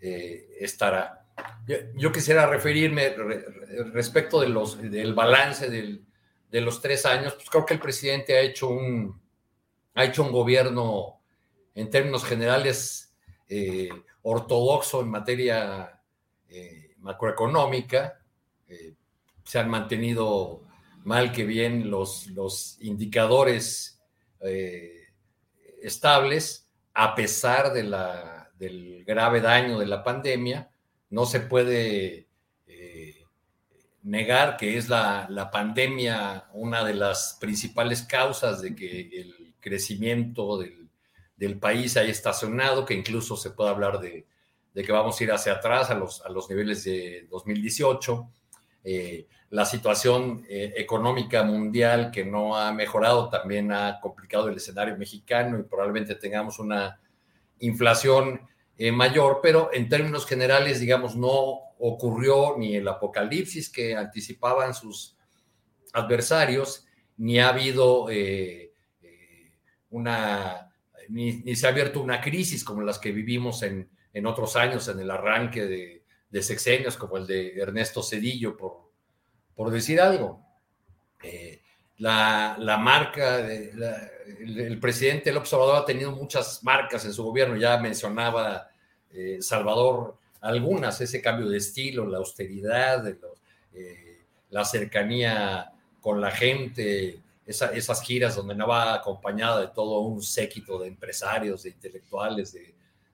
estará. 0.00 1.23
Yo, 1.96 2.12
quisiera 2.12 2.46
referirme 2.46 3.10
respecto 3.92 4.40
de 4.40 4.48
los, 4.48 4.80
del 4.80 5.14
balance 5.14 5.70
de 5.70 6.60
los 6.60 6.80
tres 6.80 7.06
años. 7.06 7.34
Pues 7.34 7.48
creo 7.50 7.66
que 7.66 7.74
el 7.74 7.80
presidente 7.80 8.36
ha 8.36 8.40
hecho 8.40 8.68
un, 8.68 9.20
ha 9.94 10.04
hecho 10.04 10.22
un 10.22 10.32
gobierno 10.32 11.20
en 11.74 11.90
términos 11.90 12.24
generales 12.24 13.14
eh, 13.48 13.88
ortodoxo 14.22 15.00
en 15.00 15.10
materia 15.10 16.00
eh, 16.48 16.94
macroeconómica. 16.98 18.20
Eh, 18.68 18.94
se 19.44 19.58
han 19.58 19.68
mantenido 19.68 20.62
mal 21.04 21.32
que 21.32 21.44
bien 21.44 21.90
los, 21.90 22.28
los 22.28 22.78
indicadores 22.80 24.00
estables 25.82 26.68
a 26.92 27.14
pesar 27.14 27.72
de 27.72 27.82
la, 27.82 28.50
del 28.58 29.04
grave 29.06 29.40
daño 29.40 29.78
de 29.78 29.86
la 29.86 30.04
pandemia 30.04 30.70
no 31.14 31.26
se 31.26 31.38
puede 31.38 32.26
eh, 32.66 33.24
negar 34.02 34.56
que 34.56 34.76
es 34.76 34.88
la, 34.88 35.48
pandemia 35.52 36.46
una 36.52 36.84
de 36.84 36.94
las 36.94 37.38
principales 37.40 38.02
causas 38.02 38.60
de 38.60 38.74
que 38.74 39.00
el 39.20 39.54
crecimiento 39.60 40.58
del, 40.58 40.80
país 41.60 41.96
haya 41.98 42.10
estacionado, 42.10 42.86
que 42.86 42.94
incluso 42.94 43.36
se 43.36 43.50
puede 43.50 43.70
hablar 43.70 44.00
de, 44.00 44.26
que 44.74 44.92
vamos 44.92 45.20
a 45.20 45.24
ir 45.24 45.30
hacia 45.30 45.52
atrás 45.52 45.90
a 45.90 45.94
los, 45.94 46.24
a 46.24 46.30
los 46.30 46.48
niveles 46.48 46.82
de 46.84 47.28
2018. 47.30 48.28
Eh, 48.82 49.28
la 49.50 49.66
situación 49.66 50.44
eh, 50.48 50.72
económica 50.76 51.42
mundial 51.44 52.10
que 52.10 52.24
no 52.24 52.56
ha 52.56 52.72
mejorado 52.72 53.28
también 53.28 53.72
ha 53.72 54.00
complicado 54.00 54.48
el 54.48 54.56
escenario 54.56 54.96
mexicano 54.96 55.58
y 55.58 55.62
probablemente 55.62 56.16
tengamos 56.16 56.58
una 56.58 56.98
inflación 57.60 58.40
eh, 58.76 58.90
mayor, 58.90 59.38
pero 59.40 59.70
en 59.72 59.88
términos 59.88 60.26
generales, 60.26 60.80
digamos, 60.80 61.14
no 61.14 61.74
ocurrió 61.78 62.56
ni 62.58 62.74
el 62.74 62.88
apocalipsis 62.88 63.68
que 63.68 63.94
anticipaban 63.94 64.74
sus 64.74 65.16
adversarios, 65.92 66.86
ni 67.16 67.38
ha 67.38 67.50
habido 67.50 68.10
eh, 68.10 68.72
eh, 69.02 69.52
una, 69.90 70.72
ni, 71.08 71.54
se 71.54 71.66
ha 71.66 71.70
abierto 71.70 72.00
una 72.00 72.20
crisis 72.20 72.64
como 72.64 72.82
las 72.82 72.98
que 72.98 73.12
vivimos 73.12 73.62
en, 73.62 73.88
en 74.12 74.26
otros 74.26 74.56
años, 74.56 74.88
en 74.88 74.98
el 74.98 75.10
arranque 75.10 75.66
de, 75.66 76.42
sexenios, 76.42 76.96
como 76.96 77.16
el 77.16 77.28
de 77.28 77.56
Ernesto 77.60 78.02
Cedillo, 78.02 78.56
por, 78.56 78.90
por 79.54 79.70
decir 79.70 80.00
algo. 80.00 80.44
la, 81.98 82.56
la, 82.58 82.76
marca, 82.76 83.36
de, 83.36 83.70
el, 84.26 84.78
presidente 84.78 85.32
López 85.32 85.52
Obrador 85.52 85.76
ha 85.76 85.84
tenido 85.84 86.12
muchas 86.12 86.62
marcas 86.62 87.04
en 87.04 87.12
su 87.12 87.24
gobierno, 87.24 87.56
ya 87.56 87.78
mencionaba 87.78 88.68
eh, 89.12 89.38
Salvador 89.40 90.16
algunas, 90.40 91.00
ese 91.00 91.22
cambio 91.22 91.48
de 91.48 91.58
estilo, 91.58 92.06
la 92.06 92.18
austeridad, 92.18 93.06
eh, 93.72 94.18
la 94.50 94.64
cercanía 94.64 95.72
con 96.00 96.20
la 96.20 96.30
gente, 96.30 97.22
esas 97.46 98.02
giras 98.02 98.36
donde 98.36 98.54
no 98.54 98.68
va 98.68 98.94
acompañada 98.94 99.60
de 99.60 99.68
todo 99.68 100.00
un 100.00 100.22
séquito 100.22 100.78
de 100.78 100.88
empresarios, 100.88 101.62
de 101.62 101.70
intelectuales, 101.70 102.56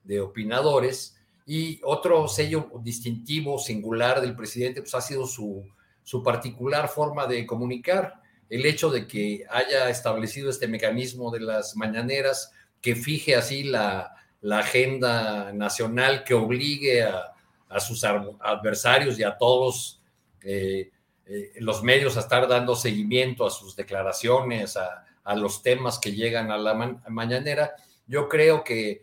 de, 0.05 0.21
opinadores. 0.21 1.17
Y 1.47 1.81
otro 1.85 2.27
sello 2.27 2.71
distintivo, 2.83 3.59
singular 3.59 4.21
del 4.21 4.35
presidente, 4.35 4.83
pues 4.83 4.95
ha 4.95 5.01
sido 5.01 5.27
su, 5.27 5.65
su 6.03 6.23
particular 6.23 6.89
forma 6.89 7.27
de 7.27 7.47
comunicar 7.47 8.20
el 8.51 8.67
hecho 8.67 8.91
de 8.91 9.07
que 9.07 9.45
haya 9.49 9.89
establecido 9.89 10.51
este 10.51 10.69
mecanismo 10.69 11.31
de 11.31 11.41
las 11.41 11.77
mañaneras 11.77 12.53
que 12.83 12.97
fije 12.97 13.37
así 13.37 13.63
la, 13.63 14.17
agenda 14.51 15.53
nacional, 15.53 16.25
que 16.25 16.35
obligue 16.35 17.03
a, 17.03 17.33
sus 17.79 18.03
adversarios 18.05 19.19
y 19.19 19.23
a 19.23 19.39
todos 19.39 20.03
eh, 20.43 20.91
eh, 21.27 21.53
los 21.61 21.85
medios 21.85 22.17
a 22.17 22.21
estar 22.21 22.49
dando 22.49 22.75
seguimiento 22.75 23.47
a 23.47 23.51
sus 23.51 23.77
declaraciones, 23.77 24.77
a, 24.77 25.07
los 25.37 25.63
temas 25.63 26.01
que 26.01 26.11
llegan 26.11 26.51
a 26.51 26.59
la 26.59 26.75
mañanera. 27.09 27.73
Yo 28.09 28.29
creo 28.29 28.65
que 28.65 29.03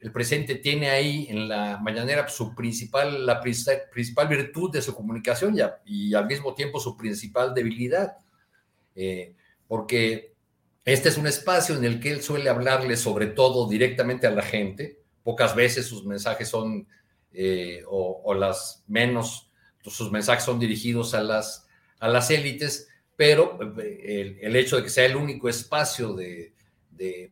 el 0.00 0.12
presidente 0.12 0.56
tiene 0.56 0.90
ahí 0.90 1.26
en 1.28 1.48
la 1.48 1.78
mañanera 1.78 2.28
su 2.28 2.54
principal, 2.54 3.26
la 3.26 3.40
principal 3.40 4.28
virtud 4.28 4.70
de 4.70 4.82
su 4.82 4.94
comunicación 4.94 5.56
y, 5.84 6.14
al 6.14 6.26
mismo 6.26 6.54
tiempo 6.54 6.78
su 6.78 6.96
principal 6.96 7.54
debilidad. 7.54 8.16
porque 9.66 10.32
este 10.88 11.10
es 11.10 11.18
un 11.18 11.26
espacio 11.26 11.76
en 11.76 11.84
el 11.84 12.00
que 12.00 12.10
él 12.10 12.22
suele 12.22 12.48
hablarle 12.48 12.96
sobre 12.96 13.26
todo 13.26 13.68
directamente 13.68 14.26
a 14.26 14.30
la 14.30 14.40
gente. 14.40 14.98
Pocas 15.22 15.54
veces 15.54 15.84
sus 15.84 16.06
mensajes 16.06 16.48
son, 16.48 16.88
eh, 17.34 17.82
o, 17.86 18.32
las 18.32 18.84
menos, 18.86 19.50
sus 19.82 20.10
mensajes 20.10 20.44
son 20.44 20.58
dirigidos 20.58 21.12
a 21.12 21.22
las, 21.22 21.68
a 22.00 22.08
las 22.08 22.30
élites, 22.30 22.88
pero 23.16 23.58
eh, 23.78 24.38
el, 24.40 24.56
hecho 24.56 24.78
de 24.78 24.84
que 24.84 24.88
sea 24.88 25.04
el 25.04 25.16
único 25.16 25.50
espacio 25.50 26.14
de, 26.14 26.54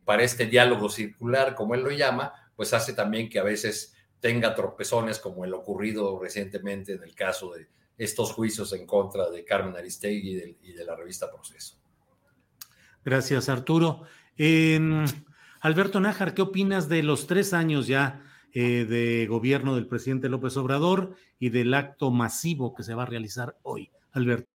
para 0.05 0.21
este 0.21 0.45
diálogo 0.45 0.87
circular, 0.87 1.55
como 1.55 1.73
él 1.73 1.81
lo 1.81 1.89
llama, 1.89 2.46
pues 2.57 2.73
hace 2.73 2.91
también 2.91 3.29
que 3.29 3.39
a 3.39 3.43
veces 3.43 3.95
tenga 4.19 4.53
tropezones 4.53 5.19
como 5.19 5.45
el 5.45 5.53
ocurrido 5.53 6.19
recientemente 6.19 6.93
en 6.93 7.03
el 7.03 7.15
caso 7.15 7.53
de 7.53 7.69
estos 7.97 8.33
juicios 8.33 8.73
en 8.73 8.85
contra 8.85 9.29
de 9.29 9.45
Carmen 9.45 9.77
Aristegui 9.77 10.57
y 10.61 10.73
de 10.73 10.85
la 10.85 10.95
revista 10.95 11.31
Proceso. 11.31 11.77
Gracias, 13.05 13.47
Arturo. 13.47 14.01
Alberto 15.61 15.99
Nájar, 15.99 16.33
¿qué 16.33 16.41
opinas 16.41 16.89
de 16.89 17.03
los 17.03 17.25
tres 17.25 17.53
años 17.53 17.87
ya 17.87 18.21
eh, 18.53 18.85
de 18.85 19.27
gobierno 19.27 19.75
del 19.75 19.87
presidente 19.87 20.29
López 20.29 20.57
Obrador 20.57 21.15
y 21.39 21.49
del 21.49 21.73
acto 21.73 22.11
masivo 22.11 22.75
que 22.75 22.83
se 22.83 22.93
va 22.93 23.03
a 23.03 23.05
realizar 23.05 23.57
hoy? 23.63 23.91
Alberto. 24.11 24.56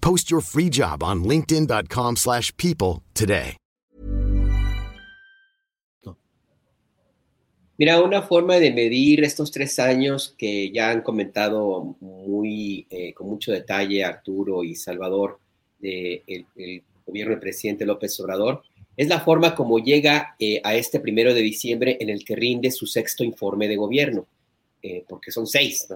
Post 0.00 0.30
your 0.30 0.42
free 0.42 0.68
job 0.68 1.02
on 1.02 1.22
linkedin.com/people 1.22 3.02
today. 3.12 3.56
Mira, 7.80 8.02
una 8.02 8.22
forma 8.22 8.56
de 8.56 8.72
medir 8.72 9.22
estos 9.22 9.52
tres 9.52 9.78
años 9.78 10.34
que 10.36 10.72
ya 10.72 10.90
han 10.90 11.02
comentado 11.02 11.96
muy 12.00 12.88
eh, 12.90 13.14
con 13.14 13.28
mucho 13.28 13.52
detalle 13.52 14.04
Arturo 14.04 14.64
y 14.64 14.74
Salvador 14.74 15.38
del 15.78 16.24
de 16.26 16.44
el 16.56 16.82
gobierno 17.06 17.30
del 17.30 17.40
presidente 17.40 17.86
López 17.86 18.18
Obrador 18.18 18.62
es 18.96 19.08
la 19.08 19.20
forma 19.20 19.54
como 19.54 19.78
llega 19.78 20.34
eh, 20.40 20.60
a 20.64 20.74
este 20.74 20.98
primero 20.98 21.32
de 21.32 21.40
diciembre 21.40 21.96
en 22.00 22.10
el 22.10 22.24
que 22.24 22.34
rinde 22.34 22.72
su 22.72 22.84
sexto 22.84 23.22
informe 23.22 23.68
de 23.68 23.76
gobierno, 23.76 24.26
eh, 24.82 25.04
porque 25.08 25.30
son 25.30 25.46
seis, 25.46 25.86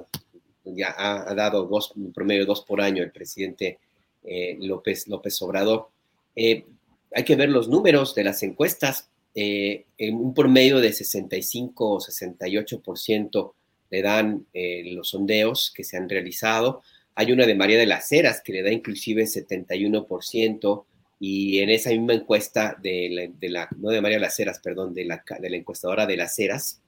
ya 0.65 0.95
ha, 0.97 1.35
dado 1.35 1.67
dos, 1.67 1.93
promedio 2.15 2.47
dos 2.47 2.63
por 2.63 2.81
año 2.81 3.03
el 3.03 3.11
presidente 3.11 3.81
eh, 4.25 4.57
López, 4.61 5.09
López 5.09 5.41
Obrador. 5.43 5.89
hay 6.37 7.25
que 7.25 7.37
ver 7.37 7.49
los 7.49 7.69
números 7.69 8.15
de 8.15 8.25
las 8.25 8.43
encuestas, 8.43 9.09
en 9.35 10.15
un 10.15 10.35
promedio 10.35 10.79
de 10.79 10.93
65 10.93 11.91
o 11.95 12.01
68% 12.01 13.53
le 13.91 14.03
dan 14.03 14.47
los 14.53 15.09
sondeos 15.09 15.73
que 15.75 15.85
se 15.85 15.97
han 15.97 16.09
realizado. 16.09 16.83
Hay 17.15 17.33
una 17.33 17.47
de 17.47 17.55
María 17.55 17.79
de 17.79 17.87
las 17.87 18.13
Heras 18.13 18.43
que 18.45 18.53
le 18.53 18.63
da 18.63 18.71
inclusive 18.71 19.25
71%, 19.25 20.85
y 21.25 21.61
en 21.61 21.71
esa 21.71 21.91
misma 21.91 22.15
encuesta 22.15 22.77
de 22.83 23.31
la, 23.43 23.69
no 23.79 23.91
de 23.91 24.01
María 24.01 24.19
Las 24.19 24.41
Heras, 24.41 24.59
perdón, 24.59 24.93
de 24.93 25.05
la, 25.05 25.23
de 25.39 25.51
la 25.51 25.57
encuestadora 25.57 26.05
de 26.05 26.17
Las 26.17 26.37
Heras. 26.37 26.83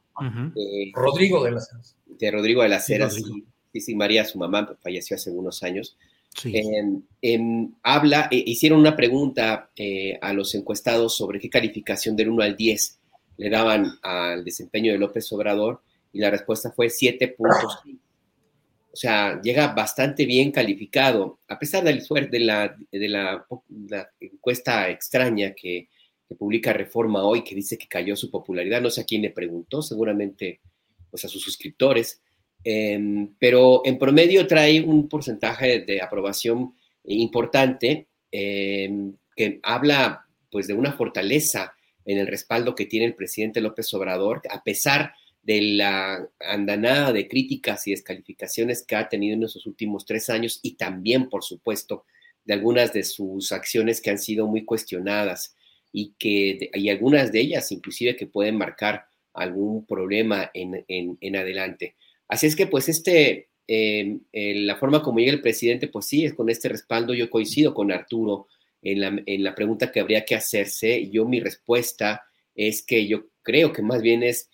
Eh, 0.56 0.90
Rodrigo 0.92 1.44
de 1.44 1.52
Las 1.52 1.70
Heras. 1.70 1.96
De 2.18 2.30
Rodrigo 2.32 2.62
de 2.64 2.68
Las 2.68 2.90
Heras, 2.90 3.14
sí, 3.14 3.80
sí, 3.80 3.94
María, 3.94 4.24
su 4.24 4.36
mamá, 4.38 4.76
falleció 4.82 5.14
hace 5.14 5.30
unos 5.30 5.62
años. 5.62 5.96
Habla, 7.82 8.28
eh, 8.30 8.42
hicieron 8.46 8.80
una 8.80 8.96
pregunta 8.96 9.70
eh, 9.76 10.18
a 10.20 10.32
los 10.32 10.54
encuestados 10.54 11.16
sobre 11.16 11.38
qué 11.38 11.48
calificación 11.48 12.16
del 12.16 12.28
1 12.30 12.42
al 12.42 12.56
10 12.56 12.98
le 13.36 13.50
daban 13.50 13.98
al 14.02 14.44
desempeño 14.44 14.92
de 14.92 14.98
López 14.98 15.30
Obrador 15.32 15.82
y 16.12 16.20
la 16.20 16.30
respuesta 16.30 16.70
fue 16.70 16.90
7 16.90 17.28
puntos. 17.28 17.78
O 18.92 18.96
sea, 18.96 19.40
llega 19.42 19.74
bastante 19.74 20.24
bien 20.24 20.52
calificado, 20.52 21.40
a 21.48 21.58
pesar 21.58 21.82
del 21.82 22.00
de 22.30 22.38
la, 22.38 22.76
de 22.92 23.08
la, 23.08 23.44
encuesta 24.20 24.88
extraña 24.88 25.52
que, 25.52 25.88
publica 26.38 26.72
Reforma 26.72 27.22
hoy, 27.22 27.44
que 27.44 27.54
dice 27.54 27.78
que 27.78 27.86
cayó 27.86 28.16
su 28.16 28.28
popularidad. 28.28 28.80
No 28.80 28.90
sé 28.90 29.02
a 29.02 29.04
quién 29.04 29.22
le 29.22 29.30
preguntó, 29.30 29.82
seguramente 29.82 30.60
pues 31.08 31.24
a 31.24 31.28
sus 31.28 31.42
suscriptores, 31.42 32.22
em, 32.64 33.34
pero 33.38 33.82
en 33.84 33.98
promedio 33.98 34.46
trae 34.46 34.80
un 34.80 35.08
porcentaje 35.08 35.80
de 35.80 36.00
aprobación 36.00 36.74
importante 37.04 38.08
em, 38.32 39.14
que 39.36 39.60
habla 39.62 40.26
pues 40.50 40.66
de 40.66 40.74
una 40.74 40.92
fortaleza 40.92 41.74
en 42.04 42.18
el 42.18 42.26
respaldo 42.26 42.74
que 42.74 42.86
tiene 42.86 43.06
el 43.06 43.14
presidente 43.14 43.60
López 43.60 43.92
Obrador, 43.94 44.42
a 44.50 44.62
pesar 44.62 45.12
de 45.42 45.60
la 45.60 46.26
andanada 46.40 47.12
de 47.12 47.28
críticas 47.28 47.86
y 47.86 47.90
descalificaciones 47.90 48.84
que 48.86 48.96
ha 48.96 49.08
tenido 49.08 49.34
en 49.34 49.42
esos 49.42 49.66
últimos 49.66 50.06
tres 50.06 50.30
años 50.30 50.60
y 50.62 50.76
también, 50.76 51.28
por 51.28 51.44
supuesto, 51.44 52.04
de 52.44 52.54
algunas 52.54 52.92
de 52.92 53.04
sus 53.04 53.52
acciones 53.52 54.00
que 54.00 54.10
han 54.10 54.18
sido 54.18 54.46
muy 54.46 54.64
cuestionadas 54.64 55.56
y 55.92 56.14
que 56.18 56.70
y 56.74 56.88
algunas 56.88 57.30
de 57.32 57.40
ellas 57.40 57.70
inclusive 57.72 58.16
que 58.16 58.26
pueden 58.26 58.56
marcar 58.56 59.06
algún 59.32 59.86
problema 59.86 60.50
en, 60.54 60.84
en, 60.88 61.36
adelante. 61.36 61.96
Así 62.28 62.46
es 62.46 62.56
que 62.56 62.66
pues 62.66 62.88
este, 62.88 63.48
em, 63.66 64.20
la 64.32 64.76
forma 64.76 65.02
como 65.02 65.18
llega 65.18 65.32
el 65.32 65.42
presidente, 65.42 65.88
pues 65.88 66.06
sí, 66.06 66.24
es 66.24 66.34
con 66.34 66.50
este 66.50 66.68
respaldo, 66.68 67.14
yo 67.14 67.30
coincido 67.30 67.74
con 67.74 67.92
Arturo 67.92 68.48
en 68.82 69.00
la, 69.00 69.22
en 69.26 69.44
la 69.44 69.54
pregunta 69.54 69.90
que 69.90 70.00
habría 70.00 70.24
que 70.24 70.34
hacerse. 70.34 71.08
Yo 71.10 71.26
mi 71.26 71.40
respuesta 71.40 72.22
es 72.54 72.84
que 72.84 73.06
yo 73.06 73.26
creo 73.42 73.72
que 73.72 73.82
más 73.82 74.02
bien 74.02 74.22
es 74.22 74.50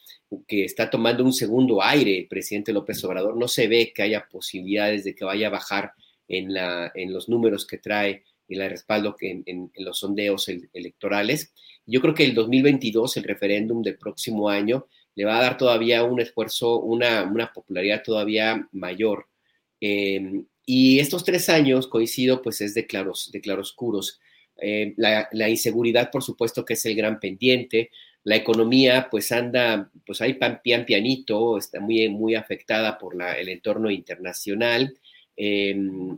que 0.46 0.64
está 0.64 0.90
tomando 0.90 1.24
un 1.24 1.32
segundo 1.32 1.82
aire 1.82 2.18
el 2.18 2.28
presidente 2.28 2.72
López 2.72 3.02
Obrador. 3.04 3.36
No 3.36 3.48
se 3.48 3.68
ve 3.68 3.92
que 3.94 4.02
haya 4.02 4.28
posibilidades 4.30 5.04
de 5.04 5.14
que 5.14 5.24
vaya 5.24 5.48
a 5.48 5.50
bajar 5.50 5.92
en, 6.28 6.54
la, 6.54 6.92
en 6.94 7.12
los 7.12 7.28
números 7.28 7.66
que 7.66 7.78
trae 7.78 8.24
el 8.48 8.68
respaldo 8.68 9.16
en, 9.20 9.42
en, 9.46 9.70
los 9.76 9.98
sondeos 9.98 10.48
electorales. 10.72 11.52
Yo 11.86 12.00
creo 12.00 12.14
que 12.14 12.24
el 12.24 12.34
2022, 12.34 13.16
el 13.16 13.24
referéndum 13.24 13.82
del 13.82 13.96
próximo 13.96 14.48
año, 14.48 14.86
le 15.20 15.26
va 15.26 15.38
a 15.38 15.42
dar 15.42 15.58
todavía 15.58 16.02
un 16.02 16.18
esfuerzo, 16.18 16.80
una, 16.80 17.24
una 17.24 17.52
popularidad 17.52 18.02
todavía 18.02 18.66
mayor. 18.72 19.26
Em, 19.80 20.46
y 20.64 20.98
estos 20.98 21.24
tres 21.24 21.50
años, 21.50 21.88
coincido, 21.88 22.40
pues 22.40 22.62
es 22.62 22.72
de 22.72 22.86
claros, 22.86 23.30
de 23.30 23.42
claroscuros. 23.42 24.18
Eh, 24.56 24.94
la, 24.96 25.28
la, 25.32 25.50
inseguridad, 25.50 26.10
por 26.10 26.22
supuesto, 26.22 26.64
que 26.64 26.72
es 26.74 26.86
el 26.86 26.94
gran 26.94 27.20
pendiente 27.20 27.90
la 28.22 28.36
economía 28.36 29.08
pues 29.10 29.32
anda, 29.32 29.90
pues 30.04 30.20
ahí 30.20 30.38
pian 30.62 30.84
pianito, 30.84 31.56
está 31.56 31.80
muy, 31.80 32.08
muy 32.08 32.34
afectada 32.34 32.98
por 32.98 33.16
la, 33.16 33.32
el 33.32 33.48
entorno 33.48 33.90
internacional. 33.90 34.94
Eh, 35.36 35.74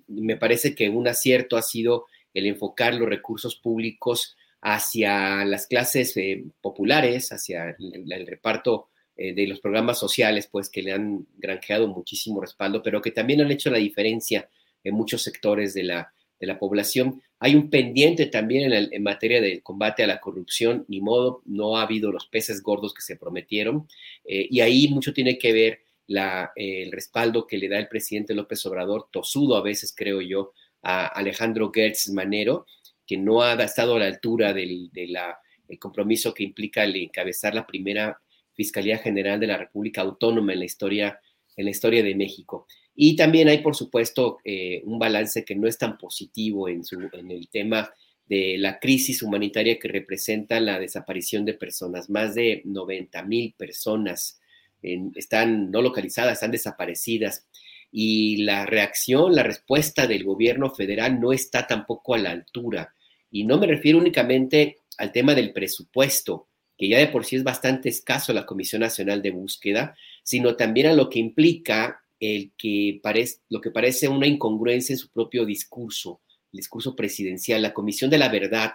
me 0.09 0.37
parece 0.37 0.75
que 0.75 0.89
un 0.89 1.07
acierto 1.07 1.57
ha 1.57 1.63
sido 1.63 2.07
el 2.35 2.47
enfocar 2.47 2.95
los 2.95 3.09
recursos 3.09 3.55
públicos 3.57 4.37
hacia 4.61 5.45
las 5.45 5.67
clases 5.67 6.17
eh, 6.17 6.45
populares, 6.61 7.31
hacia 7.31 7.77
el, 7.79 8.27
reparto 8.27 8.89
eh, 9.17 9.35
de 9.35 9.47
los 9.47 9.61
programas 9.61 9.99
sociales, 9.99 10.49
pues 10.51 10.71
que 10.71 10.83
le 10.83 10.93
han 10.93 11.27
granjeado 11.37 11.87
muchísimo 11.89 12.41
respaldo, 12.41 12.83
pero 12.83 13.03
que 13.03 13.11
también 13.11 13.41
han 13.41 13.51
hecho 13.51 13.71
la 13.71 13.79
diferencia 13.79 14.49
en 14.83 14.95
muchos 14.95 15.23
sectores 15.23 15.75
de 15.75 15.83
la, 15.83 16.13
de 16.41 16.47
la 16.47 16.59
población. 16.59 17.23
Hay 17.39 17.55
un 17.55 17.69
pendiente 17.69 18.27
también 18.27 18.73
en, 18.73 19.03
materia 19.03 19.41
de 19.41 19.61
combate 19.61 20.03
a 20.03 20.07
la 20.07 20.21
corrupción, 20.21 20.85
ni 20.89 21.01
modo, 21.01 21.43
no 21.45 21.77
ha 21.77 21.83
habido 21.83 22.11
los 22.11 22.27
peces 22.27 22.63
gordos 22.63 22.95
que 22.95 23.03
se 23.03 23.17
prometieron, 23.17 23.87
eh, 24.25 24.47
y 24.51 24.61
ahí 24.61 24.89
mucho 24.89 25.13
tiene 25.13 25.37
que 25.37 25.53
ver 25.53 25.81
la, 26.07 26.53
el 26.57 26.91
respaldo 26.91 27.47
que 27.47 27.59
le 27.59 27.69
da 27.69 27.79
el 27.79 27.89
presidente 27.89 28.35
López 28.35 28.65
Obrador, 28.67 29.09
tosudo 29.11 29.57
a 29.57 29.63
veces 29.63 29.95
creo 29.95 30.21
yo, 30.21 30.53
a 30.83 31.07
Alejandro 31.07 31.71
Gertz 31.73 32.09
Manero, 32.11 32.67
que 33.07 33.19
no 33.19 33.43
ha 33.43 33.55
estado 33.63 33.97
a 33.97 33.99
la 33.99 34.07
altura 34.07 34.53
del 34.53 34.91
de 34.93 35.79
compromiso 35.79 36.33
que 36.33 36.45
implica 36.45 36.85
el 36.85 36.97
encabezar 36.97 37.55
la 37.55 37.67
primera 37.67 38.22
Fiscalía 38.55 38.99
General 38.99 39.41
de 39.41 39.47
la 39.47 39.59
República 39.59 40.03
Autónoma 40.03 40.53
en 40.53 40.61
la 40.61 40.65
historia, 40.65 41.21
en 41.57 41.65
la 41.65 41.71
historia 41.71 42.03
de 42.03 42.15
México. 42.15 42.67
Y 42.95 43.17
también 43.17 43.49
hay, 43.49 43.59
por 43.59 43.75
supuesto, 43.75 44.39
eh, 44.45 44.83
un 44.85 44.99
balance 44.99 45.45
que 45.45 45.55
no 45.55 45.67
es 45.67 45.79
tan 45.79 45.97
positivo 45.97 46.69
en, 46.69 46.85
su, 46.85 47.01
en 47.13 47.31
el 47.31 47.49
tema 47.49 47.91
de 48.27 48.57
la 48.59 48.79
crisis 48.79 49.23
humanitaria 49.23 49.79
que 49.79 49.89
representa 49.89 50.61
la 50.61 50.79
desaparición 50.79 51.45
de 51.45 51.55
personas. 51.55 52.11
Más 52.11 52.35
de 52.35 52.63
90 52.65 53.23
mil 53.25 53.55
personas 53.57 54.41
están 54.83 55.71
no 55.71 55.83
localizadas, 55.83 56.35
están 56.35 56.51
desaparecidas. 56.51 57.47
Y 57.91 58.39
la 58.45 58.65
reacción, 58.67 59.35
la 59.35 59.43
respuesta 59.43 60.07
del 60.07 60.25
gobierno 60.25 60.71
federal 60.71 61.21
no 61.21 61.33
está 61.33 61.67
tampoco 61.67 62.15
a 62.15 62.19
la 62.19 62.31
altura. 62.31 62.95
Y 63.31 63.45
no 63.45 63.59
me 63.59 63.67
refiero 63.67 63.99
únicamente 63.99 64.79
al 64.99 65.13
tema 65.13 65.35
del 65.35 65.53
presupuesto, 65.53 66.49
que 66.83 66.89
ya 66.89 66.99
de 66.99 67.07
por 67.07 67.25
sí 67.25 67.37
es 67.37 67.45
bastante 67.45 67.89
escaso 67.89 68.33
la 68.33 68.45
Comisión 68.45 68.81
Nacional 68.81 69.23
de 69.23 69.31
Búsqueda, 69.31 69.97
sino 70.25 70.57
también 70.57 70.89
a 70.89 70.93
lo 70.93 71.09
que 71.09 71.21
implica 71.21 72.03
el 72.19 72.51
que 72.59 72.99
parece, 73.01 73.39
lo 73.51 73.61
que 73.61 73.71
parece 73.71 74.09
una 74.09 74.27
incongruencia 74.27 74.93
en 74.93 74.99
su 74.99 75.09
propio 75.09 75.45
discurso, 75.45 76.23
el 76.53 76.57
discurso 76.57 76.97
presidencial, 76.97 77.63
la 77.63 77.73
Comisión 77.73 78.11
de 78.11 78.19
la 78.19 78.29
Verdad, 78.31 78.73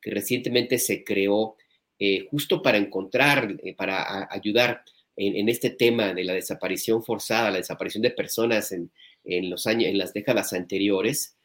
que 0.00 0.10
recientemente 0.10 0.78
se 0.78 1.04
creó 1.04 1.56
eh, 1.98 2.26
justo 2.30 2.62
para 2.62 2.78
encontrar, 2.78 3.54
eh, 3.62 3.74
para 3.74 4.26
ayudar 4.30 4.82
en, 5.14 5.46
este 5.50 5.68
tema 5.68 6.14
de 6.14 6.24
la 6.24 6.32
desaparición 6.32 7.04
forzada, 7.04 7.50
la 7.50 7.58
desaparición 7.58 8.00
de 8.00 8.12
personas 8.12 8.72
en, 8.72 8.90
los 9.50 9.66
años, 9.66 9.90
en 9.90 9.98
las 9.98 10.14
décadas 10.14 10.54
anteriores. 10.54 11.36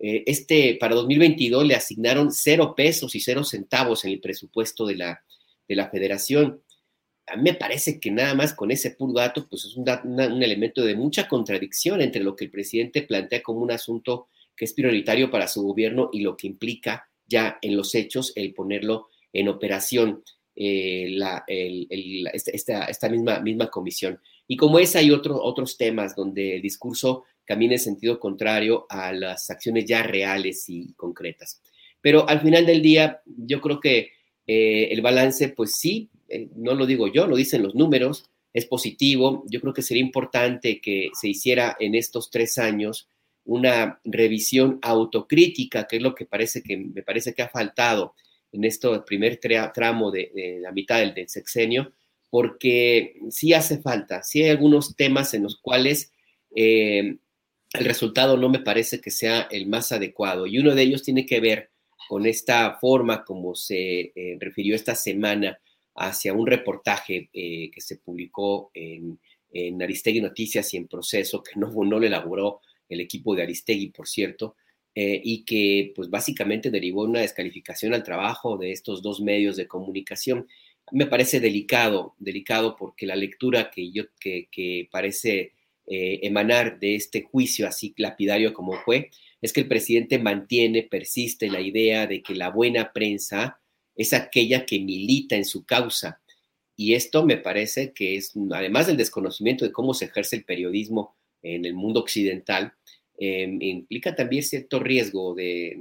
Eh, 0.00 0.22
este, 0.24 0.76
para 0.78 0.94
2022 0.94 1.66
le 1.66 1.74
asignaron 1.74 2.30
cero 2.30 2.74
pesos 2.76 3.16
y 3.16 3.18
cero 3.18 3.42
centavos 3.42 4.04
en 4.04 4.12
el 4.12 4.20
presupuesto 4.20 4.86
de 4.86 4.94
la, 4.94 5.24
de 5.68 5.76
la 5.76 5.88
federación 5.90 6.62
a 7.26 7.36
mí 7.36 7.42
me 7.42 7.54
parece 7.54 8.00
que 8.00 8.10
nada 8.10 8.34
más 8.34 8.54
con 8.54 8.70
ese 8.70 8.90
puro 8.90 9.14
dato, 9.14 9.46
pues 9.48 9.64
es 9.64 9.76
un, 9.76 9.88
elemento 10.42 10.82
de 10.82 10.94
mucha 10.94 11.26
contradicción 11.28 12.00
entre 12.00 12.22
lo 12.22 12.36
que 12.36 12.44
el 12.44 12.50
presidente 12.50 13.02
plantea 13.02 13.42
como 13.42 13.60
un 13.60 13.70
asunto 13.70 14.28
que 14.56 14.66
es 14.66 14.74
prioritario 14.74 15.30
para 15.30 15.48
su 15.48 15.62
gobierno 15.62 16.10
y 16.12 16.20
lo 16.20 16.36
que 16.36 16.46
implica 16.46 17.08
ya 17.26 17.58
en 17.62 17.76
los 17.76 17.94
hechos 17.94 18.32
el 18.36 18.52
ponerlo 18.52 19.08
en 19.32 19.48
operación 19.48 20.22
eh, 20.54 21.18
esta, 22.32 22.84
esta, 22.84 23.08
misma, 23.08 23.40
misma 23.40 23.68
comisión. 23.68 24.20
Y 24.46 24.56
como 24.56 24.78
es, 24.78 24.94
hay 24.94 25.10
otros 25.10 25.76
temas 25.78 26.14
donde 26.14 26.56
el 26.56 26.62
discurso 26.62 27.24
camina 27.44 27.72
en 27.72 27.78
sentido 27.78 28.20
contrario 28.20 28.86
a 28.88 29.12
las 29.12 29.50
acciones 29.50 29.86
ya 29.86 30.02
reales 30.02 30.68
y 30.68 30.92
concretas. 30.92 31.62
Pero 32.00 32.28
al 32.28 32.40
final 32.40 32.66
del 32.66 32.82
día, 32.82 33.22
yo 33.24 33.60
creo 33.62 33.80
que 33.80 34.10
eh, 34.46 34.88
el 34.90 35.00
balance, 35.00 35.48
pues 35.48 35.76
sí, 35.76 36.10
eh, 36.28 36.48
no 36.56 36.74
lo 36.74 36.86
digo 36.86 37.08
yo, 37.12 37.26
lo 37.26 37.36
dicen 37.36 37.62
los 37.62 37.74
números, 37.74 38.30
es 38.52 38.66
positivo. 38.66 39.44
Yo 39.48 39.60
creo 39.60 39.74
que 39.74 39.82
sería 39.82 40.02
importante 40.02 40.80
que 40.80 41.10
se 41.12 41.28
hiciera 41.28 41.76
en 41.80 41.94
estos 41.94 42.30
tres 42.30 42.58
años 42.58 43.08
una 43.44 44.00
revisión 44.04 44.78
autocrítica, 44.82 45.86
que 45.86 45.96
es 45.96 46.02
lo 46.02 46.14
que 46.14 46.24
parece 46.24 46.62
que 46.62 46.76
me 46.76 47.02
parece 47.02 47.34
que 47.34 47.42
ha 47.42 47.48
faltado 47.48 48.14
en 48.52 48.64
este 48.64 48.88
primer 49.00 49.38
tramo 49.38 50.10
de, 50.10 50.58
la 50.60 50.72
mitad 50.72 51.00
del, 51.00 51.28
sexenio, 51.28 51.92
porque 52.30 53.16
sí 53.30 53.52
hace 53.52 53.78
falta, 53.78 54.22
sí 54.22 54.42
hay 54.42 54.50
algunos 54.50 54.94
temas 54.96 55.34
en 55.34 55.42
los 55.42 55.58
cuales 55.58 56.12
eh, 56.54 57.16
el 57.74 57.84
resultado 57.84 58.36
no 58.36 58.48
me 58.48 58.60
parece 58.60 59.00
que 59.00 59.10
sea 59.10 59.48
el 59.50 59.66
más 59.66 59.90
adecuado. 59.92 60.46
Y 60.46 60.58
uno 60.58 60.74
de 60.74 60.82
ellos 60.82 61.02
tiene 61.02 61.26
que 61.26 61.40
ver 61.40 61.70
con 62.08 62.26
esta 62.26 62.76
forma 62.78 63.24
como 63.24 63.54
se 63.54 64.12
eh, 64.14 64.36
refirió 64.38 64.74
esta 64.74 64.94
semana 64.94 65.58
hacia 65.96 66.32
un 66.32 66.46
reportaje 66.46 67.30
eh, 67.32 67.70
que 67.72 67.80
se 67.80 67.98
publicó 67.98 68.70
en, 68.74 69.18
Aristegui 69.80 70.20
Noticias 70.20 70.74
y 70.74 70.78
en 70.78 70.88
proceso, 70.88 71.40
que 71.40 71.52
no, 71.54 71.68
no 71.68 72.00
lo 72.00 72.04
elaboró 72.04 72.60
el 72.88 73.00
equipo 73.00 73.36
de 73.36 73.44
Aristegui, 73.44 73.90
por 73.90 74.08
cierto, 74.08 74.56
eh, 74.96 75.20
y 75.22 75.44
que 75.44 75.92
pues 75.94 76.10
básicamente 76.10 76.72
derivó 76.72 77.04
una 77.04 77.20
descalificación 77.20 77.94
al 77.94 78.02
trabajo 78.02 78.58
de 78.58 78.72
estos 78.72 79.00
dos 79.00 79.20
medios 79.20 79.56
de 79.56 79.68
comunicación. 79.68 80.48
Me 80.90 81.06
parece 81.06 81.38
delicado, 81.38 82.16
delicado 82.18 82.74
porque 82.74 83.06
la 83.06 83.14
lectura 83.14 83.70
que, 83.70 83.92
yo, 83.92 84.02
que, 84.18 84.88
parece 84.90 85.52
emanar 85.86 86.80
de 86.80 86.96
este 86.96 87.22
juicio 87.22 87.68
así 87.68 87.94
lapidario 87.96 88.54
como 88.54 88.72
fue, 88.72 89.10
es 89.44 89.52
que 89.52 89.60
el 89.60 89.68
presidente 89.68 90.18
mantiene, 90.18 90.84
persiste 90.84 91.50
la 91.50 91.60
idea 91.60 92.06
de 92.06 92.22
que 92.22 92.34
la 92.34 92.48
buena 92.48 92.94
prensa 92.94 93.60
es 93.94 94.14
aquella 94.14 94.64
que 94.64 94.80
milita 94.80 95.36
en 95.36 95.44
su 95.44 95.66
causa. 95.66 96.22
Y 96.76 96.94
esto 96.94 97.26
me 97.26 97.36
parece 97.36 97.92
que 97.92 98.16
es, 98.16 98.32
además 98.50 98.86
del 98.86 98.96
desconocimiento 98.96 99.66
de 99.66 99.70
cómo 99.70 99.92
se 99.92 100.06
ejerce 100.06 100.36
el 100.36 100.44
periodismo 100.46 101.14
en 101.42 101.66
el 101.66 101.74
mundo 101.74 102.00
occidental, 102.00 102.72
em, 103.18 103.60
implica 103.60 104.16
también 104.16 104.44
cierto 104.44 104.80
riesgo 104.80 105.34
de, 105.34 105.76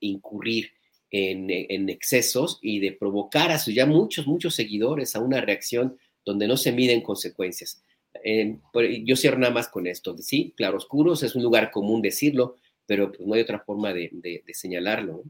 incurrir 0.00 0.70
en, 1.10 1.90
excesos 1.90 2.60
y 2.62 2.78
de 2.78 2.92
provocar 2.92 3.50
a 3.50 3.58
sus 3.58 3.74
ya 3.74 3.84
muchos, 3.84 4.26
muchos 4.26 4.54
seguidores 4.54 5.14
a 5.14 5.20
una 5.20 5.42
reacción 5.42 5.98
donde 6.24 6.48
no 6.48 6.56
se 6.56 6.72
miden 6.72 7.02
consecuencias. 7.02 7.84
Em, 8.24 8.58
yo 9.04 9.16
cierro 9.16 9.36
nada 9.36 9.52
más 9.52 9.68
con 9.68 9.86
esto. 9.86 10.16
Sí, 10.16 10.54
claroscuros 10.56 11.22
es 11.22 11.34
un 11.34 11.42
lugar 11.42 11.70
común 11.70 12.00
decirlo, 12.00 12.56
pero 12.86 13.12
pues 13.12 13.26
no 13.26 13.34
hay 13.34 13.42
otra 13.42 13.60
forma 13.60 13.92
de, 13.92 14.42
señalarlo. 14.52 15.22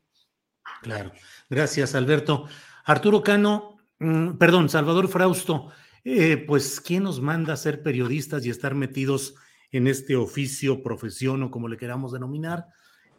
Claro. 0.82 1.12
Gracias, 1.48 1.94
Alberto. 1.94 2.46
Arturo 2.84 3.22
Cano, 3.22 3.78
mm, 3.98 4.32
perdón, 4.32 4.68
Salvador 4.68 5.08
Frausto, 5.08 5.70
eh, 6.04 6.36
pues, 6.36 6.80
¿quién 6.80 7.04
nos 7.04 7.20
manda 7.20 7.52
a 7.52 7.56
ser 7.56 7.82
periodistas 7.82 8.44
y 8.44 8.50
estar 8.50 8.74
metidos 8.74 9.34
en 9.70 9.86
este 9.86 10.16
oficio, 10.16 10.82
profesión 10.82 11.42
o 11.42 11.50
como 11.50 11.68
le 11.68 11.76
queramos 11.76 12.12
denominar, 12.12 12.66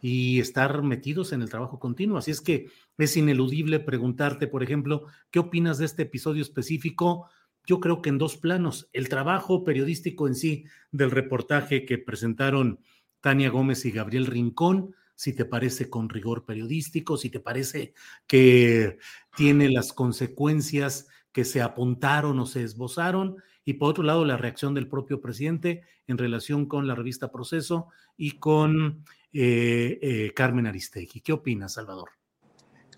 y 0.00 0.38
estar 0.38 0.82
metidos 0.82 1.32
en 1.32 1.40
el 1.40 1.48
trabajo 1.48 1.78
continuo? 1.78 2.18
Así 2.18 2.30
es 2.30 2.40
que 2.40 2.66
es 2.98 3.16
ineludible 3.16 3.80
preguntarte, 3.80 4.46
por 4.46 4.62
ejemplo, 4.62 5.06
¿qué 5.30 5.38
opinas 5.38 5.78
de 5.78 5.86
este 5.86 6.02
episodio 6.02 6.42
específico? 6.42 7.30
Yo 7.66 7.80
creo 7.80 8.02
que 8.02 8.10
en 8.10 8.18
dos 8.18 8.36
planos, 8.36 8.90
el 8.92 9.08
trabajo 9.08 9.64
periodístico 9.64 10.28
en 10.28 10.34
sí 10.34 10.66
del 10.92 11.10
reportaje 11.10 11.86
que 11.86 11.96
presentaron 11.96 12.80
Tania 13.24 13.48
Gómez 13.48 13.86
y 13.86 13.90
Gabriel 13.90 14.26
Rincón, 14.26 14.94
si 15.14 15.32
te 15.32 15.46
parece 15.46 15.88
con 15.88 16.10
rigor 16.10 16.44
periodístico, 16.44 17.16
si 17.16 17.30
te 17.30 17.40
parece 17.40 17.94
que 18.26 18.98
tiene 19.34 19.70
las 19.70 19.94
consecuencias 19.94 21.08
que 21.32 21.46
se 21.46 21.62
apuntaron 21.62 22.38
o 22.38 22.44
se 22.44 22.62
esbozaron, 22.62 23.36
y 23.64 23.72
por 23.74 23.88
otro 23.88 24.04
lado 24.04 24.26
la 24.26 24.36
reacción 24.36 24.74
del 24.74 24.88
propio 24.88 25.22
presidente 25.22 25.84
en 26.06 26.18
relación 26.18 26.66
con 26.66 26.86
la 26.86 26.94
revista 26.94 27.32
Proceso 27.32 27.88
y 28.18 28.32
con 28.32 29.02
eh, 29.32 29.98
eh, 30.02 30.32
Carmen 30.36 30.66
Aristegui. 30.66 31.22
¿Qué 31.22 31.32
opinas, 31.32 31.72
Salvador? 31.72 32.10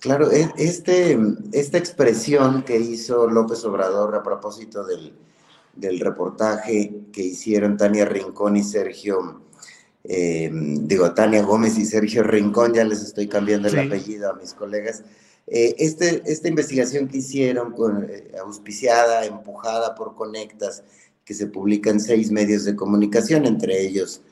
Claro, 0.01 0.33
e, 0.33 0.51
este, 0.57 1.17
esta 1.53 1.79
expresión 1.79 2.65
que 2.65 2.77
hizo 2.77 3.31
López 3.31 3.65
Obrador 3.65 4.17
a 4.17 4.25
propósito 4.25 4.85
del, 4.85 5.13
del 5.77 6.01
reportaje 6.01 7.05
que 7.13 7.23
hicieron 7.23 7.77
Tania 7.77 8.07
Rincón 8.07 8.57
y 8.57 8.65
Sergio 8.65 9.46
eh, 10.09 10.51
digo, 10.53 11.13
Tania 11.15 11.43
Gómez 11.43 11.77
y 11.79 11.85
Sergio 11.85 12.23
Rincón, 12.23 12.75
ya 12.75 12.85
les 12.85 13.03
estoy 13.03 13.27
cambiando 13.27 13.69
el 13.69 13.79
apellido 13.79 14.31
a 14.31 14.35
mis 14.35 14.55
colegas. 14.55 15.03
Eh, 15.49 15.75
este, 15.79 16.23
esta 16.27 16.49
investigación 16.49 17.09
que 17.09 17.19
hicieron, 17.19 17.73
con, 17.73 18.07
eh, 18.09 18.31
auspiciada, 18.41 19.25
empujada 19.25 19.97
por 19.97 20.15
Conectas, 20.15 20.85
que 21.25 21.35
se 21.35 21.49
publica 21.49 21.91
en 21.91 22.01
seis 22.01 22.31
medios 22.31 22.65
de 22.65 22.77
comunicación, 22.77 23.47
entre 23.47 23.81
ellos 23.83 24.23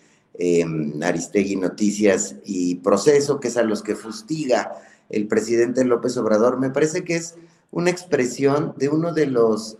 Aristegui 1.02 1.54
Noticias 1.56 2.36
y 2.44 2.76
Proceso, 2.76 3.38
que 3.38 3.48
es 3.48 3.56
a 3.56 3.62
los 3.62 3.82
que 3.82 3.94
fustiga 3.94 4.72
el 5.08 5.28
presidente 5.28 5.84
López 5.84 6.16
Obrador, 6.16 6.58
me 6.58 6.70
parece 6.70 7.04
que 7.04 7.14
es 7.16 7.34
una 7.70 7.90
expresión 7.90 8.74
de 8.76 8.88
uno 8.88 9.12
de 9.12 9.26
los, 9.26 9.78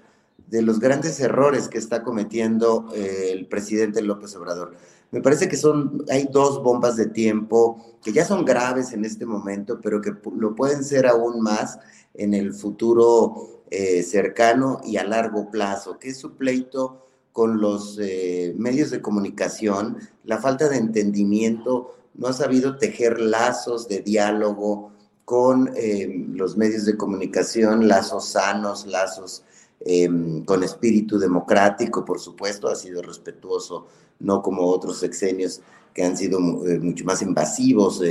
de 0.49 0.63
los 0.63 0.79
grandes 0.79 1.19
errores 1.19 1.69
que 1.69 1.79
está 1.79 2.05
cometiendo 2.05 2.89
el 2.95 3.47
presidente 3.47 4.01
López 4.03 4.35
Obrador 4.37 4.77
me 5.15 5.21
parece 5.21 5.49
que 5.49 5.57
son, 5.57 6.05
hay 6.11 6.29
dos 6.29 6.61
bombas 6.61 6.97
de 6.97 7.07
tiempo 7.07 7.97
que 8.03 8.13
ya 8.13 8.25
son 8.25 8.45
graves 8.45 8.93
en 8.93 9.05
este 9.05 9.25
momento, 9.25 9.79
pero 9.81 10.01
que 10.01 10.13
lo 10.37 10.57
pueden 10.57 10.83
ser 10.83 11.07
aún 11.07 11.41
más 11.41 11.79
en 12.15 12.35
el 12.35 12.53
futuro 12.53 13.63
eh, 13.71 14.03
cercano 14.03 14.81
y 14.85 14.97
a 14.97 15.05
largo 15.05 15.53
plazo, 15.53 16.01
que 16.01 16.09
es 16.09 16.19
su 16.19 16.35
pleito 16.37 17.07
con 17.31 17.61
los 17.61 17.97
eh, 18.03 18.57
medios 18.59 18.91
de 18.91 19.01
comunicación, 19.01 19.99
la 20.25 20.39
falta 20.39 20.69
de 20.69 20.79
entendimiento, 20.79 21.95
no 22.15 22.27
ha 22.27 22.33
sabido 22.33 22.77
tejer 22.77 23.21
lazos 23.21 23.87
de 23.87 24.01
diálogo 24.01 24.91
con 25.25 25.71
eh, 25.77 26.27
los 26.31 26.57
medios 26.57 26.87
de 26.87 26.97
comunicación, 26.97 27.87
lazos 27.87 28.31
sanos, 28.31 28.85
lazos 28.87 29.45
em, 29.79 30.45
con 30.45 30.65
espíritu 30.65 31.21
democrático, 31.21 32.05
por 32.05 32.19
supuesto, 32.19 32.67
ha 32.67 32.75
sido 32.75 33.01
respetuoso, 33.01 33.87
no 34.21 34.43
como 34.43 34.67
otros 34.67 34.99
sexenios 34.99 35.61
que 35.93 36.05
han 36.05 36.17
sido 36.17 36.39
eh, 36.67 36.79
mucho 36.81 37.05
más 37.05 37.23
invasivos 37.23 38.03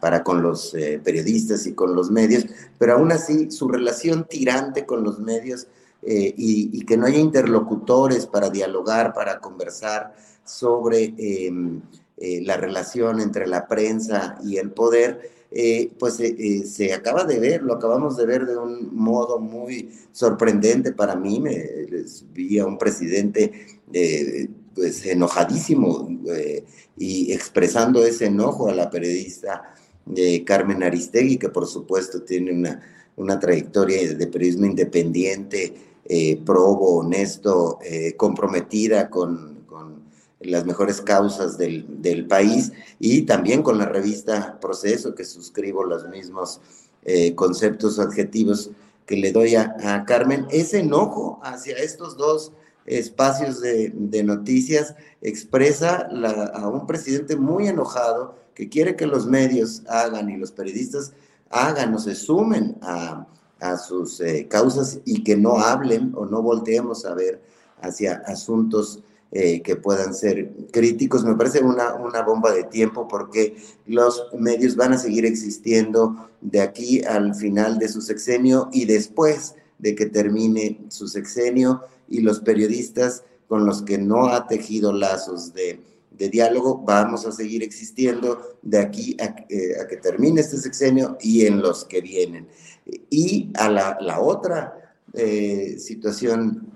para 0.00 0.22
con 0.22 0.42
los 0.42 0.76
periodistas 1.02 1.66
y 1.66 1.72
con 1.72 1.96
los 1.96 2.10
medios, 2.10 2.46
pero 2.78 2.94
aún 2.94 3.10
así 3.12 3.50
su 3.50 3.66
relación 3.66 4.26
tirante 4.28 4.84
con 4.86 5.02
los 5.02 5.18
medios 5.18 5.66
eh, 6.08 6.32
y, 6.36 6.84
que 6.84 6.96
no 6.96 7.06
haya 7.06 7.18
interlocutores 7.18 8.26
para 8.26 8.48
dialogar, 8.48 9.12
para 9.12 9.40
conversar 9.40 10.14
sobre 10.44 11.14
em, 11.18 11.80
eh, 12.16 12.42
la 12.44 12.56
relación 12.56 13.20
entre 13.20 13.48
la 13.48 13.66
prensa 13.66 14.38
y 14.44 14.58
el 14.58 14.70
poder, 14.70 15.32
eh, 15.50 15.90
pues 15.98 16.14
se 16.16 16.94
acaba 16.94 17.24
de 17.24 17.40
ver, 17.40 17.62
lo 17.62 17.74
acabamos 17.74 18.16
de 18.16 18.24
ver 18.24 18.46
de 18.46 18.56
un 18.56 18.94
modo 18.94 19.40
muy 19.40 19.90
sorprendente 20.12 20.92
para 20.92 21.16
mí. 21.16 21.40
Me, 21.40 21.58
vi 22.32 22.60
a 22.60 22.66
un 22.66 22.78
presidente 22.78 23.80
pues 24.76 25.04
enojadísimo 25.04 26.08
y 26.96 27.32
expresando 27.32 28.04
ese 28.04 28.26
enojo 28.26 28.68
a 28.68 28.74
la 28.74 28.88
periodista 28.88 29.74
Carmen 30.44 30.84
Aristegui, 30.84 31.38
que 31.38 31.48
por 31.48 31.66
supuesto 31.66 32.22
tiene 32.22 32.52
una 32.52 32.80
una 33.16 33.40
trayectoria 33.40 34.14
de 34.14 34.26
periodismo 34.26 34.66
independiente, 34.66 35.74
eh, 36.04 36.40
probo, 36.44 36.98
honesto, 36.98 37.78
eh, 37.82 38.14
comprometida 38.16 39.10
con, 39.10 39.56
las 40.38 40.66
mejores 40.66 41.00
causas 41.00 41.58
del, 41.58 42.26
país 42.28 42.70
y 43.00 43.22
también 43.22 43.62
con 43.62 43.78
la 43.78 43.86
revista 43.86 44.60
Proceso, 44.60 45.14
que 45.14 45.24
suscribo 45.24 45.82
los 45.82 46.08
mismos 46.08 46.60
eh, 47.04 47.34
conceptos 47.34 47.98
adjetivos 47.98 48.70
que 49.06 49.16
le 49.16 49.32
doy 49.32 49.56
a, 49.56 50.04
Carmen. 50.06 50.46
Ese 50.50 50.80
enojo 50.80 51.40
hacia 51.42 51.78
estos 51.78 52.16
dos 52.16 52.52
espacios 52.86 53.60
de, 53.60 53.92
noticias 54.24 54.94
expresa 55.20 56.08
a 56.54 56.68
un 56.68 56.86
presidente 56.86 57.36
muy 57.36 57.68
enojado 57.68 58.36
que 58.54 58.68
quiere 58.68 58.96
que 58.96 59.06
los 59.06 59.26
medios 59.26 59.82
hagan 59.88 60.30
y 60.30 60.36
los 60.36 60.52
periodistas 60.52 61.12
hagan 61.50 61.94
o 61.94 61.98
se 61.98 62.14
sumen 62.14 62.76
a, 62.80 63.26
sus 63.78 64.20
eh, 64.20 64.46
causas 64.48 65.00
y 65.04 65.24
que 65.24 65.36
no 65.36 65.58
hablen 65.58 66.12
o 66.14 66.26
no 66.26 66.42
volteemos 66.42 67.04
a 67.04 67.14
ver 67.14 67.42
hacia 67.80 68.22
asuntos 68.26 69.02
eh, 69.32 69.60
que 69.62 69.74
puedan 69.76 70.14
ser 70.14 70.52
críticos. 70.70 71.24
Me 71.24 71.34
parece 71.34 71.64
una, 71.64 71.94
una 71.94 72.22
bomba 72.22 72.52
de 72.52 72.64
tiempo 72.64 73.08
porque 73.08 73.56
los 73.86 74.26
medios 74.38 74.76
van 74.76 74.92
a 74.92 74.98
seguir 74.98 75.26
existiendo 75.26 76.28
de 76.40 76.60
aquí 76.60 77.02
al 77.02 77.34
final 77.34 77.78
de 77.78 77.88
su 77.88 78.02
sexenio 78.02 78.68
y 78.72 78.84
después 78.84 79.56
de 79.78 79.94
que 79.94 80.06
termine 80.06 80.84
su 80.88 81.08
sexenio 81.08 81.82
y 82.08 82.20
los 82.20 82.40
periodistas 82.40 83.24
con 83.48 83.64
los 83.64 83.82
que 83.82 83.98
no 83.98 84.28
ha 84.28 84.46
tejido 84.46 84.92
lazos 84.92 85.52
de 85.52 85.80
diálogo 86.18 86.82
vamos 86.84 87.26
a 87.26 87.32
seguir 87.32 87.62
existiendo 87.62 88.58
de 88.62 88.78
aquí 88.78 89.16
a, 89.20 89.36
eh, 89.48 89.74
que 89.88 89.96
termine 89.96 90.40
este 90.40 90.56
sexenio 90.56 91.16
y 91.20 91.46
en 91.46 91.60
los 91.60 91.84
que 91.84 92.00
vienen. 92.00 92.48
Y 93.10 93.50
a 93.54 93.68
la, 93.68 94.20
otra 94.20 94.96
eh, 95.12 95.76
situación 95.78 96.72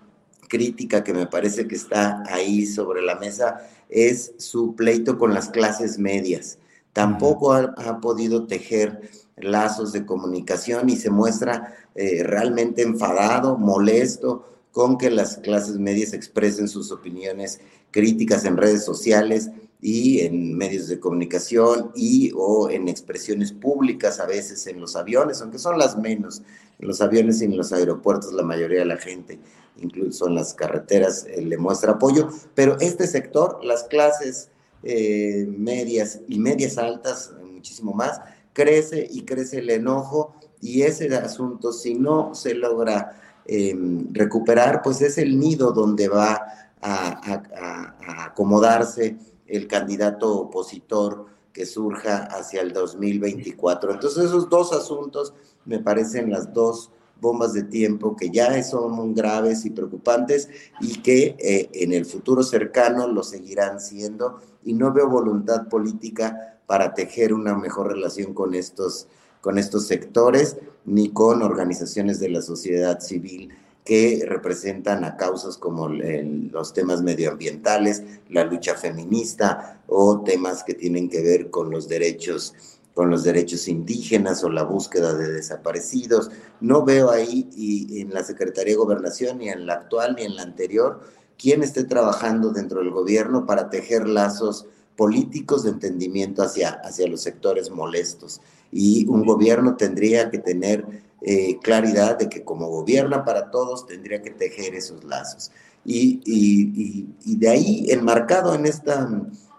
crítica 0.48 1.05
que 1.05 1.15
me 1.15 1.27
parece 1.27 1.69
que 1.69 1.77
está 1.77 2.23
ahí 2.27 2.66
sobre 2.66 3.02
la 3.02 3.15
mesa 3.16 3.61
es 3.89 4.32
su 4.39 4.74
pleito 4.74 5.19
con 5.19 5.32
las 5.32 5.48
clases 5.48 5.98
medias. 5.98 6.59
Tampoco 6.93 7.52
ha, 7.52 8.01
podido 8.01 8.47
tejer 8.47 9.11
lazos 9.36 9.93
de 9.93 10.05
comunicación 10.05 10.90
y 10.90 10.97
se 10.97 11.09
muestra 11.09 11.74
eh, 11.94 12.24
realmente 12.24 12.82
enfadado, 12.82 13.57
molesto 13.57 14.44
con 14.72 14.98
que 14.98 15.10
las 15.10 15.38
clases 15.38 15.78
medias 15.78 16.12
expresen 16.12 16.68
sus 16.68 16.92
opiniones 16.92 17.60
críticas 17.90 18.44
en 18.44 18.56
redes 18.56 18.84
sociales 18.84 19.51
y 19.80 20.20
en 20.20 20.56
medios 20.56 20.88
de 20.88 21.01
comunicación 21.01 21.90
y 21.94 22.32
o 22.36 22.70
en 22.70 22.88
expresiones 22.88 23.52
públicas 23.52 24.20
a 24.20 24.26
veces 24.26 24.66
en 24.66 24.80
los 24.80 24.94
aviones, 24.97 25.40
aunque 25.40 25.59
son 25.59 25.78
las 25.78 25.97
menos. 25.98 26.42
En 26.78 26.88
los 26.88 27.01
aviones 27.01 27.42
y 27.42 27.47
en 27.47 27.56
los 27.56 27.72
aeropuertos 27.72 28.32
la 28.32 28.42
mayoría 28.42 28.80
de 28.80 28.86
la 28.86 28.97
gente, 28.97 29.38
incluso 29.78 30.28
en 30.28 30.34
las 30.34 30.55
carreteras, 30.55 31.26
eh, 31.26 31.42
le 31.42 31.59
muestra 31.59 31.92
apoyo, 31.92 32.28
pero 32.55 32.78
este 32.80 33.06
sector, 33.06 33.62
las 33.62 33.84
clases 33.84 34.48
eh, 34.82 35.47
medias 35.47 36.20
y 36.26 36.38
medias 36.38 36.78
altas, 36.78 37.32
muchísimo 37.44 37.92
más, 37.92 38.20
crece 38.55 39.06
y 39.10 39.22
crece 39.22 39.59
el 39.59 39.70
enojo 39.70 40.34
y 40.62 40.82
ese 40.82 41.14
asunto, 41.16 41.72
si 41.72 41.94
no 41.94 42.34
se 42.34 42.55
logra 42.55 43.30
em, 43.52 44.12
recuperar, 44.12 44.81
pues 44.81 45.01
es 45.02 45.18
el 45.18 45.39
nido 45.39 45.72
donde 45.72 46.09
va 46.09 46.40
a, 46.81 48.27
acomodarse 48.27 49.16
el 49.47 49.66
candidato 49.66 50.32
opositor 50.39 51.27
que 51.52 51.66
surja 51.66 52.24
hacia 52.31 52.62
el 52.62 52.72
2024. 52.72 53.93
Entonces 53.93 54.27
esos 54.27 54.48
dos 54.48 54.72
asuntos 54.72 55.35
me 55.64 55.81
parecen 55.81 56.31
las 56.31 56.55
dos 56.55 56.90
bombas 57.20 57.52
de 57.52 57.64
tiempo 57.64 58.16
que 58.16 58.31
ya 58.31 58.62
son 58.62 59.14
graves 59.14 59.64
y 59.64 59.70
preocupantes 59.70 60.48
y 60.81 61.02
que 61.02 61.36
eh, 61.39 61.68
en 61.74 61.93
el 61.93 62.06
futuro 62.06 62.43
cercano 62.43 63.09
lo 63.09 63.22
seguirán 63.24 63.81
siendo 63.81 64.39
y 64.64 64.74
no 64.74 64.93
veo 64.93 65.09
voluntad 65.09 65.68
política 65.68 66.60
para 66.66 66.94
tejer 66.94 67.35
una 67.35 67.56
mejor 67.56 67.89
relación 67.89 68.32
con 68.32 68.55
estos, 68.55 69.09
con 69.40 69.58
estos 69.58 69.86
sectores 69.86 70.56
ni 70.84 71.10
con 71.10 71.42
organizaciones 71.42 72.20
de 72.20 72.30
la 72.30 72.42
sociedad 72.42 73.00
civil 73.00 73.50
que 73.84 74.24
representan 74.26 75.04
a 75.04 75.16
causas 75.16 75.56
como 75.56 75.88
los 75.88 76.72
temas 76.72 77.02
medioambientales, 77.02 78.02
la 78.28 78.44
lucha 78.44 78.74
feminista 78.74 79.82
o 79.86 80.20
temas 80.20 80.62
que 80.62 80.74
tienen 80.74 81.08
que 81.08 81.22
ver 81.22 81.50
con 81.50 81.70
los 81.70 81.88
derechos 81.88 82.54
con 82.94 83.08
los 83.08 83.22
derechos 83.22 83.68
indígenas 83.68 84.42
o 84.44 84.50
la 84.50 84.64
búsqueda 84.64 85.14
de 85.14 85.32
desaparecidos. 85.32 86.30
No 86.60 86.84
veo 86.84 87.10
ahí 87.10 87.48
y 87.56 88.00
en 88.00 88.12
la 88.12 88.24
Secretaría 88.24 88.74
de 88.74 88.78
Gobernación, 88.78 89.38
ni 89.38 89.48
en 89.48 89.64
la 89.64 89.74
actual 89.74 90.16
ni 90.16 90.24
en 90.24 90.36
la 90.36 90.42
anterior, 90.42 91.00
quién 91.38 91.62
esté 91.62 91.84
trabajando 91.84 92.50
dentro 92.50 92.80
del 92.80 92.90
gobierno 92.90 93.46
para 93.46 93.70
tejer 93.70 94.08
lazos 94.08 94.66
políticos 94.96 95.62
de 95.62 95.70
entendimiento 95.70 96.42
hacia, 96.42 96.70
hacia 96.84 97.06
los 97.06 97.22
sectores 97.22 97.70
molestos. 97.70 98.42
Y 98.72 99.06
un 99.09 99.24
gobierno 99.24 99.76
tendría 99.76 100.30
que 100.30 100.38
tener 100.38 100.84
eh, 101.22 101.59
claridad 101.62 102.18
de 102.18 102.30
que 102.30 102.44
como 102.44 102.68
gobierna 102.68 103.26
para 103.26 103.51
todos 103.51 103.86
tendría 103.86 104.22
que 104.22 104.30
tejer 104.30 104.74
esos 104.74 105.05
lazos. 105.05 105.52
Y, 105.84 106.20
y, 106.24 107.36
de 107.36 107.48
ahí, 107.48 107.86
enmarcado 107.90 108.55
en, 108.55 108.64
esta, 108.64 109.06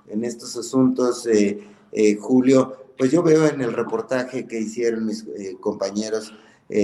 en 0.08 0.24
estos 0.24 0.58
asuntos, 0.58 1.28
eh, 1.28 1.60
eh, 1.92 2.16
Julio, 2.16 2.78
pues 2.98 3.12
yo 3.12 3.22
veo 3.22 3.46
en 3.48 3.62
el 3.62 3.74
reportaje 3.74 4.48
que 4.48 4.60
hicieron 4.60 5.06
mis 5.06 5.26
compañeros 5.60 6.34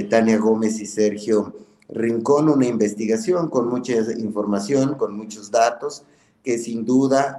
Tania 0.10 0.38
Gómez 0.38 0.80
y 0.82 0.86
Sergio 0.86 1.54
Rincón 1.88 2.49
una 2.49 2.66
investigación 2.66 3.49
con 3.49 3.70
mucha 3.70 3.94
información, 4.18 4.95
con 4.95 5.16
muchos 5.16 5.52
datos, 5.52 6.04
que 6.44 6.58
sin 6.58 6.84
duda 6.84 7.38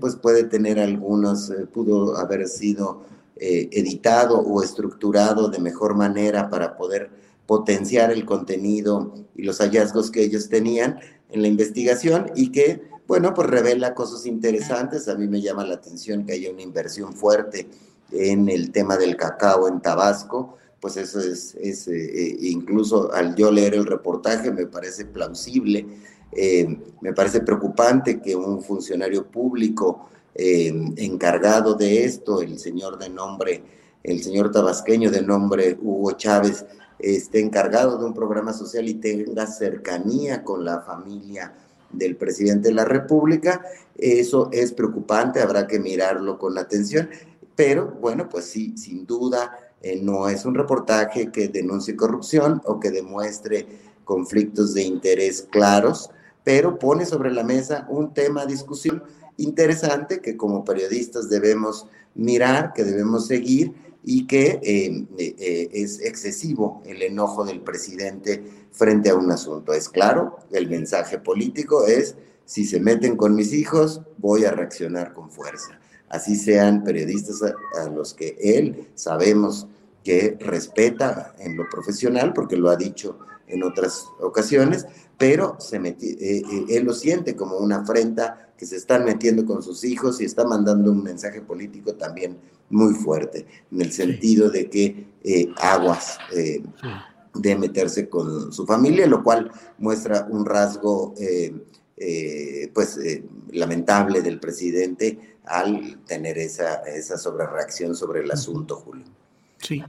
pues 0.00 0.16
puede 0.16 0.44
tener 0.44 0.78
algunos, 0.80 1.52
pudo 1.72 2.16
haber 2.16 2.48
sido 2.48 3.02
eh, 3.36 3.68
editado 3.72 4.38
o 4.40 4.62
estructurado 4.62 5.48
de 5.48 5.58
mejor 5.58 5.94
manera 5.94 6.48
para 6.48 6.76
poder 6.76 7.10
potenciar 7.46 8.10
el 8.10 8.24
contenido 8.24 9.14
y 9.34 9.42
los 9.42 9.58
hallazgos 9.58 10.10
que 10.10 10.22
ellos 10.22 10.48
tenían 10.48 10.98
en 11.30 11.42
la 11.42 11.48
investigación 11.48 12.30
y 12.34 12.50
que, 12.50 12.82
bueno, 13.06 13.34
pues 13.34 13.48
revela 13.48 13.94
cosas 13.94 14.26
interesantes. 14.26 15.08
A 15.08 15.14
mí 15.16 15.28
me 15.28 15.40
llama 15.40 15.64
la 15.64 15.74
atención 15.74 16.24
que 16.24 16.32
haya 16.32 16.50
una 16.50 16.62
inversión 16.62 17.12
fuerte 17.12 17.68
en 18.10 18.48
el 18.48 18.72
tema 18.72 18.96
del 18.96 19.16
cacao 19.16 19.68
en 19.68 19.80
Tabasco, 19.80 20.56
pues 20.80 20.96
eso 20.96 21.20
es, 21.20 21.54
es 21.56 21.88
eh, 21.88 22.36
incluso 22.40 23.12
al 23.12 23.34
yo 23.34 23.50
leer 23.50 23.74
el 23.74 23.86
reportaje 23.86 24.52
me 24.52 24.66
parece 24.66 25.04
plausible, 25.04 25.86
eh, 26.32 26.78
me 27.00 27.12
parece 27.12 27.40
preocupante 27.40 28.20
que 28.20 28.36
un 28.36 28.62
funcionario 28.62 29.26
público 29.26 30.08
eh, 30.38 30.72
encargado 30.96 31.74
de 31.74 32.04
esto, 32.04 32.42
el 32.42 32.58
señor 32.58 32.98
de 32.98 33.08
nombre, 33.08 33.62
el 34.02 34.22
señor 34.22 34.52
tabasqueño 34.52 35.10
de 35.10 35.22
nombre 35.22 35.78
Hugo 35.80 36.12
Chávez, 36.12 36.66
esté 36.98 37.40
encargado 37.40 37.96
de 37.96 38.04
un 38.04 38.12
programa 38.12 38.52
social 38.52 38.86
y 38.86 38.94
tenga 38.94 39.46
cercanía 39.46 40.44
con 40.44 40.62
la 40.64 40.82
familia 40.82 41.54
del 41.90 42.16
presidente 42.16 42.68
de 42.68 42.74
la 42.74 42.84
República. 42.84 43.62
Eso 43.96 44.50
es 44.52 44.72
preocupante, 44.72 45.40
habrá 45.40 45.66
que 45.66 45.78
mirarlo 45.78 46.38
con 46.38 46.58
atención, 46.58 47.08
pero 47.54 47.96
bueno, 48.00 48.28
pues 48.28 48.44
sí, 48.44 48.76
sin 48.76 49.06
duda 49.06 49.58
eh, 49.80 49.98
no 50.02 50.28
es 50.28 50.44
un 50.44 50.54
reportaje 50.54 51.32
que 51.32 51.48
denuncie 51.48 51.96
corrupción 51.96 52.60
o 52.66 52.78
que 52.78 52.90
demuestre 52.90 53.66
conflictos 54.04 54.74
de 54.74 54.82
interés 54.82 55.48
claros, 55.50 56.10
pero 56.44 56.78
pone 56.78 57.06
sobre 57.06 57.32
la 57.32 57.42
mesa 57.42 57.86
un 57.88 58.12
tema 58.12 58.44
de 58.44 58.52
discusión 58.52 59.02
interesante 59.36 60.20
que 60.20 60.36
como 60.36 60.64
periodistas 60.64 61.28
debemos 61.28 61.86
mirar, 62.14 62.72
que 62.72 62.84
debemos 62.84 63.26
seguir 63.26 63.74
y 64.08 64.26
que 64.26 64.60
eh, 64.62 65.04
eh, 65.18 65.68
es 65.72 66.00
excesivo 66.00 66.82
el 66.86 67.02
enojo 67.02 67.44
del 67.44 67.60
presidente 67.60 68.42
frente 68.70 69.10
a 69.10 69.16
un 69.16 69.30
asunto. 69.32 69.72
Es 69.72 69.88
claro, 69.88 70.38
el 70.52 70.70
mensaje 70.70 71.18
político 71.18 71.86
es, 71.86 72.14
si 72.44 72.64
se 72.64 72.78
meten 72.78 73.16
con 73.16 73.34
mis 73.34 73.52
hijos, 73.52 74.02
voy 74.18 74.44
a 74.44 74.52
reaccionar 74.52 75.12
con 75.12 75.30
fuerza. 75.30 75.80
Así 76.08 76.36
sean 76.36 76.84
periodistas 76.84 77.42
a, 77.42 77.88
los 77.88 78.14
que 78.14 78.36
él 78.40 78.88
sabemos 78.94 79.66
que 80.04 80.36
respeta 80.38 81.34
en 81.40 81.56
lo 81.56 81.68
profesional, 81.68 82.32
porque 82.32 82.56
lo 82.56 82.70
ha 82.70 82.76
dicho 82.76 83.18
en 83.48 83.64
otras 83.64 84.04
ocasiones, 84.20 84.86
pero 85.18 85.56
se 85.58 85.78
eh, 85.78 86.42
él 86.68 86.84
lo 86.84 86.92
siente 86.92 87.34
como 87.34 87.56
una 87.56 87.78
afrenta 87.78 88.45
que 88.56 88.66
se 88.66 88.76
están 88.76 89.04
metiendo 89.04 89.44
con 89.44 89.62
sus 89.62 89.84
hijos 89.84 90.20
y 90.20 90.24
está 90.24 90.44
mandando 90.44 90.90
un 90.90 91.02
mensaje 91.02 91.40
político 91.40 91.94
también 91.94 92.38
muy 92.70 92.94
fuerte, 92.94 93.46
en 93.70 93.80
el 93.80 93.92
sentido 93.92 94.50
de 94.50 94.68
que 94.68 95.06
eh, 95.22 95.48
aguas 95.58 96.18
eh, 96.34 96.62
de 97.34 97.56
meterse 97.56 98.08
con 98.08 98.52
su 98.52 98.66
familia, 98.66 99.06
lo 99.06 99.22
cual 99.22 99.50
muestra 99.78 100.26
un 100.30 100.44
rasgo 100.44 101.14
eh, 101.18 102.70
pues 102.74 102.98
lamentable 103.52 104.20
del 104.20 104.38
presidente 104.38 105.38
al 105.44 106.00
tener 106.06 106.38
esa, 106.38 106.76
esa 106.82 107.16
sobrereacción 107.16 107.94
sobre 107.94 108.20
el 108.20 108.30
asunto, 108.30 108.76
Julio. 108.76 109.04
Sí, 109.58 109.82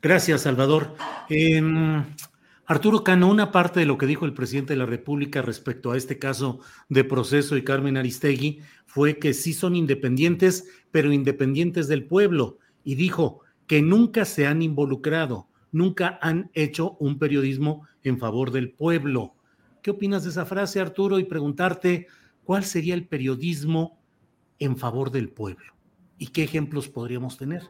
gracias, 0.00 0.42
Salvador. 0.42 0.94
Arturo 2.70 3.02
Cano, 3.02 3.28
una 3.28 3.50
parte 3.50 3.80
de 3.80 3.86
lo 3.86 3.98
que 3.98 4.06
dijo 4.06 4.26
el 4.26 4.32
presidente 4.32 4.74
de 4.74 4.78
la 4.78 4.86
República 4.86 5.42
respecto 5.42 5.90
a 5.90 5.96
este 5.96 6.20
caso 6.20 6.60
de 6.88 7.02
proceso 7.02 7.56
y 7.56 7.64
Carmen 7.64 7.96
Aristegui 7.96 8.60
fue 8.86 9.18
que 9.18 9.34
sí 9.34 9.54
son 9.54 9.74
independientes, 9.74 10.68
pero 10.92 11.12
independientes 11.12 11.88
del 11.88 12.06
pueblo. 12.06 12.58
Y 12.84 12.94
dijo 12.94 13.40
que 13.66 13.82
nunca 13.82 14.24
se 14.24 14.46
han 14.46 14.62
involucrado, 14.62 15.48
nunca 15.72 16.20
han 16.22 16.52
hecho 16.54 16.96
un 17.00 17.18
periodismo 17.18 17.88
en 18.04 18.20
favor 18.20 18.52
del 18.52 18.70
pueblo. 18.70 19.34
¿Qué 19.82 19.90
opinas 19.90 20.22
de 20.22 20.30
esa 20.30 20.46
frase, 20.46 20.78
Arturo? 20.78 21.18
Y 21.18 21.24
preguntarte 21.24 22.06
cuál 22.44 22.62
sería 22.62 22.94
el 22.94 23.08
periodismo 23.08 23.98
en 24.60 24.76
favor 24.76 25.10
del 25.10 25.28
pueblo 25.30 25.74
y 26.18 26.28
qué 26.28 26.44
ejemplos 26.44 26.86
podríamos 26.86 27.36
tener. 27.36 27.64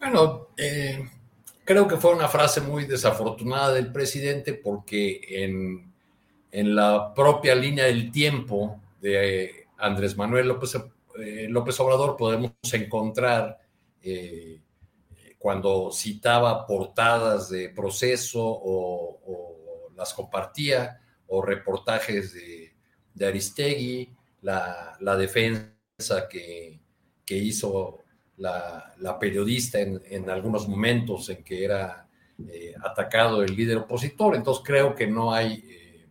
Bueno, 0.00 0.48
eh, 0.56 1.10
Creo 1.66 1.88
que 1.88 1.96
fue 1.96 2.14
una 2.14 2.28
frase 2.28 2.60
muy 2.60 2.84
desafortunada 2.84 3.72
del 3.72 3.90
presidente 3.90 4.54
porque 4.54 5.20
en, 5.42 6.76
la 6.76 7.12
propia 7.12 7.56
línea 7.56 7.86
del 7.86 8.12
tiempo 8.12 8.80
de 9.00 9.66
Andrés 9.76 10.16
Manuel 10.16 10.46
López, 10.46 10.76
eh, 11.18 11.48
López 11.50 11.80
Obrador 11.80 12.16
podemos 12.16 12.52
encontrar 12.72 13.58
eh, 14.00 14.60
cuando 15.40 15.90
citaba 15.90 16.64
portadas 16.68 17.50
de 17.50 17.70
proceso 17.70 18.42
o, 18.44 19.90
las 19.96 20.14
compartía 20.14 21.00
o 21.26 21.42
reportajes 21.42 22.32
de, 22.32 23.26
Aristegui, 23.26 24.14
la, 24.40 25.16
defensa 25.18 26.28
que, 26.30 26.78
que 27.24 27.36
hizo 27.36 28.04
la, 28.38 29.18
periodista 29.18 29.78
en, 29.80 30.30
algunos 30.30 30.68
momentos 30.68 31.28
en 31.30 31.42
que 31.42 31.64
era 31.64 32.06
eh, 32.48 32.74
atacado 32.82 33.42
el 33.42 33.56
líder 33.56 33.78
opositor. 33.78 34.34
Entonces 34.34 34.62
creo 34.64 34.94
que 34.94 35.06
no 35.06 35.32
hay 35.32 35.64
eh, 35.68 36.06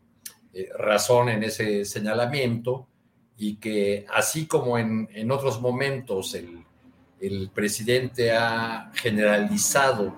eh, 0.54 0.70
razón 0.78 1.30
en 1.30 1.44
ese 1.44 1.86
señalamiento 1.86 2.88
y 3.38 3.58
que 3.58 4.06
así 4.14 4.48
como 4.48 4.78
en, 4.78 5.32
otros 5.32 5.62
momentos 5.62 6.36
el, 6.36 6.64
presidente 7.54 8.32
ha 8.32 8.92
generalizado 8.94 10.16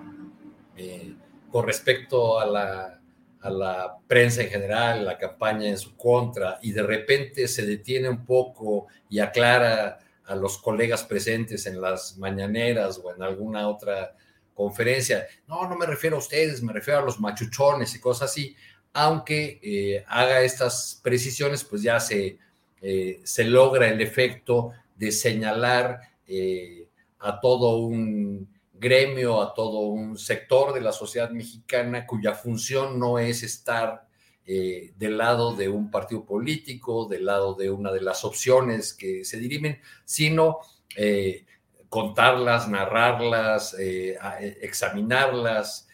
con 1.50 1.66
respecto 1.66 2.38
a 2.38 2.44
la, 2.44 3.00
a 3.40 3.50
la 3.50 3.96
prensa 4.06 4.42
en 4.42 4.50
general, 4.50 5.04
la 5.04 5.16
campaña 5.16 5.68
en 5.68 5.78
su 5.78 5.96
contra, 5.96 6.58
y 6.62 6.72
de 6.72 6.82
repente 6.82 7.48
se 7.48 7.64
detiene 7.64 8.08
un 8.08 8.24
poco 8.24 8.86
y 9.08 9.20
aclara 9.20 9.98
a 10.28 10.36
los 10.36 10.58
colegas 10.58 11.04
presentes 11.04 11.66
en 11.66 11.80
las 11.80 12.18
mañaneras 12.18 13.00
o 13.02 13.14
en 13.14 13.22
alguna 13.22 13.66
otra 13.68 14.14
conferencia. 14.52 15.26
No, 15.46 15.68
no 15.68 15.76
me 15.76 15.86
refiero 15.86 16.16
a 16.16 16.18
ustedes, 16.18 16.62
me 16.62 16.72
refiero 16.72 17.00
a 17.00 17.04
los 17.04 17.18
machuchones 17.18 17.94
y 17.94 18.00
cosas 18.00 18.30
así. 18.30 18.54
Aunque 18.92 19.58
eh, 19.62 20.04
haga 20.06 20.42
estas 20.42 21.00
precisiones, 21.02 21.64
pues 21.64 21.82
ya 21.82 21.98
se, 21.98 22.38
eh, 22.82 23.20
se 23.24 23.44
logra 23.44 23.88
el 23.88 24.00
efecto 24.00 24.72
de 24.96 25.12
señalar 25.12 26.00
eh, 26.26 26.88
a 27.20 27.40
todo 27.40 27.78
un 27.78 28.48
gremio, 28.74 29.40
a 29.40 29.54
todo 29.54 29.80
un 29.80 30.18
sector 30.18 30.74
de 30.74 30.80
la 30.82 30.92
sociedad 30.92 31.30
mexicana 31.30 32.06
cuya 32.06 32.34
función 32.34 32.98
no 32.98 33.18
es 33.18 33.42
estar 33.42 34.07
eh, 34.50 34.94
del 34.96 35.18
lado 35.18 35.54
de 35.54 35.68
un 35.68 35.90
partido 35.90 36.24
político, 36.24 37.04
del 37.04 37.26
lado 37.26 37.52
de 37.52 37.70
una 37.70 37.92
de 37.92 38.00
las 38.00 38.24
opciones 38.24 38.94
que 38.94 39.22
se 39.22 39.38
dirimen, 39.38 39.78
sino 40.06 40.60
eh, 40.96 41.44
contarlas, 41.90 42.66
narrarlas, 42.66 43.76
eh, 43.78 44.16
examinarlas, 44.62 45.86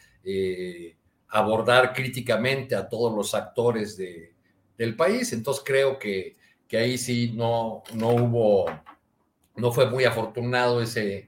abordar 1.27 1.91
críticamente 1.91 2.75
a 2.75 2.87
todos 2.87 3.13
los 3.13 3.35
actores 3.35 3.97
del 3.97 4.95
país. 4.95 5.33
Entonces 5.33 5.61
creo 5.65 5.99
que, 5.99 6.37
que 6.69 6.77
ahí 6.77 6.97
sí 6.97 7.33
no, 7.35 7.83
no 7.93 8.11
hubo, 8.11 8.67
no 9.57 9.73
fue 9.73 9.89
muy 9.89 10.05
afortunado 10.05 10.81
ese, 10.81 11.27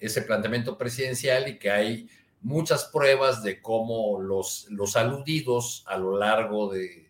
ese 0.00 0.22
planteamiento 0.22 0.76
presidencial 0.76 1.46
y 1.46 1.56
que 1.56 1.70
hay 1.70 2.08
muchas 2.44 2.84
pruebas 2.84 3.42
de 3.42 3.60
cómo 3.60 4.20
los, 4.20 4.66
los 4.70 4.96
aludidos 4.96 5.82
a 5.86 5.96
lo 5.96 6.16
largo 6.16 6.70
de, 6.72 7.02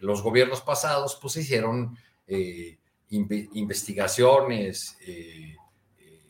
los 0.00 0.22
gobiernos 0.22 0.62
pasados 0.62 1.18
pues 1.20 1.36
hicieron 1.36 1.94
eh, 2.26 2.78
investigaciones, 3.10 4.96
eh, 5.06 5.54
eh, 5.98 6.22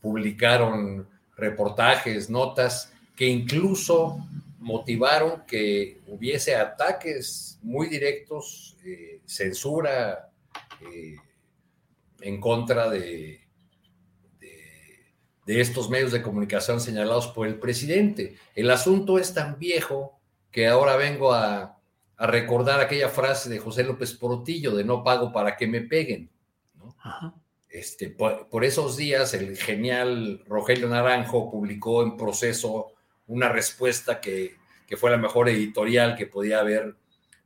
publicaron 0.00 1.08
reportajes, 1.36 2.30
notas 2.30 2.92
que 3.16 3.26
incluso 3.26 4.18
motivaron 4.60 5.44
que 5.46 6.00
hubiese 6.06 6.54
ataques 6.54 7.58
muy 7.62 7.88
directos, 7.88 8.76
censura 9.26 10.30
en 12.20 12.40
contra 12.40 12.88
de, 12.88 13.47
de 15.48 15.62
estos 15.62 15.88
medios 15.88 16.12
de 16.12 16.20
comunicación 16.20 16.78
señalados 16.78 17.28
por 17.28 17.46
el 17.46 17.58
presidente. 17.58 18.36
El 18.54 18.70
asunto 18.70 19.18
es 19.18 19.32
tan 19.32 19.58
viejo 19.58 20.20
que 20.50 20.68
ahora 20.68 20.96
vengo 20.96 21.32
a, 21.32 21.74
recordar 22.18 22.80
aquella 22.80 23.08
frase 23.08 23.48
de 23.48 23.58
José 23.58 23.84
López 23.84 24.12
Portillo 24.12 24.74
de 24.74 24.84
no 24.84 25.02
pago 25.02 25.32
para 25.32 25.56
que 25.56 25.66
me 25.66 25.80
peguen. 25.80 26.28
Este, 27.70 28.10
por, 28.10 28.64
esos 28.64 28.98
días 28.98 29.32
el 29.32 29.56
genial 29.56 30.42
Rogelio 30.46 30.88
Naranjo 30.88 31.50
publicó 31.50 32.02
en 32.02 32.18
proceso 32.18 32.88
una 33.28 33.48
respuesta 33.48 34.20
que, 34.20 34.56
fue 34.98 35.10
la 35.10 35.16
mejor 35.16 35.48
editorial 35.48 36.14
que 36.14 36.26
podía 36.26 36.60
haber 36.60 36.94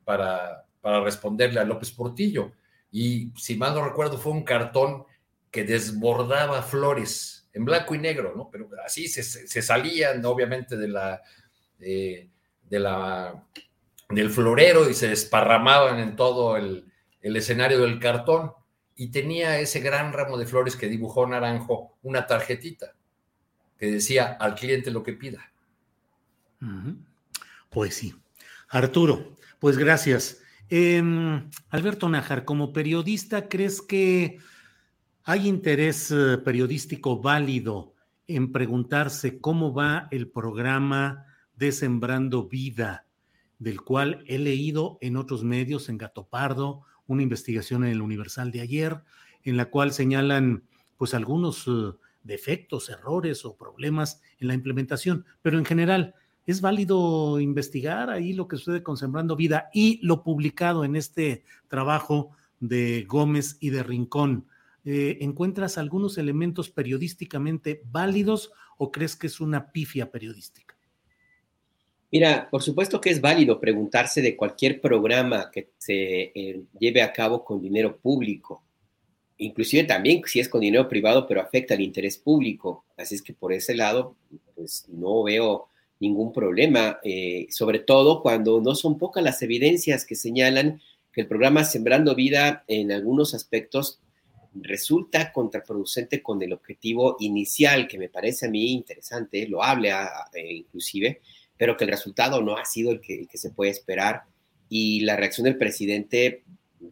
para, 0.05 0.65
para 0.81 1.03
responderle 1.03 1.61
a 1.61 1.65
López 1.65 1.93
Portillo. 1.93 2.51
Y 2.91 3.31
si 3.37 3.57
mal 3.57 3.75
no 3.75 3.85
recuerdo, 3.85 4.19
fue 4.19 4.33
un 4.33 4.43
cartón 4.43 5.05
que 5.53 5.63
desbordaba 5.63 6.63
flores 6.63 7.42
en 7.53 7.65
blanco 7.65 7.95
y 7.95 7.99
negro, 7.99 8.35
¿no? 8.37 8.49
Pero 8.51 8.69
así 8.85 9.09
se, 9.09 9.63
salían, 9.63 10.25
obviamente, 10.25 10.77
de 10.77 10.89
la, 10.89 11.23
de 11.79 12.31
la, 12.71 13.45
del 14.09 14.31
florero 14.31 14.89
y 14.89 14.95
se 14.95 15.09
desparramaban 15.09 15.99
en 15.99 16.17
todo 16.17 16.57
el, 16.57 16.91
escenario 17.21 17.81
del 17.81 17.99
cartón. 17.99 18.53
Y 18.95 19.11
tenía 19.11 19.59
ese 19.59 19.81
gran 19.81 20.13
ramo 20.13 20.37
de 20.37 20.47
flores 20.47 20.77
que 20.77 20.89
dibujó 20.89 21.27
Naranjo, 21.27 21.99
una 22.03 22.27
tarjetita 22.27 22.95
que 23.79 23.91
decía 23.91 24.37
al 24.39 24.55
cliente 24.55 24.91
lo 24.91 25.03
que 25.03 25.15
pida. 25.15 25.53
Pues 27.71 27.95
sí. 27.95 28.15
Arturo, 28.69 29.37
pues 29.59 29.77
gracias. 29.77 30.41
Em, 30.69 31.51
Alberto 31.69 32.09
Nájar, 32.09 32.45
como 32.45 32.73
periodista, 32.73 33.49
¿crees 33.49 33.83
que 33.83 34.39
¿Hay 35.25 35.47
interés 35.47 36.11
eh, 36.11 36.37
periodístico 36.39 37.21
válido 37.21 37.95
en 38.27 38.51
preguntarse 38.51 39.41
cómo 39.41 39.73
va 39.73 40.09
el 40.11 40.29
programa 40.29 41.27
de 41.55 41.71
Sembrando 41.71 42.49
Vida, 42.49 43.07
del 43.61 43.83
cual 43.83 44.25
he 44.27 44.41
leído 44.41 44.99
en 45.01 45.17
otros 45.17 45.45
medios, 45.45 45.89
en 45.89 45.97
Gato 45.97 46.27
Pardo, 46.27 46.83
una 47.07 47.23
investigación 47.23 47.85
en 47.85 47.91
el 47.91 48.03
Universal 48.03 48.51
de 48.51 48.63
ayer, 48.63 49.01
en 49.45 49.57
la 49.57 49.67
cual 49.67 49.93
señalan 49.93 50.65
pues 50.97 51.15
algunos 51.15 51.69
eh, 51.69 51.93
defectos, 52.25 52.89
errores 52.89 53.45
o 53.45 53.57
problemas 53.57 54.21
en 54.41 54.49
la 54.49 54.55
implementación, 54.55 55.25
pero 55.41 55.57
en 55.57 55.65
general, 55.65 56.17
¿Es 56.45 56.61
válido 56.61 57.39
investigar 57.39 58.11
ahí 58.11 58.33
lo 58.33 58.49
que 58.49 58.57
sucede 58.57 58.83
con 58.83 58.97
Sembrando 58.97 59.37
Vida 59.37 59.71
y 59.73 60.05
lo 60.05 60.25
publicado 60.25 60.85
en 60.85 60.97
este 60.97 61.45
trabajo 61.69 62.33
de 62.59 63.05
Gómez 63.05 63.59
y 63.61 63.71
de 63.71 63.85
Rincón? 63.85 64.49
Eh, 64.85 65.19
¿Encuentras 65.21 65.79
algunos 65.79 66.19
elementos 66.19 66.71
periodísticamente 66.71 67.83
válidos 67.85 68.51
o 68.79 68.91
crees 68.91 69.15
que 69.15 69.29
es 69.29 69.41
una 69.41 69.71
pifia 69.71 70.11
periodística? 70.11 70.77
Mira, 72.11 72.49
por 72.51 72.63
supuesto 72.63 73.01
que 73.01 73.11
es 73.11 73.21
válido 73.21 73.59
preguntarse 73.59 74.21
de 74.21 74.37
cualquier 74.37 74.81
programa 74.81 75.51
que 75.51 75.71
se 75.79 76.33
eh, 76.35 76.63
lleve 76.79 77.01
a 77.01 77.13
cabo 77.13 77.43
con 77.45 77.63
dinero 77.63 77.97
público, 77.97 78.63
inclusive 79.39 79.85
también 79.85 80.21
si 80.27 80.41
es 80.41 80.49
con 80.49 80.61
dinero 80.61 80.89
privado, 80.89 81.27
pero 81.27 81.41
afecta 81.41 81.75
al 81.75 81.81
interés 81.81 82.19
público. 82.19 82.85
Así 82.99 83.15
es 83.15 83.23
que 83.23 83.33
por 83.33 83.53
ese 83.53 83.75
lado, 83.75 84.17
pues 84.55 84.85
no 84.89 85.23
veo 85.23 85.69
ningún 86.01 86.33
problema, 86.33 86.99
eh, 87.03 87.47
sobre 87.49 87.79
todo 87.79 88.21
cuando 88.21 88.61
no 88.61 88.75
son 88.75 88.99
pocas 88.99 89.23
las 89.23 89.41
evidencias 89.41 90.05
que 90.05 90.17
señalan 90.17 90.83
que 91.13 91.23
el 91.23 91.29
programa 91.29 91.65
Sembrando 91.65 92.15
Vida 92.15 92.65
en 92.67 92.93
algunos 92.93 93.33
aspectos 93.33 94.01
resulta 94.55 95.33
contraproducente 95.33 96.23
con 96.23 96.43
el 96.43 96.53
objetivo 96.53 97.17
inicial, 97.21 97.89
que 97.89 97.99
me 97.99 98.09
parece 98.09 98.47
a 98.47 98.51
mí 98.51 98.73
interesante, 98.73 99.47
lo 99.49 99.63
hable 99.63 99.93
inclusive, 100.35 101.21
pero 101.57 101.77
que 101.77 101.85
el 101.85 101.91
resultado 101.91 102.43
no 102.43 102.57
ha 102.57 102.65
sido 102.65 102.91
el 102.91 103.01
que, 103.01 103.27
se 103.33 103.51
puede 103.51 103.71
esperar 103.71 104.23
y 104.69 105.01
la 105.01 105.17
reacción 105.17 105.45
del 105.45 105.59
presidente 105.59 106.43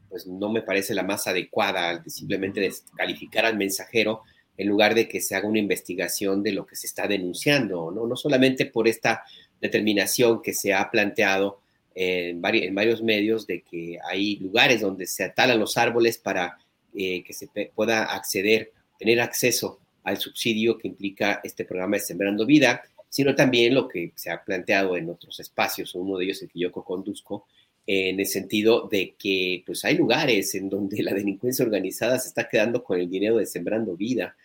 pues 0.08 0.26
no 0.26 0.50
me 0.50 0.62
parece 0.62 0.94
la 0.94 1.02
más 1.02 1.26
adecuada, 1.26 1.98
de 1.98 2.10
simplemente 2.10 2.60
descalificar 2.60 3.44
al 3.44 3.56
mensajero 3.56 4.22
en 4.56 4.68
lugar 4.68 4.94
de 4.94 5.08
que 5.08 5.20
se 5.20 5.34
haga 5.34 5.48
una 5.48 5.58
investigación 5.58 6.42
de 6.42 6.52
lo 6.52 6.66
que 6.66 6.76
se 6.76 6.86
está 6.86 7.08
denunciando, 7.08 7.90
¿no? 7.90 8.06
No 8.06 8.14
solamente 8.14 8.66
por 8.66 8.86
esta 8.86 9.24
determinación 9.60 10.42
que 10.42 10.52
se 10.52 10.72
ha 10.72 10.90
planteado 10.90 11.60
en, 11.94 12.40
varios 12.40 13.02
medios 13.02 13.46
de 13.46 13.62
que 13.62 13.98
hay 14.08 14.36
lugares 14.36 14.80
donde 14.80 15.06
se 15.06 15.24
atalan 15.24 15.58
los 15.58 15.76
árboles 15.76 16.18
para 16.18 16.58
eh, 16.94 17.22
que 17.22 17.32
se 17.32 17.48
pueda 17.74 18.04
acceder, 18.04 18.72
tener 18.98 19.20
acceso 19.20 19.78
al 20.04 20.18
subsidio 20.18 20.78
que 20.78 20.88
implica 20.88 21.40
este 21.44 21.64
programa 21.64 21.96
de 21.96 22.02
Sembrando 22.02 22.46
Vida, 22.46 22.82
sino 23.08 23.34
también 23.34 23.74
lo 23.74 23.88
que 23.88 24.12
se 24.14 24.30
ha 24.30 24.42
planteado 24.42 24.96
en 24.96 25.10
otros 25.10 25.40
espacios, 25.40 25.94
uno 25.94 26.16
de 26.16 26.24
ellos 26.24 26.42
el 26.42 26.48
que 26.48 26.60
yo 26.60 26.72
conduzco, 26.72 27.46
en 27.86 28.20
el 28.20 28.26
sentido 28.26 28.88
de 28.88 29.14
que 29.18 29.64
pues 29.66 29.84
hay 29.84 29.96
lugares 29.96 30.54
en 30.54 30.68
donde 30.68 31.02
la 31.02 31.12
delincuencia 31.12 31.64
organizada 31.64 32.18
se 32.18 32.28
está 32.28 32.48
quedando 32.48 32.84
con 32.84 33.00
el 33.00 33.10
dinero 33.10 33.38
de 33.38 33.46
Sembrando 33.46 33.96
Vida, 33.96 34.36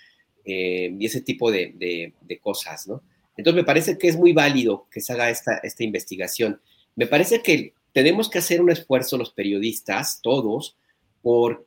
eh, 0.43 0.95
y 0.97 1.05
ese 1.05 1.21
tipo 1.21 1.51
de, 1.51 2.13
cosas, 2.41 2.87
¿no? 2.87 3.01
Entonces 3.35 3.61
me 3.61 3.65
parece 3.65 3.97
que 3.97 4.07
es 4.07 4.15
muy 4.15 4.31
válido 4.31 4.87
que 4.89 5.01
se 5.01 5.11
haga 5.11 5.29
esta, 5.29 5.57
esta 5.57 5.83
investigación. 5.83 6.61
Me 6.95 7.07
parece 7.07 7.41
que 7.41 7.73
tenemos 7.91 8.29
que 8.29 8.37
hacer 8.37 8.61
un 8.61 8.71
esfuerzo 8.71 9.17
los 9.17 9.31
periodistas, 9.31 10.21
todos, 10.21 10.77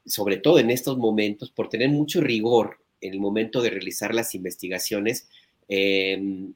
sobre 0.07 0.37
todo 0.37 0.59
en 0.59 0.71
estos 0.71 0.99
momentos, 0.99 1.51
por 1.51 1.69
tener 1.69 1.89
mucho 1.89 2.21
rigor 2.21 2.79
en 3.01 3.13
el 3.13 3.21
momento 3.21 3.61
de 3.61 3.71
realizar 3.71 4.15
las 4.15 4.35
investigaciones, 4.35 5.29
em, 5.69 6.55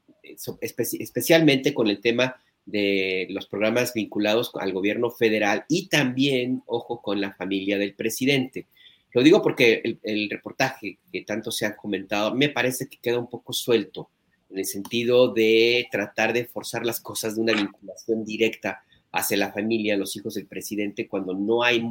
especialmente 0.61 1.73
con 1.73 1.87
el 1.87 1.99
tema 1.99 2.41
de 2.65 3.27
los 3.29 3.47
programas 3.47 3.93
vinculados 3.93 4.51
al 4.55 4.71
gobierno 4.71 5.11
federal 5.11 5.65
y 5.67 5.87
también, 5.87 6.63
ojo, 6.65 7.01
con 7.01 7.19
la 7.19 7.33
familia 7.33 7.77
del 7.77 7.93
presidente. 7.93 8.67
Lo 9.11 9.21
digo 9.21 9.41
porque 9.41 9.99
el, 10.01 10.29
reportaje 10.29 10.97
que 11.11 11.21
tanto 11.21 11.51
se 11.51 11.65
ha 11.65 11.75
comentado 11.75 12.33
me 12.33 12.49
parece 12.49 12.87
que 12.87 12.97
queda 12.97 13.19
un 13.19 13.29
poco 13.29 13.53
suelto 13.53 14.09
en 14.49 14.59
el 14.59 14.65
sentido 14.65 15.33
de 15.33 15.87
tratar 15.91 16.33
de 16.33 16.45
forzar 16.45 16.85
las 16.85 16.99
cosas 16.99 17.35
de 17.35 17.41
una 17.41 17.53
vinculación 17.53 18.23
directa 18.23 18.81
hacia 19.11 19.37
la 19.37 19.51
familia, 19.51 19.97
los 19.97 20.15
hijos 20.15 20.35
del 20.35 20.47
presidente, 20.47 21.07
cuando 21.07 21.33
no 21.33 21.63
hay 21.63 21.83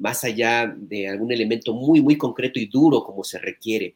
más 0.00 0.24
allá 0.24 0.74
de 0.76 1.08
algún 1.08 1.30
elemento 1.30 1.74
muy, 1.74 2.00
muy 2.00 2.16
concreto 2.16 2.58
y 2.58 2.66
duro 2.66 3.04
como 3.04 3.22
se 3.22 3.38
requiere, 3.38 3.94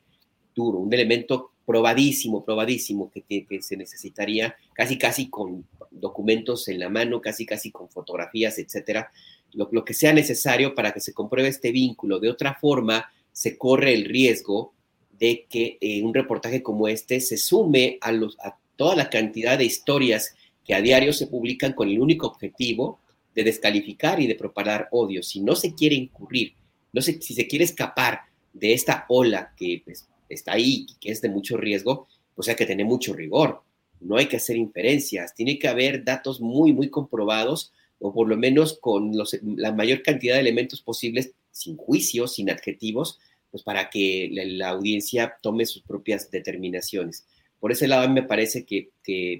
duro, 0.54 0.78
un 0.78 0.92
elemento 0.92 1.50
probadísimo, 1.66 2.44
probadísimo 2.44 3.10
que, 3.10 3.22
que 3.22 3.62
se 3.62 3.76
necesitaría 3.76 4.54
casi, 4.74 4.98
casi 4.98 5.30
con 5.30 5.66
documentos 5.90 6.68
en 6.68 6.78
la 6.78 6.90
mano, 6.90 7.20
casi, 7.20 7.46
casi 7.46 7.70
con 7.70 7.88
fotografías, 7.88 8.58
etcétera, 8.58 9.10
lo, 9.54 9.84
que 9.84 9.94
sea 9.94 10.12
necesario 10.12 10.74
para 10.74 10.92
que 10.92 11.00
se 11.00 11.14
compruebe 11.14 11.48
este 11.48 11.72
vínculo. 11.72 12.20
De 12.20 12.28
otra 12.28 12.54
forma, 12.54 13.10
se 13.32 13.56
corre 13.56 13.94
el 13.94 14.04
riesgo 14.04 14.74
de 15.18 15.46
que 15.48 15.78
eh, 15.80 16.02
un 16.02 16.12
reportaje 16.12 16.62
como 16.62 16.88
este 16.88 17.20
se 17.20 17.38
sume 17.38 17.98
a, 18.00 18.12
los, 18.12 18.36
a 18.40 18.58
toda 18.76 18.96
la 18.96 19.08
cantidad 19.08 19.56
de 19.56 19.64
historias 19.64 20.34
que 20.64 20.74
a 20.74 20.82
diario 20.82 21.12
se 21.12 21.28
publican 21.28 21.72
con 21.72 21.88
el 21.88 22.00
único 22.00 22.26
objetivo 22.26 23.00
de 23.34 23.44
descalificar 23.44 24.20
y 24.20 24.26
de 24.26 24.34
propagar 24.34 24.88
odio. 24.90 25.22
Si 25.22 25.40
no 25.40 25.56
se 25.56 25.74
quiere 25.74 25.94
incurrir, 25.94 26.54
no 26.92 27.02
si 27.02 27.20
se 27.20 27.46
quiere 27.46 27.64
escapar 27.64 28.20
de 28.52 28.72
esta 28.72 29.04
ola 29.08 29.52
que 29.56 29.82
pues, 29.84 30.06
está 30.28 30.52
ahí 30.52 30.86
y 30.88 30.94
que 31.00 31.10
es 31.10 31.20
de 31.20 31.28
mucho 31.28 31.56
riesgo, 31.56 32.06
pues 32.34 32.48
hay 32.48 32.56
que 32.56 32.66
tener 32.66 32.86
mucho 32.86 33.12
rigor. 33.12 33.62
No 34.00 34.16
hay 34.16 34.26
que 34.26 34.36
hacer 34.36 34.56
inferencias, 34.56 35.34
tiene 35.34 35.58
que 35.58 35.68
haber 35.68 36.04
datos 36.04 36.40
muy, 36.40 36.72
muy 36.72 36.90
comprobados 36.90 37.72
o 37.98 38.12
por 38.12 38.28
lo 38.28 38.36
menos 38.36 38.78
con 38.80 39.12
la 39.56 39.72
mayor 39.72 40.02
cantidad 40.02 40.34
de 40.34 40.40
elementos 40.40 40.82
posibles, 40.82 41.32
sin 41.50 41.76
juicios, 41.76 42.34
sin 42.34 42.50
adjetivos, 42.50 43.18
pues 43.50 43.62
para 43.62 43.88
que 43.88 44.28
la, 44.32 44.68
audiencia 44.68 45.36
tome 45.40 45.64
sus 45.64 45.82
propias 45.82 46.30
determinaciones. 46.30 47.24
Por 47.60 47.72
ese 47.72 47.88
lado, 47.88 48.08
me 48.10 48.22
parece 48.22 48.64
que, 48.66 48.90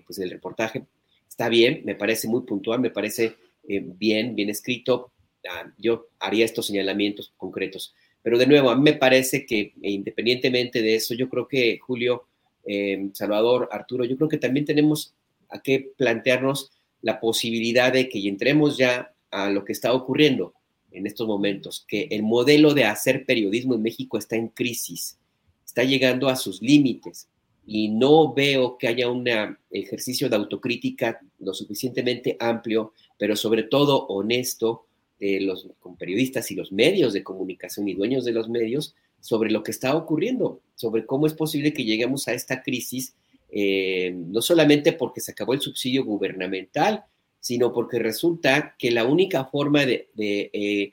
pues 0.06 0.18
el 0.18 0.30
reportaje 0.30 0.86
está 1.28 1.48
bien, 1.48 1.82
me 1.84 1.94
parece 1.94 2.28
muy 2.28 2.42
puntual, 2.42 2.80
me 2.80 2.90
parece 2.90 3.34
eh, 3.69 3.82
bien, 3.85 4.35
bien 4.35 4.51
escrito. 4.51 5.12
Ah, 5.49 5.70
yo 5.78 6.09
haría 6.19 6.45
estos 6.45 6.66
señalamientos 6.66 7.32
concretos. 7.36 7.95
Pero 8.23 8.39
de 8.39 8.47
nuevo, 8.47 8.70
a 8.70 8.77
mí 8.77 8.82
me 8.82 8.95
parece 8.95 9.45
que 9.45 9.74
e 9.82 9.91
independientemente 9.91 10.81
de 10.81 10.95
eso, 10.95 11.15
yo 11.15 11.28
creo 11.28 11.47
que 11.47 11.78
Julio, 11.78 12.24
eh, 12.66 13.09
Salvador, 13.12 13.69
Arturo, 13.70 14.05
yo 14.05 14.16
creo 14.16 14.28
que 14.28 14.39
también 14.39 14.65
tenemos 14.65 15.15
a 15.51 15.61
que 15.61 15.93
plantearnos 15.97 16.70
la 17.03 17.20
posibilidad 17.20 17.93
de 17.93 18.09
que 18.09 18.27
entremos 18.27 18.78
ya 18.78 19.15
a 19.31 19.51
lo 19.51 19.65
que 19.65 19.73
está 19.73 19.93
ocurriendo 19.93 20.55
en 20.91 21.07
estos 21.07 21.27
momentos, 21.27 21.85
que 21.86 22.09
el 22.11 22.23
modelo 22.23 22.73
de 22.73 22.85
hacer 22.85 23.27
periodismo 23.27 23.74
en 23.74 23.82
México 23.82 24.16
está 24.16 24.36
en 24.36 24.49
crisis, 24.49 25.19
está 25.66 25.82
llegando 25.82 26.28
a 26.28 26.36
sus 26.36 26.62
límites 26.62 27.28
y 27.66 27.89
no 27.89 28.32
veo 28.32 28.78
que 28.78 28.89
haya 28.89 29.11
un 29.11 29.27
ejercicio 29.70 30.28
de 30.28 30.36
autocrítica 30.36 31.20
lo 31.41 31.53
suficientemente 31.53 32.36
amplio, 32.39 32.93
pero 33.19 33.36
sobre 33.36 33.62
todo 33.62 34.07
honesto 34.07 34.86
de 35.19 35.41
los 35.41 35.69
periodistas 35.99 36.51
y 36.51 36.55
los 36.55 36.73
medios 36.73 37.12
de 37.12 37.23
comunicación 37.23 37.89
y 37.89 37.95
dueños 37.95 38.24
de 38.24 38.32
los 38.32 38.49
medios 38.49 38.95
sobre 39.20 39.51
lo 39.51 39.62
que 39.62 39.70
está 39.70 39.97
ocurriendo, 39.97 40.61
sobre 40.74 41.07
cómo 41.07 41.27
es 41.27 41.35
posible 41.35 41.73
que 41.73 41.85
lleguemos 41.85 42.28
a 42.28 42.35
esta 42.35 42.62
crisis 42.62 43.15
eh, 43.57 44.12
no 44.12 44.43
solamente 44.43 44.93
porque 44.95 45.20
se 45.20 45.31
acabó 45.31 45.55
el 45.55 45.61
subsidio 45.61 46.05
gubernamental, 46.05 47.05
sino 47.39 47.73
porque 47.73 48.01
resulta 48.01 48.74
que 48.77 48.91
la 48.91 49.05
única 49.05 49.45
forma 49.45 49.86
de, 49.86 50.09
eh, 50.16 50.93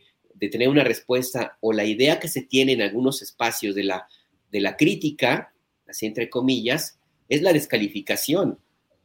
tener 0.51 0.69
una 0.69 0.83
respuesta 0.83 1.57
o 1.59 1.73
la 1.73 1.85
idea 1.85 2.19
que 2.19 2.27
se 2.27 2.43
tiene 2.43 2.73
en 2.73 2.83
algunos 2.83 3.23
espacios 3.23 3.73
de 3.73 3.85
la, 3.85 4.07
de 4.51 4.59
la 4.59 4.77
crítica, 4.77 5.53
así 5.87 6.05
entre 6.05 6.29
comillas, 6.29 6.99
es 7.29 7.41
la 7.41 7.51
descalificación. 7.51 8.59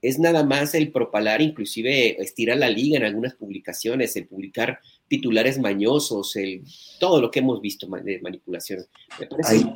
Es 0.07 0.19
nada 0.19 0.45
más 0.45 0.75
el 0.75 0.93
propalar, 0.93 1.43
inclusive 1.43 2.21
estirar 2.23 2.59
la 2.59 2.69
liga 2.71 2.99
en 2.99 3.05
algunas 3.05 3.35
publicaciones, 3.35 4.15
el 4.17 4.27
publicar 4.27 4.79
titulares 5.09 5.59
mañosos, 5.59 6.37
el, 6.37 6.63
todo 7.01 7.21
lo 7.21 7.31
que 7.31 7.41
hemos 7.41 7.61
visto 7.61 7.87
de 8.05 8.21
manipulaciones. 8.21 8.89
Me 9.19 9.27
parece 9.27 9.67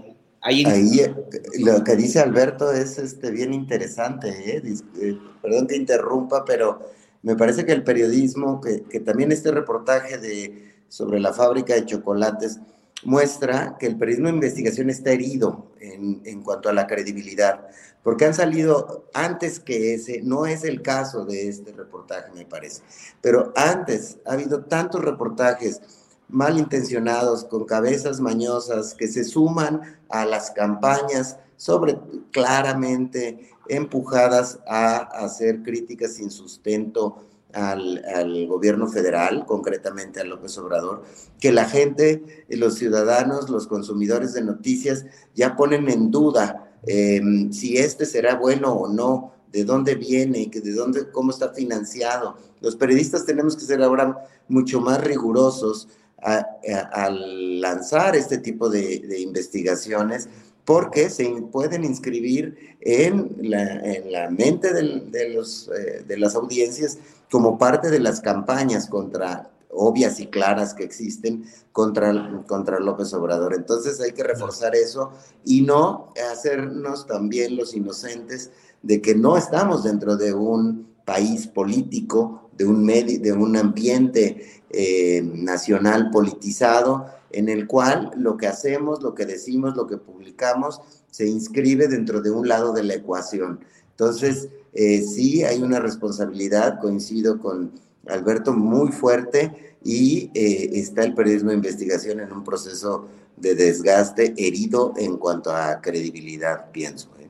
Ahí, 0.43 0.65
eh, 0.65 1.15
lo 1.59 1.85
que 1.85 1.97
dice 1.97 2.19
Alberto 2.19 2.73
es 2.73 2.99
este, 2.99 3.31
bien 3.31 3.53
interesante, 3.53 4.29
¿eh? 4.29 4.63
Eh, 5.03 5.19
perdón 5.43 5.67
que 5.67 5.77
interrumpa, 5.77 6.45
pero 6.47 6.81
me 7.23 7.37
parece 7.37 7.67
que 7.67 7.73
el 7.73 7.85
periodismo, 7.85 8.61
que, 8.61 9.01
también 9.01 9.33
este 9.33 9.51
reportaje 9.51 10.17
de, 10.17 10.73
sobre 10.89 11.21
la 11.21 11.35
fábrica 11.35 11.75
de 11.75 11.85
chocolates, 11.85 12.59
muestra 13.05 13.77
que 13.79 13.87
el 13.87 13.97
periodismo 13.97 14.29
de 14.29 14.35
investigación 14.35 14.91
está 14.91 15.11
herido 15.11 15.67
en, 15.81 16.21
en, 16.25 16.43
cuanto 16.43 16.69
a 16.69 16.73
la 16.73 16.87
credibilidad, 16.87 17.67
porque 18.03 18.27
han 18.27 18.35
salido 18.35 19.07
antes 19.15 19.61
que 19.61 19.95
ese, 19.95 20.23
no 20.23 20.47
es 20.47 20.65
el 20.65 20.83
caso 20.83 21.25
de 21.25 21.49
este 21.49 21.73
reportaje, 21.73 22.31
me 22.35 22.45
parece, 22.45 22.83
pero 23.21 23.53
antes 23.57 24.19
ha 24.27 24.33
habido 24.33 24.65
tantos 24.65 25.03
reportajes 25.03 25.81
malintencionados, 26.29 27.45
con 27.45 27.65
cabezas 27.65 28.21
mañosas, 28.21 28.95
que 28.95 29.09
se 29.09 29.25
suman 29.25 29.99
a 30.09 30.25
las 30.25 30.51
campañas 30.51 31.39
sobre 31.57 31.99
claramente 32.31 33.51
empujadas 33.69 34.59
a 34.67 34.97
hacer 34.97 35.63
críticas 35.63 36.15
sin 36.15 36.31
sustento 36.31 37.25
al, 37.55 38.47
gobierno 38.47 38.89
federal, 38.89 39.45
concretamente 39.47 40.21
a 40.21 40.25
López 40.25 40.57
Obrador, 40.59 41.03
que 41.41 41.53
la 41.53 41.69
gente, 41.69 42.45
los 42.49 42.75
ciudadanos, 42.75 43.51
los 43.51 43.67
consumidores 43.67 44.33
de 44.33 44.43
noticias 44.43 45.07
ya 45.35 45.57
ponen 45.57 45.89
en 45.89 46.11
duda 46.11 46.73
em, 46.87 47.53
si 47.53 47.79
este 47.79 48.07
será 48.07 48.35
bueno 48.37 48.73
o 48.73 48.89
no 48.89 49.33
de 49.53 49.65
dónde 49.65 49.95
viene, 49.95 50.51
de 50.53 50.73
dónde, 50.73 51.11
cómo 51.11 51.31
está 51.31 51.53
financiado. 51.53 52.37
Los 52.61 52.77
periodistas 52.77 53.27
tenemos 53.27 53.57
que 53.57 53.65
ser 53.65 53.83
ahora 53.83 54.25
mucho 54.49 54.81
más 54.81 55.03
rigurosos 55.03 55.89
al 56.23 57.61
lanzar 57.61 58.15
este 58.15 58.39
tipo 58.39 58.69
de, 58.69 59.21
investigaciones 59.21 60.29
porque 60.71 61.11
se 61.11 61.29
pueden 61.51 61.83
inscribir 61.83 62.77
en 62.81 63.37
la, 63.41 64.31
mente 64.31 64.73
de, 64.73 65.31
los, 65.35 65.69
eh, 65.69 66.05
de 66.07 66.17
las 66.17 66.37
audiencias 66.37 66.97
como 67.29 67.59
parte 67.59 67.91
de 67.91 67.99
las 67.99 68.21
campañas 68.21 68.87
contra 68.87 69.51
obvias 69.73 70.21
y 70.21 70.29
claras 70.29 70.73
que 70.75 70.85
existen 70.85 71.45
contra, 71.73 72.45
contra 72.47 72.79
López 72.79 73.13
Obrador. 73.15 73.53
Entonces 73.55 74.01
hay 74.01 74.13
que 74.13 74.23
reforzar 74.23 74.77
eso 74.77 75.11
y 75.45 75.63
no 75.63 76.13
hacernos 76.33 77.05
también 77.09 77.57
los 77.57 77.75
inocentes 77.75 78.53
de 78.81 79.03
que 79.03 79.17
no 79.17 79.37
estamos 79.37 79.83
dentro 79.83 80.17
de 80.17 80.35
un 80.35 80.87
país 81.05 81.49
político, 81.49 82.49
de 82.57 82.67
un, 82.67 82.85
medio, 82.85 83.19
de 83.19 83.33
un 83.33 83.57
ambiente 83.57 84.63
eh, 84.71 85.21
nacional 85.35 86.11
politizado, 86.13 87.07
en 87.33 87.49
el 87.49 87.67
cual 87.67 88.11
lo 88.17 88.37
que 88.37 88.47
hacemos, 88.47 89.03
lo 89.03 89.15
que 89.15 89.27
decimos, 89.27 89.77
lo 89.77 89.87
que 89.87 89.97
publicamos, 89.97 90.81
se 91.11 91.27
inscribe 91.27 91.89
dentro 91.89 92.21
de 92.21 92.31
un 92.31 92.49
lado 92.49 92.73
de 92.73 92.85
la 92.85 92.95
ecuación. 92.95 93.61
Entonces, 93.91 94.49
eh, 94.73 95.03
sí 95.03 95.45
hay 95.45 95.63
una 95.63 95.81
responsabilidad, 95.81 96.81
coincido 96.81 97.39
con 97.39 97.73
Alberto, 98.07 98.53
muy 98.53 98.93
fuerte 98.93 99.77
y 99.85 100.31
eh, 100.35 100.71
está 100.75 101.05
el 101.05 101.15
periodismo 101.15 101.51
de 101.51 101.57
investigación 101.57 102.21
en 102.21 102.33
un 102.33 102.45
proceso 102.45 103.09
de 103.37 103.55
desgaste 103.55 104.35
herido 104.37 104.93
en 104.97 105.17
cuanto 105.17 105.51
a 105.51 105.81
credibilidad, 105.81 106.71
pienso. 106.71 107.11
¿eh? 107.19 107.29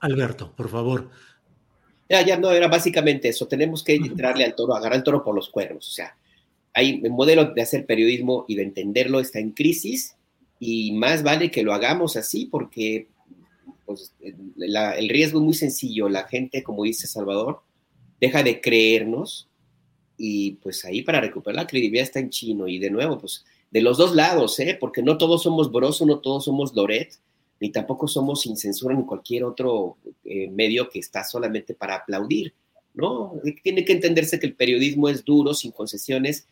Alberto, 0.00 0.52
por 0.56 0.68
favor. 0.68 1.08
Ya, 2.08 2.24
ya, 2.24 2.38
no, 2.38 2.52
era 2.52 2.68
básicamente 2.68 3.28
eso. 3.28 3.48
Tenemos 3.48 3.82
que 3.82 3.96
entrarle 3.96 4.44
al 4.44 4.54
toro, 4.54 4.76
agarrar 4.76 4.98
el 4.98 5.02
toro 5.02 5.24
por 5.24 5.34
los 5.34 5.48
cuernos. 5.48 5.88
O 5.88 5.90
sea, 5.90 6.16
hay 6.76 7.00
el 7.02 7.10
modelo 7.10 7.46
de 7.54 7.62
hacer 7.62 7.86
periodismo 7.86 8.44
y 8.48 8.54
de 8.54 8.62
entenderlo 8.62 9.18
está 9.18 9.38
en 9.38 9.52
crisis 9.52 10.14
y 10.60 10.92
más 10.92 11.22
vale 11.22 11.50
que 11.50 11.62
lo 11.62 11.72
hagamos 11.72 12.16
así 12.16 12.44
porque 12.44 13.08
pues, 13.86 14.12
el 14.20 15.08
riesgo 15.08 15.38
es 15.38 15.44
muy 15.44 15.54
sencillo. 15.54 16.10
La 16.10 16.24
gente, 16.24 16.62
como 16.62 16.84
dice 16.84 17.06
Salvador, 17.06 17.62
deja 18.20 18.42
de 18.42 18.60
creernos 18.60 19.48
y 20.18 20.52
pues 20.56 20.84
ahí 20.84 21.00
para 21.00 21.22
recuperar 21.22 21.56
la 21.56 21.66
credibilidad 21.66 22.04
está 22.04 22.20
en 22.20 22.28
chino 22.28 22.68
y 22.68 22.78
de 22.78 22.90
nuevo, 22.90 23.16
pues 23.18 23.46
de 23.70 23.80
los 23.80 23.96
dos 23.96 24.14
lados, 24.14 24.60
¿eh? 24.60 24.76
porque 24.78 25.02
no 25.02 25.16
todos 25.16 25.44
somos 25.44 25.72
Broso, 25.72 26.04
no 26.04 26.18
todos 26.18 26.44
somos 26.44 26.76
Loret, 26.76 27.18
ni 27.58 27.70
tampoco 27.70 28.06
somos 28.06 28.42
sin 28.42 28.58
censura 28.58 28.94
ni 28.94 29.06
cualquier 29.06 29.44
otro 29.44 29.96
eh, 30.24 30.50
medio 30.50 30.90
que 30.90 30.98
está 30.98 31.24
solamente 31.24 31.72
para 31.74 31.96
aplaudir, 31.96 32.52
¿no? 32.92 33.40
Tiene 33.62 33.84
que 33.86 33.92
entenderse 33.92 34.38
que 34.38 34.46
el 34.46 34.54
periodismo 34.54 35.08
es 35.08 35.24
duro, 35.24 35.54
sin 35.54 35.72
concesiones, 35.72 36.46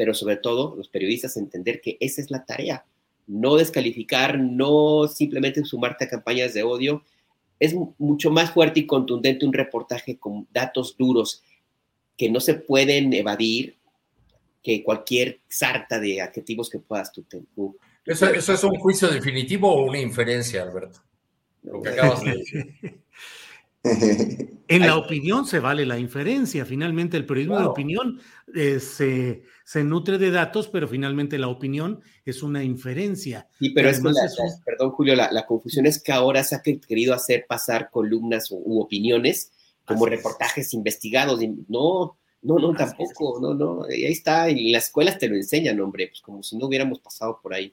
pero 0.00 0.14
sobre 0.14 0.38
todo 0.38 0.74
los 0.76 0.88
periodistas 0.88 1.36
entender 1.36 1.82
que 1.82 1.98
esa 2.00 2.22
es 2.22 2.30
la 2.30 2.46
tarea, 2.46 2.86
no 3.26 3.56
descalificar, 3.56 4.38
no 4.38 5.06
simplemente 5.06 5.62
sumarte 5.62 6.06
a 6.06 6.08
campañas 6.08 6.54
de 6.54 6.62
odio. 6.62 7.04
Es 7.58 7.74
mucho 7.98 8.30
más 8.30 8.50
fuerte 8.50 8.80
y 8.80 8.86
contundente 8.86 9.44
un 9.44 9.52
reportaje 9.52 10.18
con 10.18 10.48
datos 10.54 10.96
duros 10.96 11.42
que 12.16 12.30
no 12.30 12.40
se 12.40 12.54
pueden 12.54 13.12
evadir 13.12 13.76
que 14.62 14.82
cualquier 14.82 15.40
sarta 15.48 16.00
de 16.00 16.22
adjetivos 16.22 16.70
que 16.70 16.78
puedas 16.78 17.12
tú 17.12 17.24
tener. 17.24 17.44
¿Eso, 18.06 18.54
es 18.54 18.64
un 18.64 18.76
juicio 18.76 19.06
definitivo 19.08 19.70
o 19.70 19.84
una 19.84 20.00
inferencia, 20.00 20.62
Alberto? 20.62 21.00
Lo 21.62 21.82
que 21.82 21.90
acabas 21.90 22.24
de 22.24 22.36
decir. 22.38 23.02
en 24.68 24.80
la 24.80 24.96
opinión 24.96 25.46
se 25.46 25.58
vale 25.58 25.86
la 25.86 25.98
inferencia. 25.98 26.64
Finalmente, 26.64 27.16
el 27.16 27.26
periodismo 27.26 27.58
de 27.58 27.66
opinión 27.66 28.20
eh, 28.54 28.78
se, 28.78 29.42
se, 29.70 29.84
nutre 29.84 30.18
de 30.18 30.32
datos, 30.32 30.66
pero 30.66 30.88
finalmente 30.88 31.38
la 31.38 31.46
opinión 31.46 32.00
es 32.24 32.42
una 32.42 32.64
inferencia. 32.64 33.46
Sí, 33.60 33.70
pero 33.70 33.88
es 33.88 34.00
que, 34.00 34.10
perdón, 34.64 34.90
Julio, 34.90 35.14
la, 35.14 35.46
confusión 35.46 35.86
es 35.86 36.02
que 36.02 36.10
ahora 36.10 36.42
se 36.42 36.56
ha 36.56 36.62
querido 36.62 37.14
hacer 37.14 37.46
pasar 37.48 37.88
columnas 37.90 38.50
u 38.50 38.80
opiniones 38.80 39.52
como 39.84 40.06
reportajes 40.06 40.74
investigados. 40.74 41.40
No, 41.68 42.16
no, 42.42 42.58
no, 42.58 42.74
tampoco, 42.74 43.38
no, 43.40 43.54
no. 43.54 43.84
Ahí 43.84 44.06
está, 44.06 44.48
en 44.48 44.72
las 44.72 44.86
escuelas 44.86 45.18
te 45.18 45.28
lo 45.28 45.36
enseñan, 45.36 45.80
hombre, 45.80 46.08
pues 46.08 46.20
como 46.20 46.42
si 46.42 46.56
no 46.56 46.66
hubiéramos 46.66 46.98
pasado 46.98 47.38
por 47.40 47.54
ahí. 47.54 47.72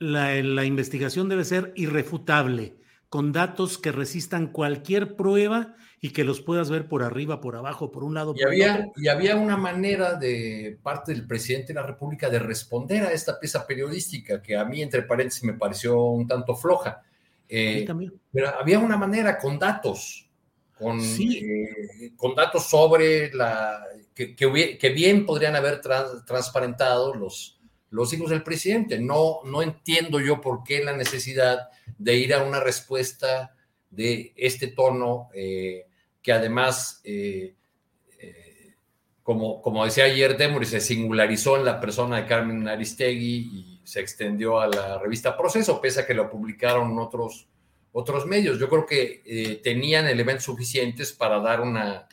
La, 0.00 0.34
la 0.42 0.64
investigación 0.64 1.28
debe 1.28 1.44
ser 1.44 1.72
irrefutable, 1.76 2.74
con 3.08 3.30
datos 3.30 3.78
que 3.78 3.92
resistan 3.92 4.48
cualquier 4.48 5.14
prueba 5.14 5.76
y 6.00 6.10
que 6.10 6.24
los 6.24 6.40
puedas 6.40 6.70
ver 6.70 6.88
por 6.88 7.02
arriba, 7.02 7.40
por 7.40 7.56
abajo, 7.56 7.90
por 7.90 8.04
un 8.04 8.14
lado, 8.14 8.34
y 8.36 8.42
había, 8.42 8.92
Y 8.96 9.08
había 9.08 9.36
una 9.36 9.56
manera 9.56 10.14
de 10.14 10.78
parte 10.82 11.12
del 11.12 11.26
presidente 11.26 11.68
de 11.68 11.80
la 11.80 11.86
República 11.86 12.28
de 12.28 12.38
responder 12.38 13.04
a 13.04 13.12
esta 13.12 13.40
pieza 13.40 13.66
periodística 13.66 14.42
que 14.42 14.56
a 14.56 14.64
mí, 14.64 14.82
entre 14.82 15.02
paréntesis, 15.02 15.44
me 15.44 15.54
pareció 15.54 16.02
un 16.02 16.26
tanto 16.26 16.54
floja. 16.54 17.02
Eh, 17.48 17.86
pero 18.32 18.48
había 18.58 18.78
una 18.78 18.96
manera 18.96 19.38
con 19.38 19.58
datos 19.58 20.26
con, 20.78 21.00
eh, 21.00 22.12
con 22.16 22.34
datos 22.34 22.68
sobre 22.68 23.32
la 23.32 23.82
que, 24.14 24.36
que, 24.36 24.90
bien 24.90 25.24
podrían 25.24 25.56
haber 25.56 25.80
transparentado 25.80 27.14
los, 27.14 27.58
los 27.90 28.12
hijos 28.12 28.30
del 28.30 28.42
presidente. 28.42 28.98
No, 28.98 29.40
no 29.44 29.62
entiendo 29.62 30.20
yo 30.20 30.40
por 30.40 30.62
qué 30.64 30.84
la 30.84 30.94
necesidad 30.94 31.70
de 31.98 32.16
ir 32.16 32.34
a 32.34 32.42
una 32.42 32.60
respuesta 32.60 33.55
de 33.96 34.32
este 34.36 34.68
tono, 34.68 35.30
eh, 35.34 35.86
que 36.22 36.32
además, 36.32 37.00
eh, 37.04 37.54
como, 39.22 39.60
como 39.60 39.84
decía 39.84 40.04
ayer 40.04 40.36
Demory, 40.36 40.66
se 40.66 40.80
singularizó 40.80 41.56
en 41.56 41.64
la 41.64 41.80
persona 41.80 42.18
de 42.18 42.26
Carmen 42.26 42.68
Aristegui 42.68 43.50
y 43.52 43.80
se 43.82 44.00
extendió 44.00 44.60
a 44.60 44.68
la 44.68 44.98
revista 44.98 45.36
Proceso, 45.36 45.80
pese 45.80 46.00
a 46.00 46.06
que 46.06 46.14
lo 46.14 46.30
publicaron 46.30 46.96
otros 46.98 47.48
otros 47.98 48.26
medios. 48.26 48.58
Yo 48.58 48.68
creo 48.68 48.84
que 48.84 49.22
eh, 49.24 49.60
tenían 49.64 50.06
elementos 50.06 50.44
suficientes 50.44 51.14
para 51.14 51.40
dar 51.40 51.62
una, 51.62 52.06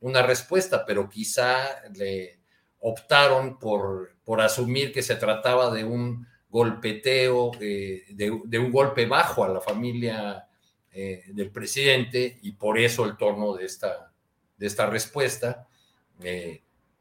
una 0.00 0.22
respuesta, 0.22 0.84
pero 0.84 1.08
quizá 1.08 1.88
le 1.94 2.40
optaron 2.80 3.56
por, 3.56 4.16
por 4.24 4.40
asumir 4.40 4.92
que 4.92 5.02
se 5.02 5.14
trataba 5.14 5.72
de 5.72 5.84
un 5.84 6.26
golpeteo, 6.48 7.52
eh, 7.60 8.06
de, 8.10 8.58
un 8.58 8.72
golpe 8.72 9.06
bajo 9.06 9.44
a 9.44 9.48
la 9.48 9.60
familia 9.60 10.48
eh, 10.92 11.24
del 11.28 11.50
presidente 11.50 12.38
y 12.42 12.52
por 12.52 12.78
eso 12.78 13.04
el 13.04 13.16
tono 13.16 13.54
de 13.54 13.64
esta, 13.64 14.12
de 14.56 14.66
esta 14.66 14.86
respuesta. 14.86 15.66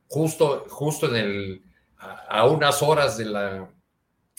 justo, 0.07 0.65
justo 0.69 1.07
en 1.07 1.15
el, 1.15 1.63
a, 1.97 2.45
unas 2.47 2.81
horas 2.81 3.17
de, 3.17 3.25
la, 3.25 3.69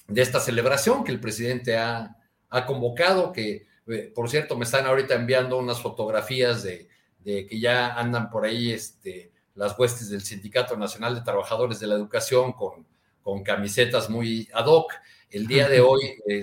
de 0.08 0.22
esta 0.22 0.40
celebración 0.40 1.04
que 1.04 1.12
el 1.12 1.20
presidente 1.20 1.76
ha, 1.76 2.16
ha 2.48 2.66
convocado, 2.66 3.32
que 3.32 3.68
eh, 3.90 4.12
por 4.14 4.30
cierto, 4.30 4.56
me 4.56 4.64
están 4.64 4.86
ahorita 4.86 5.14
enviando 5.14 5.58
unas 5.58 5.80
fotografías 5.80 6.62
de, 6.62 6.88
que 7.24 7.60
ya 7.60 7.94
andan 7.94 8.30
por 8.30 8.44
ahí 8.44 8.72
este, 8.72 9.32
las 9.54 9.78
huestes 9.78 10.10
del 10.10 10.22
Sindicato 10.22 10.76
Nacional 10.76 11.14
de 11.14 11.22
Trabajadores 11.22 11.80
de 11.80 11.86
la 11.86 11.96
Educación 11.96 12.52
con, 12.52 12.86
con 13.22 13.42
camisetas 13.42 14.08
muy 14.08 14.48
ad 14.52 14.66
hoc. 14.66 14.92
El 15.30 15.46
día 15.46 15.68
de 15.68 15.80
hoy 15.80 16.02
eh, 16.26 16.42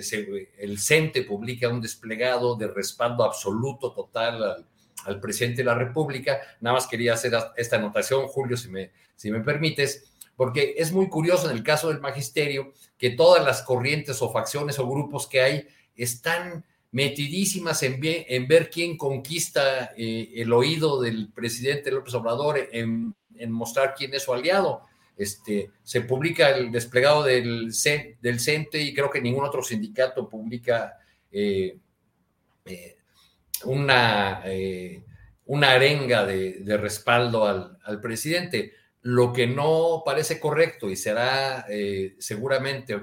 el 0.58 0.78
CENTE 0.78 1.22
publica 1.22 1.68
un 1.68 1.80
desplegado 1.80 2.56
de 2.56 2.68
respaldo 2.68 3.24
absoluto, 3.24 3.92
total 3.92 4.64
al, 5.04 5.20
presidente 5.20 5.58
de 5.58 5.64
la 5.64 5.74
República. 5.74 6.40
Nada 6.60 6.74
más 6.74 6.86
quería 6.86 7.14
hacer 7.14 7.32
esta 7.56 7.76
anotación, 7.76 8.26
Julio, 8.26 8.56
si 8.56 8.68
me, 8.68 8.90
si 9.14 9.30
me 9.30 9.40
permites, 9.40 10.12
porque 10.36 10.74
es 10.76 10.92
muy 10.92 11.08
curioso 11.08 11.50
en 11.50 11.56
el 11.56 11.62
caso 11.62 11.88
del 11.88 12.00
magisterio 12.00 12.72
que 12.98 13.10
todas 13.10 13.44
las 13.44 13.62
corrientes 13.62 14.20
o 14.20 14.30
facciones 14.30 14.78
o 14.78 14.88
grupos 14.88 15.26
que 15.26 15.40
hay 15.40 15.66
están 15.96 16.64
metidísimas 16.90 17.82
en, 17.82 18.00
ver 18.48 18.70
quién 18.70 18.96
conquista 18.96 19.92
eh, 19.96 20.32
el 20.36 20.52
oído 20.52 21.00
del 21.00 21.30
presidente 21.32 21.90
López 21.90 22.14
Obrador, 22.14 22.68
en, 22.72 23.14
mostrar 23.48 23.94
quién 23.96 24.14
es 24.14 24.24
su 24.24 24.32
aliado. 24.32 24.82
Este, 25.18 25.72
se 25.82 26.02
publica 26.02 26.50
el 26.50 26.70
desplegado 26.70 27.24
del, 27.24 27.72
CENTE 27.74 28.80
y 28.80 28.94
creo 28.94 29.10
que 29.10 29.20
ningún 29.20 29.44
otro 29.44 29.62
sindicato 29.62 30.28
publica 30.28 30.96
eh, 31.30 31.76
eh, 32.64 32.96
una, 33.64 34.44
una 35.46 35.72
arenga 35.72 36.24
de, 36.24 36.78
respaldo 36.78 37.44
al, 37.46 38.00
presidente. 38.00 38.72
Lo 39.02 39.32
que 39.32 39.46
no 39.46 40.02
parece 40.06 40.38
correcto 40.38 40.88
y 40.88 40.96
será 40.96 41.66
seguramente 42.18 42.96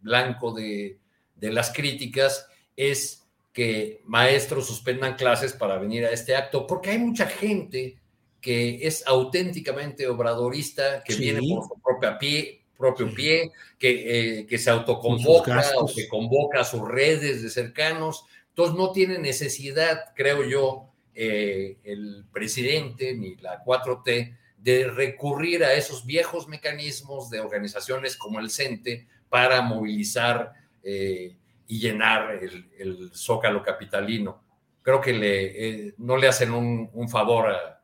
blanco 0.00 0.52
de, 0.52 0.98
de 1.34 1.52
las 1.52 1.72
críticas 1.72 2.48
es 2.76 3.26
que 3.52 4.02
maestros 4.04 4.66
suspendan 4.66 5.16
clases 5.16 5.52
para 5.52 5.78
venir 5.78 6.04
a 6.04 6.10
este 6.10 6.36
acto, 6.36 6.66
porque 6.66 6.90
hay 6.90 6.98
mucha 6.98 7.26
gente 7.26 7.98
que 8.40 8.86
es 8.86 9.06
auténticamente 9.06 10.06
obradorista, 10.06 11.02
que 11.02 11.14
viene 11.14 11.40
por 11.40 11.64
su 11.64 11.80
propia 11.82 12.18
pie, 12.18 12.62
propio 12.76 13.12
pie, 13.12 13.50
que, 13.78 14.38
eh, 14.38 14.46
que 14.46 14.58
se 14.58 14.70
autoconvoca 14.70 15.62
o 15.76 15.86
que 15.92 16.08
convoca 16.08 16.60
a 16.60 16.64
sus 16.64 16.86
redes 16.86 17.42
de 17.42 17.50
cercanos. 17.50 18.24
Entonces 18.50 18.76
no 18.76 18.92
tiene 18.92 19.18
necesidad, 19.18 20.14
creo 20.14 20.44
yo, 20.44 20.88
eh, 21.14 21.78
el 21.82 22.24
presidente 22.32 23.14
ni 23.14 23.34
la 23.36 23.64
4T 23.64 24.36
de 24.56 24.88
recurrir 24.88 25.64
a 25.64 25.74
esos 25.74 26.06
viejos 26.06 26.46
mecanismos 26.46 27.28
de 27.30 27.40
organizaciones 27.40 28.16
como 28.16 28.38
el 28.38 28.50
CENTE 28.50 29.08
para 29.28 29.60
movilizar 29.62 30.52
eh, 30.82 31.36
y 31.66 31.80
llenar 31.80 32.38
el, 32.40 33.10
zócalo 33.12 33.62
capitalino. 33.62 34.42
Creo 34.82 35.00
que 35.00 35.12
le, 35.12 35.94
no 35.98 36.16
le 36.16 36.28
hacen 36.28 36.52
un, 36.52 37.08
favor 37.08 37.50
a, 37.50 37.77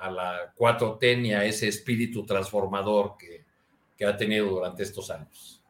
a, 0.00 0.10
la 0.10 0.54
4T 0.56 1.20
ni 1.20 1.32
a 1.32 1.44
ese 1.44 1.68
espíritu 1.68 2.24
transformador 2.24 3.16
que, 3.18 3.44
que 3.96 4.06
ha 4.06 4.16
tenido 4.16 4.48
durante 4.48 4.82
estos 4.82 5.10
años. 5.10 5.62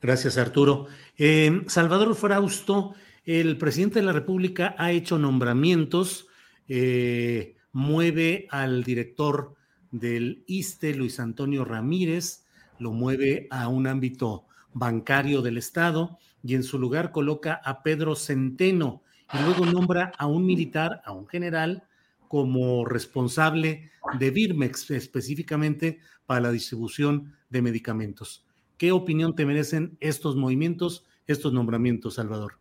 Gracias, 0.00 0.38
Arturo. 0.38 0.86
Eh, 1.16 1.62
Salvador 1.66 2.14
Frausto, 2.14 2.94
el 3.24 3.58
presidente 3.58 3.98
de 3.98 4.06
la 4.06 4.12
República 4.12 4.74
ha 4.78 4.92
hecho 4.92 5.18
nombramientos, 5.18 6.28
eh, 6.68 7.56
mueve 7.72 8.46
al 8.50 8.84
director 8.84 9.56
del 9.90 10.44
ISTE, 10.46 10.94
Luis 10.94 11.18
Antonio 11.18 11.64
Ramírez, 11.64 12.44
lo 12.78 12.92
mueve 12.92 13.48
a 13.50 13.66
un 13.68 13.88
ámbito 13.88 14.46
bancario 14.72 15.42
del 15.42 15.58
Estado 15.58 16.18
y 16.44 16.54
en 16.54 16.62
su 16.62 16.78
lugar 16.78 17.10
coloca 17.10 17.60
a 17.64 17.82
Pedro 17.82 18.14
Centeno 18.14 19.02
y 19.32 19.42
luego 19.42 19.66
nombra 19.66 20.12
a 20.16 20.26
un 20.26 20.46
militar, 20.46 21.02
a 21.04 21.12
un 21.12 21.26
general, 21.26 21.87
como 22.28 22.84
responsable 22.84 23.90
de 24.18 24.30
Birmex 24.30 24.90
específicamente 24.90 25.98
para 26.26 26.40
la 26.40 26.52
distribución 26.52 27.34
de 27.50 27.62
medicamentos. 27.62 28.44
¿Qué 28.76 28.92
opinión 28.92 29.34
te 29.34 29.46
merecen 29.46 29.96
estos 30.00 30.36
movimientos, 30.36 31.04
estos 31.26 31.52
nombramientos, 31.52 32.14
Salvador? 32.14 32.58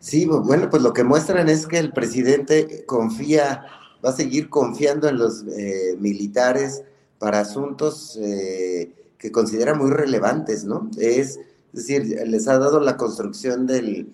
Sí, 0.00 0.26
bueno, 0.26 0.70
pues 0.70 0.82
lo 0.82 0.92
que 0.92 1.04
muestran 1.04 1.48
es 1.48 1.66
que 1.66 1.78
el 1.78 1.92
presidente 1.92 2.84
confía, 2.86 3.66
va 4.04 4.10
a 4.10 4.16
seguir 4.16 4.48
confiando 4.48 5.08
en 5.08 5.18
los 5.18 5.44
eh, 5.48 5.96
militares 5.98 6.84
para 7.18 7.40
asuntos 7.40 8.16
eh, 8.22 8.92
que 9.18 9.32
considera 9.32 9.74
muy 9.74 9.90
relevantes, 9.90 10.64
¿no? 10.64 10.88
Es, 10.98 11.40
decir, 11.72 12.18
les 12.26 12.48
ha 12.48 12.58
dado 12.58 12.80
la 12.80 12.96
construcción 12.96 13.66
del, 13.66 14.08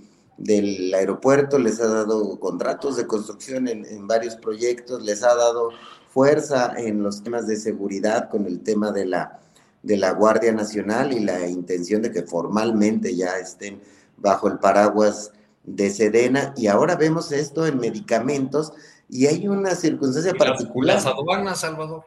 aeropuerto, 0.94 1.59
les 1.59 1.81
ha 1.81 1.86
dado 1.86 2.39
contratos 2.40 2.97
de 2.97 3.06
construcción 3.06 3.69
en, 3.69 3.85
en, 3.85 4.06
varios 4.06 4.36
proyectos, 4.36 5.02
les 5.02 5.23
ha 5.23 5.35
dado 5.35 5.70
fuerza 6.09 6.74
en 6.77 7.02
los 7.02 7.23
temas 7.23 7.47
de 7.47 7.56
seguridad 7.56 8.28
con 8.28 8.47
el 8.47 8.61
tema 8.61 8.93
de 8.93 9.06
la, 9.06 9.40
de 9.82 9.97
la 9.97 10.12
Guardia 10.12 10.52
Nacional 10.52 11.12
y 11.12 11.20
la 11.20 11.47
intención 11.47 12.02
de 12.02 12.11
que 12.11 12.23
formalmente 12.23 13.15
ya 13.15 13.39
estén 13.39 13.81
bajo 14.16 14.48
el 14.48 14.59
paraguas 14.59 15.32
de 15.65 15.90
Sedena. 15.90 16.55
Y 16.56 16.66
ahora 16.66 16.97
vemos 16.97 17.32
esto 17.32 17.66
en 17.66 17.78
medicamentos 17.78 18.73
y 19.09 19.27
hay 19.27 19.48
una 19.48 19.74
circunstancia 19.74 20.35
particular. 20.35 20.97
Las 20.97 21.06
aduanas, 21.06 21.61
Salvador. 21.61 22.05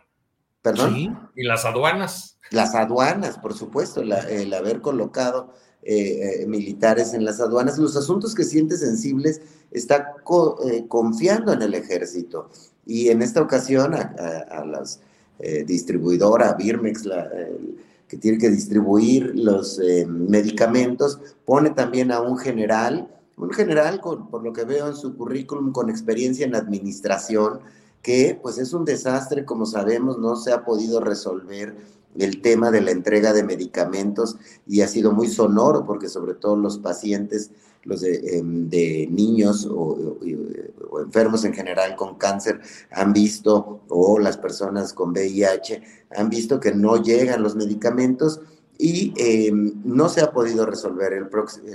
¿Perdón? 0.61 1.29
Y 1.35 1.43
las 1.43 1.65
aduanas. 1.65 2.37
Las 2.49 2.75
aduanas, 2.75 3.37
por 3.37 3.53
supuesto, 3.53 4.01
el 4.01 4.53
haber 4.53 4.81
colocado 4.81 5.53
eh, 5.83 6.41
eh, 6.41 6.47
militares 6.47 7.13
en 7.13 7.23
las 7.23 7.39
aduanas, 7.39 7.77
los 7.77 7.95
asuntos 7.95 8.35
que 8.35 8.43
siente 8.43 8.75
sensibles, 8.77 9.41
está 9.71 10.15
eh, 10.65 10.85
confiando 10.87 11.53
en 11.53 11.61
el 11.61 11.73
ejército. 11.75 12.49
Y 12.85 13.09
en 13.09 13.21
esta 13.21 13.41
ocasión 13.41 13.93
a, 13.93 14.65
las 14.65 14.99
distribuidoras, 15.65 16.57
Birmex, 16.57 17.05
la, 17.05 17.29
que 18.07 18.17
tiene 18.17 18.37
que 18.37 18.49
distribuir 18.49 19.33
los 19.35 19.79
medicamentos, 20.07 21.19
pone 21.45 21.69
también 21.69 22.11
a 22.11 22.21
un 22.21 22.37
general, 22.37 23.07
un 23.35 23.51
general 23.51 24.01
con, 24.01 24.29
por 24.29 24.41
lo 24.41 24.51
que 24.51 24.63
veo 24.63 24.87
en 24.87 24.95
su 24.95 25.15
currículum 25.15 25.73
con 25.73 25.89
experiencia 25.89 26.45
en 26.45 26.55
administración, 26.55 27.59
que 28.01 28.39
pues 28.41 28.57
es 28.57 28.73
un 28.73 28.85
desastre, 28.85 29.45
como 29.45 29.65
sabemos, 29.65 30.17
no 30.17 30.37
se 30.37 30.53
ha 30.53 30.63
podido 30.63 31.01
resolver 31.01 31.75
el 32.17 32.41
tema 32.41 32.71
de 32.71 32.81
la 32.81 32.91
entrega 32.91 33.33
de 33.33 33.43
medicamentos 33.43 34.37
y 34.67 34.81
ha 34.81 34.87
sido 34.87 35.11
muy 35.11 35.27
sonoro 35.27 35.85
porque 35.85 36.09
sobre 36.09 36.33
todo 36.33 36.55
los 36.55 36.79
pacientes, 36.79 37.51
los 37.83 38.01
de, 38.01 38.37
em, 38.37 38.69
niños 39.13 39.67
o, 39.69 40.17
enfermos 41.01 41.45
en 41.45 41.53
general 41.53 41.95
con 41.95 42.15
cáncer 42.15 42.59
han 42.91 43.13
visto, 43.13 43.81
o 43.89 44.19
las 44.19 44.37
personas 44.37 44.93
con 44.93 45.11
VIH 45.11 45.81
han 46.15 46.29
visto 46.29 46.59
que 46.59 46.73
no 46.73 47.01
llegan 47.01 47.43
los 47.43 47.55
medicamentos 47.55 48.41
y 48.79 49.13
em, 49.17 49.73
no 49.83 50.09
se 50.09 50.21
ha 50.21 50.31
podido 50.31 50.65
resolver. 50.65 51.13
El, 51.13 51.29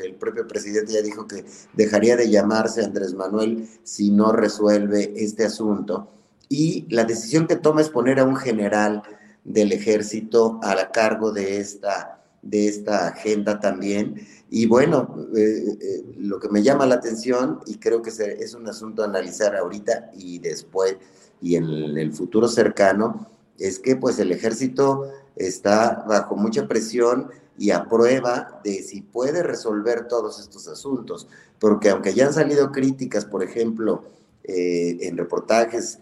el, 0.05 0.15
propio 0.15 0.47
presidente 0.47 0.93
ya 0.93 1.03
dijo 1.03 1.27
que 1.27 1.45
dejaría 1.75 2.17
de 2.17 2.31
llamarse 2.31 2.85
Andrés 2.85 3.15
Manuel 3.15 3.69
si 3.83 4.11
no 4.11 4.33
resuelve 4.33 5.13
este 5.17 5.45
asunto. 5.45 6.09
Y 6.49 6.87
la 6.91 7.05
decisión 7.05 7.47
que 7.47 7.57
toma 7.57 7.81
es 7.81 7.89
poner 7.89 8.21
a 8.21 8.25
un 8.25 8.37
general 8.37 9.03
del 9.45 9.73
ejército 9.73 10.61
a 10.63 10.91
cargo 10.91 11.33
de 11.33 11.59
esta, 11.59 12.23
de 12.43 12.69
esta 12.69 13.09
agenda 13.09 13.61
también. 13.61 14.27
Y 14.51 14.67
bueno, 14.67 15.17
eh, 15.35 15.65
eh, 15.81 16.05
lo 16.19 16.39
que 16.39 16.49
me 16.49 16.63
llama 16.63 16.87
la 16.87 16.97
atención, 16.97 17.61
y 17.67 17.79
creo 17.79 18.03
que 18.03 18.11
es 18.11 18.55
un 18.55 18.69
asunto 18.69 19.03
a 19.03 19.07
analizar 19.07 19.57
ahorita 19.57 20.11
y 20.15 20.39
después, 20.39 20.97
y 21.41 21.57
en 21.57 21.67
el 21.67 22.13
futuro 22.13 22.49
cercano, 22.49 23.27
es 23.59 23.79
que 23.79 23.97
pues 23.97 24.19
el 24.19 24.33
ejército 24.33 25.11
está 25.37 26.05
bajo 26.07 26.37
mucha 26.37 26.69
presión 26.69 27.29
y 27.59 27.71
a 27.71 27.89
prueba 27.89 28.61
de 28.65 28.83
si 28.83 29.03
puede 29.03 29.43
resolver 29.43 30.07
todos 30.07 30.41
estos 30.41 30.69
asuntos, 30.69 31.29
porque 31.59 31.91
aunque 31.91 32.15
ya 32.15 32.27
han 32.27 32.35
salido 32.35 32.73
críticas, 32.73 33.25
por 33.25 33.43
ejemplo, 33.43 34.05
eh, 34.45 34.99
en 35.03 35.17
reportajes 35.17 35.99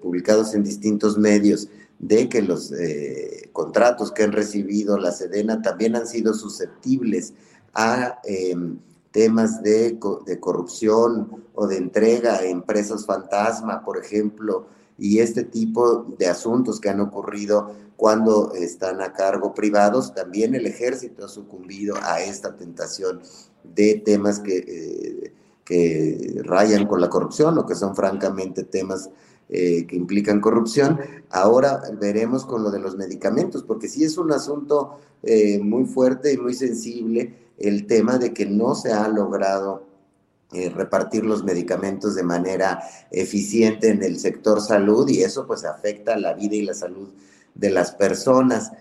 publicados 0.00 0.54
en 0.54 0.62
distintos 0.62 1.18
medios, 1.18 1.68
de 2.02 2.28
que 2.28 2.42
los 2.42 2.72
eh, 2.72 3.48
contratos 3.52 4.10
que 4.10 4.24
han 4.24 4.32
recibido 4.32 4.98
la 4.98 5.12
Sedena 5.12 5.62
también 5.62 5.96
han 5.96 6.06
sido 6.06 6.34
susceptibles 6.34 7.32
a 7.74 8.20
em, 8.24 8.78
temas 9.12 9.62
de, 9.62 9.98
de, 10.26 10.40
corrupción 10.40 11.44
o 11.54 11.66
de 11.66 11.76
entrega 11.76 12.34
a 12.34 12.44
empresas 12.44 13.06
fantasma, 13.06 13.84
por 13.84 13.98
ejemplo, 13.98 14.66
y 14.98 15.20
este 15.20 15.44
tipo 15.44 16.04
de 16.18 16.26
asuntos 16.26 16.80
que 16.80 16.90
han 16.90 17.00
ocurrido 17.00 17.72
cuando 17.96 18.52
están 18.54 19.00
a 19.00 19.12
cargo 19.12 19.54
privados, 19.54 20.12
también 20.12 20.56
el 20.56 20.66
ejército 20.66 21.24
ha 21.24 21.28
sucumbido 21.28 21.94
a 22.02 22.20
esta 22.20 22.56
tentación 22.56 23.20
de 23.62 24.02
temas 24.04 24.40
que, 24.40 24.56
eh, 24.58 25.32
que 25.64 26.42
rayan 26.42 26.86
con 26.88 27.00
la 27.00 27.08
corrupción 27.08 27.56
o 27.58 27.66
que 27.66 27.76
son 27.76 27.94
francamente 27.94 28.64
temas 28.64 29.08
eh, 29.54 29.86
que 29.86 29.96
implican 29.96 30.40
corrupción. 30.40 30.98
Ahora 31.28 31.82
veremos 32.00 32.46
con 32.46 32.62
lo 32.62 32.70
de 32.70 32.78
los 32.78 32.96
medicamentos, 32.96 33.62
porque 33.62 33.86
sí 33.86 34.02
es 34.02 34.16
un 34.16 34.32
asunto 34.32 34.98
eh, 35.22 35.58
muy 35.58 35.84
fuerte 35.84 36.32
y 36.32 36.38
muy 36.38 36.54
sensible 36.54 37.34
el 37.58 37.86
tema 37.86 38.16
de 38.16 38.32
que 38.32 38.46
no 38.46 38.74
se 38.74 38.92
ha 38.92 39.06
logrado 39.08 39.84
eh, 40.54 40.70
repartir 40.70 41.26
los 41.26 41.44
medicamentos 41.44 42.14
de 42.14 42.22
manera 42.22 42.82
eficiente 43.10 43.90
en 43.90 44.02
el 44.02 44.18
sector 44.18 44.62
salud 44.62 45.06
y 45.10 45.22
eso 45.22 45.46
pues 45.46 45.66
afecta 45.66 46.16
la 46.16 46.32
vida 46.32 46.56
y 46.56 46.62
la 46.62 46.72
salud 46.72 47.10
de 47.54 47.68
las 47.68 47.92
personas. 47.92 48.72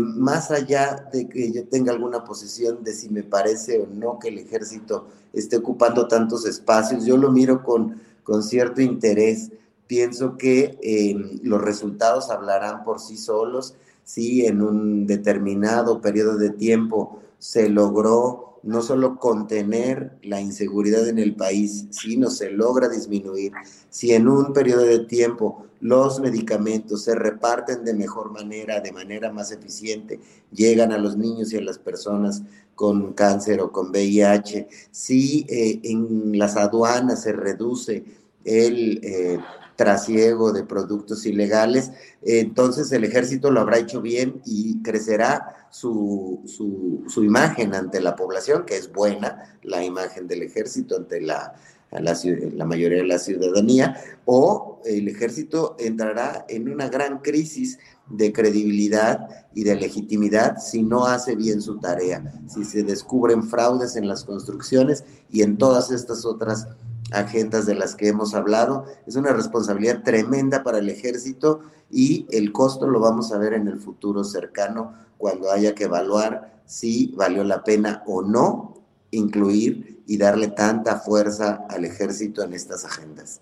más 0.00 0.50
allá 0.50 1.08
de 1.12 1.28
que 1.28 1.52
yo 1.52 1.68
tenga 1.68 1.92
alguna 1.92 2.24
posición 2.24 2.82
de 2.82 2.92
si 2.92 3.08
me 3.08 3.22
parece 3.22 3.78
o 3.78 3.86
no 3.86 4.18
que 4.18 4.30
el 4.30 4.38
ejército 4.38 5.06
esté 5.32 5.58
ocupando 5.58 6.08
tantos 6.08 6.44
espacios, 6.44 7.04
yo 7.04 7.16
lo 7.16 7.30
miro 7.30 7.62
con, 7.62 8.02
con 8.24 8.42
cierto 8.42 8.82
interés 8.82 9.52
pienso 9.88 10.36
que 10.36 10.78
em, 10.82 11.40
los 11.42 11.60
resultados 11.60 12.30
hablarán 12.30 12.84
por 12.84 13.00
sí 13.00 13.16
solos. 13.16 13.74
Si 14.04 14.46
en 14.46 14.62
un 14.62 15.06
determinado 15.06 16.00
periodo 16.00 16.36
de 16.36 16.50
tiempo 16.50 17.20
se 17.38 17.68
logró 17.68 18.60
no 18.62 18.82
solo 18.82 19.18
contener 19.18 20.18
la 20.22 20.40
inseguridad 20.40 21.08
en 21.08 21.18
el 21.18 21.34
país, 21.34 21.86
sino 21.90 22.30
se 22.30 22.50
logra 22.50 22.88
disminuir. 22.88 23.52
Si 23.88 24.12
en 24.12 24.28
un 24.28 24.52
periodo 24.52 24.82
de 24.82 25.00
tiempo 25.00 25.66
los 25.80 26.20
medicamentos 26.20 27.04
se 27.04 27.14
reparten 27.14 27.84
de 27.84 27.94
mejor 27.94 28.32
manera, 28.32 28.80
de 28.80 28.92
manera 28.92 29.32
más 29.32 29.52
eficiente, 29.52 30.20
llegan 30.52 30.92
a 30.92 30.98
los 30.98 31.16
niños 31.16 31.52
y 31.52 31.56
a 31.56 31.62
las 31.62 31.78
personas 31.78 32.42
con 32.74 33.12
cáncer 33.12 33.60
o 33.60 33.72
con 33.72 33.90
VIH, 33.90 34.68
si 34.90 35.46
eh, 35.48 35.80
en 35.84 36.38
las 36.38 36.56
aduanas 36.56 37.22
se 37.22 37.32
reduce 37.32 38.04
el 38.44 39.00
eh, 39.02 39.38
trasiego 39.78 40.52
de 40.52 40.64
productos 40.64 41.24
ilegales, 41.24 41.92
entonces 42.22 42.90
el 42.90 43.04
ejército 43.04 43.52
lo 43.52 43.60
habrá 43.60 43.78
hecho 43.78 44.02
bien 44.02 44.42
y 44.44 44.82
crecerá 44.82 45.68
su, 45.70 46.42
su, 46.46 47.22
imagen 47.22 47.76
ante 47.76 48.00
la 48.00 48.16
población, 48.16 48.64
que 48.66 48.76
es 48.76 48.92
buena, 48.92 49.56
la 49.62 49.84
imagen 49.84 50.26
del 50.26 50.42
ejército 50.42 50.96
ante 50.96 51.20
la, 51.20 51.54
la, 51.92 52.64
mayoría 52.64 52.98
de 52.98 53.06
la 53.06 53.20
ciudadanía, 53.20 53.96
o 54.24 54.82
el 54.84 55.06
ejército 55.06 55.76
entrará 55.78 56.44
en 56.48 56.68
una 56.68 56.88
gran 56.88 57.20
crisis 57.20 57.78
de 58.10 58.32
credibilidad 58.32 59.28
y 59.54 59.62
de 59.62 59.76
legitimidad 59.76 60.56
si 60.58 60.82
no 60.82 61.06
hace 61.06 61.36
bien 61.36 61.62
su 61.62 61.78
tarea, 61.78 62.34
si 62.48 62.64
se 62.64 62.82
descubren 62.82 63.44
fraudes 63.44 63.94
en 63.94 64.08
las 64.08 64.24
construcciones 64.24 65.04
y 65.30 65.42
en 65.42 65.56
todas 65.56 65.92
estas 65.92 66.24
otras 66.24 66.66
agendas 67.12 67.66
de 67.66 67.74
las 67.74 67.94
que 67.94 68.08
hemos 68.08 68.34
hablado. 68.34 68.86
Es 69.06 69.16
una 69.16 69.32
responsabilidad 69.32 70.02
tremenda 70.02 70.62
para 70.62 70.78
el 70.78 70.88
ejército 70.88 71.60
y 71.90 72.26
el 72.30 72.52
costo 72.52 72.86
lo 72.86 73.00
vamos 73.00 73.32
a 73.32 73.38
ver 73.38 73.54
en 73.54 73.68
el 73.68 73.78
futuro 73.78 74.24
cercano 74.24 74.94
cuando 75.16 75.50
haya 75.50 75.74
que 75.74 75.84
evaluar 75.84 76.60
si 76.66 77.12
valió 77.16 77.44
la 77.44 77.64
pena 77.64 78.02
o 78.06 78.22
no 78.22 78.74
incluir 79.10 80.02
y 80.06 80.18
darle 80.18 80.48
tanta 80.48 81.00
fuerza 81.00 81.66
al 81.68 81.84
ejército 81.84 82.42
en 82.42 82.52
estas 82.54 82.84
agendas. 82.84 83.40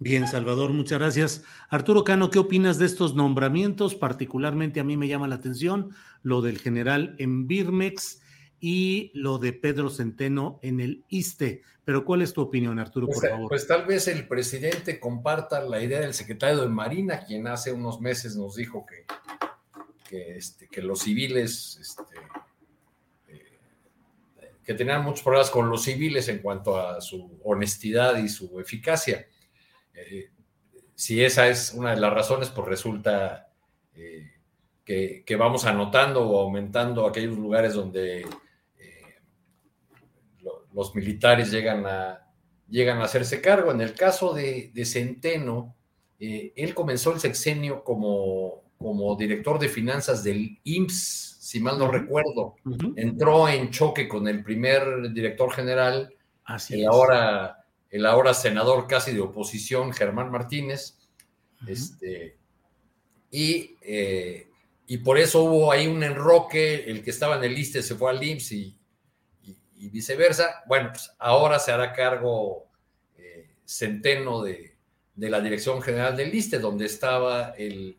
Bien, 0.00 0.28
Salvador, 0.28 0.72
muchas 0.72 1.00
gracias. 1.00 1.42
Arturo 1.70 2.04
Cano, 2.04 2.30
¿qué 2.30 2.38
opinas 2.38 2.78
de 2.78 2.86
estos 2.86 3.16
nombramientos? 3.16 3.96
Particularmente 3.96 4.78
a 4.78 4.84
mí 4.84 4.96
me 4.96 5.08
llama 5.08 5.26
la 5.26 5.34
atención 5.36 5.90
lo 6.22 6.40
del 6.40 6.58
general 6.58 7.16
en 7.18 7.48
Birmex 7.48 8.20
y 8.60 9.10
lo 9.14 9.38
de 9.38 9.52
Pedro 9.52 9.90
Centeno 9.90 10.58
en 10.62 10.80
el 10.80 11.04
ISTE. 11.08 11.62
Pero 11.84 12.04
¿cuál 12.04 12.22
es 12.22 12.32
tu 12.32 12.42
opinión, 12.42 12.78
Arturo, 12.78 13.06
por 13.06 13.16
pues, 13.16 13.30
favor? 13.30 13.48
Pues 13.48 13.66
tal 13.66 13.86
vez 13.86 14.08
el 14.08 14.28
presidente 14.28 15.00
comparta 15.00 15.60
la 15.62 15.82
idea 15.82 16.00
del 16.00 16.14
secretario 16.14 16.62
de 16.62 16.68
Marina, 16.68 17.24
quien 17.24 17.46
hace 17.46 17.72
unos 17.72 18.00
meses 18.00 18.36
nos 18.36 18.56
dijo 18.56 18.84
que, 18.84 19.04
que, 20.08 20.36
este, 20.36 20.68
que 20.68 20.82
los 20.82 21.00
civiles, 21.00 21.78
este, 21.80 22.16
eh, 23.28 24.54
que 24.64 24.74
tenían 24.74 25.02
muchos 25.02 25.22
problemas 25.22 25.50
con 25.50 25.70
los 25.70 25.84
civiles 25.84 26.28
en 26.28 26.38
cuanto 26.38 26.78
a 26.78 27.00
su 27.00 27.40
honestidad 27.44 28.18
y 28.18 28.28
su 28.28 28.60
eficacia. 28.60 29.26
Eh, 29.94 30.30
si 30.94 31.24
esa 31.24 31.48
es 31.48 31.72
una 31.74 31.94
de 31.94 32.00
las 32.00 32.12
razones, 32.12 32.50
pues 32.50 32.66
resulta 32.66 33.48
eh, 33.94 34.32
que, 34.84 35.36
vamos 35.36 35.64
anotando 35.66 36.28
o 36.28 36.40
aumentando 36.40 37.06
aquellos 37.06 37.36
lugares 37.36 37.74
donde 37.74 38.22
eh, 38.22 38.26
los 40.78 40.94
militares 40.94 41.50
llegan 41.50 41.84
a, 41.86 42.24
llegan 42.68 42.98
a 42.98 43.04
hacerse 43.04 43.40
cargo. 43.40 43.72
En 43.72 43.80
el 43.80 43.94
caso 43.94 44.32
de, 44.32 44.70
Centeno, 44.84 45.74
él 46.20 46.72
comenzó 46.72 47.12
el 47.12 47.18
sexenio 47.18 47.82
como, 47.82 48.62
como 48.78 49.16
director 49.16 49.58
de 49.58 49.68
finanzas 49.68 50.22
del 50.22 50.60
IMSS, 50.62 51.38
si 51.40 51.58
mal 51.58 51.80
no 51.80 51.90
recuerdo. 51.90 52.54
Entró 52.94 53.48
en 53.48 53.70
choque 53.70 54.06
con 54.06 54.28
el 54.28 54.44
primer 54.44 55.12
director 55.12 55.52
general 55.52 56.14
Así 56.44 56.78
y 56.78 56.84
ahora 56.84 57.64
el 57.90 58.06
ahora 58.06 58.32
senador 58.32 58.86
casi 58.86 59.12
de 59.12 59.20
oposición, 59.20 59.92
Germán 59.92 60.30
Martínez, 60.30 60.96
este, 61.66 62.36
y, 63.32 63.76
eh, 63.82 64.46
y, 64.86 64.98
por 64.98 65.18
eso 65.18 65.42
hubo 65.42 65.72
ahí 65.72 65.88
un 65.88 66.04
enroque, 66.04 66.84
el 66.86 67.02
que 67.02 67.10
estaba 67.10 67.36
en 67.36 67.44
el 67.44 67.54
liste 67.54 67.82
se 67.82 67.96
fue 67.96 68.10
al 68.10 68.22
IMSS 68.22 68.52
y, 68.52 68.77
viceversa. 69.88 70.62
Bueno, 70.66 70.90
pues 70.90 71.12
ahora 71.18 71.58
se 71.58 71.72
hará 71.72 71.92
cargo 71.92 72.66
eh, 73.16 73.48
Centeno 73.64 74.42
de, 74.42 74.74
la 75.16 75.40
Dirección 75.40 75.80
General 75.82 76.16
del 76.16 76.30
liste, 76.30 76.58
donde 76.58 76.86
estaba 76.86 77.50
el 77.56 77.96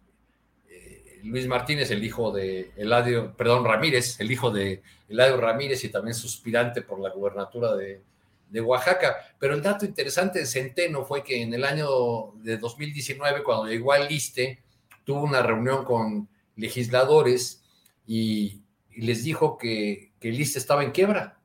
eh, 0.69 1.19
Luis 1.23 1.47
Martínez, 1.47 1.91
el 1.91 2.03
hijo 2.03 2.31
de 2.31 2.71
Eladio, 2.75 3.35
perdón, 3.35 3.65
Ramírez, 3.65 4.19
el 4.19 4.31
hijo 4.31 4.51
de 4.51 4.81
Eladio 5.07 5.37
Ramírez 5.37 5.83
y 5.83 5.89
también 5.89 6.13
suspirante 6.13 6.81
por 6.81 6.99
la 6.99 7.09
gubernatura 7.09 7.75
de, 7.75 8.01
de 8.49 8.61
Oaxaca. 8.61 9.17
Pero 9.39 9.53
el 9.53 9.61
dato 9.61 9.85
interesante 9.85 10.39
de 10.39 10.45
Centeno 10.45 11.05
fue 11.05 11.23
que 11.23 11.41
en 11.41 11.53
el 11.53 11.63
año 11.63 12.33
de 12.35 12.57
2019, 12.57 13.43
cuando 13.43 13.67
llegó 13.67 13.93
al 13.93 14.11
ISTE, 14.11 14.59
tuvo 15.03 15.23
una 15.23 15.41
reunión 15.41 15.85
con 15.85 16.29
legisladores 16.55 17.63
y, 18.05 18.61
les 18.95 19.23
dijo 19.23 19.57
que, 19.57 20.11
el 20.21 20.39
ISTE 20.39 20.59
estaba 20.59 20.83
en 20.83 20.91
quiebra, 20.91 21.38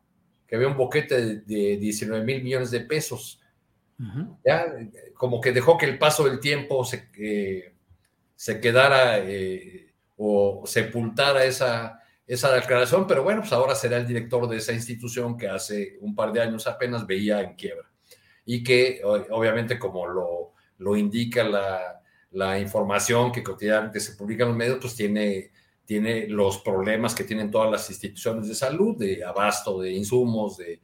que 0.54 0.56
había 0.56 0.68
un 0.68 0.76
boquete 0.76 1.40
de, 1.40 1.76
19 1.78 2.24
mil 2.24 2.44
millones 2.44 2.70
de 2.70 2.80
pesos. 2.80 3.40
Ya, 4.44 4.66
como 5.14 5.40
que 5.40 5.50
dejó 5.50 5.76
que 5.76 5.86
el 5.86 5.98
paso 5.98 6.24
del 6.24 6.38
tiempo 6.38 6.84
se, 6.84 7.08
eh, 7.18 7.74
se 8.36 8.60
quedara 8.60 9.18
eh, 9.18 9.92
o 10.16 10.62
sepultara 10.64 11.44
esa, 11.44 12.00
esa 12.24 12.54
declaración, 12.54 13.06
pero 13.08 13.24
bueno, 13.24 13.40
pues 13.40 13.52
ahora 13.52 13.74
será 13.74 13.96
el 13.96 14.06
director 14.06 14.48
de 14.48 14.58
esa 14.58 14.72
institución 14.72 15.36
que 15.36 15.48
hace 15.48 15.96
un 16.00 16.14
par 16.14 16.32
de 16.32 16.42
años 16.42 16.68
apenas 16.68 17.04
veía 17.04 17.40
en 17.40 17.54
quiebra 17.54 17.90
y 18.44 18.62
que 18.62 19.00
obviamente 19.04 19.78
como 19.78 20.06
lo, 20.06 20.52
lo 20.78 20.96
indica 20.96 21.42
la, 21.42 22.00
la, 22.30 22.60
información 22.60 23.32
que 23.32 23.42
cotidianamente 23.42 23.98
se 24.00 24.16
publica 24.16 24.44
en 24.44 24.50
los 24.50 24.58
medios, 24.58 24.78
pues 24.80 24.94
tiene, 24.94 25.50
tiene 25.84 26.28
los 26.28 26.58
problemas 26.58 27.14
que 27.14 27.24
tienen 27.24 27.50
todas 27.50 27.70
las 27.70 27.90
instituciones 27.90 28.48
de 28.48 28.54
salud, 28.54 28.96
de 28.96 29.24
abasto 29.24 29.80
de 29.80 29.92
insumos, 29.92 30.56
de, 30.56 30.80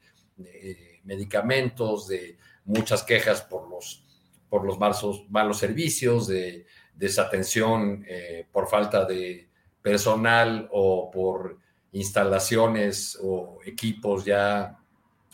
medicamentos, 1.04 2.08
de 2.08 2.36
muchas 2.64 3.02
quejas 3.02 3.42
por 3.42 3.68
los, 3.68 4.04
por 4.48 4.64
los 4.64 4.78
malos, 4.78 5.24
malos 5.28 5.58
servicios, 5.58 6.26
de 6.26 6.66
desatención 6.94 8.04
eh, 8.06 8.46
por 8.52 8.68
falta 8.68 9.04
de 9.04 9.48
personal 9.82 10.68
o 10.72 11.10
por 11.10 11.58
instalaciones 11.92 13.18
o 13.22 13.58
equipos 13.64 14.24
ya 14.24 14.78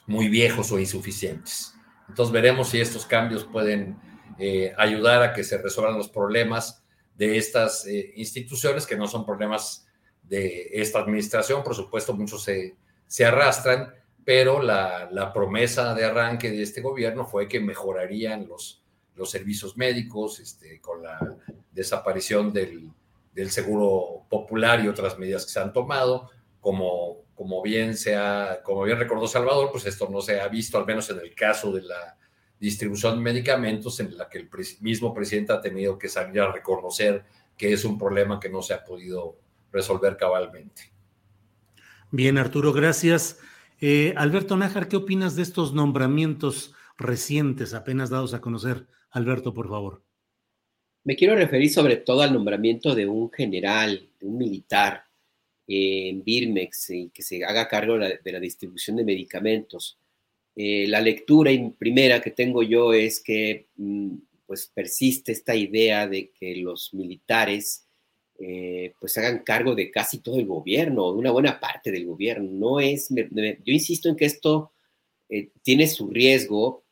muy 0.06 0.28
viejos 0.28 0.70
o 0.72 0.78
insuficientes. 0.78 1.74
Entonces 2.08 2.32
veremos 2.32 2.68
si 2.68 2.80
estos 2.80 3.04
cambios 3.04 3.44
pueden 3.44 3.98
eh, 4.38 4.72
ayudar 4.78 5.22
a 5.22 5.32
que 5.32 5.42
se 5.42 5.58
resuelvan 5.58 5.98
los 5.98 6.08
problemas 6.08 6.85
de 7.16 7.36
estas 7.38 7.86
eh, 7.86 8.12
instituciones, 8.16 8.86
que 8.86 8.96
no 8.96 9.06
son 9.06 9.24
problemas 9.24 9.86
de 10.22 10.68
esta 10.72 10.98
administración, 10.98 11.62
por 11.62 11.74
supuesto 11.74 12.14
muchos 12.14 12.42
se, 12.42 12.76
se 13.06 13.24
arrastran, 13.24 13.94
pero 14.24 14.60
la, 14.60 15.08
la, 15.10 15.32
promesa 15.32 15.94
de 15.94 16.04
arranque 16.04 16.50
de 16.50 16.62
este 16.62 16.80
gobierno 16.80 17.24
fue 17.24 17.46
que 17.46 17.60
mejorarían 17.60 18.48
los, 18.48 18.82
los 19.14 19.30
servicios 19.30 19.76
médicos 19.76 20.40
este, 20.40 20.80
con 20.80 21.02
la 21.02 21.36
desaparición 21.72 22.52
del, 22.52 22.90
del 23.32 23.50
seguro 23.50 24.24
popular 24.28 24.84
y 24.84 24.88
otras 24.88 25.18
medidas 25.18 25.44
que 25.44 25.52
se 25.52 25.60
han 25.60 25.72
tomado, 25.72 26.30
como, 26.60 27.18
como, 27.34 27.62
bien, 27.62 27.94
como 28.64 28.82
bien 28.82 28.98
recordó 28.98 29.28
Salvador, 29.28 29.70
pues 29.70 29.86
esto 29.86 30.08
no 30.10 30.20
se 30.20 30.40
ha 30.40 30.48
visto, 30.48 30.76
al 30.76 30.86
menos 30.86 31.08
en 31.10 31.20
el 31.20 31.34
caso 31.34 31.70
de 31.70 31.82
la 31.82 32.15
distribución 32.58 33.16
de 33.16 33.22
medicamentos, 33.22 34.00
en 34.00 34.16
la 34.16 34.28
que 34.28 34.38
el 34.38 34.48
mismo 34.80 35.12
presidente 35.12 35.52
ha 35.52 35.60
tenido 35.60 35.98
que 35.98 36.08
salir 36.08 36.40
a 36.40 36.52
reconocer 36.52 37.24
que 37.56 37.72
es 37.72 37.84
un 37.84 37.98
problema 37.98 38.38
que 38.40 38.48
no 38.48 38.62
se 38.62 38.74
ha 38.74 38.84
podido 38.84 39.38
resolver 39.72 40.16
cabalmente. 40.16 40.92
Bien, 42.10 42.38
Arturo, 42.38 42.72
gracias. 42.72 43.38
Eh, 43.80 44.14
Alberto 44.16 44.56
Nájar, 44.56 44.88
¿qué 44.88 44.96
opinas 44.96 45.36
de 45.36 45.42
estos 45.42 45.74
nombramientos 45.74 46.74
recientes, 46.96 47.74
apenas 47.74 48.10
dados 48.10 48.32
a 48.32 48.40
conocer? 48.40 48.86
Alberto, 49.10 49.52
por 49.52 49.68
favor. 49.68 50.02
Me 51.04 51.14
quiero 51.14 51.36
referir 51.36 51.70
sobre 51.70 51.96
todo 51.96 52.22
al 52.22 52.32
nombramiento 52.32 52.94
de 52.94 53.06
un 53.06 53.30
general, 53.30 54.08
de 54.18 54.26
un 54.26 54.38
militar 54.38 55.04
en 55.68 56.24
Birmex 56.24 56.90
y 56.90 57.10
que 57.10 57.22
se 57.22 57.44
haga 57.44 57.68
cargo 57.68 57.98
de 57.98 58.32
la, 58.32 58.40
distribución 58.40 58.96
de 58.96 59.04
medicamentos. 59.04 59.98
Eh, 60.58 60.86
la 60.88 61.02
lectura 61.02 61.50
primera 61.78 62.22
que 62.22 62.30
tengo 62.30 62.62
yo 62.62 62.94
es 62.94 63.20
que 63.20 63.66
mm, 63.76 64.14
pues 64.46 64.70
persiste 64.74 65.32
esta 65.32 65.54
idea 65.54 66.08
de 66.08 66.30
que 66.30 66.56
los 66.56 66.94
militares 66.94 67.84
eh, 68.38 68.94
pues 68.98 69.18
hagan 69.18 69.40
cargo 69.40 69.74
de 69.74 69.90
casi 69.90 70.18
todo 70.18 70.38
el 70.38 70.46
gobierno, 70.46 71.12
de 71.12 71.18
una 71.18 71.30
buena 71.30 71.60
parte 71.60 71.90
del 71.92 72.06
gobierno. 72.06 72.48
No 72.50 72.80
es, 72.80 73.08
yo 73.10 73.72
insisto 73.72 74.08
en 74.08 74.16
que 74.16 74.24
esto 74.24 74.72
eh, 75.28 75.50
tiene 75.62 75.86
su 75.86 76.08
riesgo 76.10 76.82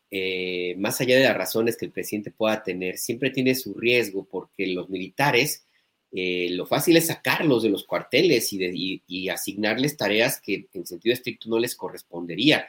más 0.77 1.01
allá 1.01 1.17
de 1.17 1.25
las 1.25 1.37
razones 1.37 1.77
que 1.77 1.87
el 1.87 1.91
presidente 1.91 2.31
pueda 2.31 2.63
tener, 2.63 2.99
siempre 2.99 3.31
tiene 3.31 3.57
su 3.57 3.75
riesgo 3.75 4.25
porque 4.31 4.69
los 4.69 4.89
militares, 4.89 5.67
lo 6.13 6.67
fácil 6.67 6.97
es 6.97 7.09
sacarlos 7.09 7.65
de 7.65 7.71
los 7.71 7.83
cuarteles 7.83 8.53
y, 8.53 9.29
asignarles 9.29 9.97
tareas 9.97 10.41
que 10.41 10.69
en 10.73 10.87
sentido 10.87 11.15
estricto 11.15 11.49
no 11.49 11.59
les 11.59 11.75
correspondería. 11.75 12.65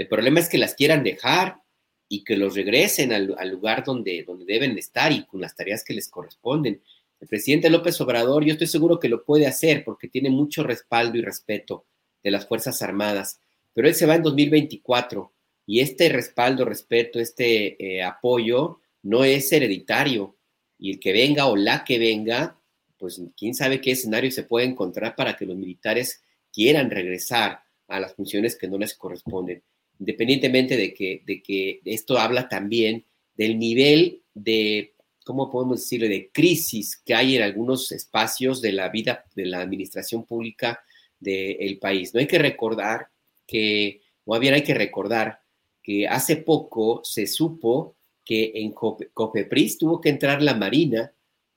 El 0.00 0.08
problema 0.08 0.40
es 0.40 0.48
que 0.48 0.56
las 0.56 0.74
quieran 0.74 1.04
dejar 1.04 1.60
y 2.08 2.24
que 2.24 2.34
los 2.34 2.54
regresen 2.54 3.12
al, 3.12 3.50
lugar 3.50 3.84
donde, 3.84 4.24
deben 4.46 4.78
estar 4.78 5.12
y 5.12 5.26
con 5.26 5.42
las 5.42 5.54
tareas 5.54 5.84
que 5.84 5.92
les 5.92 6.08
corresponden. 6.08 6.80
El 7.20 7.28
presidente 7.28 7.68
López 7.68 8.00
Obrador, 8.00 8.42
yo 8.42 8.52
estoy 8.52 8.66
seguro 8.66 8.98
que 8.98 9.10
lo 9.10 9.26
puede 9.26 9.46
hacer 9.46 9.84
porque 9.84 10.08
tiene 10.08 10.30
mucho 10.30 10.62
respaldo 10.62 11.18
y 11.18 11.20
respeto 11.20 11.84
de 12.22 12.30
las 12.30 12.46
Fuerzas 12.46 12.80
Armadas, 12.80 13.40
pero 13.74 13.88
él 13.88 13.94
se 13.94 14.06
va 14.06 14.14
en 14.14 14.22
2024 14.22 15.34
y 15.66 15.80
este 15.80 16.08
respaldo, 16.08 16.64
respeto, 16.64 17.20
este 17.20 17.76
eh, 17.98 18.02
apoyo 18.02 18.80
no 19.02 19.24
es 19.24 19.52
hereditario. 19.52 20.38
Y 20.78 20.92
el 20.92 20.98
que 20.98 21.12
venga 21.12 21.44
o 21.44 21.56
la 21.56 21.84
que 21.84 21.98
venga, 21.98 22.58
pues 22.96 23.20
quién 23.36 23.52
sabe 23.52 23.82
qué 23.82 23.90
escenario 23.90 24.30
se 24.30 24.44
puede 24.44 24.64
encontrar 24.64 25.14
para 25.14 25.36
que 25.36 25.44
los 25.44 25.58
militares 25.58 26.22
quieran 26.50 26.90
regresar 26.90 27.64
a 27.86 28.00
las 28.00 28.14
funciones 28.14 28.56
que 28.56 28.66
no 28.66 28.78
les 28.78 28.94
corresponden. 28.94 29.62
Independientemente 30.00 30.76
de 30.76 30.92
que, 30.92 31.22
de 31.24 31.42
que 31.42 31.80
esto 31.84 32.18
habla 32.18 32.48
también 32.48 33.04
del 33.34 33.58
nivel 33.58 34.22
de, 34.34 34.94
¿cómo 35.24 35.50
podemos 35.50 35.80
decirlo?, 35.80 36.08
de 36.08 36.30
crisis 36.32 36.96
que 36.96 37.14
hay 37.14 37.36
en 37.36 37.42
algunos 37.42 37.92
espacios 37.92 38.60
de 38.60 38.72
la 38.72 38.88
vida 38.88 39.24
de 39.36 39.46
la 39.46 39.60
administración 39.60 40.24
pública 40.24 40.80
del 41.18 41.78
país. 41.78 42.12
No 42.14 42.20
hay 42.20 42.26
que 42.26 42.38
recordar 42.38 43.08
que, 43.46 44.00
o 44.24 44.38
bien 44.38 44.54
hay 44.54 44.62
que 44.62 44.74
recordar 44.74 45.40
que 45.82 46.08
hace 46.08 46.36
poco 46.36 47.02
se 47.04 47.26
supo 47.26 47.96
que 48.24 48.52
en 48.54 48.72
Cofepris 48.72 49.78
tuvo 49.78 50.00
que 50.00 50.08
entrar 50.08 50.42
la 50.42 50.54
Marina 50.54 51.12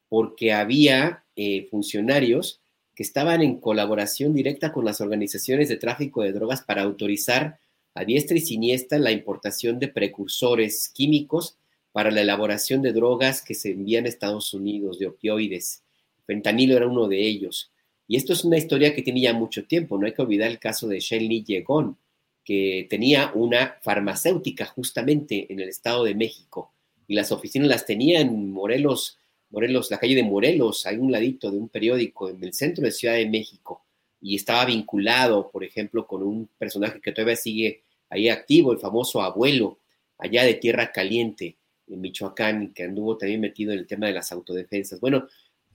porque 0.09 0.53
había 0.53 1.23
eh, 1.35 1.67
funcionarios 1.69 2.61
que 2.95 3.03
estaban 3.03 3.41
en 3.41 3.59
colaboración 3.59 4.33
directa 4.33 4.71
con 4.71 4.85
las 4.85 5.01
organizaciones 5.01 5.69
de 5.69 5.77
tráfico 5.77 6.21
de 6.21 6.31
drogas 6.31 6.61
para 6.61 6.83
autorizar 6.83 7.59
a 7.93 8.05
diestra 8.05 8.37
y 8.37 8.41
siniestra 8.41 8.97
la 8.97 9.11
importación 9.11 9.79
de 9.79 9.87
precursores 9.87 10.89
químicos 10.89 11.57
para 11.91 12.11
la 12.11 12.21
elaboración 12.21 12.81
de 12.81 12.91
drogas 12.93 13.41
que 13.41 13.53
se 13.53 13.71
envían 13.71 14.05
a 14.05 14.09
Estados 14.09 14.53
Unidos, 14.53 14.99
de 14.99 15.07
opioides. 15.07 15.83
Fentanilo 16.25 16.75
era 16.75 16.87
uno 16.87 17.07
de 17.07 17.21
ellos. 17.21 17.71
Y 18.07 18.17
esto 18.17 18.33
es 18.33 18.43
una 18.43 18.57
historia 18.57 18.93
que 18.93 19.01
tiene 19.01 19.21
ya 19.21 19.33
mucho 19.33 19.65
tiempo. 19.65 19.97
No 19.97 20.05
hay 20.05 20.13
que 20.13 20.21
olvidar 20.21 20.49
el 20.49 20.59
caso 20.59 20.87
de 20.87 20.99
Shenli 20.99 21.43
Yegon, 21.43 21.97
que 22.43 22.87
tenía 22.89 23.31
una 23.33 23.77
farmacéutica 23.81 24.65
justamente 24.65 25.51
en 25.51 25.59
el 25.59 25.69
Estado 25.69 26.03
de 26.03 26.15
México. 26.15 26.73
Y 27.07 27.15
las 27.15 27.31
oficinas 27.31 27.67
las 27.67 27.85
tenía 27.85 28.19
en 28.21 28.51
Morelos, 28.51 29.19
Morelos, 29.53 29.91
la 29.91 29.99
calle 29.99 30.15
de 30.15 30.23
Morelos, 30.23 30.87
hay 30.87 30.97
un 30.97 31.11
ladito 31.11 31.51
de 31.51 31.57
un 31.57 31.69
periódico 31.69 32.27
en 32.27 32.43
el 32.43 32.53
centro 32.53 32.83
de 32.83 32.91
Ciudad 32.91 33.13
de 33.13 33.29
México. 33.29 33.82
Y 34.23 34.35
estaba 34.35 34.65
vinculado, 34.65 35.51
por 35.51 35.63
ejemplo, 35.63 36.07
con 36.07 36.23
un 36.23 36.49
personaje 36.57 37.01
que 37.01 37.11
todavía 37.11 37.35
sigue 37.35 37.83
ahí 38.09 38.29
activo, 38.29 38.71
el 38.71 38.79
famoso 38.79 39.21
abuelo, 39.21 39.79
allá 40.17 40.43
de 40.43 40.53
Tierra 40.55 40.91
Caliente, 40.91 41.57
en 41.87 42.01
Michoacán, 42.01 42.73
que 42.73 42.83
anduvo 42.83 43.17
también 43.17 43.41
metido 43.41 43.73
en 43.73 43.79
el 43.79 43.87
tema 43.87 44.07
de 44.07 44.13
las 44.13 44.31
autodefensas. 44.31 44.99
Bueno, 44.99 45.27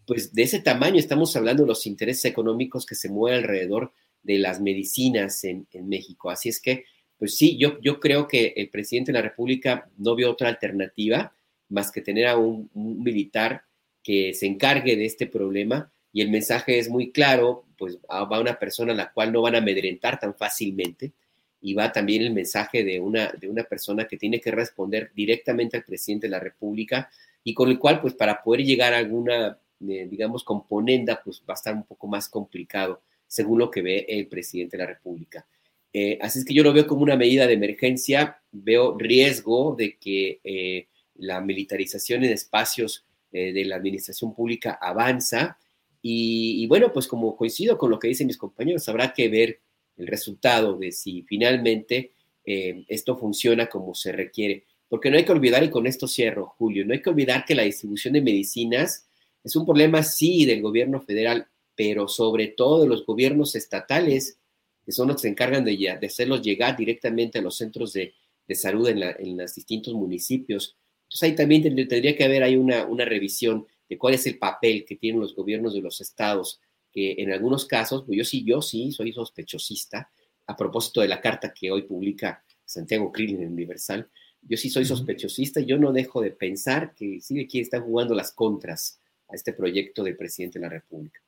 pues 0.07 0.33
de 0.33 0.43
ese 0.43 0.61
tamaño 0.61 0.99
estamos 0.99 1.37
hablando 1.37 1.65
de 1.65 1.69
los 1.69 1.87
intereses 1.87 2.25
económicos 2.25 2.87
que 2.87 2.95
se 2.95 3.11
mueven 3.11 3.41
alrededor 3.41 3.93
de 4.23 4.39
las 4.39 4.61
medicinas 4.61 5.45
en, 5.45 5.67
México. 5.83 6.31
Así 6.31 6.49
es 6.49 6.61
que, 6.61 6.85
pues 7.19 7.37
sí, 7.37 7.59
yo, 7.59 7.79
yo 7.81 8.01
creo 8.01 8.27
que 8.27 8.55
el 8.57 8.71
presidente 8.71 9.13
de 9.13 9.19
la 9.19 9.23
República 9.23 9.91
no 9.99 10.15
vio 10.15 10.31
otra 10.31 10.49
alternativa 10.49 11.35
más 11.69 11.93
que 11.93 12.01
tener 12.01 12.27
a 12.27 12.39
un, 12.39 12.71
militar 12.75 13.65
que 14.03 14.33
se 14.33 14.47
encargue 14.47 14.97
de 14.97 15.05
este 15.05 15.27
problema 15.27 15.93
y 16.13 16.23
el 16.23 16.31
mensaje 16.31 16.79
es 16.79 16.89
muy 16.89 17.13
claro, 17.13 17.67
pues 17.79 17.97
va 17.99 18.41
una 18.41 18.59
persona 18.59 18.93
a 18.93 18.97
la 18.97 19.13
cual 19.13 19.33
no 19.33 19.41
van 19.41 19.55
a 19.55 19.59
amedrentar 19.59 20.19
tan 20.19 20.35
fácilmente 20.35 21.13
y 21.61 21.75
va 21.75 21.93
también 21.93 22.23
el 22.23 22.33
mensaje 22.33 22.85
de 22.85 23.01
una, 23.01 23.33
de 23.33 23.49
una 23.49 23.65
persona 23.65 24.07
que 24.07 24.17
tiene 24.17 24.41
que 24.41 24.51
responder 24.51 25.11
directamente 25.15 25.77
al 25.77 25.85
presidente 25.85 26.27
de 26.27 26.33
la 26.33 26.41
República 26.41 27.09
y 27.43 27.55
con 27.55 27.71
el 27.71 27.79
cual, 27.79 28.01
pues 28.01 28.15
para 28.15 28.43
poder 28.43 28.65
llegar 28.65 28.93
a 28.93 28.99
alguna 28.99 29.59
digamos, 29.81 30.45
componenda, 30.45 31.21
pues 31.25 31.41
va 31.49 31.55
a 31.55 31.57
estar 31.57 31.75
un 31.75 31.85
poco 31.85 32.07
más 32.07 32.29
complicado, 32.29 33.03
según 33.27 33.59
lo 33.59 33.71
que 33.71 33.83
ve 33.83 34.07
el 34.09 34.27
presidente 34.27 34.77
de 34.77 34.83
la 34.83 34.89
República. 34.89 35.47
Eh, 35.93 36.19
así 36.21 36.41
es 36.41 36.45
que 36.45 36.55
yo 36.55 36.63
lo 36.63 36.73
veo 36.73 36.87
como 36.87 37.03
una 37.03 37.17
medida 37.17 37.47
de 37.47 37.55
emergencia, 37.55 38.41
veo 38.51 38.97
riesgo 38.99 39.75
de 39.77 39.97
que 39.97 40.41
eh, 40.45 40.89
la 41.15 41.41
militarización 41.41 42.25
en 42.25 42.33
espacios 42.33 43.05
eh, 43.33 43.53
de 43.53 43.65
la 43.65 43.77
administración 43.77 44.35
pública 44.35 44.79
avanza 44.81 45.59
y, 46.01 46.67
bueno, 46.67 46.93
pues 46.93 47.07
como 47.07 47.37
coincido 47.37 47.77
con 47.77 47.91
lo 47.91 47.99
que 47.99 48.09
dicen 48.09 48.27
mis 48.27 48.39
compañeros, 48.39 48.89
habrá 48.89 49.13
que 49.13 49.29
ver 49.29 49.61
el 49.97 50.07
resultado 50.07 50.77
de 50.77 50.93
si 50.93 51.23
finalmente 51.23 52.13
esto 52.45 53.17
funciona 53.17 53.67
como 53.67 53.95
se 53.95 54.13
requiere. 54.13 54.65
Porque 54.89 55.11
no 55.11 55.19
hay 55.19 55.25
que 55.25 55.33
olvidar, 55.33 55.63
y 55.63 55.71
con 55.71 55.87
esto 55.87 56.09
cierro, 56.09 56.55
Julio, 56.57 56.87
no 56.87 56.95
hay 56.95 57.03
que 57.03 57.11
olvidar 57.11 57.45
que 57.45 57.55
la 57.55 57.65
distribución 57.65 58.15
de 58.15 58.23
medicinas 58.23 59.07
es 59.45 59.57
un 59.57 59.65
problema, 59.65 60.03
sí, 60.03 60.45
del 60.45 60.63
gobierno 60.63 61.01
federal, 61.01 61.47
pero 61.75 62.09
sobre 62.09 62.49
todo 62.49 62.83
de 62.83 62.89
los 62.89 63.05
gobiernos 63.05 63.55
estatales, 63.55 64.39
que 64.85 64.93
son 64.93 65.09
los 65.09 65.17
que 65.17 65.23
se 65.23 65.29
encargan 65.29 65.65
de, 65.65 65.77
de 65.77 66.07
hacerlos 66.07 66.43
llegar 66.43 66.77
directamente 66.77 67.39
a 67.39 67.43
los 67.43 67.57
centros 67.57 67.93
de, 67.93 68.15
salud 68.55 68.89
en, 68.89 69.37
los 69.37 69.55
distintos 69.55 69.93
municipios. 69.95 70.77
Entonces 71.05 71.23
ahí 71.23 71.35
también 71.35 71.63
tendría 71.63 72.17
que 72.17 72.25
haber 72.25 72.43
ahí 72.43 72.57
una, 72.57 72.87
una 72.87 73.05
revisión 73.05 73.67
de 73.89 73.99
cuál 73.99 74.15
es 74.15 74.27
el 74.27 74.39
papel 74.39 74.85
que 74.85 74.97
tienen 74.97 75.21
los 75.21 75.35
gobiernos 75.35 75.75
de 75.75 75.81
los 75.81 76.01
estados, 76.01 76.61
que 76.93 77.17
en 77.19 77.33
algunos 77.33 77.67
casos, 77.67 78.05
pues 78.07 78.19
yo 78.19 78.25
sí, 78.25 78.45
yo 78.45 78.63
sí 78.63 78.93
soy 78.93 79.13
sospechosista, 79.13 80.11
a 80.47 80.57
propósito 80.57 81.01
de 81.01 81.09
la 81.09 81.21
carta 81.21 81.53
que 81.53 81.71
hoy 81.71 81.83
publica 81.83 82.43
Santiago 82.65 83.13
Krill 83.13 83.37
en 83.37 83.53
Universal, 83.53 84.09
yo 84.43 84.57
sí 84.57 84.71
soy 84.71 84.85
sospechosista, 84.85 85.61
yo 85.61 85.79
no 85.79 85.93
dejo 85.93 86.23
de 86.23 86.31
pensar 86.31 86.95
que 86.95 87.21
sí 87.21 87.41
aquí 87.41 87.61
están 87.61 87.83
jugando 87.83 88.15
las 88.15 88.33
contras 88.33 89.01
a 89.29 89.35
este 89.35 89.53
proyecto 89.53 90.03
del 90.03 90.17
presidente 90.17 90.59
de 90.59 90.65
la 90.65 90.71
República. 90.71 91.21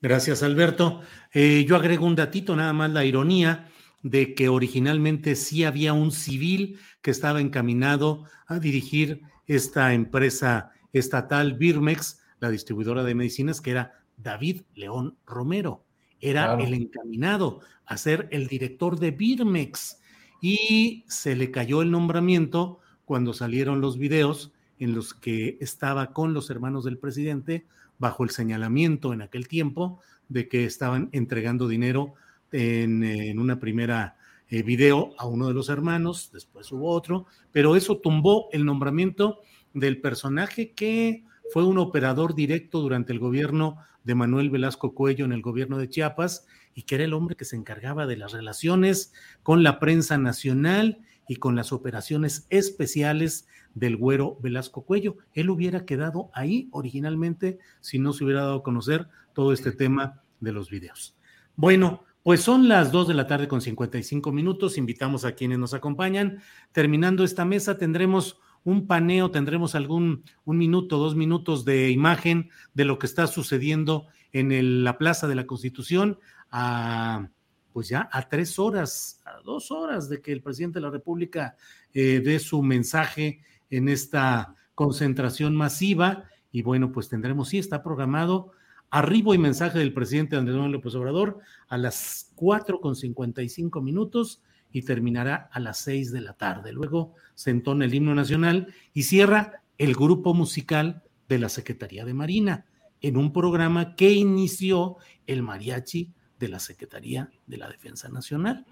Gracias, 0.00 0.42
Alberto. 0.42 1.00
Eh, 1.32 1.64
yo 1.66 1.76
agrego 1.76 2.06
un 2.06 2.16
datito, 2.16 2.56
nada 2.56 2.72
más 2.72 2.90
la 2.90 3.04
ironía 3.04 3.70
de 4.02 4.34
que 4.34 4.48
originalmente 4.48 5.36
sí 5.36 5.64
había 5.64 5.92
un 5.92 6.12
civil 6.12 6.78
que 7.02 7.10
estaba 7.10 7.40
encaminado 7.40 8.24
a 8.46 8.58
dirigir 8.58 9.22
esta 9.46 9.94
empresa 9.94 10.72
estatal 10.92 11.54
Birmex, 11.54 12.20
la 12.40 12.50
distribuidora 12.50 13.04
de 13.04 13.14
medicinas, 13.14 13.60
que 13.60 13.70
era 13.70 13.92
David 14.16 14.62
León 14.74 15.16
Romero. 15.26 15.84
Era 16.20 16.54
el 16.54 16.72
encaminado 16.74 17.60
a 17.84 17.96
ser 17.96 18.28
el 18.30 18.46
director 18.48 18.98
de 18.98 19.10
Birmex 19.10 20.00
y 20.40 21.04
se 21.08 21.36
le 21.36 21.50
cayó 21.50 21.82
el 21.82 21.90
nombramiento 21.90 22.80
cuando 23.04 23.32
salieron 23.32 23.80
los 23.80 23.98
videos 23.98 24.52
en 24.78 24.94
los 24.94 25.14
que 25.14 25.56
estaba 25.60 26.12
con 26.12 26.34
los 26.34 26.50
hermanos 26.50 26.84
del 26.84 26.98
presidente 26.98 27.66
bajo 27.98 28.24
el 28.24 28.30
señalamiento 28.30 29.12
en 29.12 29.22
aquel 29.22 29.48
tiempo 29.48 30.00
de 30.28 30.48
que 30.48 30.64
estaban 30.64 31.08
entregando 31.12 31.68
dinero 31.68 32.14
en, 32.52 33.38
una 33.38 33.58
primera 33.58 34.16
eh, 34.48 34.62
video 34.62 35.14
a 35.18 35.26
uno 35.26 35.48
de 35.48 35.54
los 35.54 35.68
hermanos, 35.68 36.30
después 36.32 36.70
hubo 36.72 36.90
otro, 36.90 37.26
pero 37.52 37.76
eso 37.76 37.98
tumbó 37.98 38.48
el 38.52 38.64
nombramiento 38.64 39.40
del 39.76 40.00
personaje 40.00 40.72
que 40.72 41.24
fue 41.52 41.64
un 41.64 41.78
operador 41.78 42.34
directo 42.34 42.80
durante 42.80 43.12
el 43.12 43.18
gobierno 43.18 43.76
de 44.04 44.14
Manuel 44.14 44.50
Velasco 44.50 44.94
Cuello 44.94 45.24
en 45.24 45.32
el 45.32 45.42
gobierno 45.42 45.78
de 45.78 45.88
Chiapas 45.88 46.46
y 46.74 46.82
que 46.82 46.96
era 46.96 47.04
el 47.04 47.12
hombre 47.12 47.36
que 47.36 47.44
se 47.44 47.56
encargaba 47.56 48.06
de 48.06 48.16
las 48.16 48.32
relaciones 48.32 49.12
con 49.42 49.62
la 49.62 49.78
prensa 49.78 50.16
nacional 50.18 51.00
y 51.28 51.36
con 51.36 51.56
las 51.56 51.72
operaciones 51.72 52.46
especiales 52.50 53.48
del 53.74 53.96
güero 53.96 54.38
Velasco 54.40 54.84
Cuello. 54.84 55.18
Él 55.34 55.50
hubiera 55.50 55.84
quedado 55.84 56.30
ahí 56.32 56.68
originalmente 56.72 57.58
si 57.80 57.98
no 57.98 58.12
se 58.12 58.24
hubiera 58.24 58.42
dado 58.42 58.56
a 58.56 58.62
conocer 58.62 59.08
todo 59.34 59.52
este 59.52 59.72
tema 59.72 60.22
de 60.40 60.52
los 60.52 60.70
videos. 60.70 61.16
Bueno, 61.54 62.04
pues 62.22 62.40
son 62.40 62.68
las 62.68 62.92
2 62.92 63.08
de 63.08 63.14
la 63.14 63.26
tarde 63.26 63.46
con 63.46 63.60
55 63.60 64.32
minutos. 64.32 64.78
Invitamos 64.78 65.24
a 65.24 65.32
quienes 65.32 65.58
nos 65.58 65.74
acompañan. 65.74 66.40
Terminando 66.72 67.24
esta 67.24 67.44
mesa, 67.44 67.78
tendremos 67.78 68.40
un 68.66 68.88
paneo, 68.88 69.30
tendremos 69.30 69.76
algún 69.76 70.24
un 70.44 70.58
minuto, 70.58 70.98
dos 70.98 71.14
minutos 71.14 71.64
de 71.64 71.90
imagen 71.90 72.50
de 72.74 72.84
lo 72.84 72.98
que 72.98 73.06
está 73.06 73.28
sucediendo 73.28 74.08
en 74.32 74.82
la 74.82 74.98
Plaza 74.98 75.28
de 75.28 75.36
la 75.36 75.46
Constitución 75.46 76.18
a 76.50 77.28
pues 77.72 77.88
ya 77.88 78.08
a 78.10 78.28
tres 78.28 78.58
horas, 78.58 79.20
a 79.24 79.40
dos 79.44 79.70
horas 79.70 80.08
de 80.08 80.20
que 80.20 80.32
el 80.32 80.42
presidente 80.42 80.80
de 80.80 80.82
la 80.82 80.90
República 80.90 81.56
eh, 81.94 82.20
dé 82.24 82.40
su 82.40 82.60
mensaje 82.60 83.40
en 83.70 83.88
esta 83.88 84.56
concentración 84.74 85.54
masiva. 85.54 86.24
Y 86.50 86.62
bueno, 86.62 86.90
pues 86.90 87.08
tendremos, 87.08 87.50
sí, 87.50 87.58
está 87.58 87.84
programado 87.84 88.50
arribo 88.90 89.32
y 89.32 89.38
mensaje 89.38 89.78
del 89.78 89.92
presidente 89.92 90.34
Andrés 90.34 90.56
Manuel 90.56 90.72
López 90.72 90.94
Obrador 90.96 91.38
a 91.68 91.78
las 91.78 92.32
cuatro 92.34 92.80
con 92.80 92.96
cincuenta 92.96 93.42
y 93.42 93.48
cinco 93.48 93.80
minutos 93.80 94.42
y 94.76 94.82
terminará 94.82 95.48
a 95.52 95.58
las 95.58 95.78
seis 95.78 96.12
de 96.12 96.20
la 96.20 96.34
tarde. 96.34 96.70
Luego 96.70 97.14
se 97.34 97.48
entona 97.48 97.86
el 97.86 97.94
himno 97.94 98.14
nacional 98.14 98.74
y 98.92 99.04
cierra 99.04 99.62
el 99.78 99.94
grupo 99.94 100.34
musical 100.34 101.02
de 101.30 101.38
la 101.38 101.48
Secretaría 101.48 102.04
de 102.04 102.12
Marina 102.12 102.66
en 103.00 103.16
un 103.16 103.32
programa 103.32 103.96
que 103.96 104.12
inició 104.12 104.98
el 105.26 105.42
mariachi 105.42 106.12
de 106.38 106.48
la 106.48 106.58
Secretaría 106.58 107.30
de 107.46 107.56
la 107.56 107.70
Defensa 107.70 108.10
Nacional. 108.10 108.66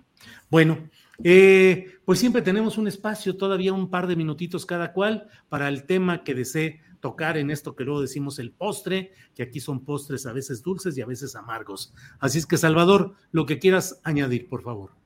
Bueno, 0.50 0.90
eh, 1.22 1.96
pues 2.04 2.18
siempre 2.18 2.42
tenemos 2.42 2.76
un 2.76 2.86
espacio, 2.86 3.38
todavía 3.38 3.72
un 3.72 3.88
par 3.88 4.06
de 4.06 4.14
minutitos 4.16 4.66
cada 4.66 4.92
cual, 4.92 5.28
para 5.48 5.68
el 5.68 5.84
tema 5.84 6.22
que 6.22 6.34
desee 6.34 6.82
tocar 7.00 7.38
en 7.38 7.50
esto 7.50 7.74
que 7.74 7.84
luego 7.84 8.02
decimos 8.02 8.38
el 8.38 8.52
postre, 8.52 9.12
que 9.34 9.42
aquí 9.42 9.58
son 9.58 9.86
postres 9.86 10.26
a 10.26 10.34
veces 10.34 10.62
dulces 10.62 10.98
y 10.98 11.00
a 11.00 11.06
veces 11.06 11.34
amargos. 11.34 11.94
Así 12.18 12.36
es 12.36 12.44
que, 12.44 12.58
Salvador, 12.58 13.14
lo 13.32 13.46
que 13.46 13.58
quieras 13.58 14.02
añadir, 14.04 14.50
por 14.50 14.62
favor. 14.62 15.03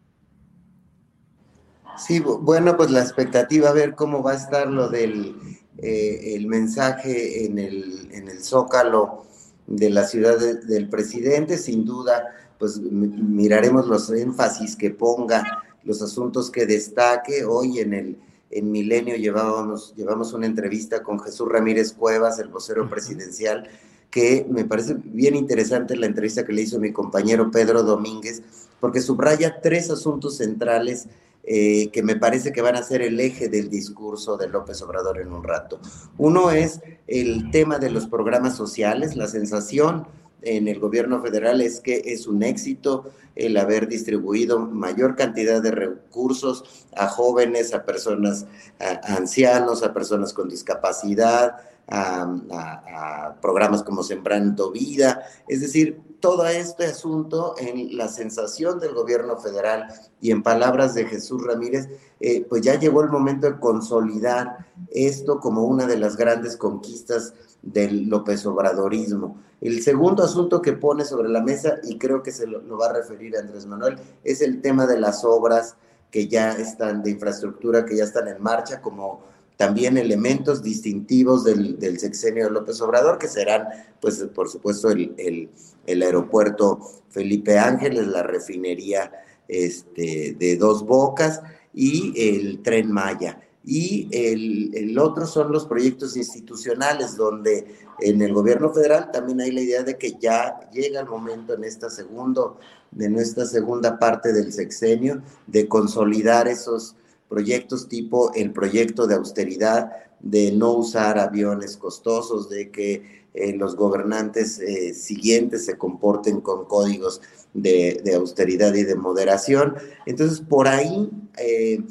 Sí, 1.99 2.20
bueno, 2.20 2.77
pues 2.77 2.91
la 2.91 3.03
expectativa, 3.03 3.70
a 3.70 3.73
ver 3.73 3.95
cómo 3.95 4.23
va 4.23 4.33
a 4.33 4.37
estar 4.37 4.69
lo 4.69 4.89
del 4.89 5.37
eh, 5.79 6.35
el 6.35 6.47
mensaje 6.47 7.45
en 7.45 7.59
el, 7.59 8.09
en 8.12 8.29
el 8.29 8.43
Zócalo 8.43 9.25
de 9.66 9.91
la 9.91 10.05
ciudad 10.05 10.39
del 10.39 10.89
presidente, 10.89 11.59
sin 11.59 11.85
duda 11.85 12.35
pues 12.59 12.81
miraremos 12.81 13.87
los 13.87 14.11
énfasis 14.11 14.75
que 14.75 14.91
ponga, 14.91 15.65
los 15.85 16.03
asuntos 16.03 16.51
que 16.51 16.66
destaque. 16.66 17.45
Hoy 17.45 17.79
en 17.79 17.95
el 17.95 18.19
en 18.51 18.70
Milenio 18.70 19.16
llevábamos, 19.16 19.95
llevamos 19.95 20.33
una 20.33 20.47
entrevista 20.47 21.03
con 21.03 21.20
Jesús 21.20 21.49
Ramírez 21.49 21.93
Cuevas, 21.93 22.39
el 22.39 22.49
vocero 22.49 22.89
presidencial, 22.89 23.69
que 24.11 24.47
me 24.49 24.65
parece 24.65 24.97
bien 24.99 25.37
interesante 25.37 25.97
la 25.97 26.07
entrevista 26.07 26.47
que 26.47 26.55
le 26.55 26.62
hizo 26.62 26.81
mi 26.81 26.93
compañero 26.93 27.51
Pedro 27.51 27.83
Domínguez, 27.83 28.43
porque 28.81 29.03
subraya 29.03 29.61
tres 29.61 29.91
asuntos 29.91 30.39
centrales 30.39 31.07
eh, 31.51 31.89
que 31.91 32.03
me 32.03 32.15
parece 32.15 32.53
que 32.53 32.61
van 32.61 32.77
a 32.77 32.83
ser 32.83 33.01
el 33.01 33.19
eje 33.19 33.49
del 33.49 33.70
discurso 33.70 34.37
de 34.37 34.49
López 34.49 34.83
Obrador 34.83 35.19
en 35.19 35.33
un 35.33 35.43
rato. 35.43 35.81
Uno 36.19 36.51
es 36.51 36.81
el 37.07 37.51
tema 37.51 37.79
de 37.79 37.91
los 37.91 38.07
programas 38.07 38.55
sociales, 38.55 39.16
la 39.16 39.29
sensación 39.29 40.07
en 40.43 40.69
el 40.69 40.79
gobierno 40.79 41.23
federal 41.23 41.62
es 41.62 41.81
que 41.81 42.03
es 42.05 42.27
un 42.27 42.43
éxito 42.43 43.11
el 43.35 43.57
haber 43.57 43.89
distribuido 43.89 44.59
mayor 44.59 45.16
cantidad 45.16 45.62
de 45.62 45.70
recursos 45.70 46.87
a 46.95 47.09
jóvenes, 47.09 47.73
a 47.73 47.85
personas, 47.85 48.45
a 48.79 49.15
ancianos, 49.16 49.83
a 49.83 49.95
personas 49.95 50.35
con 50.35 50.51
discapacidad, 50.51 51.57
a, 51.90 53.36
programas 53.40 53.82
como 53.82 54.02
Sembrando 54.02 54.70
Vida, 54.70 55.23
es 55.47 55.60
decir, 55.60 56.01
todo 56.20 56.47
este 56.47 56.86
asunto 56.86 57.55
en 57.59 57.97
la 57.97 58.09
sensación 58.09 58.81
del 58.81 58.93
gobierno 58.94 59.36
federal 59.36 59.86
y 60.20 60.32
en 60.32 60.43
palabras 60.43 60.94
de 60.94 61.05
Jesús 61.05 61.44
Ramírez, 61.47 61.89
eh, 62.20 62.44
pues 62.48 62.62
ya 62.62 62.78
llegó 62.78 63.02
el 63.02 63.09
momento 63.09 63.47
de 63.47 63.60
consolidar 63.60 64.66
esto 64.90 65.39
como 65.39 65.65
una 65.65 65.86
de 65.86 65.97
las 65.97 66.16
grandes 66.16 66.56
conquistas 66.56 67.35
del 67.62 68.09
López 68.09 68.44
Obradorismo. 68.47 69.39
El 69.60 69.82
segundo 69.82 70.24
asunto 70.24 70.60
que 70.60 70.73
pone 70.73 71.05
sobre 71.05 71.28
la 71.28 71.40
mesa, 71.40 71.78
y 71.85 71.98
creo 71.98 72.23
que 72.23 72.32
se 72.32 72.47
lo, 72.47 72.60
lo, 72.62 72.78
va 72.78 72.86
a 72.86 72.93
referir 72.94 73.36
Andrés 73.36 73.66
Manuel, 73.66 73.97
es 74.24 74.40
el 74.40 74.60
tema 74.60 74.86
de 74.86 74.98
las 74.98 75.24
obras 75.24 75.77
que 76.10 76.27
ya 76.27 76.52
están 76.52 77.02
de 77.02 77.10
infraestructura, 77.10 77.85
que 77.85 77.97
ya 77.97 78.05
están 78.05 78.28
en 78.28 78.43
marcha, 78.43 78.81
como 78.81 79.20
también 79.59 79.99
elementos 79.99 80.63
distintivos 80.63 81.43
del, 81.43 81.81
del, 81.81 81.99
sexenio 81.99 82.45
de 82.45 82.53
López 82.53 82.81
Obrador, 82.81 83.19
que 83.19 83.27
serán, 83.27 83.67
pues, 84.01 84.25
por 84.33 84.49
supuesto, 84.49 84.89
el, 84.89 85.51
el, 85.85 86.03
aeropuerto 86.03 86.79
Felipe 87.11 87.59
Ángeles, 87.59 88.07
la 88.07 88.23
refinería 88.23 89.11
este, 89.49 90.37
de 90.39 90.57
Dos 90.57 90.87
Bocas 90.87 91.43
y 91.75 92.15
el 92.17 92.63
tren 92.63 92.93
Maya. 92.93 93.41
Y 93.65 94.09
el, 94.13 94.71
el, 94.77 94.97
otro 94.97 95.27
son 95.27 95.51
los 95.51 95.67
proyectos 95.67 96.17
institucionales, 96.17 97.17
donde 97.17 97.67
en 97.99 98.23
el 98.23 98.33
gobierno 98.33 98.73
federal 98.73 99.11
también 99.11 99.41
hay 99.41 99.51
la 99.51 99.61
idea 99.61 99.83
de 99.83 99.99
que 99.99 100.13
ya 100.21 100.71
llega 100.73 101.01
el 101.01 101.09
momento 101.09 101.55
en 101.55 101.65
esta 101.65 101.91
segundo, 101.91 102.61
de 102.93 103.11
nuestra 103.11 103.45
segunda 103.45 103.99
parte 103.99 104.33
del 104.33 104.53
sexenio, 104.53 105.21
de 105.49 105.67
consolidar 105.67 106.47
esos 106.47 106.95
proyectos 107.29 107.89
tipo 107.89 108.33
el 108.35 108.53
proyecto 108.53 109.07
de 109.07 109.15
austeridad, 109.15 109.93
de 110.21 110.53
no 110.53 110.73
usar 110.73 111.19
aviones 111.19 111.77
costosos, 111.77 112.49
de 112.49 112.71
que 112.71 113.19
eh, 113.35 113.53
los 113.53 113.77
gobernantes 113.77 114.59
eh, 114.59 114.95
siguientes 114.95 115.65
se 115.65 115.77
comporten 115.79 116.41
con 116.41 116.65
códigos 116.65 117.21
de, 117.55 118.03
austeridad 118.17 118.75
y 118.75 118.83
de 118.83 118.97
moderación. 118.97 119.77
Entonces, 120.07 120.41
por 120.41 120.67
ahí 120.67 121.11
eh, 121.37 121.85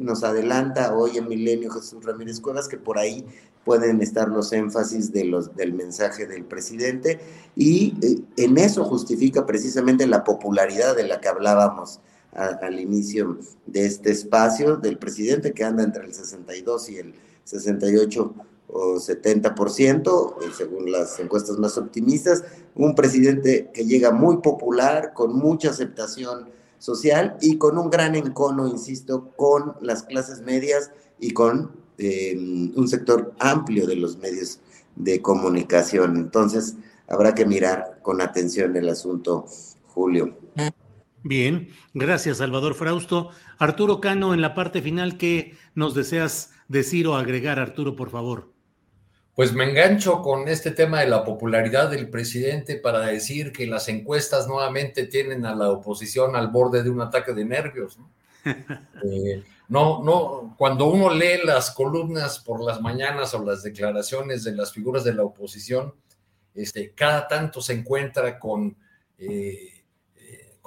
nos 0.00 0.22
adelanta 0.22 0.94
hoy 0.94 1.18
en 1.18 1.28
Milenio 1.28 1.70
Jesús 1.70 2.04
Ramírez 2.04 2.40
Cuevas 2.40 2.68
que 2.68 2.76
por 2.76 2.98
ahí 2.98 3.26
pueden 3.64 4.00
estar 4.00 4.28
los 4.28 4.52
énfasis 4.52 5.12
de 5.12 5.24
los, 5.24 5.54
del 5.56 5.74
mensaje 5.74 6.26
del 6.26 6.44
presidente 6.44 7.18
y 7.54 8.24
en 8.36 8.56
eso 8.56 8.84
justifica 8.84 9.44
precisamente 9.44 10.06
la 10.06 10.24
popularidad 10.24 10.96
de 10.96 11.06
la 11.06 11.20
que 11.20 11.28
hablábamos 11.28 12.00
al 12.38 12.78
inicio 12.78 13.38
de 13.66 13.86
este 13.86 14.10
espacio 14.10 14.76
del 14.76 14.98
presidente 14.98 15.52
que 15.52 15.64
anda 15.64 15.82
entre 15.82 16.04
el 16.04 16.14
62 16.14 16.90
y 16.90 16.98
el 16.98 17.14
68 17.44 18.34
o 18.68 18.96
70%, 18.96 20.36
eh, 20.42 20.50
según 20.56 20.92
las 20.92 21.18
encuestas 21.18 21.58
más 21.58 21.78
optimistas, 21.78 22.44
un 22.74 22.94
presidente 22.94 23.70
que 23.72 23.84
llega 23.84 24.10
muy 24.12 24.38
popular, 24.38 25.12
con 25.14 25.36
mucha 25.36 25.70
aceptación 25.70 26.48
social 26.78 27.36
y 27.40 27.58
con 27.58 27.78
un 27.78 27.90
gran 27.90 28.14
encono, 28.14 28.68
insisto, 28.68 29.30
con 29.36 29.74
las 29.80 30.02
clases 30.04 30.42
medias 30.42 30.90
y 31.18 31.32
con 31.32 31.72
em, 31.98 32.72
un 32.76 32.86
sector 32.86 33.34
amplio 33.40 33.86
de 33.86 33.96
los 33.96 34.18
medios 34.18 34.60
de 34.94 35.20
comunicación. 35.20 36.16
Entonces, 36.16 36.76
habrá 37.08 37.34
que 37.34 37.46
mirar 37.46 37.98
con 38.02 38.20
atención 38.20 38.76
el 38.76 38.88
asunto, 38.88 39.46
Julio. 39.88 40.36
Bien, 41.28 41.68
gracias 41.92 42.38
Salvador 42.38 42.74
Frausto. 42.74 43.28
Arturo 43.58 44.00
Cano, 44.00 44.32
en 44.32 44.40
la 44.40 44.54
parte 44.54 44.80
final, 44.80 45.18
¿qué 45.18 45.58
nos 45.74 45.94
deseas 45.94 46.54
decir 46.68 47.06
o 47.06 47.16
agregar, 47.16 47.58
Arturo, 47.58 47.94
por 47.96 48.08
favor? 48.08 48.50
Pues 49.34 49.52
me 49.52 49.68
engancho 49.68 50.22
con 50.22 50.48
este 50.48 50.70
tema 50.70 51.00
de 51.00 51.06
la 51.06 51.26
popularidad 51.26 51.90
del 51.90 52.08
presidente 52.08 52.76
para 52.76 53.00
decir 53.00 53.52
que 53.52 53.66
las 53.66 53.90
encuestas 53.90 54.48
nuevamente 54.48 55.06
tienen 55.06 55.44
a 55.44 55.54
la 55.54 55.68
oposición 55.68 56.34
al 56.34 56.48
borde 56.48 56.82
de 56.82 56.88
un 56.88 57.02
ataque 57.02 57.34
de 57.34 57.44
nervios. 57.44 57.98
¿no? 57.98 58.10
Eh, 59.04 59.44
no, 59.68 60.02
no, 60.02 60.54
cuando 60.56 60.86
uno 60.86 61.12
lee 61.12 61.42
las 61.44 61.72
columnas 61.72 62.38
por 62.38 62.64
las 62.64 62.80
mañanas 62.80 63.34
o 63.34 63.44
las 63.44 63.62
declaraciones 63.62 64.44
de 64.44 64.52
las 64.52 64.72
figuras 64.72 65.04
de 65.04 65.12
la 65.12 65.24
oposición, 65.24 65.92
este, 66.54 66.92
cada 66.94 67.28
tanto 67.28 67.60
se 67.60 67.74
encuentra 67.74 68.38
con 68.38 68.74
eh, 69.18 69.77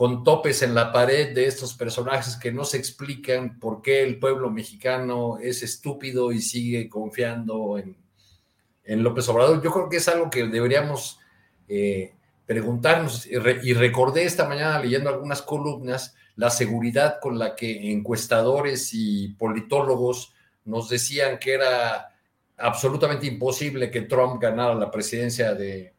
con 0.02 0.24
topes 0.24 0.64
en 0.64 0.74
la 0.74 0.92
pared 0.92 1.32
de 1.36 1.46
estos 1.46 1.76
personajes 1.76 2.36
que 2.36 2.52
no 2.52 2.66
se 2.66 2.78
explican 2.78 3.60
por 3.60 3.84
qué 3.84 4.02
el 4.02 4.18
pueblo 4.18 4.50
mexicano 4.50 5.38
es 5.38 5.62
estúpido 5.62 6.32
y 6.32 6.42
sigue 6.42 6.90
confiando 6.90 7.78
en, 7.78 9.04
López 9.04 9.30
Obrador. 9.30 9.62
Yo 9.62 9.72
creo 9.72 9.90
que 9.90 9.98
es 9.98 10.08
algo 10.08 10.32
que 10.32 10.48
deberíamos 10.48 11.20
eh, 11.68 12.16
preguntarnos 12.48 13.28
y, 13.28 13.74
recordé 13.74 14.24
esta 14.24 14.50
mañana 14.50 14.80
leyendo 14.80 15.12
algunas 15.12 15.44
columnas 15.44 16.16
la 16.36 16.50
seguridad 16.50 17.20
con 17.22 17.38
la 17.38 17.56
que 17.56 17.92
encuestadores 17.92 18.96
y 18.96 19.28
politólogos 19.38 20.34
nos 20.66 20.90
decían 20.90 21.38
que 21.38 21.54
era 21.54 22.10
absolutamente 22.58 23.28
imposible 23.28 23.92
que 23.92 24.02
Trump 24.02 24.42
ganara 24.42 24.74
la 24.74 24.90
presidencia 24.90 25.54
de 25.54 25.94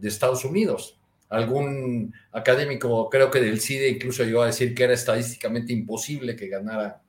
Estados 0.00 0.44
Unidos 0.44 0.97
algún 1.28 2.14
académico, 2.32 3.08
creo 3.10 3.30
que 3.30 3.40
del 3.40 3.60
CIDE, 3.60 3.88
incluso 3.88 4.24
llegó 4.24 4.42
a 4.42 4.46
decir 4.46 4.74
que 4.74 4.84
era 4.84 4.94
estadísticamente 4.94 5.72
imposible 5.72 6.36
que 6.36 6.48
ganara, 6.48 7.02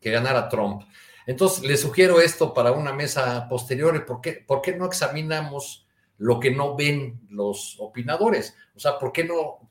que 0.00 0.10
ganara 0.10 0.48
Trump. 0.48 0.82
Entonces, 1.26 1.64
le 1.64 1.76
sugiero 1.76 2.20
esto 2.20 2.54
para 2.54 2.72
una 2.72 2.92
mesa 2.92 3.48
posterior. 3.48 4.04
¿Por 4.06 4.20
qué, 4.20 4.44
¿Por 4.46 4.62
qué 4.62 4.76
no 4.76 4.86
examinamos 4.86 5.86
lo 6.18 6.38
que 6.38 6.50
no 6.50 6.76
ven 6.76 7.20
los 7.30 7.76
opinadores? 7.78 8.54
O 8.74 8.78
sea, 8.78 8.98
¿por 8.98 9.12
qué 9.12 9.24
no? 9.24 9.68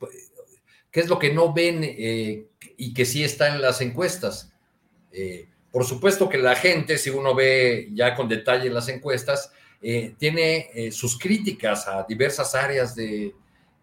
¿Qué 0.92 1.00
es 1.02 1.08
lo 1.08 1.20
que 1.20 1.34
no 1.34 1.54
ven 1.54 1.82
eh, 1.84 2.48
y 2.78 2.94
que 2.94 3.06
sí 3.06 3.24
está 3.24 3.54
en 3.54 3.62
las 3.62 3.82
encuestas? 3.82 4.52
Eh, 5.12 5.48
por 5.72 5.86
supuesto 5.86 6.28
que 6.28 6.38
la 6.38 6.56
gente, 6.56 6.98
si 6.98 7.10
uno 7.10 7.36
ve 7.36 7.90
ya 7.94 8.16
con 8.16 8.28
detalle 8.28 8.70
las 8.70 8.90
encuestas, 8.90 9.52
eh, 9.82 10.16
tiene 10.18 10.90
sus 10.92 11.20
críticas 11.20 11.88
a 11.88 12.06
diversas 12.08 12.56
áreas 12.56 12.96
de, 12.96 13.36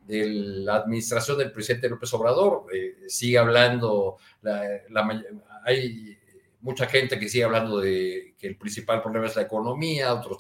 de 0.07 0.27
la 0.27 0.77
administración 0.77 1.39
del 1.39 1.53
presidente 1.53 1.89
López 1.89 2.13
Obrador. 2.15 2.67
Eh, 2.73 2.97
sigue 3.09 3.39
hablando, 3.39 4.19
hay 5.65 6.19
mucha 6.61 6.87
gente 6.87 7.19
que 7.19 7.29
sigue 7.29 7.45
hablando 7.45 7.81
de 7.81 8.35
que 8.39 8.49
el 8.49 8.57
principal 8.57 9.03
problema 9.03 9.27
es 9.27 9.37
la 9.37 9.43
economía, 9.43 10.15
otros 10.15 10.39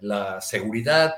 la, 0.00 0.40
seguridad, 0.40 1.14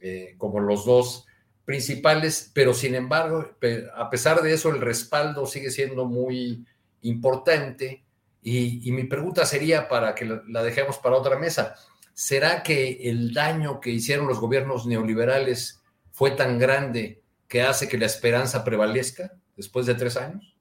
eh, 0.00 0.34
como 0.38 0.60
los 0.60 0.84
dos 0.84 1.26
principales, 1.64 2.50
pero 2.52 2.74
sin 2.74 2.94
embargo, 2.94 3.56
a 3.96 4.10
pesar 4.10 4.42
de 4.42 4.52
eso, 4.52 4.70
el 4.70 4.80
respaldo 4.80 5.46
sigue 5.46 5.70
siendo 5.70 6.04
muy 6.04 6.66
importante. 7.02 8.04
Y, 8.42 8.86
y 8.86 8.92
mi 8.92 9.04
pregunta 9.04 9.46
sería, 9.46 9.88
para 9.88 10.14
que 10.14 10.26
la 10.48 10.62
dejemos 10.62 10.98
para 10.98 11.16
otra 11.16 11.38
mesa, 11.38 11.76
¿será 12.12 12.62
que 12.62 13.08
el 13.08 13.32
daño 13.32 13.80
que 13.80 13.90
hicieron 13.90 14.26
los 14.26 14.40
gobiernos 14.40 14.84
neoliberales 14.86 15.80
fue 16.14 16.30
tan 16.30 16.60
grande 16.60 17.24
que 17.48 17.62
hace 17.62 17.88
que 17.88 17.98
la 17.98 18.06
esperanza 18.06 18.64
prevalezca 18.64 19.32
después 19.56 19.84
de 19.84 19.96
tres 19.96 20.16
años? 20.16 20.54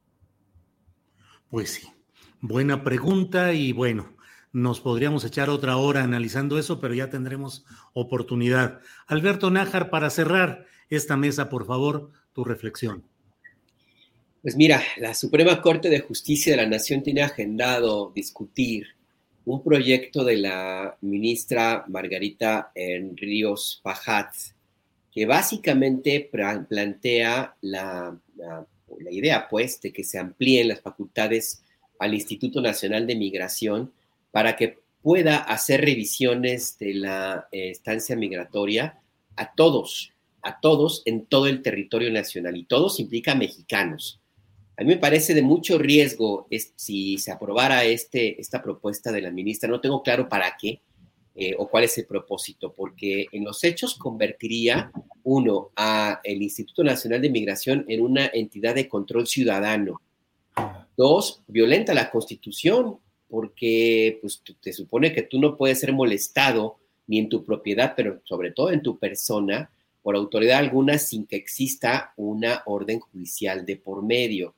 Pues 1.47 1.69
sí, 1.69 1.88
buena 2.41 2.84
pregunta 2.84 3.53
y 3.53 3.71
bueno, 3.71 4.17
nos 4.51 4.81
podríamos 4.81 5.23
echar 5.25 5.51
otra 5.51 5.77
hora 5.77 6.03
analizando 6.03 6.57
eso, 6.57 6.80
pero 6.80 6.95
ya 6.95 7.11
tendremos 7.11 7.65
oportunidad. 7.93 8.80
Alberto 9.05 9.51
Nájar, 9.51 9.91
para 9.91 10.09
cerrar 10.09 10.65
esta 10.89 11.17
mesa, 11.17 11.49
por 11.49 11.67
favor, 11.67 12.09
tu 12.34 12.43
reflexión. 12.43 13.03
Pues 14.41 14.55
mira, 14.55 14.81
la 14.97 15.13
Suprema 15.13 15.61
Corte 15.61 15.88
de 15.88 15.99
Justicia 15.99 16.53
de 16.53 16.63
la 16.63 16.67
Nación 16.67 17.03
tiene 17.03 17.21
agendado 17.21 18.11
discutir 18.15 18.88
un 19.45 19.63
proyecto 19.63 20.23
de 20.23 20.38
la 20.38 20.97
ministra 21.01 21.85
Margarita 21.88 22.71
Ríos 23.15 23.81
Pajat 23.84 24.34
que 25.14 25.26
básicamente 25.27 26.27
plantea 26.31 27.56
la, 27.61 28.18
idea, 29.11 29.48
pues, 29.48 29.80
de 29.81 29.94
que 29.94 30.03
se 30.03 30.18
amplíen 30.18 30.69
las 30.69 30.81
facultades 30.81 31.61
al 31.99 32.15
Instituto 32.15 32.61
Nacional 32.61 33.06
de 33.06 33.15
Migración 33.15 33.94
para 34.31 34.56
que 34.56 34.80
pueda 35.03 35.38
hacer 35.38 35.81
revisiones 35.81 36.80
de 36.80 36.95
la 36.95 37.48
eh, 37.52 37.69
estancia 37.69 38.15
migratoria 38.15 38.99
a 39.35 39.53
todos, 39.53 40.11
a 40.41 40.60
todos 40.60 41.03
en 41.06 41.26
todo 41.26 41.45
el 41.45 41.61
territorio 41.61 42.11
nacional. 42.11 42.57
Y 42.57 42.65
todos 42.65 42.99
implica 42.99 43.35
mexicanos. 43.35 44.19
A 44.77 44.81
mí 44.81 44.88
me 44.88 44.98
parece 44.98 45.35
de 45.35 45.44
mucho 45.44 45.77
riesgo 45.77 46.48
si 46.76 47.19
se 47.19 47.31
aprobara 47.31 47.84
este, 47.84 48.41
esta 48.41 48.64
propuesta 48.64 49.11
de 49.11 49.22
la 49.22 49.30
ministra. 49.30 49.69
No 49.69 49.80
tengo 49.80 50.02
claro 50.02 50.27
para 50.27 50.57
qué 50.60 50.81
eh, 51.35 51.55
o 51.57 51.68
cuál 51.68 51.85
es 51.85 51.97
el 51.97 52.05
propósito, 52.05 52.73
porque 52.73 53.26
en 53.31 53.43
los 53.43 53.64
hechos 53.64 53.95
convertiría, 53.95 54.91
uno, 55.23 55.72
a 55.76 56.19
el 56.23 56.41
Instituto 56.41 56.84
Nacional 56.84 57.22
de 57.22 57.30
Migración 57.30 57.85
en 57.88 58.01
una 58.01 58.30
entidad 58.34 58.76
de 58.76 58.88
control 58.88 59.26
ciudadano. 59.26 60.01
Dos, 60.95 61.41
violenta 61.47 61.93
la 61.93 62.11
Constitución, 62.11 62.97
porque 63.30 64.19
pues, 64.22 64.43
te 64.61 64.72
supone 64.72 65.11
que 65.11 65.23
tú 65.23 65.39
no 65.39 65.57
puedes 65.57 65.80
ser 65.80 65.91
molestado 65.91 66.77
ni 67.07 67.18
en 67.18 67.30
tu 67.30 67.43
propiedad, 67.43 67.93
pero 67.95 68.22
sobre 68.26 68.51
todo 68.51 68.72
en 68.72 68.84
tu 68.84 68.99
persona, 68.99 69.72
por 70.03 70.15
autoridad 70.15 70.60
alguna 70.60 70.99
sin 70.99 71.26
que 71.26 71.38
exista 71.38 72.14
una 72.15 72.61
orden 72.68 72.99
judicial 72.99 73.65
de 73.65 73.77
por 73.77 74.03
medio. 74.03 74.53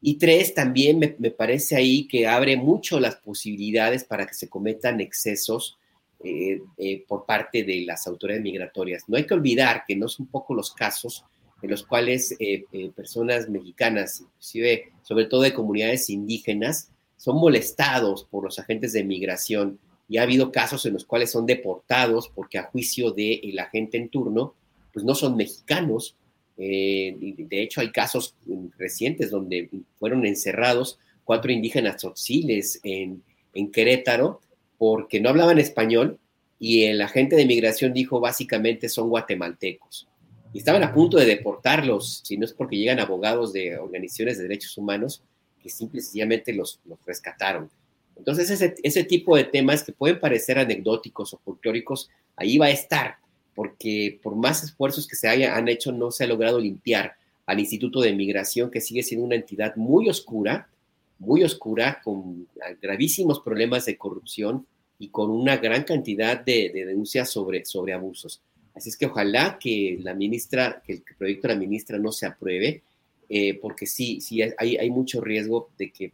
Y 0.00 0.14
tres, 0.14 0.54
también 0.54 0.98
me, 0.98 1.30
parece 1.30 1.76
ahí 1.76 2.08
que 2.08 2.26
abre 2.26 2.56
mucho 2.56 2.98
las 2.98 3.16
posibilidades 3.16 4.04
para 4.04 4.26
que 4.26 4.34
se 4.34 4.48
cometan 4.48 5.00
excesos 5.00 5.78
eh, 6.24 6.62
eh, 6.78 7.04
por 7.06 7.26
parte 7.26 7.62
de 7.62 7.82
las 7.82 8.06
autoridades 8.06 8.42
migratorias. 8.42 9.04
No 9.06 9.18
hay 9.18 9.26
que 9.26 9.34
olvidar 9.34 9.84
que 9.86 9.94
no 9.94 10.08
son 10.08 10.26
pocos 10.26 10.56
los 10.56 10.72
casos 10.72 11.24
en 11.60 11.70
los 11.70 11.84
cuales 11.84 12.34
eh, 12.40 12.64
personas 12.96 13.50
mexicanas, 13.50 14.22
inclusive 14.22 14.92
sobre 15.02 15.26
todo 15.26 15.42
de 15.42 15.52
comunidades 15.52 16.08
indígenas, 16.08 16.90
son 17.18 17.36
molestados 17.36 18.24
por 18.24 18.44
los 18.44 18.58
agentes 18.58 18.94
de 18.94 19.04
migración 19.04 19.78
y 20.08 20.16
ha 20.16 20.22
habido 20.22 20.50
casos 20.52 20.86
en 20.86 20.94
los 20.94 21.04
cuales 21.04 21.30
son 21.30 21.44
deportados 21.44 22.30
porque 22.34 22.58
a 22.58 22.64
juicio 22.64 23.10
del 23.10 23.40
el 23.42 23.58
agente 23.58 23.98
en 23.98 24.08
turno 24.08 24.54
pues 24.92 25.04
no 25.04 25.14
son 25.14 25.36
mexicanos. 25.36 26.16
De 26.56 27.46
hecho, 27.50 27.82
hay 27.82 27.92
casos 27.92 28.34
recientes 28.78 29.30
donde 29.30 29.68
fueron 29.98 30.24
encerrados 30.24 30.98
cuatro 31.24 31.52
indígenas 31.52 31.98
tzotziles 31.98 32.80
en 32.82 33.22
Querétaro 33.70 34.40
porque 34.78 35.20
no 35.20 35.28
hablaban 35.28 35.58
español 35.58 36.18
y 36.58 36.84
el 36.84 37.00
agente 37.02 37.36
de 37.36 37.46
migración 37.46 37.92
dijo 37.92 38.20
básicamente 38.20 38.88
son 38.88 39.08
guatemaltecos. 39.08 40.08
Y 40.52 40.58
estaban 40.58 40.82
a 40.84 40.94
punto 40.94 41.18
de 41.18 41.26
deportarlos, 41.26 42.22
si 42.24 42.36
no 42.36 42.44
es 42.44 42.52
porque 42.52 42.76
llegan 42.76 43.00
abogados 43.00 43.52
de 43.52 43.76
organizaciones 43.78 44.38
de 44.38 44.44
derechos 44.44 44.76
humanos 44.78 45.22
que 45.62 45.68
simple 45.68 46.00
y 46.00 46.02
sencillamente 46.02 46.52
los, 46.52 46.80
los 46.86 46.98
rescataron. 47.04 47.68
Entonces, 48.16 48.48
ese, 48.48 48.74
ese, 48.82 49.04
tipo 49.04 49.36
de 49.36 49.44
temas 49.44 49.82
que 49.82 49.92
pueden 49.92 50.18
parecer 50.18 50.58
anecdóticos 50.58 51.34
o 51.34 51.40
folclóricos, 51.44 52.08
ahí 52.36 52.56
va 52.56 52.66
a 52.66 52.70
estar 52.70 53.16
porque 53.56 54.20
por 54.22 54.36
más 54.36 54.62
esfuerzos 54.62 55.08
que 55.08 55.16
se 55.16 55.26
haya, 55.26 55.56
han 55.56 55.66
hecho, 55.66 55.90
no 55.90 56.12
se 56.12 56.24
ha 56.24 56.26
logrado 56.28 56.60
limpiar 56.60 57.14
al 57.46 57.58
Instituto 57.58 58.00
de 58.00 58.12
Migración, 58.12 58.70
que 58.70 58.82
sigue 58.82 59.02
siendo 59.02 59.24
una 59.24 59.34
entidad 59.34 59.74
muy 59.76 60.08
oscura, 60.08 60.68
muy 61.18 61.42
oscura, 61.44 62.00
con 62.02 62.46
gravísimos 62.80 63.40
problemas 63.40 63.86
de 63.86 63.96
corrupción 63.96 64.66
y 64.98 65.08
con 65.08 65.30
una 65.30 65.56
gran 65.56 65.84
cantidad 65.84 66.40
de, 66.40 66.70
denuncias 66.74 67.30
sobre, 67.30 67.64
sobre 67.64 67.92
abusos. 67.92 68.42
Así 68.74 68.90
es 68.90 68.96
que 68.96 69.06
ojalá 69.06 69.58
que 69.58 69.98
la 70.02 70.14
ministra, 70.14 70.82
que 70.84 70.92
el 70.94 71.02
proyecto 71.16 71.48
de 71.48 71.54
la 71.54 71.60
ministra 71.60 71.98
no 71.98 72.12
se 72.12 72.26
apruebe, 72.26 72.82
eh, 73.28 73.54
porque 73.60 73.86
sí, 73.86 74.20
sí 74.20 74.42
hay, 74.42 74.76
hay, 74.76 74.90
mucho 74.90 75.20
riesgo 75.20 75.70
de 75.78 75.90
que 75.90 76.12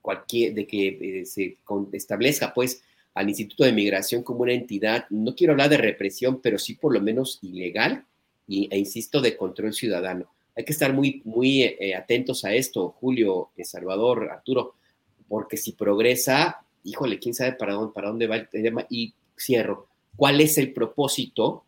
cualquier, 0.00 0.54
de 0.54 0.66
que 0.66 1.20
eh, 1.20 1.26
se 1.26 1.56
establezca 1.92 2.54
pues 2.54 2.82
al 3.14 3.28
Instituto 3.28 3.64
de 3.64 3.72
Migración 3.72 4.22
como 4.22 4.42
una 4.42 4.52
entidad, 4.52 5.06
no 5.10 5.34
quiero 5.34 5.52
hablar 5.52 5.70
de 5.70 5.78
represión, 5.78 6.40
pero 6.40 6.58
sí 6.58 6.74
por 6.74 6.92
lo 6.92 7.00
menos 7.00 7.38
ilegal 7.42 8.04
y, 8.46 8.68
e 8.70 8.78
insisto, 8.78 9.20
de 9.20 9.36
control 9.36 9.72
ciudadano. 9.72 10.30
Hay 10.56 10.64
que 10.64 10.72
estar 10.72 10.92
muy, 10.92 11.20
muy 11.24 11.62
eh, 11.62 11.94
atentos 11.94 12.44
a 12.44 12.54
esto, 12.54 12.90
Julio, 13.00 13.50
eh, 13.56 13.64
Salvador, 13.64 14.30
Arturo, 14.30 14.76
porque 15.28 15.56
si 15.56 15.72
progresa, 15.72 16.64
híjole, 16.84 17.18
quién 17.18 17.34
sabe 17.34 17.52
para 17.54 17.74
dónde, 17.74 17.92
para 17.92 18.08
dónde 18.08 18.26
va 18.26 18.36
el 18.36 18.48
tema. 18.48 18.86
Y 18.88 19.14
cierro, 19.36 19.88
¿cuál 20.16 20.40
es 20.40 20.58
el 20.58 20.72
propósito 20.72 21.64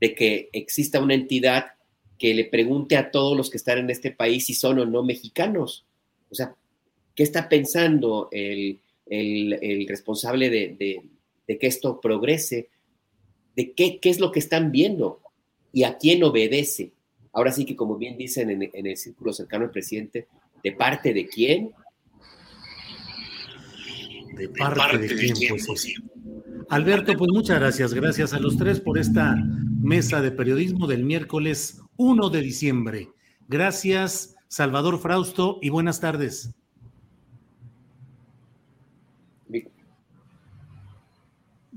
de 0.00 0.14
que 0.14 0.50
exista 0.52 1.00
una 1.00 1.14
entidad 1.14 1.72
que 2.18 2.34
le 2.34 2.44
pregunte 2.44 2.96
a 2.96 3.10
todos 3.10 3.36
los 3.36 3.50
que 3.50 3.56
están 3.56 3.78
en 3.78 3.90
este 3.90 4.10
país 4.10 4.46
si 4.46 4.54
son 4.54 4.78
o 4.78 4.86
no 4.86 5.02
mexicanos? 5.02 5.84
O 6.30 6.34
sea, 6.34 6.54
¿qué 7.14 7.22
está 7.22 7.48
pensando 7.48 8.28
el, 8.30 8.80
el, 9.10 9.86
responsable 9.88 10.50
de, 10.50 11.02
que 11.46 11.66
esto 11.66 12.00
progrese, 12.00 12.68
de 13.56 13.72
qué, 13.72 13.98
qué, 14.00 14.10
es 14.10 14.20
lo 14.20 14.30
que 14.32 14.38
están 14.38 14.70
viendo 14.70 15.20
y 15.72 15.84
a 15.84 15.98
quién 15.98 16.22
obedece. 16.22 16.92
Ahora 17.32 17.52
sí 17.52 17.64
que, 17.64 17.76
como 17.76 17.96
bien 17.96 18.16
dicen 18.16 18.50
en, 18.50 18.86
el 18.86 18.96
círculo 18.96 19.32
cercano 19.32 19.64
al 19.64 19.70
presidente, 19.70 20.26
¿de 20.62 20.72
parte 20.72 21.12
de 21.12 21.26
quién? 21.26 21.70
De 24.36 24.48
parte, 24.48 24.98
de, 24.98 25.08
quién, 25.08 25.34
pues, 25.48 25.66
pues 25.66 25.94
Alberto, 26.68 27.16
pues 27.16 27.30
muchas 27.32 27.58
gracias. 27.58 27.94
Gracias 27.94 28.34
a 28.34 28.38
los 28.38 28.56
tres 28.56 28.80
por 28.80 28.98
esta 28.98 29.34
mesa 29.80 30.20
de 30.20 30.30
periodismo 30.30 30.86
del 30.86 31.04
miércoles 31.04 31.80
1 31.96 32.30
de 32.30 32.40
diciembre. 32.40 33.08
Gracias, 33.48 34.36
Salvador 34.48 34.98
Frausto, 34.98 35.58
y 35.62 35.70
buenas 35.70 36.00
tardes. 36.00 36.54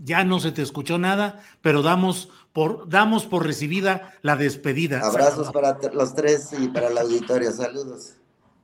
Ya 0.03 0.23
no 0.23 0.40
se 0.40 0.52
te 0.52 0.64
escuchó 0.64 0.98
nada, 0.98 1.41
pero 1.61 1.84
damos 1.84 2.30
por, 2.53 2.90
damos 2.90 3.26
por 3.26 3.45
recibida 3.45 4.14
la 4.22 4.36
despedida. 4.36 4.99
Abrazos 5.02 5.52
para 5.52 5.78
los 5.94 6.15
tres 6.15 6.49
y 6.57 6.68
para 6.68 6.88
el 6.88 6.98
auditorio. 6.98 7.52
Saludos. 7.52 8.15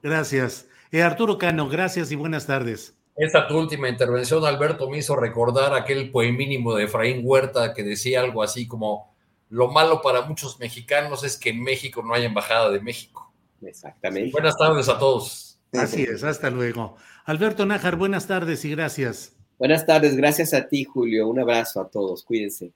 Gracias. 0.04 0.68
Eh, 0.92 1.02
Arturo 1.02 1.38
Cano, 1.38 1.68
gracias 1.68 2.12
y 2.12 2.16
buenas 2.16 2.46
tardes. 2.46 2.96
Esta 3.16 3.48
tu 3.48 3.58
última 3.58 3.90
intervención, 3.90 4.46
Alberto, 4.46 4.90
me 4.90 5.00
hizo 5.00 5.16
recordar 5.16 5.74
aquel 5.74 6.12
poemínimo 6.12 6.76
de 6.76 6.84
Efraín 6.84 7.22
Huerta 7.24 7.74
que 7.74 7.84
decía 7.84 8.22
algo 8.22 8.44
así 8.44 8.68
como, 8.68 9.16
lo 9.50 9.70
malo 9.70 10.02
para 10.02 10.22
muchos 10.22 10.60
mexicanos 10.60 11.24
es 11.24 11.38
que 11.38 11.50
en 11.50 11.64
México 11.64 12.04
no 12.04 12.14
hay 12.14 12.26
embajada 12.26 12.70
de 12.70 12.80
México. 12.80 13.34
Exactamente. 13.62 14.32
Buenas 14.32 14.56
tardes 14.56 14.88
a 14.88 15.00
todos. 15.00 15.60
Así 15.74 16.04
es, 16.04 16.24
hasta 16.24 16.50
luego. 16.50 16.96
Alberto 17.26 17.66
Nájar, 17.66 17.96
buenas 17.96 18.28
tardes 18.28 18.64
y 18.66 18.72
gracias. 18.72 19.34
Buenas 19.58 19.86
tardes, 19.86 20.16
gracias 20.16 20.54
a 20.54 20.68
ti, 20.68 20.84
Julio. 20.84 21.28
Un 21.28 21.40
abrazo 21.40 21.82
a 21.82 21.90
todos, 21.90 22.24
cuídense. 22.24 22.72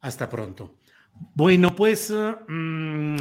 Hasta 0.00 0.28
pronto. 0.28 0.76
Bueno, 1.34 1.74
pues 1.74 2.12
mm, 2.48 3.16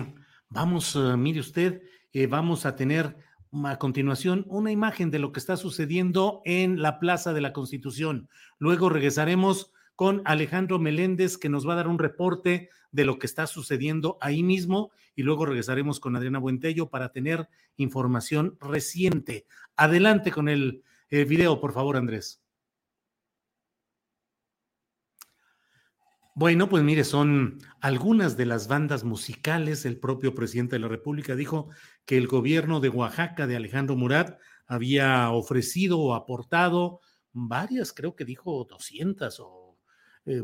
vamos, 0.50 0.96
uh, 0.96 1.18
mire 1.18 1.40
usted, 1.40 1.82
eh, 2.14 2.28
vamos 2.28 2.66
a 2.66 2.76
tener 2.76 3.16
a 3.64 3.78
continuación 3.78 4.46
una 4.50 4.72
imagen 4.72 5.12
de 5.12 5.20
lo 5.20 5.32
que 5.32 5.40
está 5.40 5.56
sucediendo 5.56 6.42
en 6.46 6.82
la 6.82 7.00
Plaza 7.00 7.34
de 7.34 7.42
la 7.42 7.54
Constitución. 7.54 8.28
Luego 8.60 8.90
regresaremos 8.90 9.72
con 9.96 10.22
Alejandro 10.26 10.78
Meléndez, 10.78 11.38
que 11.38 11.50
nos 11.50 11.68
va 11.68 11.74
a 11.74 11.78
dar 11.78 11.88
un 11.88 12.00
reporte 12.00 12.70
de 12.92 13.06
lo 13.06 13.18
que 13.18 13.28
está 13.28 13.48
sucediendo 13.48 14.18
ahí 14.20 14.44
mismo, 14.44 14.92
y 15.16 15.24
luego 15.24 15.46
regresaremos 15.46 16.00
con 16.00 16.16
Adriana 16.16 16.40
Buentello 16.40 16.90
para 16.90 17.12
tener 17.12 17.48
información 17.78 18.58
reciente. 18.60 19.46
Adelante 19.78 20.32
con 20.32 20.50
el 20.50 20.84
eh, 21.10 21.24
video, 21.24 21.60
por 21.62 21.74
favor, 21.74 21.96
Andrés. 21.96 22.45
Bueno, 26.38 26.68
pues 26.68 26.84
mire, 26.84 27.06
son 27.06 27.60
algunas 27.80 28.36
de 28.36 28.46
las 28.46 28.68
bandas 28.68 29.06
musicales. 29.06 29.86
El 29.86 29.98
propio 29.98 30.36
presidente 30.36 30.76
de 30.76 30.82
la 30.82 30.90
República 30.90 31.34
dijo 31.34 31.70
que 32.06 32.18
el 32.18 32.28
gobierno 32.28 32.82
de 32.82 32.90
Oaxaca 32.90 33.48
de 33.48 33.56
Alejandro 33.56 33.96
Murat 33.96 34.38
había 34.68 35.32
ofrecido 35.32 35.98
o 35.98 36.14
aportado 36.14 37.00
varias, 37.32 37.94
creo 37.94 38.18
que 38.18 38.26
dijo 38.26 38.68
200 38.70 39.40
o 39.40 39.78
eh, 40.26 40.44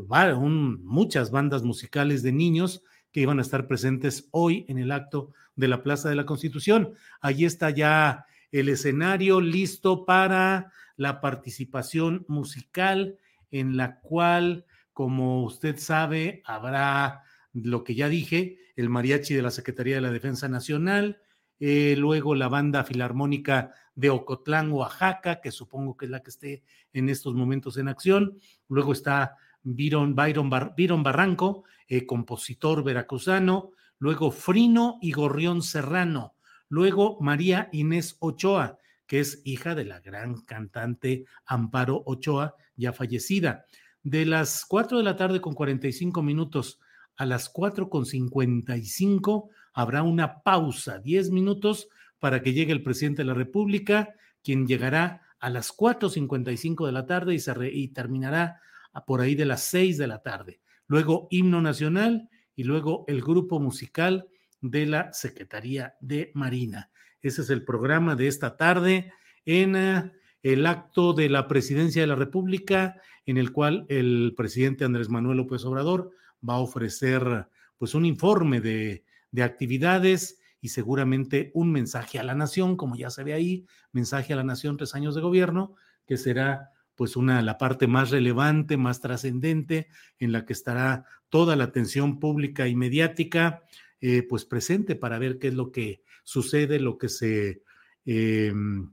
muchas 0.80 1.30
bandas 1.30 1.62
musicales 1.62 2.22
de 2.22 2.32
niños 2.32 2.82
que 3.10 3.20
iban 3.20 3.38
a 3.38 3.42
estar 3.42 3.66
presentes 3.68 4.30
hoy 4.30 4.64
en 4.68 4.78
el 4.78 4.92
acto 4.92 5.34
de 5.56 5.68
la 5.68 5.82
Plaza 5.82 6.08
de 6.08 6.16
la 6.16 6.24
Constitución. 6.24 6.94
Allí 7.20 7.44
está 7.44 7.68
ya 7.68 8.24
el 8.50 8.70
escenario 8.70 9.42
listo 9.42 10.06
para 10.06 10.72
la 10.96 11.20
participación 11.20 12.24
musical 12.28 13.18
en 13.50 13.76
la 13.76 14.00
cual 14.00 14.64
como 14.92 15.44
usted 15.44 15.78
sabe, 15.78 16.42
habrá 16.44 17.22
lo 17.52 17.84
que 17.84 17.94
ya 17.94 18.08
dije, 18.08 18.58
el 18.76 18.88
mariachi 18.88 19.34
de 19.34 19.42
la 19.42 19.50
Secretaría 19.50 19.96
de 19.96 20.00
la 20.00 20.10
Defensa 20.10 20.48
Nacional, 20.48 21.20
eh, 21.60 21.94
luego 21.96 22.34
la 22.34 22.48
banda 22.48 22.84
filarmónica 22.84 23.72
de 23.94 24.10
Ocotlán, 24.10 24.72
Oaxaca, 24.72 25.40
que 25.40 25.50
supongo 25.50 25.96
que 25.96 26.06
es 26.06 26.10
la 26.10 26.22
que 26.22 26.30
esté 26.30 26.64
en 26.92 27.08
estos 27.08 27.34
momentos 27.34 27.76
en 27.76 27.88
acción, 27.88 28.38
luego 28.68 28.92
está 28.92 29.36
Byron, 29.62 30.16
Byron, 30.16 31.02
Barranco, 31.02 31.64
eh, 31.86 32.04
compositor 32.06 32.82
veracruzano, 32.82 33.70
luego 33.98 34.32
Frino 34.32 34.98
y 35.00 35.12
Gorrión 35.12 35.62
Serrano, 35.62 36.34
luego 36.68 37.18
María 37.20 37.68
Inés 37.70 38.16
Ochoa, 38.18 38.78
que 39.06 39.20
es 39.20 39.42
hija 39.44 39.74
de 39.74 39.84
la 39.84 40.00
gran 40.00 40.40
cantante 40.42 41.26
Amparo 41.46 42.02
Ochoa, 42.06 42.56
ya 42.74 42.92
fallecida 42.92 43.66
de 44.02 44.26
las 44.26 44.64
4 44.66 44.98
de 44.98 45.04
la 45.04 45.16
tarde 45.16 45.40
con 45.40 45.54
45 45.54 46.22
minutos 46.22 46.80
a 47.16 47.26
las 47.26 47.48
4 47.48 47.88
con 47.88 48.06
55 48.06 49.50
habrá 49.74 50.02
una 50.02 50.42
pausa, 50.42 50.98
10 50.98 51.30
minutos 51.30 51.88
para 52.18 52.42
que 52.42 52.52
llegue 52.52 52.72
el 52.72 52.82
presidente 52.82 53.22
de 53.22 53.26
la 53.26 53.34
República, 53.34 54.14
quien 54.42 54.66
llegará 54.66 55.22
a 55.40 55.50
las 55.50 55.76
4.55 55.76 56.86
de 56.86 56.92
la 56.92 57.06
tarde 57.06 57.34
y, 57.34 57.40
se 57.40 57.52
y 57.72 57.88
terminará 57.88 58.60
por 59.06 59.20
ahí 59.20 59.34
de 59.34 59.44
las 59.44 59.62
6 59.64 59.98
de 59.98 60.06
la 60.06 60.22
tarde. 60.22 60.60
Luego 60.86 61.26
himno 61.30 61.60
nacional 61.60 62.28
y 62.54 62.64
luego 62.64 63.04
el 63.08 63.22
grupo 63.22 63.58
musical 63.58 64.28
de 64.60 64.86
la 64.86 65.12
Secretaría 65.12 65.96
de 66.00 66.30
Marina. 66.34 66.90
Ese 67.20 67.42
es 67.42 67.50
el 67.50 67.64
programa 67.64 68.14
de 68.14 68.28
esta 68.28 68.56
tarde 68.56 69.12
en 69.44 69.74
eh, 69.74 70.12
el 70.42 70.66
acto 70.66 71.12
de 71.12 71.28
la 71.28 71.48
presidencia 71.48 72.02
de 72.02 72.08
la 72.08 72.14
República, 72.14 73.00
en 73.26 73.36
el 73.36 73.52
cual 73.52 73.86
el 73.88 74.34
presidente 74.36 74.84
Andrés 74.84 75.08
Manuel 75.08 75.38
López 75.38 75.64
Obrador 75.64 76.10
va 76.48 76.54
a 76.54 76.60
ofrecer 76.60 77.46
pues 77.78 77.94
un 77.94 78.04
informe 78.04 78.60
de, 78.60 79.04
de 79.30 79.42
actividades 79.42 80.40
y 80.60 80.68
seguramente 80.68 81.50
un 81.54 81.72
mensaje 81.72 82.18
a 82.18 82.22
la 82.22 82.34
nación, 82.34 82.76
como 82.76 82.96
ya 82.96 83.10
se 83.10 83.24
ve 83.24 83.34
ahí, 83.34 83.66
mensaje 83.92 84.32
a 84.32 84.36
la 84.36 84.44
nación 84.44 84.76
tres 84.76 84.94
años 84.94 85.14
de 85.14 85.20
gobierno, 85.20 85.74
que 86.06 86.16
será 86.16 86.70
pues 86.94 87.16
una 87.16 87.42
la 87.42 87.58
parte 87.58 87.86
más 87.86 88.10
relevante, 88.10 88.76
más 88.76 89.00
trascendente, 89.00 89.88
en 90.18 90.30
la 90.30 90.44
que 90.44 90.52
estará 90.52 91.04
toda 91.30 91.56
la 91.56 91.64
atención 91.64 92.20
pública 92.20 92.68
y 92.68 92.76
mediática, 92.76 93.64
eh, 94.00 94.22
pues 94.22 94.44
presente 94.44 94.94
para 94.94 95.18
ver 95.18 95.38
qué 95.38 95.48
es 95.48 95.54
lo 95.54 95.72
que 95.72 96.02
sucede, 96.22 96.78
lo 96.78 96.98
que 96.98 97.08
se 97.08 97.62
em, 98.04 98.92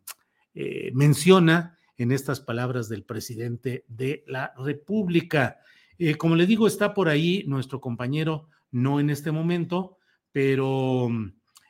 eh, 0.61 0.91
menciona 0.93 1.77
en 1.97 2.11
estas 2.11 2.41
palabras 2.41 2.89
del 2.89 3.05
presidente 3.05 3.85
de 3.87 4.25
la 4.27 4.53
República. 4.57 5.61
Eh, 5.97 6.15
como 6.15 6.35
le 6.35 6.45
digo, 6.45 6.67
está 6.67 6.93
por 6.93 7.07
ahí 7.07 7.45
nuestro 7.47 7.79
compañero, 7.79 8.49
no 8.69 8.99
en 8.99 9.09
este 9.09 9.31
momento, 9.31 9.99
pero 10.33 11.07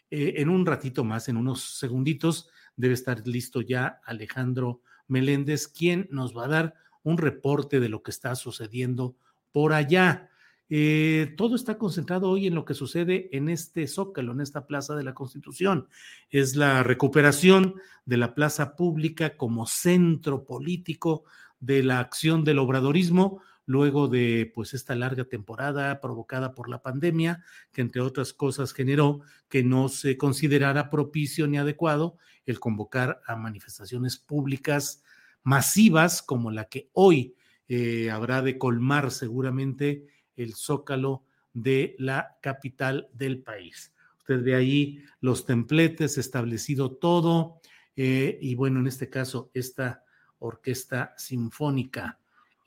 eh, 0.10 0.34
en 0.38 0.50
un 0.50 0.66
ratito 0.66 1.04
más, 1.04 1.30
en 1.30 1.38
unos 1.38 1.78
segunditos, 1.78 2.50
debe 2.76 2.96
estar 2.96 3.28
listo 3.28 3.62
ya 3.62 4.00
Alejandro 4.06 4.82
Meléndez, 5.08 5.68
quien 5.68 6.08
nos 6.10 6.36
va 6.36 6.46
a 6.46 6.50
dar 6.50 6.74
un 7.04 7.20
reporte 7.20 7.80
de 7.80 7.90
lo 7.90 8.02
que 8.02 8.10
está 8.10 8.34
sucediendo 8.34 9.16
por 9.52 9.72
allá. 9.72 10.32
Eh, 10.70 11.34
todo 11.36 11.56
está 11.56 11.80
concentrado 11.80 12.30
hoy 12.30 12.46
en 12.46 12.54
lo 12.54 12.64
que 12.64 12.76
sucede 12.76 13.30
en 13.36 13.50
este 13.50 13.88
zócalo, 13.88 14.34
en 14.34 14.42
esta 14.42 14.68
plaza 14.68 14.96
de 14.96 15.04
la 15.04 15.16
Constitución. 15.16 15.88
Es 16.30 16.56
la 16.56 16.84
recuperación 16.84 17.76
de 18.06 18.18
la 18.18 18.36
plaza 18.36 18.76
pública 18.76 19.36
como 19.36 19.66
centro 19.66 20.46
político 20.46 21.24
de 21.60 21.84
la 21.84 22.00
acción 22.00 22.44
del 22.44 22.60
obradorismo, 22.60 23.42
luego 23.66 24.08
de 24.08 24.52
pues 24.54 24.74
esta 24.74 24.96
larga 24.96 25.26
temporada 25.26 26.02
provocada 26.02 26.54
por 26.54 26.70
la 26.70 26.82
pandemia, 26.82 27.44
que 27.72 27.82
entre 27.82 28.02
otras 28.02 28.34
cosas 28.34 28.74
generó 28.74 29.22
que 29.48 29.64
no 29.64 29.90
se 29.90 30.18
considerara 30.18 30.90
propicio 30.90 31.48
ni 31.48 31.58
adecuado 31.58 32.18
el 32.46 32.60
convocar 32.60 33.22
a 33.28 33.36
manifestaciones 33.36 34.18
públicas 34.18 35.04
masivas 35.44 36.22
como 36.22 36.52
la 36.52 36.66
que 36.66 36.90
hoy 36.94 37.36
eh, 37.68 38.10
habrá 38.10 38.42
de 38.42 38.58
colmar 38.58 39.12
seguramente 39.12 40.08
el 40.42 40.56
zócalo 40.56 41.24
de 41.54 41.96
la 42.00 42.38
capital 42.42 43.10
del 43.14 43.42
país. 43.44 43.94
Usted 44.20 44.44
ve 44.44 44.56
ahí 44.56 45.04
los 45.22 45.46
templetes, 45.46 46.18
establecido 46.18 46.92
todo, 46.92 47.62
eh, 47.96 48.38
y 48.42 48.56
bueno, 48.56 48.80
en 48.80 48.88
este 48.88 49.10
caso, 49.10 49.52
esta 49.54 50.04
orquesta 50.40 51.14
sinfónica 51.18 52.20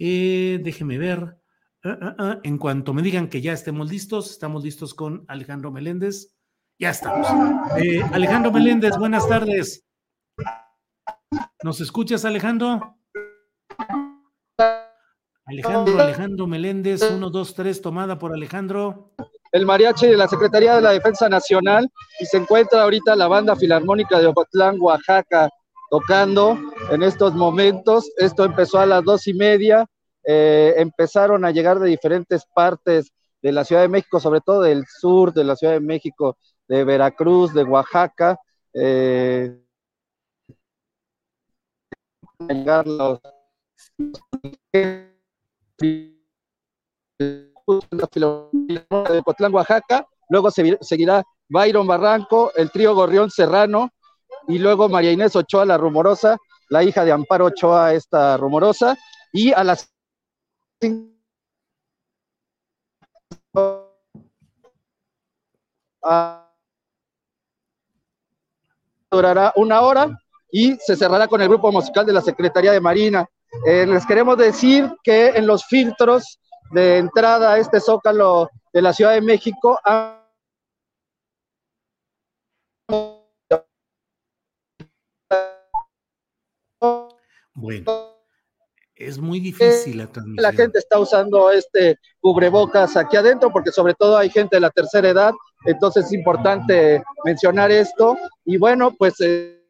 eh, 0.04 0.60
déjeme 0.64 0.98
ver. 0.98 1.38
Ah, 1.84 1.98
ah, 2.00 2.16
ah, 2.18 2.40
en 2.42 2.58
cuanto 2.58 2.92
me 2.92 3.02
digan 3.02 3.28
que 3.28 3.40
ya 3.40 3.52
estemos 3.52 3.88
listos, 3.88 4.32
estamos 4.32 4.64
listos 4.64 4.94
con 4.94 5.24
Alejandro 5.28 5.70
Meléndez. 5.70 6.34
Ya 6.76 6.90
estamos. 6.90 7.28
Eh, 7.78 8.02
Alejandro 8.12 8.50
Meléndez, 8.50 8.96
buenas 8.98 9.28
tardes. 9.28 9.86
¿Nos 11.62 11.80
escuchas, 11.80 12.24
Alejandro? 12.24 12.98
Alejandro, 15.44 16.00
Alejandro 16.00 16.46
Meléndez, 16.46 17.02
1, 17.02 17.30
2, 17.30 17.54
3, 17.54 17.82
tomada 17.82 18.18
por 18.18 18.32
Alejandro. 18.32 19.12
El 19.50 19.66
mariachi 19.66 20.06
de 20.06 20.16
la 20.16 20.28
Secretaría 20.28 20.76
de 20.76 20.82
la 20.82 20.92
Defensa 20.92 21.28
Nacional 21.28 21.90
y 22.20 22.26
se 22.26 22.38
encuentra 22.38 22.82
ahorita 22.82 23.16
la 23.16 23.28
banda 23.28 23.56
filarmónica 23.56 24.18
de 24.18 24.28
Ocotlán, 24.28 24.76
Oaxaca, 24.80 25.50
tocando 25.90 26.58
en 26.90 27.02
estos 27.02 27.34
momentos. 27.34 28.10
Esto 28.16 28.44
empezó 28.44 28.78
a 28.78 28.86
las 28.86 29.04
dos 29.04 29.26
y 29.26 29.34
media. 29.34 29.84
Eh, 30.24 30.74
empezaron 30.78 31.44
a 31.44 31.50
llegar 31.50 31.80
de 31.80 31.90
diferentes 31.90 32.46
partes 32.54 33.12
de 33.42 33.52
la 33.52 33.64
Ciudad 33.64 33.82
de 33.82 33.88
México, 33.88 34.20
sobre 34.20 34.40
todo 34.40 34.62
del 34.62 34.86
sur 34.86 35.34
de 35.34 35.44
la 35.44 35.56
Ciudad 35.56 35.74
de 35.74 35.80
México, 35.80 36.38
de 36.68 36.84
Veracruz, 36.84 37.52
de 37.52 37.64
Oaxaca. 37.64 38.38
Eh, 38.72 39.58
de 45.82 47.52
Cotlán, 49.24 49.54
Oaxaca, 49.54 50.06
luego 50.28 50.50
seguirá 50.50 51.22
Byron 51.48 51.86
Barranco, 51.86 52.52
el 52.56 52.70
trío 52.70 52.94
Gorrión 52.94 53.30
Serrano, 53.30 53.90
y 54.48 54.58
luego 54.58 54.88
María 54.88 55.12
Inés 55.12 55.36
Ochoa, 55.36 55.64
la 55.64 55.78
rumorosa, 55.78 56.36
la 56.68 56.82
hija 56.82 57.04
de 57.04 57.12
Amparo 57.12 57.46
Ochoa, 57.46 57.92
esta 57.94 58.36
rumorosa, 58.36 58.96
y 59.32 59.52
a 59.52 59.62
las 59.62 59.92
durará 69.10 69.52
una 69.56 69.82
hora 69.82 70.18
y 70.50 70.76
se 70.76 70.96
cerrará 70.96 71.28
con 71.28 71.40
el 71.40 71.48
grupo 71.48 71.70
musical 71.70 72.04
de 72.04 72.12
la 72.12 72.20
Secretaría 72.20 72.72
de 72.72 72.80
Marina. 72.80 73.28
Eh, 73.66 73.86
les 73.86 74.06
queremos 74.06 74.38
decir 74.38 74.90
que 75.04 75.28
en 75.28 75.46
los 75.46 75.64
filtros 75.66 76.38
de 76.72 76.98
entrada 76.98 77.52
a 77.52 77.58
este 77.58 77.80
zócalo 77.80 78.48
de 78.72 78.82
la 78.82 78.92
Ciudad 78.92 79.12
de 79.12 79.20
México 79.20 79.78
Bueno, 87.54 88.12
es 88.94 89.18
muy 89.18 89.38
difícil 89.38 89.98
la 89.98 90.06
transmisión. 90.06 90.42
La 90.42 90.52
gente 90.52 90.78
está 90.78 90.98
usando 90.98 91.50
este 91.50 91.98
cubrebocas 92.20 92.96
aquí 92.96 93.16
adentro 93.16 93.50
porque 93.52 93.70
sobre 93.70 93.94
todo 93.94 94.16
hay 94.16 94.30
gente 94.30 94.56
de 94.56 94.60
la 94.60 94.70
tercera 94.70 95.10
edad, 95.10 95.32
entonces 95.66 96.06
es 96.06 96.12
importante 96.12 97.02
mencionar 97.24 97.70
esto. 97.70 98.16
Y 98.44 98.56
bueno, 98.56 98.92
pues... 98.98 99.20
Eh, 99.20 99.61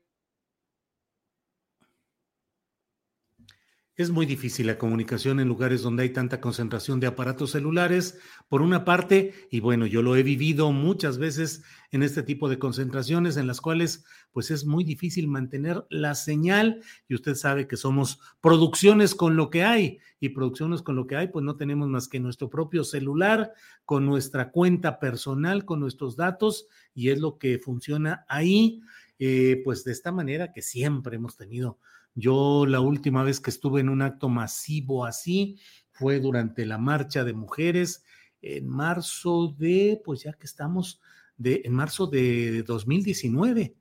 Es 3.94 4.08
muy 4.08 4.24
difícil 4.24 4.68
la 4.68 4.78
comunicación 4.78 5.38
en 5.38 5.48
lugares 5.48 5.82
donde 5.82 6.04
hay 6.04 6.08
tanta 6.08 6.40
concentración 6.40 6.98
de 6.98 7.08
aparatos 7.08 7.50
celulares, 7.50 8.18
por 8.48 8.62
una 8.62 8.86
parte, 8.86 9.34
y 9.50 9.60
bueno, 9.60 9.84
yo 9.84 10.00
lo 10.00 10.16
he 10.16 10.22
vivido 10.22 10.72
muchas 10.72 11.18
veces 11.18 11.62
en 11.90 12.02
este 12.02 12.22
tipo 12.22 12.48
de 12.48 12.58
concentraciones 12.58 13.36
en 13.36 13.46
las 13.46 13.60
cuales 13.60 14.06
pues 14.32 14.50
es 14.50 14.64
muy 14.64 14.82
difícil 14.82 15.28
mantener 15.28 15.84
la 15.90 16.14
señal 16.14 16.80
y 17.06 17.14
usted 17.14 17.34
sabe 17.34 17.68
que 17.68 17.76
somos 17.76 18.18
producciones 18.40 19.14
con 19.14 19.36
lo 19.36 19.50
que 19.50 19.62
hay 19.62 19.98
y 20.20 20.30
producciones 20.30 20.80
con 20.80 20.96
lo 20.96 21.06
que 21.06 21.16
hay, 21.16 21.28
pues 21.28 21.44
no 21.44 21.56
tenemos 21.56 21.86
más 21.86 22.08
que 22.08 22.18
nuestro 22.18 22.48
propio 22.48 22.84
celular, 22.84 23.52
con 23.84 24.06
nuestra 24.06 24.52
cuenta 24.52 25.00
personal, 25.00 25.66
con 25.66 25.80
nuestros 25.80 26.16
datos 26.16 26.66
y 26.94 27.10
es 27.10 27.20
lo 27.20 27.36
que 27.36 27.58
funciona 27.58 28.24
ahí, 28.26 28.80
eh, 29.18 29.60
pues 29.66 29.84
de 29.84 29.92
esta 29.92 30.12
manera 30.12 30.50
que 30.54 30.62
siempre 30.62 31.16
hemos 31.16 31.36
tenido 31.36 31.78
yo 32.14 32.66
la 32.66 32.80
última 32.80 33.22
vez 33.22 33.40
que 33.40 33.50
estuve 33.50 33.80
en 33.80 33.88
un 33.88 34.02
acto 34.02 34.28
masivo 34.28 35.04
así 35.04 35.58
fue 35.90 36.20
durante 36.20 36.66
la 36.66 36.78
marcha 36.78 37.24
de 37.24 37.32
mujeres 37.32 38.04
en 38.40 38.68
marzo 38.68 39.54
de, 39.58 40.00
pues 40.04 40.22
ya 40.24 40.32
que 40.32 40.46
estamos, 40.46 41.00
de, 41.36 41.62
en 41.64 41.72
marzo 41.74 42.06
de 42.06 42.62
2019 42.62 43.76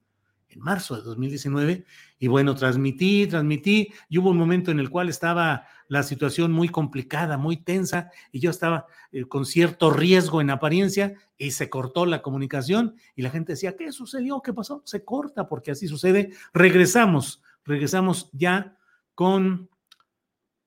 en 0.52 0.60
marzo 0.60 0.96
de 0.96 1.02
2019. 1.02 1.86
Y 2.20 2.28
bueno, 2.28 2.56
transmití, 2.56 3.28
transmití, 3.28 3.94
y 4.10 4.18
hubo 4.18 4.32
un 4.32 4.38
momento 4.38 4.72
en 4.72 4.80
el 4.80 4.90
cual 4.90 5.10
estaba 5.10 5.66
la 5.88 6.04
situación 6.04 6.52
muy 6.52 6.70
complicada, 6.70 7.38
muy 7.38 7.58
tensa, 7.58 8.12
y 8.32 8.40
yo 8.40 8.50
estaba 8.50 8.86
eh, 9.12 9.26
con 9.26 9.46
cierto 9.46 9.92
riesgo 9.92 10.42
en 10.42 10.50
apariencia, 10.50 11.16
y 11.38 11.52
se 11.52 11.70
cortó 11.70 12.06
la 12.06 12.22
comunicación, 12.22 12.96
y 13.16 13.22
la 13.24 13.32
gente 13.32 13.54
decía, 13.54 13.76
¿qué 13.76 13.92
sucedió? 13.92 14.42
¿Qué 14.42 14.54
pasó? 14.54 14.84
Se 14.86 15.04
corta, 15.04 15.48
porque 15.48 15.72
así 15.72 15.88
sucede. 15.88 16.32
Regresamos 16.54 17.42
regresamos 17.66 18.30
ya 18.34 18.78
con, 19.16 19.70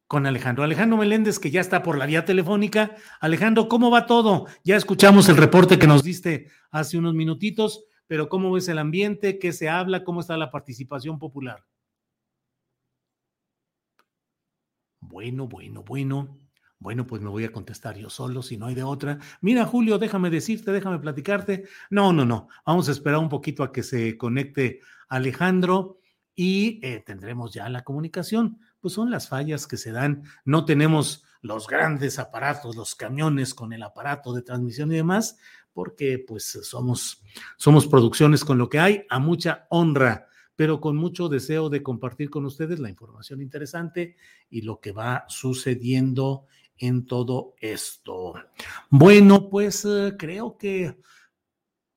con 0.07 0.27
Alejandro. 0.27 0.65
Alejandro 0.65 0.99
Meléndez, 0.99 1.39
que 1.39 1.51
ya 1.51 1.61
está 1.61 1.83
por 1.83 1.99
la 1.99 2.07
vía 2.07 2.25
telefónica. 2.25 2.95
Alejandro, 3.21 3.69
¿cómo 3.69 3.91
va 3.91 4.07
todo? 4.07 4.47
Ya 4.62 4.77
escuchamos 4.77 5.29
el 5.29 5.37
reporte 5.37 5.79
que 5.79 5.87
nos 5.87 6.03
diste 6.03 6.49
hace 6.71 6.99
unos 6.99 7.15
minutitos, 7.15 7.85
pero 8.07 8.29
¿cómo 8.29 8.53
ves 8.53 8.69
el 8.69 8.79
ambiente? 8.79 9.39
¿Qué 9.39 9.53
se 9.53 9.69
habla? 9.69 10.05
¿Cómo 10.05 10.21
está 10.21 10.37
la 10.37 10.51
participación 10.51 11.19
popular? 11.19 11.65
Bueno, 15.01 15.47
bueno, 15.47 15.83
bueno. 15.83 16.39
Bueno, 16.79 17.07
pues 17.07 17.23
me 17.23 17.31
voy 17.31 17.45
a 17.45 17.53
contestar 17.53 17.97
yo 17.97 18.11
solo, 18.11 18.43
si 18.43 18.59
no 18.59 18.66
hay 18.66 18.75
de 18.75 18.83
otra. 18.83 19.19
Mira, 19.41 19.65
Julio, 19.65 19.97
déjame 19.97 20.29
decirte, 20.29 20.71
déjame 20.71 20.99
platicarte. 20.99 21.65
No, 21.89 22.12
no, 22.12 22.27
no. 22.27 22.49
Vamos 22.66 22.89
a 22.89 22.93
esperar 22.93 23.21
un 23.21 23.31
poquito 23.31 23.62
a 23.62 23.73
que 23.73 23.83
se 23.83 24.19
conecte 24.19 24.81
Alejandro 25.09 26.01
y 26.35 26.81
eh, 26.82 27.02
tendremos 27.05 27.52
ya 27.52 27.69
la 27.69 27.85
comunicación. 27.85 28.59
Pues 28.81 28.94
son 28.94 29.11
las 29.11 29.28
fallas 29.28 29.66
que 29.66 29.77
se 29.77 29.93
dan. 29.93 30.24
No 30.44 30.65
tenemos 30.65 31.24
los 31.40 31.66
grandes 31.66 32.19
aparatos, 32.19 32.77
los 32.77 32.94
camiones 32.94 33.55
con 33.55 33.73
el 33.73 33.82
aparato 33.82 34.32
de 34.32 34.43
transmisión 34.43 34.90
y 34.93 34.97
demás, 34.97 35.39
porque 35.73 36.19
pues 36.19 36.59
somos, 36.62 37.23
somos 37.56 37.86
producciones 37.86 38.44
con 38.44 38.59
lo 38.59 38.69
que 38.69 38.78
hay, 38.78 39.05
a 39.11 39.19
mucha 39.19 39.66
honra, 39.70 40.28
pero 40.56 40.81
con 40.81 40.97
mucho 40.97 41.28
deseo 41.28 41.69
de 41.69 41.82
compartir 41.82 42.31
con 42.31 42.47
ustedes 42.47 42.78
la 42.78 42.89
información 42.89 43.43
interesante 43.43 44.16
y 44.48 44.62
lo 44.62 44.81
que 44.81 44.93
va 44.93 45.24
sucediendo 45.28 46.47
en 46.78 47.06
todo 47.06 47.55
esto. 47.61 48.35
Bueno, 48.89 49.48
pues 49.48 49.85
eh, 49.85 50.15
creo 50.19 50.56
que 50.56 50.97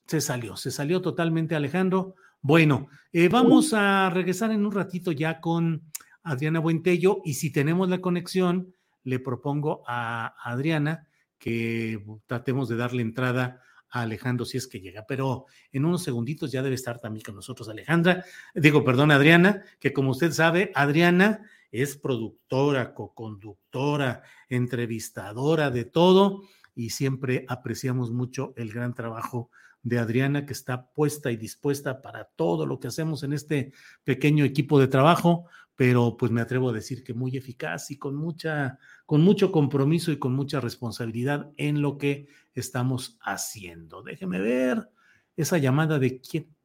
se 0.08 0.22
salió, 0.22 0.56
se 0.58 0.72
salió 0.72 1.02
totalmente 1.02 1.56
Alejandro. 1.56 2.16
Bueno, 2.48 2.88
eh, 3.12 3.28
vamos 3.28 3.74
a 3.74 4.10
regresar 4.10 4.52
en 4.52 4.66
un 4.66 4.72
ratito 4.72 5.12
ya 5.12 5.42
con 5.42 5.92
Adriana 6.24 6.62
Buentello 6.62 7.20
y 7.26 7.34
si 7.34 7.52
tenemos 7.52 7.90
la 7.90 8.00
conexión, 8.00 8.74
le 9.04 9.20
propongo 9.20 9.84
a 9.86 10.34
Adriana 10.50 11.10
que 11.38 12.02
tratemos 12.26 12.70
de 12.70 12.78
darle 12.78 13.02
entrada 13.02 13.62
a 13.90 14.04
Alejandro 14.04 14.46
si 14.46 14.58
es 14.58 14.68
que 14.68 14.80
llega, 14.80 15.04
pero 15.06 15.48
en 15.74 15.84
unos 15.84 16.04
segunditos 16.04 16.50
ya 16.50 16.64
debe 16.64 16.76
estar 16.76 17.00
también 17.00 17.26
con 17.26 17.36
nosotros 17.36 17.68
Alejandra, 17.68 18.24
digo, 18.56 18.82
perdón, 18.86 19.12
Adriana, 19.12 19.64
que 19.78 19.92
como 19.92 20.12
usted 20.12 20.32
sabe, 20.32 20.72
Adriana 20.74 21.42
es 21.70 21.98
productora, 21.98 22.94
co-conductora, 22.94 24.24
entrevistadora 24.48 25.70
de 25.70 25.84
todo 25.84 26.44
y 26.74 26.92
siempre 26.92 27.44
apreciamos 27.50 28.12
mucho 28.12 28.54
el 28.56 28.72
gran 28.72 28.94
trabajo 28.94 29.52
de 29.84 30.00
Adriana 30.00 30.46
que 30.46 30.54
está 30.54 30.92
puesta 30.92 31.32
y 31.32 31.38
dispuesta 31.38 32.02
para 32.02 32.26
todo 32.26 32.66
lo 32.66 32.80
que 32.80 32.88
hacemos 32.88 33.24
en 33.24 33.34
este 33.34 33.72
pequeño 34.04 34.44
equipo 34.44 34.80
de 34.80 34.88
trabajo, 34.88 35.46
pero 35.76 36.18
pues 36.18 36.32
me 36.32 36.42
atrevo 36.42 36.70
a 36.70 36.74
decir 36.74 37.04
que 37.04 37.14
muy 37.14 37.38
eficaz 37.38 37.92
y 37.92 37.98
con 37.98 38.16
mucha 38.16 38.80
con 39.06 39.22
mucho 39.22 39.52
compromiso 39.52 40.12
y 40.12 40.18
con 40.18 40.34
mucha 40.34 40.60
responsabilidad 40.60 41.52
en 41.56 41.82
lo 41.82 41.98
que 41.98 42.28
estamos 42.56 43.18
haciendo. 43.22 44.04
Déjeme 44.04 44.40
ver 44.40 44.90
esa 45.36 45.58
llamada 45.58 46.00
de 46.00 46.20
quién. 46.20 46.56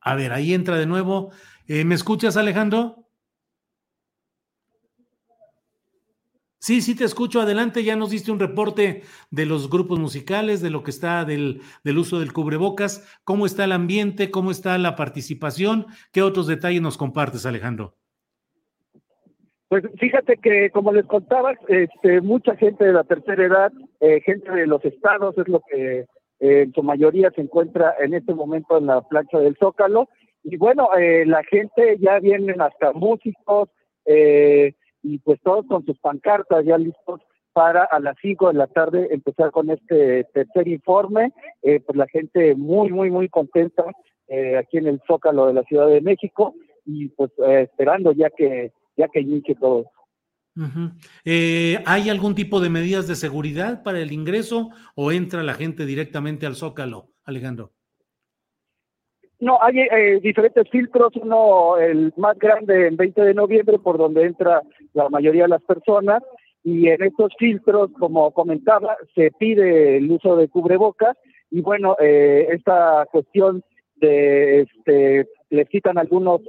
A 0.00 0.14
ver, 0.14 0.32
ahí 0.32 0.54
entra 0.54 0.76
de 0.76 0.86
nuevo. 0.86 1.32
Eh, 1.66 1.84
¿Me 1.84 1.96
escuchas, 1.96 2.36
Alejandro? 2.36 3.05
Sí, 6.58 6.80
sí 6.80 6.96
te 6.96 7.04
escucho. 7.04 7.40
Adelante, 7.40 7.84
ya 7.84 7.96
nos 7.96 8.10
diste 8.10 8.32
un 8.32 8.40
reporte 8.40 9.02
de 9.30 9.46
los 9.46 9.70
grupos 9.70 9.98
musicales, 9.98 10.60
de 10.62 10.70
lo 10.70 10.82
que 10.82 10.90
está 10.90 11.24
del, 11.24 11.60
del, 11.84 11.98
uso 11.98 12.18
del 12.18 12.32
cubrebocas. 12.32 13.06
¿Cómo 13.24 13.46
está 13.46 13.64
el 13.64 13.72
ambiente? 13.72 14.30
¿Cómo 14.30 14.50
está 14.50 14.76
la 14.78 14.96
participación? 14.96 15.86
¿Qué 16.12 16.22
otros 16.22 16.46
detalles 16.46 16.82
nos 16.82 16.96
compartes, 16.96 17.46
Alejandro? 17.46 17.94
Pues 19.68 19.84
fíjate 19.98 20.36
que, 20.36 20.70
como 20.70 20.92
les 20.92 21.06
contaba, 21.06 21.54
este, 21.68 22.20
mucha 22.20 22.54
gente 22.56 22.84
de 22.84 22.92
la 22.92 23.04
tercera 23.04 23.44
edad, 23.44 23.72
eh, 24.00 24.20
gente 24.20 24.50
de 24.50 24.66
los 24.66 24.84
estados, 24.84 25.36
es 25.38 25.48
lo 25.48 25.60
que 25.68 26.06
eh, 26.40 26.62
en 26.62 26.72
su 26.72 26.82
mayoría 26.82 27.30
se 27.34 27.40
encuentra 27.40 27.94
en 27.98 28.14
este 28.14 28.34
momento 28.34 28.78
en 28.78 28.86
la 28.86 29.00
plancha 29.02 29.38
del 29.38 29.56
Zócalo. 29.56 30.08
Y 30.44 30.56
bueno, 30.56 30.90
eh, 30.96 31.24
la 31.26 31.42
gente 31.44 31.96
ya 31.98 32.20
vienen 32.20 32.60
hasta 32.60 32.92
músicos, 32.92 33.68
eh, 34.04 34.74
y 35.06 35.18
pues 35.18 35.40
todos 35.42 35.64
con 35.66 35.84
sus 35.86 35.96
pancartas 35.98 36.64
ya 36.64 36.76
listos 36.76 37.20
para 37.52 37.84
a 37.84 38.00
las 38.00 38.16
5 38.20 38.48
de 38.48 38.54
la 38.54 38.66
tarde 38.66 39.08
empezar 39.12 39.52
con 39.52 39.70
este 39.70 40.24
tercer 40.34 40.66
informe. 40.66 41.32
Eh, 41.62 41.80
pues 41.80 41.96
la 41.96 42.08
gente 42.08 42.56
muy, 42.56 42.90
muy, 42.90 43.10
muy 43.10 43.28
contenta 43.28 43.84
eh, 44.26 44.58
aquí 44.58 44.78
en 44.78 44.88
el 44.88 45.00
Zócalo 45.06 45.46
de 45.46 45.54
la 45.54 45.62
Ciudad 45.62 45.86
de 45.86 46.00
México 46.00 46.54
y 46.84 47.08
pues 47.10 47.30
eh, 47.46 47.68
esperando 47.70 48.12
ya 48.12 48.30
que, 48.30 48.72
ya 48.96 49.06
que 49.08 49.20
inicie 49.20 49.54
todo. 49.54 49.90
¿Hay 51.86 52.10
algún 52.10 52.34
tipo 52.34 52.60
de 52.60 52.70
medidas 52.70 53.06
de 53.06 53.14
seguridad 53.14 53.84
para 53.84 54.00
el 54.00 54.10
ingreso 54.10 54.70
o 54.96 55.12
entra 55.12 55.42
la 55.44 55.54
gente 55.54 55.86
directamente 55.86 56.46
al 56.46 56.56
Zócalo, 56.56 57.10
Alejandro? 57.24 57.75
No, 59.38 59.58
hay 59.62 59.80
eh, 59.80 60.20
diferentes 60.22 60.68
filtros, 60.70 61.14
uno 61.16 61.76
el 61.76 62.12
más 62.16 62.38
grande 62.38 62.88
en 62.88 62.96
20 62.96 63.20
de 63.22 63.34
noviembre 63.34 63.78
por 63.78 63.98
donde 63.98 64.24
entra 64.24 64.62
la 64.94 65.08
mayoría 65.10 65.42
de 65.42 65.48
las 65.48 65.62
personas. 65.62 66.22
Y 66.64 66.88
en 66.88 67.02
estos 67.02 67.32
filtros, 67.38 67.90
como 67.98 68.32
comentaba, 68.32 68.96
se 69.14 69.30
pide 69.38 69.98
el 69.98 70.10
uso 70.10 70.36
de 70.36 70.48
cubrebocas. 70.48 71.16
Y 71.50 71.60
bueno, 71.60 71.96
eh, 72.00 72.48
esta 72.50 73.06
cuestión 73.12 73.62
de, 73.96 74.62
este, 74.62 75.28
le 75.50 75.66
quitan 75.66 75.98
algunos, 75.98 76.40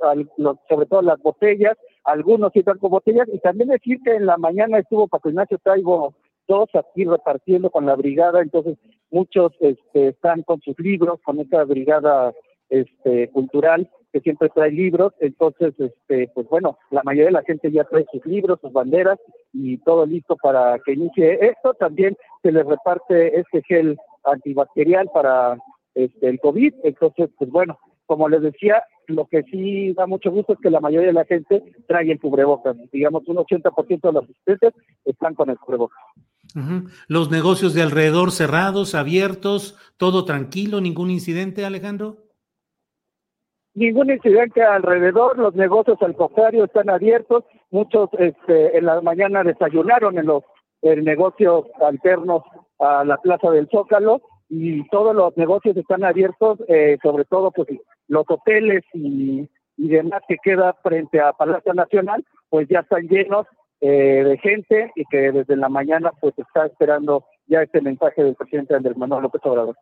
sobre 0.70 0.86
todo 0.88 1.02
las 1.02 1.22
botellas, 1.22 1.78
algunos 2.04 2.52
quitan 2.52 2.78
con 2.80 2.92
botellas. 2.92 3.28
Y 3.32 3.40
también 3.40 3.70
decir 3.70 4.00
que 4.04 4.16
en 4.16 4.26
la 4.26 4.38
mañana 4.38 4.80
estuvo 4.80 5.08
Paco 5.08 5.30
Ignacio 5.30 5.60
Taibo 5.60 6.16
dos 6.48 6.70
aquí 6.74 7.06
repartiendo 7.06 7.70
con 7.70 7.86
la 7.86 7.96
brigada, 7.96 8.42
entonces 8.42 8.78
muchos 9.12 9.52
este, 9.60 10.10
están 10.10 10.44
con 10.44 10.62
sus 10.62 10.80
libros, 10.80 11.20
con 11.24 11.40
esta 11.40 11.64
brigada 11.66 12.34
este, 12.70 13.30
cultural 13.30 13.90
que 14.12 14.22
siempre 14.22 14.50
trae 14.50 14.72
libros, 14.72 15.14
entonces, 15.20 15.74
este, 15.78 16.30
pues 16.34 16.48
bueno, 16.50 16.78
la 16.92 17.04
mayoría 17.04 17.28
de 17.28 17.32
la 17.32 17.44
gente 17.44 17.72
ya 17.72 17.84
trae 17.84 18.06
sus 18.12 18.26
libros, 18.26 18.60
sus 18.62 18.72
banderas 18.72 19.20
y 19.54 19.78
todo 19.80 20.06
listo 20.06 20.38
para 20.42 20.80
que 20.86 20.94
inicie 20.94 21.46
esto. 21.46 21.74
También 21.74 22.16
se 22.42 22.52
les 22.52 22.66
reparte 22.66 23.40
este 23.40 23.62
gel 23.64 23.98
antibacterial 24.24 25.10
para 25.14 25.58
este, 25.94 26.30
el 26.30 26.40
COVID, 26.40 26.74
entonces, 26.84 27.30
pues 27.38 27.50
bueno, 27.50 27.78
como 28.06 28.30
les 28.30 28.42
decía, 28.42 28.84
lo 29.08 29.26
que 29.26 29.44
sí 29.44 29.94
da 29.94 30.08
mucho 30.08 30.32
gusto 30.32 30.54
es 30.54 30.60
que 30.60 30.70
la 30.70 30.80
mayoría 30.80 31.08
de 31.08 31.14
la 31.14 31.26
gente 31.26 31.64
trae 31.88 32.10
el 32.10 32.20
cubrebocas. 32.20 32.78
Digamos, 32.92 33.28
un 33.28 33.38
80% 33.38 34.02
de 34.02 34.12
los 34.14 34.24
asistentes 34.24 34.74
están 35.04 35.36
con 35.36 35.50
el 35.50 35.58
cubrebocas. 35.58 36.00
Los 37.08 37.30
negocios 37.30 37.74
de 37.74 37.84
alrededor 37.84 38.32
cerrados, 38.32 38.96
abiertos, 38.96 39.78
todo 39.98 40.24
tranquilo, 40.24 40.80
ningún 40.80 41.12
incidente, 41.12 41.66
Alejandro 41.66 42.27
ningún 43.78 44.10
incidente 44.10 44.64
alrededor, 44.64 45.38
los 45.38 45.54
negocios 45.54 46.02
al 46.02 46.16
contrario 46.16 46.66
están 46.66 46.90
abiertos, 46.90 47.44
muchos 47.70 48.10
este, 48.18 48.76
en 48.76 48.86
la 48.86 49.02
mañana 49.02 49.44
desayunaron 49.44 50.18
en 50.18 50.26
los 50.26 50.44
negocios 50.82 51.66
alternos 51.80 52.42
a 52.80 53.04
la 53.04 53.18
Plaza 53.18 53.52
del 53.52 53.70
Zócalo 53.70 54.22
y 54.50 54.88
todos 54.90 55.16
los 55.16 55.38
negocios 55.38 55.78
están 55.78 56.04
abiertos, 56.04 56.58
eh, 56.68 56.98
sobre 57.04 57.26
todo 57.26 57.52
pues 57.52 57.68
los 58.08 58.26
hoteles 58.28 58.84
y, 58.94 59.48
demás 59.76 60.24
que 60.28 60.38
queda 60.44 60.74
frente 60.82 61.20
a 61.22 61.34
Palacio 61.34 61.72
Nacional, 61.76 62.26
pues 62.50 62.68
ya 62.68 62.80
están 62.80 63.08
llenos 63.08 63.46
eh, 63.80 64.24
de 64.26 64.38
gente 64.40 64.92
y 64.96 65.06
que 65.06 65.32
desde 65.32 65.56
la 65.56 65.70
mañana 65.70 66.12
pues 66.20 66.34
está 66.40 66.66
esperando 66.66 67.26
ya 67.46 67.62
este 67.62 67.82
mensaje 67.82 68.24
del 68.24 68.34
presidente 68.34 68.74
Andrés 68.74 68.98
Manuel 68.98 69.22
López 69.22 69.42
Obrador. 69.46 69.76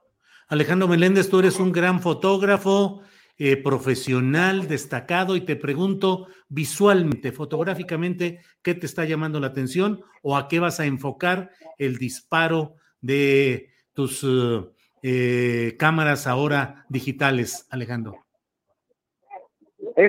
Alejandro 0.50 0.90
Meléndez, 0.90 1.30
tú 1.30 1.40
eres 1.40 1.62
un 1.62 1.72
gran 1.72 2.02
fotógrafo, 2.02 3.02
eh, 3.38 3.62
profesional, 3.62 4.70
destacado, 4.70 5.36
y 5.36 5.42
te 5.42 5.58
pregunto 5.58 6.28
visualmente, 6.48 7.34
fotográficamente, 7.34 8.40
¿qué 8.64 8.76
te 8.76 8.86
está 8.86 9.04
llamando 9.04 9.42
la 9.42 9.48
atención 9.48 10.06
o 10.24 10.38
a 10.38 10.48
qué 10.48 10.62
vas 10.62 10.80
a 10.80 10.86
enfocar 10.86 11.50
el 11.78 11.98
disparo 11.98 12.76
de 13.02 13.72
tus 13.92 14.24
eh, 14.24 14.64
eh, 15.04 15.76
cámaras 15.78 16.28
ahora 16.28 16.86
digitales, 16.88 17.68
Alejandro? 17.72 18.22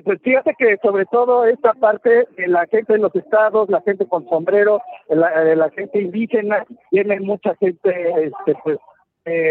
pues 0.04 0.20
fíjate 0.22 0.54
que 0.56 0.76
sobre 0.80 1.04
todo 1.06 1.46
esta 1.46 1.72
parte 1.74 2.28
la 2.36 2.66
gente 2.66 2.92
de 2.92 2.98
los 3.00 3.14
estados, 3.14 3.68
la 3.68 3.82
gente 3.82 4.06
con 4.06 4.28
sombrero, 4.28 4.80
la, 5.08 5.54
la 5.54 5.70
gente 5.70 6.00
indígena, 6.00 6.64
tiene 6.90 7.18
mucha 7.20 7.56
gente 7.56 7.90
este, 8.24 8.56
pues, 8.62 8.78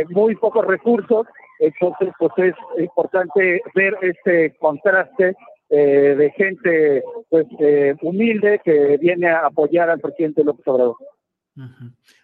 muy 0.09 0.35
pocos 0.35 0.65
recursos 0.65 1.27
entonces, 1.59 2.09
pues 2.19 2.32
es 2.38 2.56
importante 2.80 3.61
ver 3.74 3.95
este 4.01 4.56
contraste 4.58 5.35
eh, 5.69 6.16
de 6.16 6.32
gente 6.32 7.03
pues 7.30 7.48
eh, 7.59 7.95
humilde 8.01 8.61
que 8.64 8.98
viene 8.98 9.30
a 9.30 9.48
apoyar 9.48 9.90
al 9.90 10.00
presidente 10.00 10.43
López 10.43 10.67
Obrador. 10.67 10.95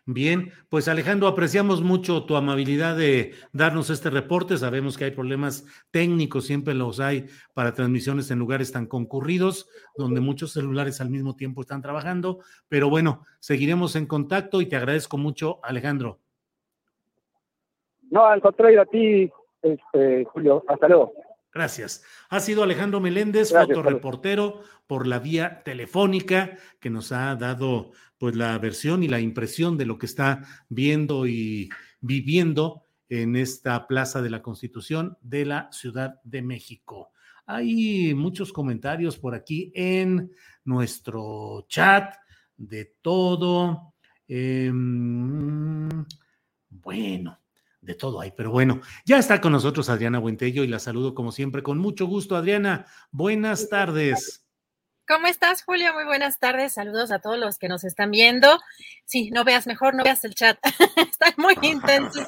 Bien, 0.05 0.51
pues 0.67 0.89
Alejandro, 0.89 1.27
apreciamos 1.27 1.81
mucho 1.81 2.25
tu 2.25 2.35
amabilidad 2.35 2.97
de 2.97 3.33
darnos 3.53 3.89
este 3.89 4.09
reporte. 4.09 4.57
Sabemos 4.57 4.97
que 4.97 5.05
hay 5.05 5.11
problemas 5.11 5.65
técnicos, 5.89 6.45
siempre 6.45 6.73
los 6.73 6.99
hay 6.99 7.27
para 7.53 7.73
transmisiones 7.73 8.29
en 8.29 8.39
lugares 8.39 8.73
tan 8.73 8.87
concurridos, 8.87 9.69
donde 9.95 10.19
muchos 10.19 10.51
celulares 10.51 10.99
al 10.99 11.09
mismo 11.09 11.35
tiempo 11.37 11.61
están 11.61 11.81
trabajando. 11.81 12.39
Pero 12.67 12.89
bueno, 12.89 13.25
seguiremos 13.39 13.95
en 13.95 14.05
contacto 14.05 14.59
y 14.59 14.65
te 14.65 14.75
agradezco 14.75 15.17
mucho, 15.17 15.59
Alejandro. 15.63 16.19
No, 18.11 18.25
al 18.25 18.41
contrario, 18.41 18.81
a 18.81 18.85
ti, 18.85 19.31
este, 19.61 20.25
Julio. 20.25 20.63
Hasta 20.67 20.87
luego. 20.87 21.13
Gracias. 21.53 22.03
Ha 22.29 22.39
sido 22.39 22.63
Alejandro 22.63 22.99
Meléndez, 22.99 23.51
fotoreportero 23.51 24.61
por 24.85 25.07
la 25.07 25.19
vía 25.19 25.63
telefónica, 25.63 26.57
que 26.79 26.89
nos 26.89 27.11
ha 27.11 27.35
dado 27.35 27.91
pues 28.17 28.35
la 28.35 28.57
versión 28.59 29.03
y 29.03 29.07
la 29.07 29.19
impresión 29.19 29.77
de 29.77 29.85
lo 29.85 29.97
que 29.97 30.05
está 30.05 30.43
viendo 30.69 31.25
y 31.25 31.69
viviendo 32.01 32.83
en 33.09 33.35
esta 33.35 33.87
Plaza 33.87 34.21
de 34.21 34.29
la 34.29 34.41
Constitución 34.41 35.17
de 35.21 35.45
la 35.45 35.69
Ciudad 35.71 36.21
de 36.23 36.41
México. 36.41 37.11
Hay 37.45 38.13
muchos 38.13 38.53
comentarios 38.53 39.17
por 39.17 39.35
aquí 39.35 39.71
en 39.73 40.31
nuestro 40.63 41.65
chat 41.67 42.15
de 42.55 42.95
todo. 43.01 43.93
Em, 44.27 45.89
bueno, 46.69 47.40
de 47.81 47.95
todo 47.95 48.21
hay, 48.21 48.31
pero 48.31 48.51
bueno, 48.51 48.81
ya 49.05 49.17
está 49.17 49.41
con 49.41 49.51
nosotros 49.51 49.89
Adriana 49.89 50.19
Buentello 50.19 50.63
y 50.63 50.67
la 50.67 50.79
saludo 50.79 51.15
como 51.15 51.31
siempre 51.31 51.63
con 51.63 51.79
mucho 51.79 52.05
gusto. 52.05 52.35
Adriana, 52.35 52.85
buenas 53.11 53.69
tardes. 53.69 54.45
¿Cómo 55.07 55.27
estás, 55.27 55.63
Julio? 55.63 55.93
Muy 55.93 56.05
buenas 56.05 56.39
tardes. 56.39 56.73
Saludos 56.73 57.11
a 57.11 57.19
todos 57.19 57.37
los 57.37 57.57
que 57.57 57.67
nos 57.67 57.83
están 57.83 58.11
viendo. 58.11 58.59
Sí, 59.03 59.29
no 59.31 59.43
veas 59.43 59.67
mejor, 59.67 59.93
no 59.95 60.03
veas 60.03 60.23
el 60.23 60.35
chat. 60.35 60.57
están 60.95 61.33
muy 61.37 61.55
intensos, 61.63 62.27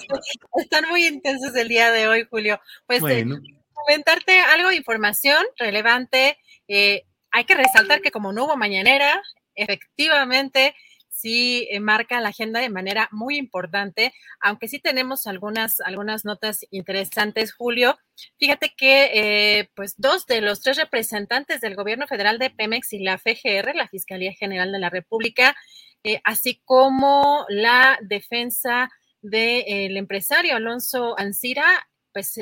están 0.56 0.90
muy 0.90 1.06
intensos 1.06 1.56
el 1.56 1.70
día 1.70 1.92
de 1.92 2.08
hoy, 2.08 2.28
Julio. 2.30 2.60
Pues 2.86 3.02
eh, 3.08 3.26
comentarte 3.72 4.40
algo 4.40 4.70
de 4.70 4.76
información 4.76 5.46
relevante. 5.58 6.38
Eh, 6.68 7.04
hay 7.32 7.46
que 7.46 7.56
resaltar 7.56 8.02
que 8.02 8.12
como 8.12 8.34
no 8.34 8.46
hubo 8.46 8.58
mañanera, 8.58 9.22
efectivamente 9.56 10.76
sí 11.14 11.68
eh, 11.70 11.80
marca 11.80 12.20
la 12.20 12.30
agenda 12.30 12.60
de 12.60 12.70
manera 12.70 13.08
muy 13.12 13.38
importante, 13.38 14.14
aunque 14.42 14.68
sí 14.68 14.80
tenemos 14.80 15.28
algunas, 15.28 15.80
algunas 15.80 16.26
notas 16.26 16.66
interesantes, 16.72 17.54
Julio. 17.54 17.98
Fíjate 18.40 18.74
que 18.76 19.12
eh, 19.14 19.70
pues 19.76 19.94
dos 19.98 20.26
de 20.26 20.42
los 20.42 20.62
tres 20.62 20.78
representantes 20.78 21.62
del 21.62 21.76
gobierno 21.76 22.08
federal 22.08 22.40
de 22.40 22.50
Pemex 22.50 22.94
y 22.94 23.00
la 23.00 23.18
FGR, 23.18 23.76
la 23.76 23.88
Fiscalía 23.88 24.34
General 24.34 24.72
de 24.72 24.80
la 24.80 24.90
República, 24.90 25.56
eh, 26.04 26.20
así 26.24 26.62
como 26.66 27.46
la 27.48 28.00
defensa 28.02 28.90
del 29.22 29.96
empresario 29.96 30.56
Alonso 30.56 31.18
Ancira, 31.18 31.88
pues 32.12 32.38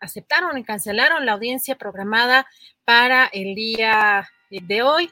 aceptaron 0.00 0.58
y 0.58 0.64
cancelaron 0.64 1.24
la 1.24 1.32
audiencia 1.32 1.76
programada 1.76 2.46
para 2.84 3.26
el 3.26 3.54
día 3.54 4.28
de 4.50 4.82
hoy. 4.82 5.10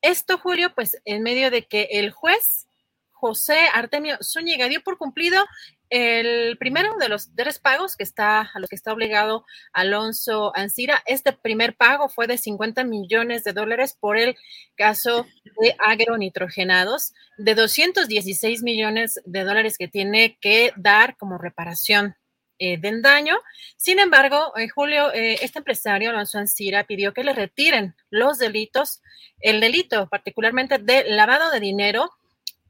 Esto, 0.00 0.38
Julio, 0.38 0.72
pues 0.74 1.00
en 1.04 1.22
medio 1.22 1.50
de 1.50 1.66
que 1.66 1.88
el 1.92 2.10
juez 2.10 2.66
José 3.10 3.58
Artemio 3.74 4.16
Zúñiga 4.22 4.68
dio 4.68 4.80
por 4.82 4.96
cumplido 4.96 5.44
el 5.90 6.56
primero 6.58 6.96
de 6.98 7.08
los 7.08 7.34
tres 7.34 7.58
pagos 7.58 7.96
que 7.96 8.04
está 8.04 8.42
a 8.54 8.60
los 8.60 8.68
que 8.68 8.76
está 8.76 8.92
obligado 8.92 9.44
Alonso 9.72 10.52
Ancira. 10.54 11.02
Este 11.04 11.32
primer 11.32 11.74
pago 11.74 12.08
fue 12.08 12.28
de 12.28 12.38
50 12.38 12.84
millones 12.84 13.42
de 13.42 13.52
dólares 13.52 13.96
por 13.98 14.16
el 14.16 14.36
caso 14.76 15.26
de 15.60 15.74
agronitrogenados, 15.84 17.12
de 17.38 17.54
216 17.56 18.62
millones 18.62 19.20
de 19.24 19.42
dólares 19.42 19.78
que 19.78 19.88
tiene 19.88 20.38
que 20.40 20.72
dar 20.76 21.16
como 21.16 21.38
reparación 21.38 22.14
eh, 22.58 22.78
del 22.78 23.02
daño. 23.02 23.36
Sin 23.76 23.98
embargo, 23.98 24.52
en 24.56 24.68
julio, 24.68 25.12
eh, 25.12 25.38
este 25.42 25.58
empresario, 25.58 26.10
Alonso 26.10 26.38
Ancira, 26.38 26.84
pidió 26.84 27.12
que 27.12 27.24
le 27.24 27.32
retiren 27.32 27.94
los 28.10 28.38
delitos, 28.38 29.00
el 29.40 29.60
delito 29.60 30.08
particularmente 30.08 30.78
de 30.78 31.04
lavado 31.04 31.50
de 31.50 31.60
dinero 31.60 32.10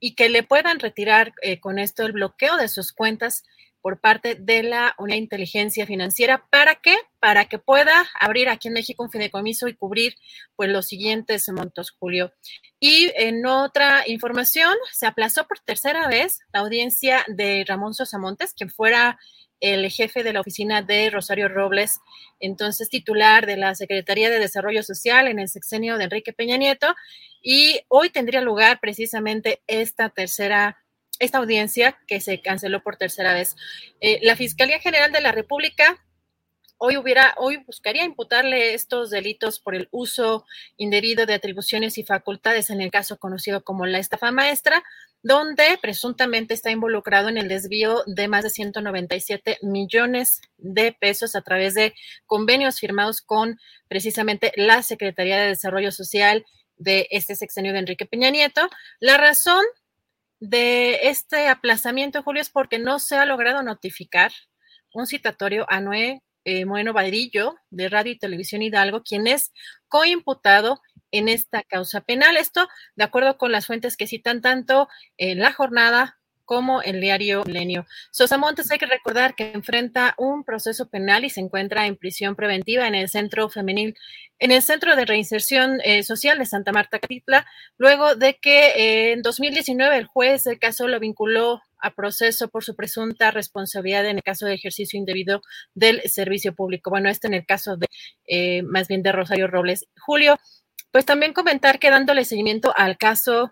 y 0.00 0.14
que 0.14 0.28
le 0.28 0.42
puedan 0.42 0.78
retirar 0.78 1.32
eh, 1.42 1.60
con 1.60 1.78
esto 1.78 2.04
el 2.04 2.12
bloqueo 2.12 2.56
de 2.56 2.68
sus 2.68 2.92
cuentas 2.92 3.44
por 3.80 4.00
parte 4.00 4.34
de 4.34 4.62
la 4.62 4.94
Inteligencia 5.08 5.86
Financiera. 5.86 6.44
¿Para 6.50 6.74
qué? 6.74 6.96
Para 7.20 7.46
que 7.46 7.58
pueda 7.58 8.06
abrir 8.20 8.48
aquí 8.48 8.68
en 8.68 8.74
México 8.74 9.02
un 9.02 9.10
fideicomiso 9.10 9.68
y 9.68 9.74
cubrir 9.74 10.14
pues 10.56 10.68
los 10.70 10.86
siguientes 10.86 11.48
montos, 11.48 11.92
Julio. 11.98 12.32
Y 12.80 13.10
en 13.16 13.46
otra 13.46 14.06
información, 14.06 14.74
se 14.92 15.06
aplazó 15.06 15.46
por 15.46 15.60
tercera 15.60 16.08
vez 16.08 16.40
la 16.52 16.60
audiencia 16.60 17.24
de 17.28 17.64
Ramón 17.66 17.94
Sosamontes, 17.94 18.52
quien 18.52 18.70
fuera 18.70 19.18
el 19.60 19.90
jefe 19.90 20.22
de 20.22 20.32
la 20.32 20.40
oficina 20.40 20.82
de 20.82 21.10
Rosario 21.10 21.48
Robles, 21.48 22.00
entonces 22.40 22.88
titular 22.88 23.46
de 23.46 23.56
la 23.56 23.74
Secretaría 23.74 24.30
de 24.30 24.38
Desarrollo 24.38 24.82
Social 24.82 25.28
en 25.28 25.38
el 25.38 25.48
sexenio 25.48 25.98
de 25.98 26.04
Enrique 26.04 26.32
Peña 26.32 26.56
Nieto, 26.56 26.94
y 27.42 27.80
hoy 27.88 28.10
tendría 28.10 28.40
lugar 28.40 28.80
precisamente 28.80 29.62
esta 29.66 30.10
tercera, 30.10 30.78
esta 31.18 31.38
audiencia 31.38 31.98
que 32.06 32.20
se 32.20 32.40
canceló 32.40 32.82
por 32.82 32.96
tercera 32.96 33.34
vez. 33.34 33.56
Eh, 34.00 34.18
la 34.22 34.36
Fiscalía 34.36 34.80
General 34.80 35.12
de 35.12 35.20
la 35.20 35.32
República 35.32 36.04
hoy 36.78 36.96
hubiera, 36.96 37.34
hoy 37.36 37.56
buscaría 37.58 38.04
imputarle 38.04 38.74
estos 38.74 39.10
delitos 39.10 39.58
por 39.58 39.74
el 39.74 39.88
uso 39.90 40.46
indebido 40.76 41.26
de 41.26 41.34
atribuciones 41.34 41.98
y 41.98 42.04
facultades 42.04 42.70
en 42.70 42.80
el 42.80 42.90
caso 42.90 43.18
conocido 43.18 43.64
como 43.64 43.84
la 43.84 43.98
estafa 43.98 44.30
maestra, 44.30 44.82
donde 45.22 45.78
presuntamente 45.82 46.54
está 46.54 46.70
involucrado 46.70 47.28
en 47.28 47.38
el 47.38 47.48
desvío 47.48 48.02
de 48.06 48.28
más 48.28 48.44
de 48.44 48.50
197 48.50 49.58
millones 49.62 50.40
de 50.56 50.92
pesos 50.92 51.34
a 51.34 51.42
través 51.42 51.74
de 51.74 51.94
convenios 52.26 52.78
firmados 52.78 53.20
con 53.20 53.58
precisamente 53.88 54.52
la 54.56 54.82
Secretaría 54.82 55.38
de 55.38 55.48
Desarrollo 55.48 55.90
Social 55.90 56.44
de 56.76 57.08
este 57.10 57.34
sexenio 57.34 57.72
de 57.72 57.80
Enrique 57.80 58.06
Peña 58.06 58.30
Nieto. 58.30 58.68
La 59.00 59.16
razón 59.16 59.64
de 60.40 61.08
este 61.08 61.48
aplazamiento, 61.48 62.22
Julio, 62.22 62.42
es 62.42 62.50
porque 62.50 62.78
no 62.78 62.98
se 63.00 63.16
ha 63.16 63.26
logrado 63.26 63.62
notificar 63.62 64.30
un 64.94 65.06
citatorio 65.06 65.66
a 65.68 65.80
Noé 65.80 66.22
eh, 66.48 66.64
Moreno 66.64 66.94
Vadrillo 66.94 67.58
de 67.68 67.90
Radio 67.90 68.12
y 68.12 68.18
Televisión 68.18 68.62
Hidalgo, 68.62 69.02
quien 69.02 69.26
es 69.26 69.52
coimputado 69.86 70.80
en 71.10 71.28
esta 71.28 71.62
causa 71.62 72.00
penal. 72.00 72.38
Esto 72.38 72.66
de 72.96 73.04
acuerdo 73.04 73.36
con 73.36 73.52
las 73.52 73.66
fuentes 73.66 73.98
que 73.98 74.06
citan 74.06 74.40
tanto 74.40 74.88
en 75.18 75.40
la 75.40 75.52
jornada 75.52 76.18
como 76.48 76.80
el 76.80 77.02
diario 77.02 77.44
Milenio. 77.44 77.86
Sosa 78.10 78.38
Montes 78.38 78.70
hay 78.70 78.78
que 78.78 78.86
recordar 78.86 79.34
que 79.34 79.52
enfrenta 79.52 80.14
un 80.16 80.44
proceso 80.44 80.88
penal 80.88 81.26
y 81.26 81.28
se 81.28 81.40
encuentra 81.40 81.86
en 81.86 81.94
prisión 81.94 82.36
preventiva 82.36 82.88
en 82.88 82.94
el 82.94 83.10
centro 83.10 83.50
femenil, 83.50 83.94
en 84.38 84.50
el 84.50 84.62
centro 84.62 84.96
de 84.96 85.04
reinserción 85.04 85.78
eh, 85.84 86.02
social 86.02 86.38
de 86.38 86.46
Santa 86.46 86.72
Marta 86.72 87.00
Catitla, 87.00 87.44
luego 87.76 88.14
de 88.14 88.38
que 88.40 88.68
eh, 88.68 89.12
en 89.12 89.20
2019 89.20 89.98
el 89.98 90.06
juez 90.06 90.44
del 90.44 90.58
caso 90.58 90.88
lo 90.88 90.98
vinculó 90.98 91.60
a 91.80 91.90
proceso 91.90 92.48
por 92.48 92.64
su 92.64 92.74
presunta 92.74 93.30
responsabilidad 93.30 94.06
en 94.06 94.16
el 94.16 94.22
caso 94.22 94.46
de 94.46 94.54
ejercicio 94.54 94.98
indebido 94.98 95.42
del 95.74 96.00
servicio 96.08 96.54
público. 96.54 96.88
Bueno, 96.88 97.10
esto 97.10 97.26
en 97.26 97.34
el 97.34 97.44
caso 97.44 97.76
de 97.76 97.88
eh, 98.26 98.62
más 98.62 98.88
bien 98.88 99.02
de 99.02 99.12
Rosario 99.12 99.48
Robles. 99.48 99.86
Julio, 99.98 100.38
pues 100.92 101.04
también 101.04 101.34
comentar 101.34 101.78
que 101.78 101.90
dándole 101.90 102.24
seguimiento 102.24 102.72
al 102.74 102.96
caso 102.96 103.50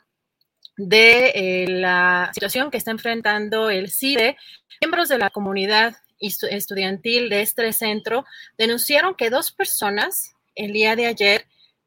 de 0.77 1.33
eh, 1.35 1.69
la 1.69 2.31
situación 2.35 2.71
que 2.71 2.77
está 2.77 2.91
enfrentando 2.91 3.71
el 3.71 3.91
CIDE, 3.91 4.37
miembros 4.81 5.09
de 5.09 5.19
la 5.19 5.31
comunidad 5.31 5.97
estudiantil 6.19 7.29
de 7.29 7.43
este 7.43 7.73
centro 7.73 8.25
denunciaron 8.57 9.15
que 9.15 9.31
dos 9.31 9.53
personas 9.53 10.35
el 10.55 10.73
día 10.73 10.97
de 10.97 11.07
ayer 11.07 11.47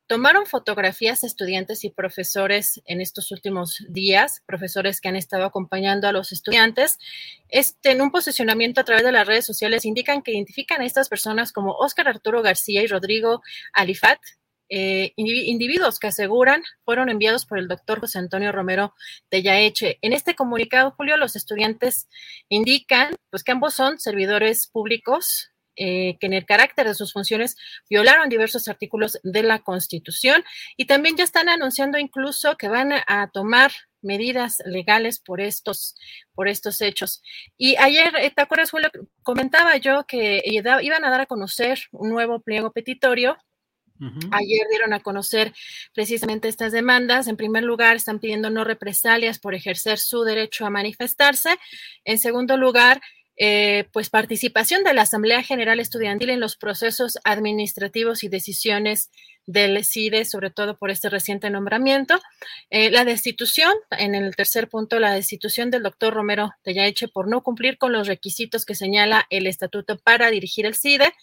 tomaron 0.09 0.47
fotografías 0.47 1.23
estudiantes 1.23 1.83
y 1.83 1.91
profesores 1.91 2.81
en 2.85 2.99
estos 2.99 3.31
últimos 3.31 3.85
días, 3.89 4.41
profesores 4.47 5.01
que 5.01 5.07
han 5.07 5.15
estado 5.15 5.45
acompañando 5.45 6.07
a 6.07 6.11
los 6.11 6.31
estudiantes. 6.31 6.97
Este, 7.47 7.91
en 7.91 8.01
un 8.01 8.09
posicionamiento 8.09 8.81
a 8.81 8.85
través 8.85 9.03
de 9.03 9.11
las 9.11 9.27
redes 9.27 9.45
sociales 9.45 9.85
indican 9.85 10.23
que 10.23 10.31
identifican 10.31 10.81
a 10.81 10.85
estas 10.85 11.09
personas 11.09 11.51
como 11.51 11.73
Óscar 11.73 12.07
Arturo 12.07 12.41
García 12.41 12.81
y 12.81 12.87
Rodrigo 12.87 13.43
Alifat, 13.71 14.19
eh, 14.69 15.13
individuos 15.15 15.99
que 15.99 16.07
aseguran 16.07 16.63
fueron 16.85 17.09
enviados 17.09 17.45
por 17.45 17.57
el 17.57 17.67
doctor 17.67 17.99
José 17.99 18.19
Antonio 18.19 18.51
Romero 18.51 18.93
de 19.31 19.41
Yaeche. 19.41 19.97
En 20.01 20.13
este 20.13 20.35
comunicado, 20.35 20.91
Julio, 20.91 21.17
los 21.17 21.35
estudiantes 21.35 22.07
indican 22.49 23.15
pues, 23.29 23.43
que 23.43 23.51
ambos 23.51 23.73
son 23.73 23.99
servidores 23.99 24.67
públicos 24.67 25.51
eh, 25.81 26.17
que 26.19 26.27
en 26.27 26.33
el 26.33 26.45
carácter 26.45 26.87
de 26.87 26.93
sus 26.93 27.13
funciones 27.13 27.55
violaron 27.89 28.27
diversos 28.27 28.67
artículos 28.67 29.17
de 29.23 29.43
la 29.43 29.59
Constitución 29.59 30.43
y 30.75 30.87
también 30.87 31.15
ya 31.15 31.23
están 31.23 31.47
anunciando 31.47 31.97
incluso 31.97 32.57
que 32.57 32.67
van 32.67 32.91
a, 32.91 33.29
tomar 33.31 33.71
medidas 34.01 34.61
legales 34.65 35.21
por 35.21 35.39
estos, 35.39 35.95
por 36.33 36.49
estos 36.49 36.81
hechos. 36.81 37.23
Y 37.57 37.77
ayer, 37.77 38.13
eh, 38.17 38.29
¿te 38.29 38.41
acuerdas, 38.41 38.71
Julio? 38.71 38.89
Comentaba 39.23 39.77
yo 39.77 40.05
que 40.05 40.41
iban 40.43 41.05
a 41.05 41.09
dar 41.09 41.21
a 41.21 41.25
conocer 41.27 41.79
un 41.91 42.09
nuevo 42.09 42.41
pliego 42.41 42.73
petitorio 42.73 43.37
Ayer 44.31 44.67
dieron 44.69 44.93
a 44.93 45.01
conocer 45.01 45.53
precisamente 45.93 46.47
estas 46.47 46.71
demandas. 46.71 47.27
En 47.27 47.35
primer 47.35 47.63
lugar, 47.63 47.95
están 47.95 48.19
pidiendo 48.19 48.49
no 48.49 48.63
represalias 48.63 49.39
por 49.39 49.55
ejercer 49.55 49.99
su 49.99 50.23
derecho 50.23 50.65
a 50.65 50.69
manifestarse. 50.69 51.57
En 52.05 52.17
segundo 52.17 52.57
lugar, 52.57 53.01
eh, 53.41 53.85
pues 53.93 54.09
participación 54.09 54.83
de 54.83 54.93
la 54.93 55.03
Asamblea 55.03 55.41
General 55.43 55.79
Estudiantil 55.79 56.29
en 56.29 56.41
los 56.41 56.57
procesos 56.57 57.17
administrativos 57.23 58.25
y 58.25 58.27
decisiones 58.27 59.09
del 59.45 59.83
CIDE, 59.85 60.25
sobre 60.25 60.51
todo 60.51 60.77
por 60.77 60.91
este 60.91 61.09
reciente 61.09 61.49
nombramiento. 61.49 62.19
Eh, 62.69 62.91
la 62.91 63.05
destitución, 63.05 63.71
en 63.91 64.13
el 64.13 64.35
tercer 64.35 64.67
punto, 64.67 64.99
la 64.99 65.13
destitución 65.13 65.71
del 65.71 65.83
doctor 65.83 66.13
Romero 66.13 66.51
de 66.65 66.73
Yaeche 66.73 67.07
por 67.07 67.29
no 67.29 67.41
cumplir 67.41 67.77
con 67.77 67.93
los 67.93 68.07
requisitos 68.07 68.65
que 68.65 68.75
señala 68.75 69.25
el 69.29 69.47
estatuto 69.47 69.97
para 69.97 70.29
dirigir 70.29 70.65
el 70.65 70.75
CIDE. 70.75 71.13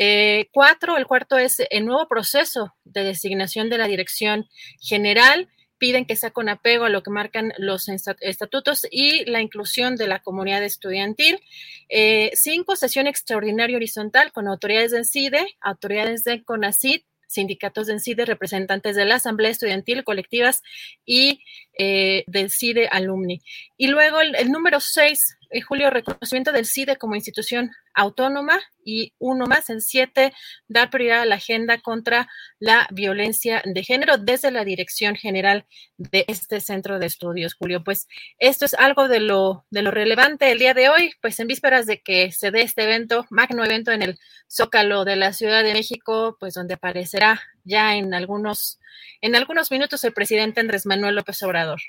Eh, 0.00 0.48
cuatro, 0.52 0.96
el 0.96 1.06
cuarto 1.06 1.36
es 1.36 1.60
el 1.70 1.84
nuevo 1.84 2.06
proceso 2.06 2.74
de 2.84 3.02
designación 3.02 3.68
de 3.68 3.78
la 3.78 3.88
dirección 3.88 4.46
general 4.80 5.48
piden 5.78 6.04
que 6.04 6.16
sea 6.16 6.30
con 6.30 6.48
apego 6.48 6.84
a 6.84 6.88
lo 6.88 7.02
que 7.02 7.10
marcan 7.10 7.52
los 7.56 7.88
estatutos 7.88 8.86
y 8.90 9.24
la 9.24 9.40
inclusión 9.40 9.96
de 9.96 10.08
la 10.08 10.20
comunidad 10.20 10.62
estudiantil. 10.62 11.40
Eh, 11.88 12.30
cinco, 12.34 12.76
sesión 12.76 13.06
extraordinaria 13.06 13.76
horizontal 13.76 14.32
con 14.32 14.48
autoridades 14.48 14.90
de 14.90 15.04
CIDE, 15.04 15.46
autoridades 15.60 16.24
de 16.24 16.42
CONACID, 16.42 17.02
sindicatos 17.26 17.86
de 17.86 18.00
CIDE, 18.00 18.24
representantes 18.24 18.96
de 18.96 19.04
la 19.04 19.16
Asamblea 19.16 19.50
Estudiantil, 19.50 20.02
colectivas 20.02 20.62
y 21.04 21.42
eh, 21.78 22.24
del 22.26 22.50
CIDE 22.50 22.88
Alumni. 22.88 23.40
Y 23.76 23.88
luego 23.88 24.20
el 24.20 24.50
número 24.50 24.80
seis, 24.80 25.37
eh, 25.50 25.60
Julio, 25.62 25.90
reconocimiento 25.90 26.52
del 26.52 26.66
CIDE 26.66 26.96
como 26.96 27.14
institución 27.14 27.70
autónoma 27.94 28.60
y 28.84 29.12
uno 29.18 29.46
más, 29.46 29.70
el 29.70 29.82
siete, 29.82 30.32
dar 30.66 30.90
prioridad 30.90 31.22
a 31.22 31.26
la 31.26 31.36
agenda 31.36 31.78
contra 31.80 32.28
la 32.58 32.86
violencia 32.90 33.62
de 33.64 33.82
género 33.82 34.18
desde 34.18 34.50
la 34.50 34.64
Dirección 34.64 35.16
General 35.16 35.66
de 35.96 36.24
este 36.28 36.60
centro 36.60 36.98
de 36.98 37.06
estudios, 37.06 37.54
Julio. 37.54 37.82
Pues 37.82 38.06
esto 38.38 38.64
es 38.64 38.74
algo 38.74 39.08
de 39.08 39.20
lo, 39.20 39.66
de 39.70 39.82
lo 39.82 39.90
relevante 39.90 40.50
el 40.52 40.58
día 40.58 40.74
de 40.74 40.88
hoy, 40.88 41.12
pues 41.20 41.38
en 41.40 41.48
vísperas 41.48 41.86
de 41.86 42.00
que 42.00 42.30
se 42.32 42.50
dé 42.50 42.62
este 42.62 42.84
evento, 42.84 43.26
magno 43.30 43.64
evento 43.64 43.90
en 43.92 44.02
el 44.02 44.18
Zócalo 44.50 45.04
de 45.04 45.16
la 45.16 45.32
Ciudad 45.32 45.62
de 45.62 45.74
México, 45.74 46.36
pues 46.38 46.54
donde 46.54 46.74
aparecerá 46.74 47.40
ya 47.64 47.96
en 47.96 48.14
algunos, 48.14 48.80
en 49.20 49.34
algunos 49.34 49.70
minutos 49.70 50.04
el 50.04 50.12
presidente 50.12 50.60
Andrés 50.60 50.86
Manuel 50.86 51.14
López 51.14 51.42
Obrador. 51.42 51.80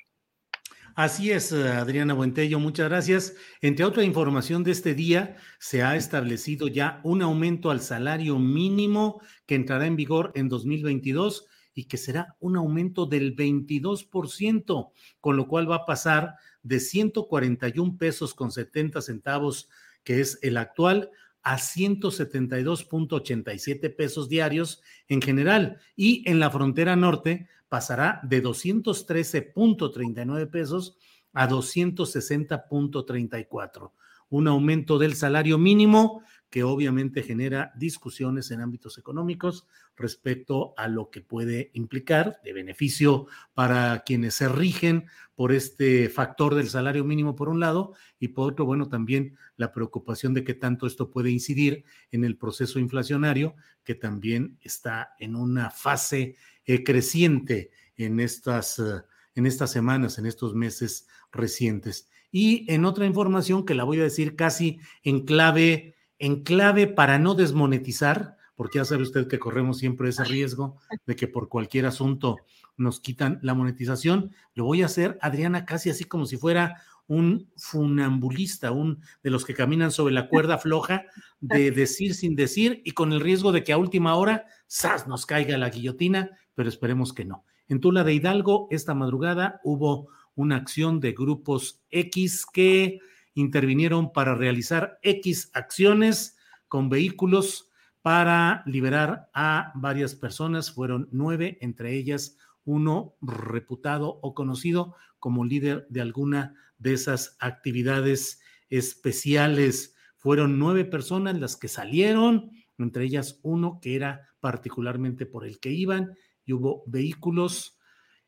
Así 1.02 1.32
es, 1.32 1.53
Adriana 1.53 2.14
Buentello, 2.14 2.60
muchas 2.60 2.90
gracias. 2.90 3.34
Entre 3.61 3.86
otra 3.86 4.03
información 4.03 4.66
de 4.66 4.72
este 4.72 4.94
día, 4.94 5.38
se 5.58 5.82
ha 5.82 5.95
establecido 5.95 6.68
ya 6.68 7.00
un 7.06 7.22
aumento 7.22 7.72
al 7.72 7.80
salario 7.80 8.38
mínimo 8.38 9.22
que 9.45 9.56
entrará 9.56 9.86
en 9.86 9.95
vigor 9.95 10.34
en 10.36 10.50
2022 10.50 11.45
y 11.74 11.86
que 11.86 11.95
será 11.95 12.36
un 12.42 12.58
aumento 12.58 13.06
del 13.06 13.34
22%, 13.34 14.92
con 15.22 15.38
lo 15.38 15.48
cual 15.48 15.72
va 15.72 15.78
a 15.78 15.86
pasar 15.86 16.36
de 16.64 16.82
141 16.82 17.98
pesos 17.98 18.34
con 18.34 18.52
70 18.52 19.02
centavos, 19.02 19.69
que 20.03 20.19
es 20.19 20.38
el 20.42 20.58
actual, 20.58 21.11
a 21.44 21.60
172.87 21.60 23.95
pesos 23.95 24.28
diarios 24.28 24.82
en 25.08 25.22
general. 25.22 25.80
Y 25.95 26.30
en 26.30 26.40
la 26.40 26.52
frontera 26.52 26.98
norte 26.98 27.48
pasará 27.69 28.19
de 28.23 28.43
213.39 28.43 30.49
pesos 30.49 30.98
a 31.33 31.48
260.34. 31.48 33.91
Un 34.31 34.48
aumento 34.48 34.99
del 34.99 35.15
salario 35.15 35.57
mínimo 35.57 36.22
que 36.50 36.64
obviamente 36.64 37.22
genera 37.22 37.72
discusiones 37.76 38.52
en 38.52 38.61
ámbitos 38.61 38.98
económicos 38.98 39.68
respecto 39.95 40.74
a 40.78 40.88
lo 40.88 41.10
que 41.10 41.22
puede 41.22 41.69
implicar 41.74 42.40
de 42.44 42.53
beneficio 42.53 43.28
para 43.53 44.03
quienes 44.06 44.36
se 44.36 44.50
rigen 44.50 45.06
por 45.36 45.52
este 45.52 46.10
factor 46.10 46.56
del 46.56 46.69
salario 46.69 47.03
mínimo 47.03 47.36
por 47.36 47.50
un 47.50 47.60
lado 47.60 47.94
y 48.19 48.30
por 48.30 48.53
otro, 48.53 48.66
bueno, 48.66 48.90
también 48.90 49.38
la 49.58 49.72
preocupación 49.72 50.34
de 50.34 50.44
que 50.44 50.53
tanto 50.53 50.88
esto 50.88 51.11
puede 51.11 51.30
incidir 51.30 51.84
en 52.11 52.24
el 52.24 52.38
proceso 52.38 52.80
inflacionario 52.80 53.56
que 53.84 53.95
también 53.95 54.58
está 54.61 55.16
en 55.19 55.36
una 55.36 55.69
fase 55.69 56.36
eh, 56.66 56.84
creciente 56.84 57.72
en 57.95 58.19
estas, 58.19 58.80
eh, 58.80 59.03
en 59.36 59.45
estas 59.45 59.72
semanas, 59.72 60.18
en 60.18 60.26
estos 60.26 60.56
meses 60.56 61.08
recientes. 61.32 62.10
Y 62.32 62.72
en 62.72 62.86
otra 62.86 63.06
información 63.06 63.66
que 63.66 63.76
la 63.76 63.84
voy 63.84 64.00
a 64.00 64.03
decir 64.03 64.36
casi 64.36 64.80
en 65.03 65.26
clave, 65.26 65.95
en 66.19 66.43
clave 66.43 66.88
para 66.88 67.17
no 67.17 67.33
desmonetizar, 67.33 68.38
porque 68.56 68.80
ya 68.80 68.85
sabe 68.85 69.03
usted 69.03 69.27
que 69.27 69.39
corremos 69.39 69.77
siempre 69.77 70.09
ese 70.09 70.25
riesgo 70.25 70.77
de 71.07 71.15
que 71.15 71.27
por 71.27 71.49
cualquier 71.49 71.85
asunto 71.85 72.38
nos 72.77 72.99
quitan 72.99 73.39
la 73.41 73.53
monetización. 73.53 74.31
Lo 74.53 74.65
voy 74.65 74.83
a 74.83 74.88
hacer, 74.88 75.17
Adriana, 75.22 75.65
casi 75.65 75.89
así 75.89 76.03
como 76.03 76.25
si 76.25 76.38
fuera 76.38 76.81
un 77.07 77.49
funambulista, 77.57 78.72
un 78.72 79.01
de 79.23 79.31
los 79.31 79.43
que 79.43 79.56
caminan 79.56 79.91
sobre 79.91 80.14
la 80.14 80.27
cuerda 80.27 80.59
floja, 80.59 81.06
de 81.39 81.72
decir 81.72 82.14
sin 82.14 82.35
decir 82.35 82.81
y 82.85 82.91
con 82.91 83.11
el 83.11 83.19
riesgo 83.19 83.51
de 83.51 83.64
que 83.64 83.73
a 83.73 83.77
última 83.77 84.15
hora, 84.15 84.45
¡zas!, 84.69 85.07
nos 85.07 85.25
caiga 85.25 85.57
la 85.57 85.69
guillotina, 85.69 86.30
pero 86.53 86.69
esperemos 86.69 87.14
que 87.14 87.25
no. 87.25 87.43
En 87.67 87.80
Tula 87.80 88.03
de 88.03 88.14
Hidalgo, 88.14 88.67
esta 88.72 88.93
madrugada 88.93 89.59
hubo 89.64 90.09
una 90.35 90.57
acción 90.57 90.99
de 90.99 91.14
grupos 91.14 91.81
X 91.89 92.45
que 92.45 92.99
intervinieron 93.33 94.11
para 94.11 94.35
realizar 94.35 94.99
X 95.01 95.51
acciones 95.53 96.38
con 96.67 96.90
vehículos 96.90 97.69
para 98.01 98.64
liberar 98.66 99.30
a 99.33 99.72
varias 99.75 100.16
personas. 100.16 100.72
Fueron 100.72 101.09
nueve, 101.11 101.58
entre 101.61 101.95
ellas 101.95 102.38
uno 102.66 103.16
reputado 103.22 104.19
o 104.22 104.33
conocido 104.33 104.95
como 105.19 105.45
líder 105.45 105.88
de 105.90 106.01
alguna 106.01 106.56
de 106.77 106.93
esas 106.93 107.35
actividades 107.40 108.41
especiales. 108.69 109.95
Fueron 110.17 110.59
nueve 110.59 110.85
personas 110.85 111.40
las 111.40 111.56
que 111.56 111.67
salieron, 111.67 112.51
entre 112.77 113.06
ellas 113.06 113.40
uno 113.43 113.80
que 113.82 113.95
era 113.95 114.30
particularmente 114.40 115.25
por 115.25 115.45
el 115.45 115.59
que 115.59 115.72
iban, 115.72 116.14
y 116.45 116.53
hubo 116.53 116.83
vehículos, 116.88 117.77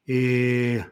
eh, 0.06 0.86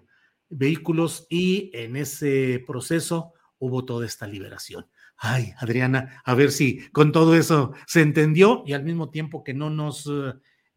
vehículos, 0.49 1.27
y 1.29 1.71
en 1.73 1.95
ese 1.95 2.63
proceso 2.65 3.33
hubo 3.59 3.85
toda 3.85 4.05
esta 4.05 4.27
liberación. 4.27 4.87
Ay, 5.17 5.53
Adriana, 5.59 6.21
a 6.25 6.33
ver 6.33 6.51
si 6.51 6.89
con 6.89 7.11
todo 7.11 7.35
eso 7.35 7.73
se 7.85 8.01
entendió 8.01 8.63
y 8.65 8.73
al 8.73 8.83
mismo 8.83 9.09
tiempo 9.09 9.43
que 9.43 9.53
no 9.53 9.69
nos 9.69 10.09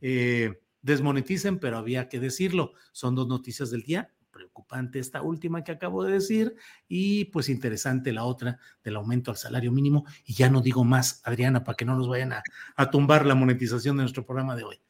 eh, 0.00 0.60
desmoneticen, 0.82 1.58
pero 1.58 1.78
había 1.78 2.08
que 2.08 2.20
decirlo. 2.20 2.72
Son 2.92 3.14
dos 3.14 3.28
noticias 3.28 3.70
del 3.70 3.82
día. 3.82 4.10
Preocupante 4.32 4.98
esta 4.98 5.22
última 5.22 5.62
que 5.62 5.72
acabo 5.72 6.04
de 6.04 6.12
decir 6.14 6.56
y 6.88 7.26
pues 7.26 7.48
interesante 7.48 8.12
la 8.12 8.24
otra 8.24 8.58
del 8.82 8.96
aumento 8.96 9.30
al 9.30 9.36
salario 9.36 9.70
mínimo. 9.70 10.04
Y 10.24 10.34
ya 10.34 10.50
no 10.50 10.60
digo 10.60 10.84
más, 10.84 11.20
Adriana, 11.24 11.62
para 11.64 11.76
que 11.76 11.84
no 11.84 11.96
nos 11.96 12.08
vayan 12.08 12.32
a, 12.32 12.42
a 12.76 12.90
tumbar 12.90 13.26
la 13.26 13.34
monetización 13.34 13.96
de 13.96 14.02
nuestro 14.02 14.26
programa 14.26 14.56
de 14.56 14.64
hoy. 14.64 14.80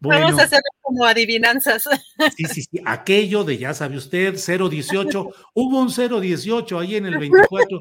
Vamos 0.00 0.38
a 0.38 0.44
hacer 0.44 0.60
como 0.80 1.04
adivinanzas. 1.04 1.84
Sí, 2.36 2.44
sí, 2.46 2.62
sí. 2.62 2.80
Aquello 2.84 3.44
de 3.44 3.58
ya 3.58 3.74
sabe 3.74 3.96
usted, 3.96 4.34
018. 4.34 5.30
Hubo 5.54 5.80
un 5.80 5.88
018 5.88 6.78
ahí 6.78 6.96
en 6.96 7.06
el 7.06 7.18
24. 7.18 7.78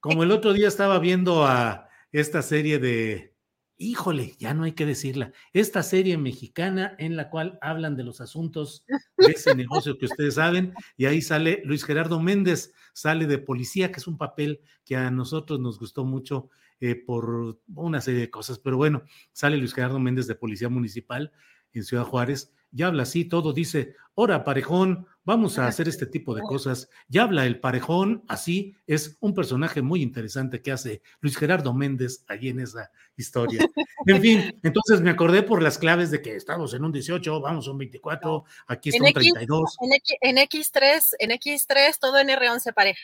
Como 0.00 0.22
el 0.22 0.32
otro 0.32 0.52
día 0.52 0.68
estaba 0.68 0.98
viendo 0.98 1.46
a 1.46 1.88
esta 2.12 2.42
serie 2.42 2.78
de, 2.78 3.34
híjole, 3.76 4.34
ya 4.38 4.52
no 4.52 4.64
hay 4.64 4.72
que 4.72 4.84
decirla, 4.84 5.32
esta 5.52 5.82
serie 5.82 6.18
mexicana 6.18 6.96
en 6.98 7.16
la 7.16 7.30
cual 7.30 7.58
hablan 7.62 7.96
de 7.96 8.04
los 8.04 8.20
asuntos 8.20 8.84
de 9.16 9.32
ese 9.32 9.54
negocio 9.54 9.96
que 9.96 10.06
ustedes 10.06 10.34
saben, 10.34 10.74
y 10.96 11.06
ahí 11.06 11.22
sale 11.22 11.62
Luis 11.64 11.84
Gerardo 11.84 12.20
Méndez, 12.20 12.74
sale 12.92 13.26
de 13.26 13.38
policía, 13.38 13.92
que 13.92 14.00
es 14.00 14.06
un 14.08 14.18
papel 14.18 14.60
que 14.84 14.96
a 14.96 15.10
nosotros 15.10 15.60
nos 15.60 15.78
gustó 15.78 16.04
mucho 16.04 16.50
eh, 16.80 16.94
por 16.94 17.60
una 17.74 18.00
serie 18.00 18.20
de 18.20 18.30
cosas, 18.30 18.58
pero 18.58 18.76
bueno, 18.76 19.02
sale 19.32 19.56
Luis 19.56 19.74
Gerardo 19.74 19.98
Méndez 19.98 20.26
de 20.26 20.34
Policía 20.34 20.68
Municipal 20.68 21.32
en 21.72 21.84
Ciudad 21.84 22.04
Juárez, 22.04 22.52
ya 22.72 22.86
habla 22.86 23.02
así, 23.02 23.24
todo 23.24 23.52
dice, 23.52 23.94
ora 24.20 24.44
parejón, 24.44 25.06
vamos 25.24 25.58
a 25.58 25.66
hacer 25.66 25.88
este 25.88 26.04
tipo 26.04 26.34
de 26.34 26.42
cosas. 26.52 26.90
Ya 27.08 27.22
habla 27.22 27.46
el 27.46 27.58
parejón, 27.58 28.22
así 28.28 28.76
es 28.86 29.16
un 29.20 29.34
personaje 29.34 29.80
muy 29.80 30.02
interesante 30.02 30.60
que 30.60 30.72
hace 30.72 31.02
Luis 31.20 31.36
Gerardo 31.38 31.72
Méndez 31.72 32.24
allí 32.28 32.50
en 32.50 32.60
esa 32.60 32.90
historia. 33.16 33.66
En 34.06 34.20
fin, 34.20 34.54
entonces 34.62 35.00
me 35.00 35.10
acordé 35.10 35.42
por 35.42 35.62
las 35.62 35.78
claves 35.78 36.10
de 36.10 36.20
que 36.20 36.36
estamos 36.36 36.74
en 36.74 36.84
un 36.84 36.92
18, 36.92 37.40
vamos 37.40 37.66
a 37.66 37.70
un 37.70 37.78
24, 37.78 38.44
aquí 38.66 38.90
está 38.90 39.04
un 39.04 39.12
32. 39.12 39.76
En, 40.20 40.38
X, 40.38 40.70
3 40.70 41.16
en 41.18 41.30
X3 41.30 41.98
todo 41.98 42.18
en 42.18 42.28
R11 42.28 42.74
pareja. 42.74 43.00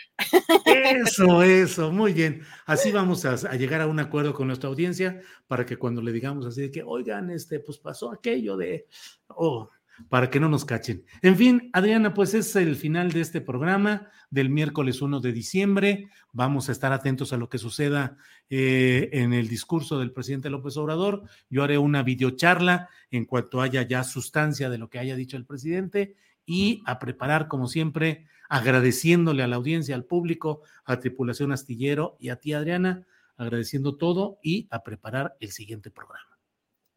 Eso, 0.66 1.42
eso, 1.42 1.92
muy 1.92 2.12
bien. 2.12 2.42
Así 2.66 2.92
vamos 2.92 3.24
a, 3.24 3.32
a, 3.32 3.56
llegar 3.56 3.80
a 3.80 3.86
un 3.86 4.00
acuerdo 4.00 4.34
con 4.34 4.48
nuestra 4.48 4.68
audiencia 4.68 5.20
para 5.46 5.64
que 5.64 5.78
cuando 5.78 6.02
le 6.02 6.12
digamos 6.12 6.44
así 6.44 6.60
de 6.62 6.70
que, 6.70 6.82
oigan, 6.82 7.30
este, 7.30 7.60
pues 7.60 7.78
pasó 7.78 8.10
aquello 8.10 8.56
de, 8.56 8.86
oh, 9.28 9.70
para 10.08 10.30
que 10.30 10.40
no 10.40 10.48
nos 10.48 10.64
cachen. 10.64 11.04
En 11.22 11.36
fin, 11.36 11.70
Adriana, 11.72 12.14
pues 12.14 12.34
es 12.34 12.54
el 12.56 12.76
final 12.76 13.12
de 13.12 13.20
este 13.20 13.40
programa 13.40 14.08
del 14.30 14.50
miércoles 14.50 15.02
1 15.02 15.20
de 15.20 15.32
diciembre. 15.32 16.08
Vamos 16.32 16.68
a 16.68 16.72
estar 16.72 16.92
atentos 16.92 17.32
a 17.32 17.36
lo 17.36 17.48
que 17.48 17.58
suceda 17.58 18.16
eh, 18.50 19.08
en 19.12 19.32
el 19.32 19.48
discurso 19.48 19.98
del 19.98 20.12
presidente 20.12 20.50
López 20.50 20.76
Obrador. 20.76 21.24
Yo 21.48 21.62
haré 21.62 21.78
una 21.78 22.02
videocharla 22.02 22.88
en 23.10 23.24
cuanto 23.24 23.60
haya 23.60 23.82
ya 23.82 24.04
sustancia 24.04 24.70
de 24.70 24.78
lo 24.78 24.88
que 24.88 24.98
haya 24.98 25.16
dicho 25.16 25.36
el 25.36 25.46
presidente 25.46 26.16
y 26.44 26.82
a 26.86 26.98
preparar, 26.98 27.48
como 27.48 27.66
siempre, 27.66 28.26
agradeciéndole 28.48 29.42
a 29.42 29.48
la 29.48 29.56
audiencia, 29.56 29.94
al 29.94 30.04
público, 30.04 30.62
a 30.84 31.00
Tripulación 31.00 31.52
Astillero 31.52 32.16
y 32.20 32.28
a 32.28 32.36
ti, 32.36 32.52
Adriana, 32.52 33.04
agradeciendo 33.36 33.96
todo 33.96 34.38
y 34.42 34.68
a 34.70 34.82
preparar 34.82 35.36
el 35.40 35.50
siguiente 35.50 35.90
programa. 35.90 36.35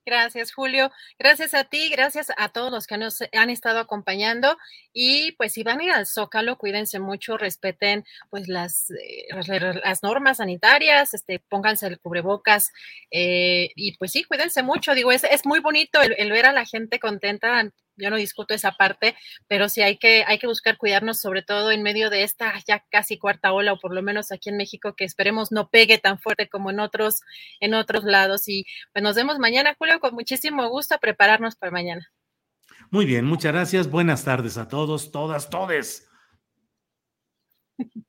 Gracias, 0.09 0.51
Julio. 0.51 0.91
Gracias 1.19 1.53
a 1.53 1.65
ti, 1.65 1.87
gracias 1.91 2.31
a 2.35 2.49
todos 2.49 2.71
los 2.71 2.87
que 2.87 2.97
nos 2.97 3.21
han 3.31 3.51
estado 3.51 3.77
acompañando. 3.77 4.57
Y 4.91 5.33
pues 5.33 5.53
si 5.53 5.61
van 5.61 5.81
a 5.81 5.83
ir 5.83 5.91
al 5.91 6.07
Zócalo, 6.07 6.57
cuídense 6.57 6.97
mucho, 6.97 7.37
respeten 7.37 8.03
pues 8.31 8.47
las, 8.47 8.89
eh, 8.89 9.27
las 9.83 10.01
normas 10.01 10.37
sanitarias, 10.37 11.13
este, 11.13 11.37
pónganse 11.37 11.85
el 11.85 11.99
cubrebocas 11.99 12.71
eh, 13.11 13.69
y 13.75 13.97
pues 13.99 14.11
sí, 14.11 14.23
cuídense 14.23 14.63
mucho. 14.63 14.95
Digo, 14.95 15.11
es, 15.11 15.23
es 15.25 15.45
muy 15.45 15.59
bonito 15.59 16.01
el, 16.01 16.31
ver 16.31 16.47
a 16.47 16.53
la 16.53 16.65
gente 16.65 16.97
contenta 16.97 17.69
yo 17.99 18.09
no 18.09 18.15
discuto 18.15 18.53
esa 18.53 18.71
parte, 18.71 19.15
pero 19.47 19.69
sí 19.69 19.81
hay 19.81 19.97
que, 19.97 20.23
hay 20.27 20.39
que 20.39 20.47
buscar 20.47 20.77
cuidarnos, 20.77 21.19
sobre 21.19 21.41
todo 21.41 21.71
en 21.71 21.83
medio 21.83 22.09
de 22.09 22.23
esta 22.23 22.53
ya 22.67 22.83
casi 22.89 23.17
cuarta 23.17 23.53
ola, 23.53 23.73
o 23.73 23.79
por 23.79 23.93
lo 23.93 24.01
menos 24.01 24.31
aquí 24.31 24.49
en 24.49 24.57
México, 24.57 24.95
que 24.95 25.05
esperemos 25.05 25.51
no 25.51 25.69
pegue 25.69 25.97
tan 25.97 26.19
fuerte 26.19 26.49
como 26.49 26.71
en 26.71 26.79
otros, 26.79 27.21
en 27.59 27.73
otros 27.73 28.03
lados. 28.03 28.47
Y 28.47 28.65
pues 28.93 29.03
nos 29.03 29.15
vemos 29.15 29.39
mañana, 29.39 29.75
Julio, 29.77 29.99
con 29.99 30.13
muchísimo 30.13 30.67
gusto 30.69 30.95
a 30.95 30.99
prepararnos 30.99 31.55
para 31.55 31.71
mañana. 31.71 32.11
Muy 32.91 33.05
bien, 33.05 33.25
muchas 33.25 33.53
gracias. 33.53 33.89
Buenas 33.89 34.23
tardes 34.23 34.57
a 34.57 34.67
todos, 34.67 35.11
todas, 35.11 35.49
todes. 35.49 36.09